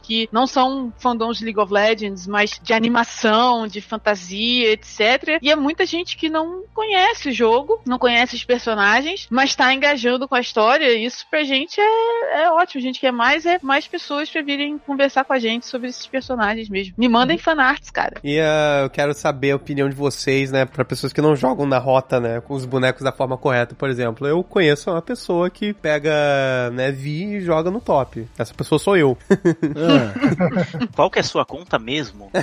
que 0.03 0.29
não 0.33 0.47
são 0.47 0.93
fandoms 0.99 1.39
de 1.39 1.45
League 1.45 1.59
of 1.59 1.73
Legends, 1.73 2.27
mas 2.27 2.61
de 2.63 2.73
animação, 2.73 3.67
de 3.67 3.81
fantasia, 3.81 4.73
etc. 4.73 5.39
E 5.41 5.51
é 5.51 5.57
muita 5.57 5.85
gente 5.87 6.17
que 6.17 6.29
não 6.29 6.65
conhece 6.75 7.31
o 7.31 7.33
jogo, 7.33 7.81
não 7.87 7.99
conhece 7.99 8.37
os 8.37 8.45
personagens, 8.45 9.27
mas 9.31 9.55
tá 9.55 9.73
engajando 9.73 10.29
com 10.29 10.35
a 10.35 10.41
história. 10.41 10.93
Isso 10.93 11.27
pra 11.31 11.43
gente 11.43 11.81
é, 11.81 12.43
é 12.45 12.51
ótimo. 12.51 12.81
A 12.81 12.83
gente 12.83 13.01
quer 13.01 13.13
mais 13.13 13.47
é 13.47 13.59
mais 13.63 13.87
pessoas 13.87 14.31
pra 14.31 14.43
virem 14.43 14.79
conversar 14.79 15.25
com 15.25 15.33
a 15.33 15.39
gente 15.39 15.67
sobre 15.67 15.89
esses 15.89 16.07
personagens 16.07 16.69
mesmo. 16.69 16.95
Me 16.97 17.09
mandem 17.09 17.39
fanarts, 17.39 17.91
cara. 17.91 18.21
E 18.23 18.39
ah, 18.41 18.81
eu 18.83 18.91
quero 18.91 19.15
saber 19.15 19.53
a 19.53 19.57
opinião 19.57 19.89
de 19.89 19.95
vocês, 19.95 20.51
né, 20.51 20.65
pra 20.65 20.85
pessoas 20.85 21.13
que 21.13 21.21
não 21.21 21.37
jogam 21.37 21.67
na 21.67 21.79
rota, 21.79 22.21
né, 22.21 22.41
com 22.41 22.55
os 22.55 22.65
bonecos 22.65 23.03
da 23.03 23.13
forma 23.13 23.37
correta. 23.37 23.75
Por 23.75 23.89
exemplo, 23.89 24.27
eu 24.27 24.43
conheço 24.43 24.91
uma 24.91 25.03
pessoa 25.03 25.51
que 25.51 25.73
pega, 25.73 26.71
né, 26.73 26.91
Vi 26.91 27.37
e 27.37 27.41
joga 27.41 27.71
no 27.71 27.81
top. 27.81 28.27
Essa 28.39 28.55
pessoa 28.55 28.79
sou 28.79 28.97
eu. 28.97 29.17
Qual 30.95 31.11
que 31.11 31.19
é 31.19 31.21
a 31.21 31.25
sua 31.25 31.45
conta 31.45 31.79
mesmo? 31.79 32.31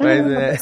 Mas 0.00 0.32
é. 0.32 0.56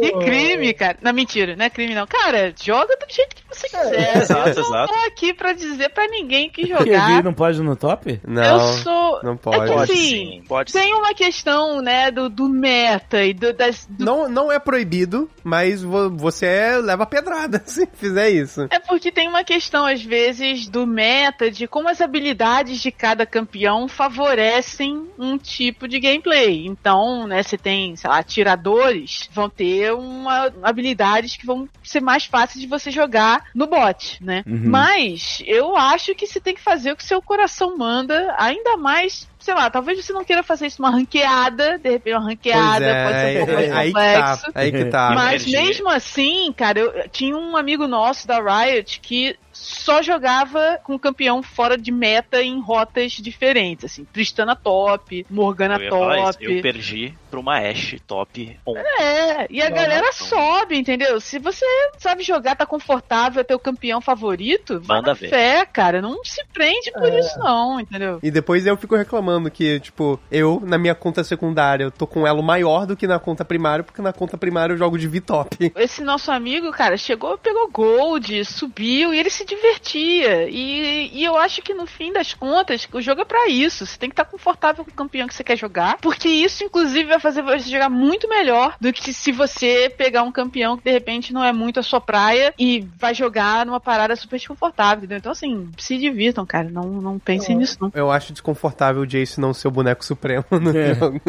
Que 0.00 0.12
crime, 0.24 0.74
cara. 0.74 0.98
Não, 1.02 1.12
mentira, 1.12 1.56
não 1.56 1.64
é 1.64 1.70
crime 1.70 1.94
não. 1.94 2.06
Cara, 2.06 2.52
joga 2.60 2.96
do 2.96 3.06
jeito 3.12 3.36
que 3.36 3.42
você 3.58 3.68
quiser. 3.68 4.16
exato, 4.18 4.48
eu 4.50 4.54
não 4.54 4.68
exato. 4.68 4.92
tô 4.92 4.98
aqui 5.06 5.34
pra 5.34 5.52
dizer 5.52 5.88
pra 5.90 6.06
ninguém 6.08 6.50
que 6.50 6.66
Porque 6.68 6.84
jogar. 6.92 7.16
Vi 7.16 7.22
não 7.22 7.32
pode 7.34 7.58
ir 7.60 7.62
no 7.64 7.76
top? 7.76 8.20
eu 8.24 8.30
Não, 8.30 8.72
sou. 8.78 9.20
não 9.22 9.32
É 9.32 9.36
que 9.36 9.42
pode. 9.42 9.66
Pode 9.72 9.92
assim, 9.92 10.08
sim, 10.08 10.42
pode 10.48 10.70
sim. 10.72 10.78
tem 10.78 10.94
uma 10.94 11.14
questão, 11.14 11.80
né, 11.80 12.10
do, 12.10 12.28
do 12.28 12.48
meta 12.48 13.22
e 13.24 13.32
do, 13.34 13.52
das. 13.52 13.86
do- 13.88 14.04
Não, 14.04 14.28
não 14.28 14.50
é 14.52 14.58
proibido, 14.58 15.30
mas 15.44 15.82
vo- 15.82 16.10
você 16.10 16.76
leva 16.82 17.06
pedrada 17.06 17.62
se 17.66 17.86
fizer 17.94 18.30
isso. 18.30 18.66
É 18.70 18.78
porque 18.78 19.10
tem 19.10 19.28
uma 19.28 19.44
questão, 19.44 19.86
às 19.86 20.02
vezes, 20.02 20.68
do 20.68 20.86
meta, 20.86 21.50
de 21.50 21.66
como 21.66 21.88
as 21.88 22.00
habilidades 22.00 22.80
de 22.80 22.90
cada 22.90 23.24
campeão 23.26 23.88
favorecem 23.88 25.08
um 25.18 25.38
tipo 25.38 25.86
de 25.88 25.98
gameplay. 26.00 26.66
Então, 26.66 27.26
né, 27.26 27.42
você 27.42 27.56
tem, 27.56 27.96
sei 27.96 28.10
lá, 28.10 28.18
atiradores, 28.18 29.28
vão 29.32 29.48
ter 29.48 29.92
uma, 29.94 30.52
habilidades 30.62 31.36
que 31.36 31.46
vão 31.46 31.68
ser 31.82 32.00
mais 32.00 32.24
fáceis 32.24 32.60
de 32.60 32.66
você 32.66 32.90
jogar 32.90 33.45
no 33.54 33.66
bot, 33.66 34.22
né? 34.22 34.42
Uhum. 34.46 34.68
Mas 34.70 35.42
eu 35.46 35.76
acho 35.76 36.14
que 36.14 36.26
você 36.26 36.40
tem 36.40 36.54
que 36.54 36.60
fazer 36.60 36.92
o 36.92 36.96
que 36.96 37.04
seu 37.04 37.20
coração 37.22 37.76
manda, 37.76 38.34
ainda 38.38 38.76
mais. 38.76 39.28
Sei 39.46 39.54
lá, 39.54 39.70
talvez 39.70 40.04
você 40.04 40.12
não 40.12 40.24
queira 40.24 40.42
fazer 40.42 40.66
isso 40.66 40.82
numa 40.82 40.90
ranqueada, 40.90 41.78
de 41.78 41.88
repente 41.88 42.14
uma 42.14 42.22
Pois 42.24 42.34
ranqueada 42.34 42.84
é, 42.84 43.04
pode 43.04 43.20
ser 43.20 43.26
um 43.30 43.36
pouco 43.46 43.52
mais 43.52 43.72
aí 43.72 43.86
que 43.86 43.94
complexo. 43.94 44.52
tá. 44.52 44.60
Aí 44.60 44.72
que 44.72 44.84
tá. 44.86 45.10
Mas 45.14 45.46
mesmo 45.46 45.88
assim, 45.88 46.52
cara, 46.52 46.80
eu 46.80 47.08
tinha 47.10 47.36
um 47.36 47.56
amigo 47.56 47.86
nosso 47.86 48.26
da 48.26 48.38
Riot 48.40 48.98
que 49.00 49.36
só 49.52 50.02
jogava 50.02 50.78
com 50.84 50.98
campeão 50.98 51.42
fora 51.42 51.78
de 51.78 51.90
meta 51.90 52.42
em 52.42 52.60
rotas 52.60 53.12
diferentes, 53.12 53.86
assim, 53.86 54.04
Tristana 54.04 54.54
top, 54.54 55.24
Morgana 55.30 55.76
Eu 55.82 55.88
falar 55.90 56.16
isso. 56.18 56.32
top. 56.40 56.44
Eu 56.56 56.60
perdi 56.62 57.14
pra 57.30 57.40
uma 57.40 57.56
Ashe 57.58 57.98
top 58.00 58.58
1. 58.66 58.76
É, 59.00 59.46
e 59.48 59.62
a 59.62 59.70
Não, 59.70 59.76
galera 59.76 60.04
não. 60.06 60.12
sobe, 60.12 60.76
entendeu? 60.76 61.18
Se 61.20 61.38
você 61.38 61.64
sabe 61.96 62.22
jogar, 62.22 62.54
tá 62.56 62.66
confortável, 62.66 63.40
é 63.40 63.44
teu 63.44 63.58
campeão 63.58 64.00
favorito, 64.02 64.78
vai 64.80 64.98
Manda 64.98 65.08
na 65.12 65.14
ver. 65.14 65.30
fé, 65.30 65.64
cara. 65.64 66.02
Não 66.02 66.22
se 66.22 66.44
prende 66.52 66.90
por 66.92 67.10
É. 67.10 67.18
isso, 67.20 67.38
não, 67.38 67.80
entendeu? 67.80 68.18
E 68.22 68.30
depois 68.30 68.66
eu 68.66 68.76
fico 68.76 68.94
reclamando 68.94 69.35
falando 69.36 69.50
que, 69.50 69.78
tipo, 69.80 70.18
eu, 70.30 70.62
na 70.64 70.78
minha 70.78 70.94
conta 70.94 71.22
secundária, 71.22 71.84
eu 71.84 71.90
tô 71.90 72.06
com 72.06 72.26
elo 72.26 72.42
maior 72.42 72.86
do 72.86 72.96
que 72.96 73.06
na 73.06 73.18
conta 73.18 73.44
primária, 73.44 73.84
porque 73.84 74.00
na 74.00 74.12
conta 74.12 74.36
primária 74.36 74.72
eu 74.72 74.78
jogo 74.78 74.98
de 74.98 75.06
V-Top. 75.06 75.72
Esse 75.76 76.02
nosso 76.02 76.30
amigo, 76.30 76.70
cara, 76.72 76.96
chegou, 76.96 77.36
pegou 77.38 77.70
gold, 77.70 78.44
subiu 78.44 79.12
e 79.12 79.18
ele 79.18 79.30
se 79.30 79.44
divertia. 79.44 80.48
E, 80.48 81.10
e 81.12 81.24
eu 81.24 81.36
acho 81.36 81.62
que 81.62 81.74
no 81.74 81.86
fim 81.86 82.12
das 82.12 82.32
contas, 82.34 82.88
o 82.92 83.00
jogo 83.00 83.20
é 83.20 83.24
pra 83.24 83.48
isso. 83.48 83.84
Você 83.84 83.98
tem 83.98 84.08
que 84.08 84.14
estar 84.14 84.24
confortável 84.24 84.84
com 84.84 84.90
o 84.90 84.94
campeão 84.94 85.28
que 85.28 85.34
você 85.34 85.44
quer 85.44 85.56
jogar, 85.56 85.98
porque 85.98 86.28
isso, 86.28 86.64
inclusive, 86.64 87.08
vai 87.08 87.20
fazer 87.20 87.42
você 87.42 87.68
jogar 87.70 87.90
muito 87.90 88.28
melhor 88.28 88.76
do 88.80 88.92
que 88.92 89.12
se 89.12 89.32
você 89.32 89.92
pegar 89.96 90.22
um 90.22 90.32
campeão 90.32 90.76
que 90.76 90.84
de 90.84 90.90
repente 90.90 91.32
não 91.32 91.44
é 91.44 91.52
muito 91.52 91.80
a 91.80 91.82
sua 91.82 92.00
praia 92.00 92.54
e 92.58 92.86
vai 92.98 93.14
jogar 93.14 93.66
numa 93.66 93.80
parada 93.80 94.16
super 94.16 94.36
desconfortável, 94.36 94.98
entendeu? 94.98 95.18
Então, 95.18 95.32
assim, 95.32 95.68
se 95.76 95.98
divirtam, 95.98 96.46
cara. 96.46 96.68
Não, 96.70 96.84
não 96.84 97.18
pensem 97.18 97.56
nisso, 97.56 97.76
não. 97.80 97.92
Eu 97.94 98.10
acho 98.10 98.32
desconfortável 98.32 99.02
o 99.02 99.06
Jace 99.20 99.40
não 99.40 99.52
ser 99.54 99.68
o 99.68 99.70
boneco 99.70 100.04
supremo 100.04 100.44
no 100.50 100.76
É. 100.76 100.94
jogo. 100.96 101.20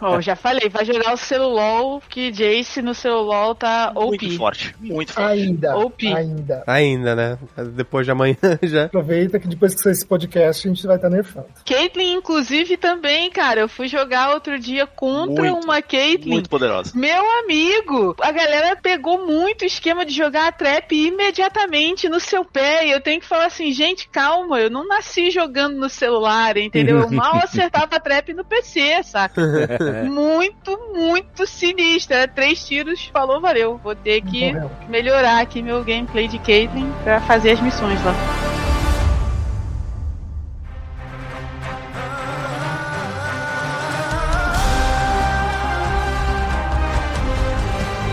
Ó, 0.00 0.20
já 0.20 0.36
falei, 0.36 0.68
vai 0.68 0.84
jogar 0.84 1.12
o 1.12 1.16
celulol, 1.16 2.02
que 2.08 2.30
Jace 2.30 2.82
no 2.82 2.94
celulol 2.94 3.54
tá 3.54 3.92
Muito 3.94 4.24
OP. 4.26 4.36
forte, 4.36 4.74
muito 4.80 5.12
forte. 5.12 5.30
Ainda. 5.42 5.76
OP. 5.76 6.06
Ainda. 6.06 6.64
Ainda, 6.66 7.14
né? 7.16 7.38
Depois 7.74 8.04
de 8.06 8.12
amanhã 8.12 8.36
já. 8.62 8.84
Aproveita 8.84 9.38
que 9.38 9.46
depois 9.48 9.74
que 9.74 9.80
sair 9.80 9.92
esse 9.92 10.06
podcast 10.06 10.66
a 10.66 10.72
gente 10.72 10.86
vai 10.86 10.96
estar 10.96 11.10
nerfando. 11.10 11.46
Caitlyn, 11.64 12.14
inclusive, 12.14 12.76
também, 12.76 13.30
cara. 13.30 13.60
Eu 13.60 13.68
fui 13.68 13.88
jogar 13.88 14.34
outro 14.34 14.58
dia 14.58 14.86
contra 14.86 15.50
Muito, 15.50 15.64
uma 15.64 15.82
Caitlyn. 15.82 16.32
Muito 16.32 16.50
poderosa. 16.50 16.92
Meu 16.94 17.24
amigo, 17.40 18.14
a 18.20 18.30
galera 18.32 18.76
pegou 18.76 19.26
muito 19.26 19.62
o 19.62 19.66
esquema 19.66 20.04
de 20.04 20.12
jogar 20.14 20.48
a 20.48 20.52
trap 20.52 20.92
imediatamente 20.92 22.08
no 22.08 22.20
seu 22.20 22.44
pé. 22.44 22.86
E 22.86 22.90
eu 22.90 23.00
tenho 23.00 23.20
que 23.20 23.26
falar 23.26 23.46
assim, 23.46 23.70
gente, 23.72 24.08
calma, 24.08 24.60
eu 24.60 24.70
não 24.70 24.86
nasci 24.86 25.30
jogando 25.30 25.76
no 25.76 25.88
celular, 25.88 26.56
entendeu? 26.56 26.79
Eu 26.88 27.10
mal 27.10 27.36
acertava 27.42 27.96
a 27.96 28.00
trap 28.00 28.32
no 28.32 28.44
PC, 28.44 29.02
saca? 29.02 29.40
muito, 30.08 30.78
muito 30.94 31.46
sinistro. 31.46 32.16
Era 32.16 32.28
três 32.28 32.66
tiros, 32.66 33.06
falou, 33.12 33.40
valeu. 33.40 33.80
Vou 33.82 33.94
ter 33.94 34.22
que 34.22 34.52
Morreu. 34.52 34.70
melhorar 34.88 35.40
aqui 35.40 35.62
meu 35.62 35.82
gameplay 35.84 36.28
de 36.28 36.38
Caitlyn 36.38 36.90
pra 37.02 37.20
fazer 37.20 37.52
as 37.52 37.60
missões 37.60 38.02
lá. 38.04 38.14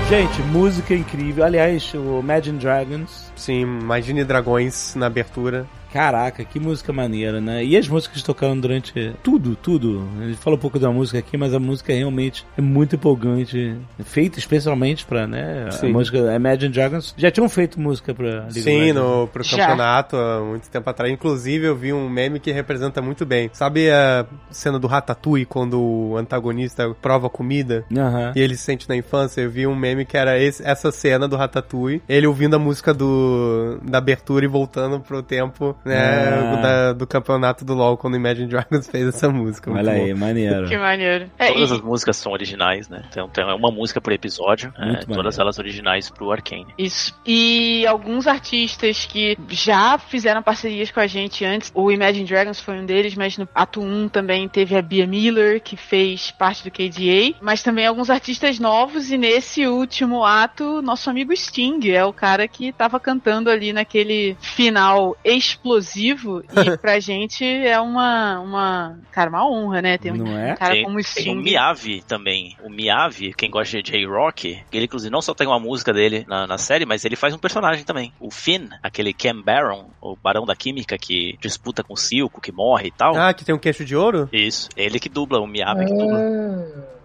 Gente, 0.09 0.41
música 0.43 0.93
incrível. 0.93 1.43
Aliás, 1.43 1.93
o 1.93 2.19
Imagine 2.19 2.57
Dragons. 2.57 3.29
Sim, 3.35 3.61
imagine 3.63 4.23
dragões 4.23 4.95
na 4.95 5.07
abertura. 5.07 5.67
Caraca, 5.91 6.43
que 6.43 6.59
música 6.59 6.91
maneira, 6.93 7.39
né? 7.41 7.63
E 7.63 7.75
as 7.77 7.87
músicas 7.87 8.21
tocando 8.21 8.61
durante 8.61 9.13
tudo, 9.23 9.55
tudo. 9.55 10.07
A 10.21 10.25
gente 10.27 10.37
fala 10.37 10.55
um 10.55 10.59
pouco 10.59 10.77
da 10.79 10.91
música 10.91 11.19
aqui, 11.19 11.37
mas 11.37 11.53
a 11.53 11.59
música 11.59 11.93
realmente 11.93 12.45
é 12.57 12.61
muito 12.61 12.95
empolgante. 12.95 13.75
Feita 14.03 14.39
especialmente 14.39 15.05
pra, 15.05 15.25
né? 15.27 15.69
Sim. 15.71 15.87
A 15.87 15.89
música 15.93 16.17
Imagine 16.35 16.73
Dragons. 16.73 17.13
Já 17.17 17.31
tinham 17.31 17.47
feito 17.49 17.79
música 17.79 18.13
pra 18.13 18.25
League 18.27 18.61
Sim, 18.61 18.79
Legends, 18.79 18.95
né? 18.95 19.01
no, 19.01 19.27
pro 19.27 19.43
Já. 19.43 19.57
campeonato, 19.57 20.15
há 20.15 20.41
muito 20.41 20.69
tempo 20.69 20.89
atrás. 20.89 21.11
Inclusive, 21.11 21.65
eu 21.65 21.75
vi 21.75 21.93
um 21.93 22.09
meme 22.09 22.39
que 22.39 22.51
representa 22.51 23.01
muito 23.01 23.25
bem. 23.25 23.49
Sabe 23.53 23.89
a 23.89 24.25
cena 24.51 24.77
do 24.79 24.87
Ratatouille, 24.87 25.45
quando 25.45 25.79
o 25.79 26.17
antagonista 26.17 26.93
prova 27.01 27.29
comida? 27.29 27.85
Aham. 27.95 28.33
E 28.35 28.39
ele 28.41 28.55
se 28.55 28.63
sente 28.63 28.87
na 28.89 28.95
infância, 28.95 29.41
eu 29.41 29.49
vi 29.49 29.65
um 29.67 29.75
meme 29.75 30.05
que 30.05 30.17
era 30.17 30.37
esse- 30.41 30.63
essa 30.65 30.91
cena 30.91 31.27
do 31.27 31.35
Ratatouille, 31.35 32.01
ele 32.07 32.27
ouvindo 32.27 32.55
a 32.55 32.59
música 32.59 32.93
do, 32.93 33.79
da 33.83 33.97
abertura 33.97 34.45
e 34.45 34.47
voltando 34.47 34.99
pro 34.99 35.21
tempo, 35.23 35.75
né, 35.85 35.97
Ah. 35.97 36.55
da- 36.61 36.93
do 36.93 37.07
campeonato 37.07 37.63
do 37.65 37.73
LoL, 37.73 37.97
quando 37.97 38.13
o 38.13 38.17
Imagine 38.17 38.47
Dragons 38.47 38.87
fez 38.87 39.07
essa 39.07 39.29
música. 39.29 39.71
Olha 39.71 39.91
aí, 39.91 40.13
maneiro. 40.13 40.67
Que 40.67 40.77
maneiro. 40.77 41.29
É, 41.37 41.51
Todas 41.53 41.69
e- 41.69 41.73
as 41.73 41.81
músicas 41.81 42.17
são 42.17 42.31
originais, 42.31 42.87
né? 42.89 43.03
Então 43.09 43.27
tem 43.29 43.43
uma 43.45 43.71
música 43.71 43.99
por 44.01 44.11
episódio, 44.13 44.73
é, 44.77 45.05
todas 45.05 45.39
elas 45.39 45.57
originais 45.59 46.09
pro 46.09 46.31
Arcane. 46.31 46.67
Isso. 46.77 47.13
E 47.25 47.85
alguns 47.87 48.27
artistas 48.27 49.05
que 49.05 49.37
já 49.49 49.97
fizeram 49.97 50.41
parcerias 50.43 50.91
com 50.91 50.99
a 50.99 51.07
gente 51.07 51.43
antes, 51.45 51.71
o 51.73 51.91
Imagine 51.91 52.25
Dragons 52.27 52.59
foi 52.59 52.79
um 52.79 52.85
deles, 52.85 53.15
mas 53.15 53.37
no 53.37 53.47
ato 53.53 53.81
1 53.81 54.09
também 54.09 54.47
teve 54.47 54.75
a 54.75 54.81
Bia 54.81 55.05
Miller, 55.07 55.61
que 55.61 55.75
fez 55.77 56.31
parte 56.31 56.63
do 56.63 56.71
KDA, 56.71 57.35
mas 57.41 57.63
também 57.63 57.85
alguns 57.85 58.09
artistas 58.09 58.59
novos, 58.59 59.11
e 59.11 59.17
nesse 59.17 59.65
último 59.67 60.23
ato, 60.25 60.81
nosso 60.81 61.09
amigo 61.09 61.35
Sting 61.35 61.79
é 61.91 62.03
o 62.05 62.13
cara 62.13 62.47
que 62.47 62.71
tava 62.71 62.99
cantando 62.99 63.49
ali 63.49 63.71
naquele 63.73 64.35
final 64.41 65.15
explosivo, 65.23 65.66
e 65.75 66.77
pra 66.77 66.99
gente 66.99 67.43
é 67.45 67.79
uma, 67.79 68.39
uma, 68.39 68.99
cara, 69.11 69.29
uma 69.29 69.47
honra, 69.49 69.81
né? 69.81 69.97
Ter 69.97 70.11
um 70.11 70.17
Não 70.17 70.37
é? 70.37 70.55
cara 70.55 70.73
Tem- 70.73 70.83
como 70.83 70.97
o 70.97 71.01
Tem 71.01 71.09
o 71.09 71.21
Sting. 71.21 71.35
Miyavi 71.35 72.01
também. 72.01 72.55
O 72.63 72.69
Miyavi, 72.69 73.33
quem 73.33 73.49
gosta 73.49 73.81
de 73.81 73.91
J-Rock, 73.91 74.59
ele 74.71 74.85
inclusive 74.85 75.11
não 75.11 75.21
só 75.21 75.33
tem 75.33 75.47
uma 75.47 75.59
música 75.59 75.93
dele 75.93 76.25
na, 76.27 76.47
na 76.47 76.57
série, 76.57 76.85
mas 76.85 77.03
ele 77.05 77.15
faz 77.15 77.33
um 77.33 77.37
personagem 77.39 77.83
também. 77.83 78.11
O 78.19 78.31
Finn, 78.31 78.67
aquele 78.81 79.13
Ken 79.13 79.41
Baron, 79.41 79.89
o 80.01 80.15
barão 80.15 80.45
da 80.45 80.55
química 80.55 80.97
que 80.97 81.37
disputa 81.41 81.83
com 81.83 81.93
o 81.93 81.97
Silco, 81.97 82.41
que 82.41 82.51
morre 82.51 82.87
e 82.87 82.91
tal. 82.91 83.15
Ah, 83.17 83.33
que 83.33 83.43
tem 83.45 83.53
um 83.55 83.59
queixo 83.59 83.83
de 83.85 83.95
ouro? 83.95 84.29
Isso, 84.31 84.69
ele 84.75 84.99
que 84.99 85.09
dubla, 85.09 85.39
o 85.39 85.47
Miyavi 85.47 85.85
que 85.85 85.93
dubla. 85.93 86.19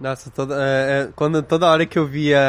Nossa, 0.02 0.30
toda, 0.30 0.56
é, 0.58 1.02
é, 1.02 1.08
quando, 1.14 1.40
toda 1.44 1.70
hora 1.70 1.86
que 1.86 1.96
eu 1.96 2.04
via 2.04 2.40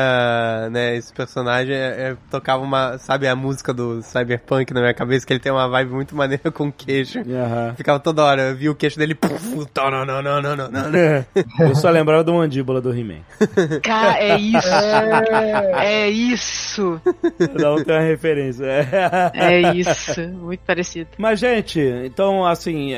né, 0.72 0.96
esse 0.96 1.14
personagem, 1.14 1.76
é, 1.76 2.10
é, 2.10 2.18
tocava 2.32 2.64
uma, 2.64 2.98
sabe, 2.98 3.28
a 3.28 3.36
música 3.36 3.72
do 3.72 4.02
Cyberpunk 4.02 4.74
na 4.74 4.82
minha 4.82 4.94
cabeça, 4.94 5.24
que 5.24 5.34
ele 5.34 5.40
tem 5.40 5.52
uma 5.52 5.70
vibe 5.70 5.92
muito 5.92 6.16
maneira 6.16 6.52
com 6.52 6.72
queixo. 6.72 7.20
Aham. 7.20 7.76
Ficava 7.78 8.00
toda 8.00 8.24
hora, 8.24 8.42
eu 8.50 8.56
via 8.56 8.72
o 8.72 8.76
queixo 8.76 8.98
dele, 8.98 9.14
puf, 9.14 9.56
não, 9.76 10.04
não, 10.04 10.22
não, 10.24 10.42
não, 10.42 10.56
não, 10.56 10.68
não. 10.68 11.26
Eu 11.60 11.76
só 11.76 11.92
lembrava 11.92 12.24
do 12.24 12.34
mandíbula 12.34 12.82
do 12.82 12.92
He-Man. 12.92 13.22
Cara, 13.84 14.18
é 14.18 14.36
isso. 14.36 14.68
é. 14.68 16.06
É 16.06 16.10
isso. 16.10 17.00
Não 17.60 17.84
tem 17.84 17.96
uma 17.96 18.02
referência. 18.02 18.66
É 19.34 19.74
isso. 19.74 20.22
Muito 20.30 20.62
parecido. 20.62 21.10
Mas, 21.20 21.40
gente, 21.40 21.80
então, 22.04 22.46
assim, 22.46 22.94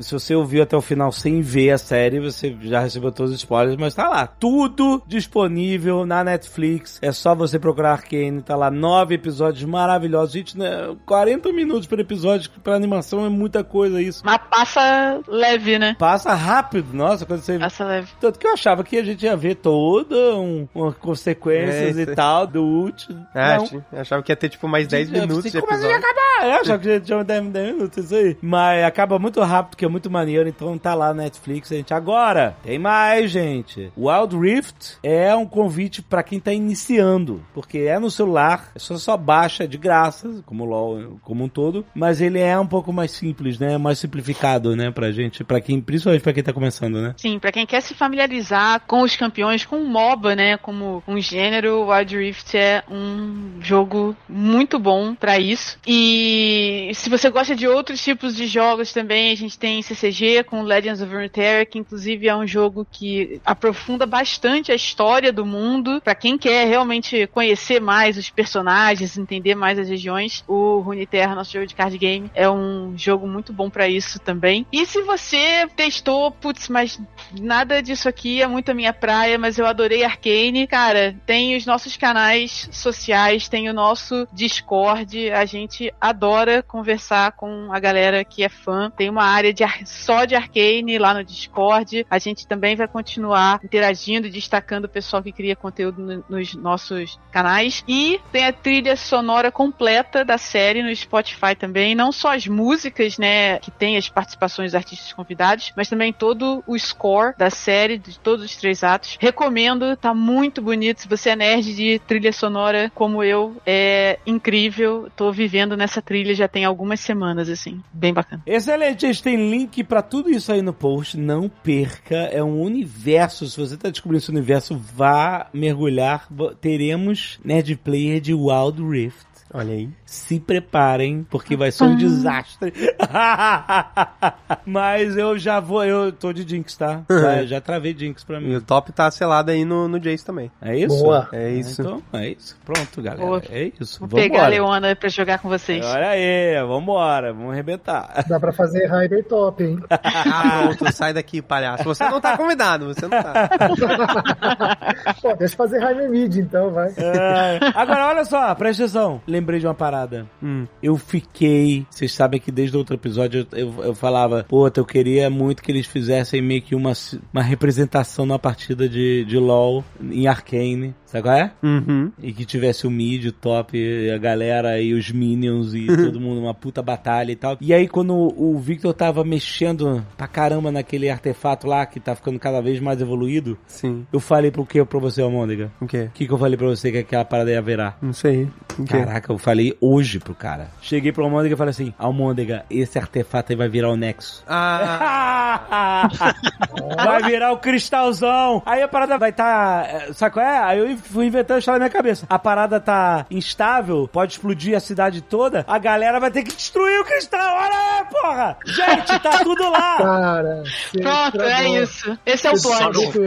se 0.00 0.10
você 0.10 0.34
ouviu 0.34 0.62
até 0.62 0.74
o 0.74 0.80
final 0.80 1.12
sem 1.12 1.42
ver 1.42 1.72
a 1.72 1.78
série, 1.78 2.18
você 2.18 2.56
já 2.62 2.80
recebeu 2.80 3.12
todos 3.12 3.32
os 3.32 3.38
spoilers, 3.38 3.76
mas 3.76 3.89
tá 3.94 4.08
lá. 4.08 4.26
Tudo 4.26 5.02
disponível 5.06 6.04
na 6.06 6.22
Netflix. 6.24 6.98
É 7.02 7.12
só 7.12 7.34
você 7.34 7.58
procurar 7.58 7.92
Arcane. 7.92 8.42
Tá 8.42 8.56
lá 8.56 8.70
nove 8.70 9.14
episódios 9.14 9.64
maravilhosos. 9.64 10.32
Gente, 10.32 10.58
né, 10.58 10.94
40 11.06 11.52
minutos 11.52 11.86
por 11.86 11.98
episódio. 12.00 12.50
Pra 12.62 12.74
animação 12.74 13.24
é 13.24 13.28
muita 13.28 13.62
coisa 13.64 14.00
isso. 14.00 14.22
Mas 14.24 14.38
passa 14.50 15.20
leve, 15.28 15.78
né? 15.78 15.96
Passa 15.98 16.34
rápido, 16.34 16.92
nossa, 16.92 17.24
quando 17.26 17.40
você 17.40 17.58
Passa 17.58 17.84
leve. 17.84 18.08
Tanto 18.20 18.38
que 18.38 18.46
eu 18.46 18.52
achava 18.52 18.82
que 18.84 18.96
a 18.96 19.04
gente 19.04 19.24
ia 19.24 19.36
ver 19.36 19.56
toda 19.56 20.16
um, 20.36 20.68
uma 20.74 20.92
consequências 20.92 21.98
É, 21.98 22.02
e 22.02 22.06
tal 22.14 22.46
do 22.46 22.62
último. 22.62 23.26
Ah, 23.34 23.56
Não. 23.56 23.64
ach- 23.64 23.82
achava 23.92 24.22
que 24.22 24.32
ia 24.32 24.36
ter 24.36 24.48
tipo 24.48 24.66
mais 24.68 24.86
10 24.86 25.10
minutos 25.10 25.42
de 25.42 25.48
Assim, 25.48 25.58
a 25.58 25.60
episódio. 25.60 25.96
acabar. 25.96 26.20
Eu 26.46 26.60
achava 26.60 26.78
que 26.78 26.88
já 26.94 27.00
tinha 27.00 27.24
10, 27.24 27.44
10 27.48 27.74
minutos, 27.74 28.04
isso 28.04 28.14
aí. 28.14 28.36
Mas 28.42 28.84
acaba 28.84 29.18
muito 29.18 29.40
rápido, 29.42 29.76
que 29.76 29.84
é 29.84 29.88
muito 29.88 30.10
maneiro, 30.10 30.48
então 30.48 30.76
tá 30.78 30.94
lá 30.94 31.08
na 31.14 31.22
Netflix, 31.24 31.68
gente. 31.68 31.92
Agora, 31.92 32.56
tem 32.62 32.78
mais, 32.78 33.30
gente. 33.30 33.79
Wild 33.96 34.36
Rift 34.36 34.98
é 35.02 35.34
um 35.34 35.46
convite 35.46 36.02
pra 36.02 36.22
quem 36.22 36.40
tá 36.40 36.52
iniciando, 36.52 37.42
porque 37.54 37.78
é 37.78 37.98
no 37.98 38.10
celular, 38.10 38.70
é 38.74 38.78
só, 38.78 38.96
só 38.96 39.16
baixa 39.16 39.66
de 39.66 39.78
graça, 39.78 40.42
como 40.46 40.64
o 40.64 40.66
LoL 40.66 41.18
como 41.22 41.44
um 41.44 41.48
todo, 41.48 41.84
mas 41.94 42.20
ele 42.20 42.38
é 42.38 42.58
um 42.58 42.66
pouco 42.66 42.92
mais 42.92 43.10
simples, 43.10 43.58
né? 43.58 43.78
Mais 43.78 43.98
simplificado, 43.98 44.74
né, 44.76 44.90
pra 44.90 45.12
gente, 45.12 45.44
pra 45.44 45.60
quem, 45.60 45.80
principalmente 45.80 46.22
pra 46.22 46.32
quem 46.32 46.42
tá 46.42 46.52
começando, 46.52 47.00
né? 47.00 47.14
Sim, 47.16 47.38
pra 47.38 47.52
quem 47.52 47.66
quer 47.66 47.80
se 47.80 47.94
familiarizar 47.94 48.80
com 48.86 49.02
os 49.02 49.16
campeões, 49.16 49.64
com 49.64 49.76
o 49.76 49.88
MOBA, 49.88 50.34
né, 50.34 50.56
como 50.56 51.02
um 51.06 51.20
gênero, 51.20 51.88
Wild 51.88 52.16
Rift 52.16 52.56
é 52.56 52.82
um 52.90 53.60
jogo 53.60 54.16
muito 54.28 54.78
bom 54.78 55.14
pra 55.14 55.38
isso. 55.38 55.78
E 55.86 56.90
se 56.94 57.08
você 57.08 57.30
gosta 57.30 57.54
de 57.54 57.66
outros 57.66 58.02
tipos 58.02 58.34
de 58.34 58.46
jogos 58.46 58.92
também, 58.92 59.32
a 59.32 59.36
gente 59.36 59.58
tem 59.58 59.82
CCG 59.82 60.44
com 60.44 60.62
Legends 60.62 61.00
of 61.02 61.12
Runeterra, 61.12 61.64
que 61.64 61.78
inclusive 61.78 62.28
é 62.28 62.36
um 62.36 62.46
jogo 62.46 62.86
que 62.90 63.40
aprofunda 63.60 64.06
bastante 64.06 64.72
a 64.72 64.74
história 64.74 65.30
do 65.30 65.44
mundo. 65.44 66.00
Pra 66.02 66.14
quem 66.14 66.38
quer 66.38 66.66
realmente 66.66 67.26
conhecer 67.26 67.78
mais 67.78 68.16
os 68.16 68.30
personagens, 68.30 69.18
entender 69.18 69.54
mais 69.54 69.78
as 69.78 69.88
regiões, 69.88 70.42
o 70.48 70.80
Runeterra, 70.80 71.34
nosso 71.34 71.52
jogo 71.52 71.66
de 71.66 71.74
card 71.74 71.96
game, 71.98 72.30
é 72.34 72.48
um 72.48 72.94
jogo 72.96 73.28
muito 73.28 73.52
bom 73.52 73.68
pra 73.68 73.86
isso 73.86 74.18
também. 74.18 74.66
E 74.72 74.86
se 74.86 75.02
você 75.02 75.68
testou, 75.76 76.30
putz, 76.30 76.70
mas 76.70 76.98
nada 77.38 77.82
disso 77.82 78.08
aqui 78.08 78.40
é 78.40 78.46
muito 78.46 78.70
a 78.70 78.74
minha 78.74 78.94
praia, 78.94 79.38
mas 79.38 79.58
eu 79.58 79.66
adorei 79.66 80.04
Arcane. 80.04 80.66
Cara, 80.66 81.14
tem 81.26 81.54
os 81.54 81.66
nossos 81.66 81.98
canais 81.98 82.66
sociais, 82.72 83.46
tem 83.46 83.68
o 83.68 83.74
nosso 83.74 84.26
Discord. 84.32 85.30
A 85.32 85.44
gente 85.44 85.92
adora 86.00 86.62
conversar 86.62 87.32
com 87.32 87.70
a 87.70 87.78
galera 87.78 88.24
que 88.24 88.42
é 88.42 88.48
fã. 88.48 88.90
Tem 88.90 89.10
uma 89.10 89.24
área 89.24 89.52
de 89.52 89.64
só 89.84 90.24
de 90.24 90.34
Arcane 90.34 90.98
lá 90.98 91.12
no 91.12 91.22
Discord. 91.22 92.06
A 92.08 92.18
gente 92.18 92.46
também 92.46 92.74
vai 92.74 92.88
continuar 92.88 93.49
interagindo, 93.62 94.28
destacando 94.28 94.84
o 94.84 94.88
pessoal 94.88 95.22
que 95.22 95.32
cria 95.32 95.56
conteúdo 95.56 96.02
no- 96.02 96.24
nos 96.28 96.54
nossos 96.54 97.18
canais. 97.32 97.82
E 97.88 98.20
tem 98.32 98.44
a 98.46 98.52
trilha 98.52 98.96
sonora 98.96 99.50
completa 99.50 100.24
da 100.24 100.36
série 100.38 100.82
no 100.82 100.94
Spotify 100.94 101.54
também. 101.58 101.94
Não 101.94 102.12
só 102.12 102.34
as 102.34 102.46
músicas, 102.46 103.18
né, 103.18 103.58
que 103.58 103.70
tem 103.70 103.96
as 103.96 104.08
participações 104.08 104.72
dos 104.72 104.74
artistas 104.74 105.12
convidados, 105.12 105.72
mas 105.76 105.88
também 105.88 106.12
todo 106.12 106.62
o 106.66 106.78
score 106.78 107.34
da 107.38 107.50
série, 107.50 107.98
de 107.98 108.18
todos 108.18 108.44
os 108.44 108.56
três 108.56 108.82
atos. 108.84 109.16
Recomendo, 109.20 109.96
tá 109.96 110.12
muito 110.14 110.60
bonito. 110.62 111.00
Se 111.02 111.08
você 111.08 111.30
é 111.30 111.36
nerd 111.36 111.74
de 111.74 111.98
trilha 112.06 112.32
sonora 112.32 112.90
como 112.94 113.22
eu, 113.22 113.56
é 113.66 114.18
incrível. 114.26 115.08
Tô 115.16 115.30
vivendo 115.32 115.76
nessa 115.76 116.02
trilha 116.02 116.34
já 116.34 116.48
tem 116.48 116.64
algumas 116.64 117.00
semanas, 117.00 117.48
assim. 117.48 117.80
Bem 117.92 118.12
bacana. 118.12 118.42
Excelente, 118.46 119.06
a 119.06 119.12
gente 119.12 119.22
tem 119.22 119.50
link 119.50 119.82
pra 119.84 120.02
tudo 120.02 120.30
isso 120.30 120.52
aí 120.52 120.62
no 120.62 120.72
post. 120.72 121.16
Não 121.18 121.48
perca, 121.48 122.16
é 122.16 122.42
um 122.42 122.60
universo. 122.60 123.39
Se 123.48 123.56
você 123.56 123.76
tá 123.76 123.88
descobrindo 123.88 124.22
esse 124.22 124.30
universo, 124.30 124.76
vá 124.76 125.48
mergulhar. 125.52 126.28
Teremos 126.60 127.38
Nerd 127.44 127.76
Player 127.76 128.20
de 128.20 128.34
Wild 128.34 128.82
Rift. 128.82 129.29
Olha 129.52 129.72
aí. 129.74 129.88
Se 130.06 130.38
preparem, 130.38 131.26
porque 131.28 131.56
vai 131.56 131.70
ser 131.72 131.84
um 131.84 131.96
desastre. 131.96 132.72
Mas 134.64 135.16
eu 135.16 135.38
já 135.38 135.58
vou, 135.60 135.84
eu 135.84 136.12
tô 136.12 136.32
de 136.32 136.48
Jinx, 136.48 136.76
tá? 136.76 137.02
Já, 137.10 137.44
já 137.44 137.60
travei 137.60 137.94
Jinx 137.96 138.22
pra 138.24 138.38
E 138.40 138.44
mim. 138.44 138.54
o 138.56 138.60
top 138.60 138.92
tá 138.92 139.10
selado 139.10 139.50
aí 139.50 139.64
no, 139.64 139.88
no 139.88 139.98
Jace 139.98 140.24
também. 140.24 140.50
É 140.62 140.76
isso? 140.76 141.02
Boa. 141.02 141.28
É 141.32 141.50
isso. 141.50 141.80
Então, 141.82 142.02
é 142.12 142.28
isso. 142.28 142.56
Pronto, 142.64 143.02
galera. 143.02 143.24
Boa. 143.26 143.42
É 143.50 143.70
isso. 143.80 143.98
Vou 144.00 144.08
Vambora. 144.08 144.22
pegar 144.22 144.44
a 144.44 144.48
Leona 144.48 144.94
pra 144.96 145.08
jogar 145.08 145.38
com 145.38 145.48
vocês. 145.48 145.84
Olha 145.84 146.08
aí, 146.10 146.62
vambora, 146.66 147.32
vamos 147.32 147.52
arrebentar. 147.52 148.24
Dá 148.28 148.38
pra 148.38 148.52
fazer 148.52 148.86
Hyper 148.86 149.24
Top, 149.26 149.62
hein? 149.64 149.78
Ah, 149.90 150.68
pronto, 150.78 150.92
sai 150.94 151.12
daqui, 151.12 151.42
palhaço. 151.42 151.84
Você 151.84 152.04
não 152.08 152.20
tá 152.20 152.36
convidado, 152.36 152.86
você 152.94 153.02
não 153.08 153.10
tá. 153.22 153.50
Pô, 155.20 155.34
deixa 155.34 155.54
eu 155.54 155.56
fazer 155.58 155.78
Hyper 155.80 156.08
Mid, 156.10 156.36
então, 156.36 156.70
vai. 156.70 156.90
É. 156.96 157.58
Agora, 157.74 158.08
olha 158.08 158.24
só, 158.24 158.54
presta 158.54 158.84
atenção. 158.84 159.20
Lembrei 159.40 159.58
de 159.58 159.66
uma 159.66 159.74
parada. 159.74 160.26
Hum. 160.42 160.66
Eu 160.82 160.98
fiquei. 160.98 161.86
Vocês 161.88 162.12
sabem 162.12 162.38
que 162.38 162.52
desde 162.52 162.76
o 162.76 162.78
outro 162.78 162.94
episódio 162.94 163.46
eu, 163.52 163.58
eu, 163.58 163.84
eu 163.84 163.94
falava, 163.94 164.44
puta, 164.46 164.80
eu 164.80 164.84
queria 164.84 165.30
muito 165.30 165.62
que 165.62 165.72
eles 165.72 165.86
fizessem 165.86 166.42
meio 166.42 166.60
que 166.60 166.74
uma, 166.74 166.92
uma 167.32 167.42
representação 167.42 168.26
numa 168.26 168.38
partida 168.38 168.86
de, 168.86 169.24
de 169.24 169.38
LOL 169.38 169.82
em 169.98 170.26
Arcane. 170.26 170.94
Sabe 171.06 171.24
qual 171.24 171.34
é? 171.34 171.52
Uhum. 171.60 172.12
E 172.22 172.32
que 172.32 172.44
tivesse 172.44 172.86
o 172.86 172.90
mid, 172.90 173.26
o 173.26 173.32
top, 173.32 174.10
a 174.10 174.18
galera 174.18 174.80
e 174.80 174.94
os 174.94 175.10
minions 175.10 175.74
e 175.74 175.86
todo 175.96 176.20
mundo, 176.20 176.40
uma 176.40 176.54
puta 176.54 176.80
batalha 176.82 177.32
e 177.32 177.36
tal. 177.36 177.56
E 177.60 177.74
aí, 177.74 177.88
quando 177.88 178.14
o 178.14 178.56
Victor 178.58 178.94
tava 178.94 179.24
mexendo 179.24 180.06
pra 180.16 180.28
caramba 180.28 180.70
naquele 180.70 181.10
artefato 181.10 181.66
lá, 181.66 181.84
que 181.84 181.98
tá 181.98 182.14
ficando 182.14 182.38
cada 182.38 182.60
vez 182.60 182.78
mais 182.78 183.00
evoluído, 183.00 183.58
Sim. 183.66 184.06
eu 184.12 184.20
falei 184.20 184.52
pro 184.52 184.64
que 184.64 184.84
pra 184.84 185.00
você, 185.00 185.20
Almôndega? 185.20 185.72
O 185.80 185.86
quê? 185.86 186.02
O 186.02 186.10
que, 186.10 186.26
que 186.28 186.32
eu 186.32 186.38
falei 186.38 186.56
pra 186.56 186.68
você 186.68 186.92
que 186.92 186.98
aquela 186.98 187.24
parada 187.24 187.50
ia 187.50 187.60
virar? 187.60 187.98
Não 188.00 188.12
sei. 188.12 188.48
Quê? 188.76 188.84
Caraca, 188.84 189.29
eu 189.32 189.38
falei 189.38 189.76
hoje 189.80 190.18
pro 190.18 190.34
cara. 190.34 190.68
Cheguei 190.80 191.12
pro 191.12 191.24
Almôndega 191.24 191.54
e 191.54 191.58
falei 191.58 191.70
assim: 191.70 191.94
Almôndega, 191.98 192.64
esse 192.70 192.98
artefato 192.98 193.52
aí 193.52 193.56
vai 193.56 193.68
virar 193.68 193.90
o 193.90 193.96
Nexo. 193.96 194.42
Ah, 194.48 196.08
vai 196.96 197.22
virar 197.22 197.52
o 197.52 197.58
cristalzão. 197.58 198.62
Aí 198.64 198.82
a 198.82 198.88
parada 198.88 199.18
vai 199.18 199.32
tá. 199.32 199.84
é, 199.86 200.12
Sabe 200.12 200.34
qual 200.34 200.46
é? 200.46 200.58
Aí 200.58 200.78
eu 200.78 200.96
fui 200.96 201.26
inventando 201.26 201.58
história 201.58 201.78
na 201.78 201.84
minha 201.84 201.92
cabeça. 201.92 202.26
A 202.28 202.38
parada 202.38 202.80
tá 202.80 203.26
instável, 203.30 204.08
pode 204.12 204.32
explodir 204.32 204.76
a 204.76 204.80
cidade 204.80 205.20
toda. 205.20 205.64
A 205.68 205.78
galera 205.78 206.18
vai 206.18 206.30
ter 206.30 206.42
que 206.42 206.54
destruir 206.54 207.00
o 207.00 207.04
cristal. 207.04 207.56
Olha 207.56 207.76
aí, 207.76 208.04
porra! 208.10 208.56
Gente, 208.64 209.18
tá 209.20 209.38
tudo 209.44 209.70
lá. 209.70 209.96
Cara, 210.10 210.62
Pronto, 211.00 211.42
é 211.42 211.82
isso. 211.82 212.18
Esse 212.24 212.46
é 212.46 212.52
o 212.52 212.56
Só 212.56 212.70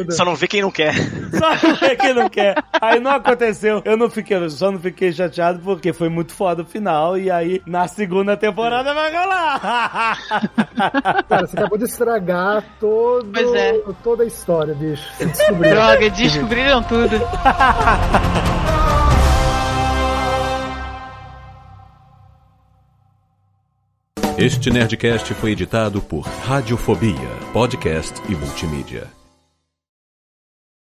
Só 0.10 0.24
só 0.24 0.26
não 0.26 0.36
vê 0.36 0.48
quem 0.48 0.62
não 0.62 0.72
quer. 0.72 0.94
Só 1.32 1.68
não 1.68 1.76
vê 1.76 1.96
quem 1.96 2.14
não 2.14 2.30
quer. 2.30 2.56
Aí 2.82 3.00
não 3.00 3.12
aconteceu. 3.12 3.82
Eu 3.86 3.98
não 3.98 4.10
fiquei, 4.10 4.38
eu 4.38 4.50
só 4.50 4.72
não 4.72 4.80
fiquei 4.80 5.12
chateado 5.12 5.60
porque 5.60 5.93
foi 5.94 6.10
muito 6.10 6.34
foda 6.34 6.64
o 6.64 6.66
final. 6.66 7.18
E 7.18 7.30
aí, 7.32 7.62
na 7.66 7.88
segunda 7.88 8.36
temporada 8.36 8.94
vai 8.94 9.14
rolar. 9.16 10.18
Cara, 11.30 11.48
você 11.48 11.58
acabou 11.58 11.78
de 11.78 11.86
estragar 11.86 12.64
todo, 12.80 13.32
Pois 13.32 13.54
é. 13.54 13.80
toda 14.04 14.24
a 14.24 14.26
história, 14.26 14.74
bicho. 14.74 15.04
Você 15.18 15.26
descobriu. 15.26 15.72
Droga, 15.76 16.10
descobriram 16.10 16.84
tudo. 16.84 17.16
Este 24.38 24.70
Nerdcast 24.72 25.34
foi 25.36 25.52
editado 25.52 26.02
por 26.02 26.22
Radiofobia, 26.22 27.30
podcast 27.54 28.20
e 28.28 28.36
multimídia. 28.36 29.08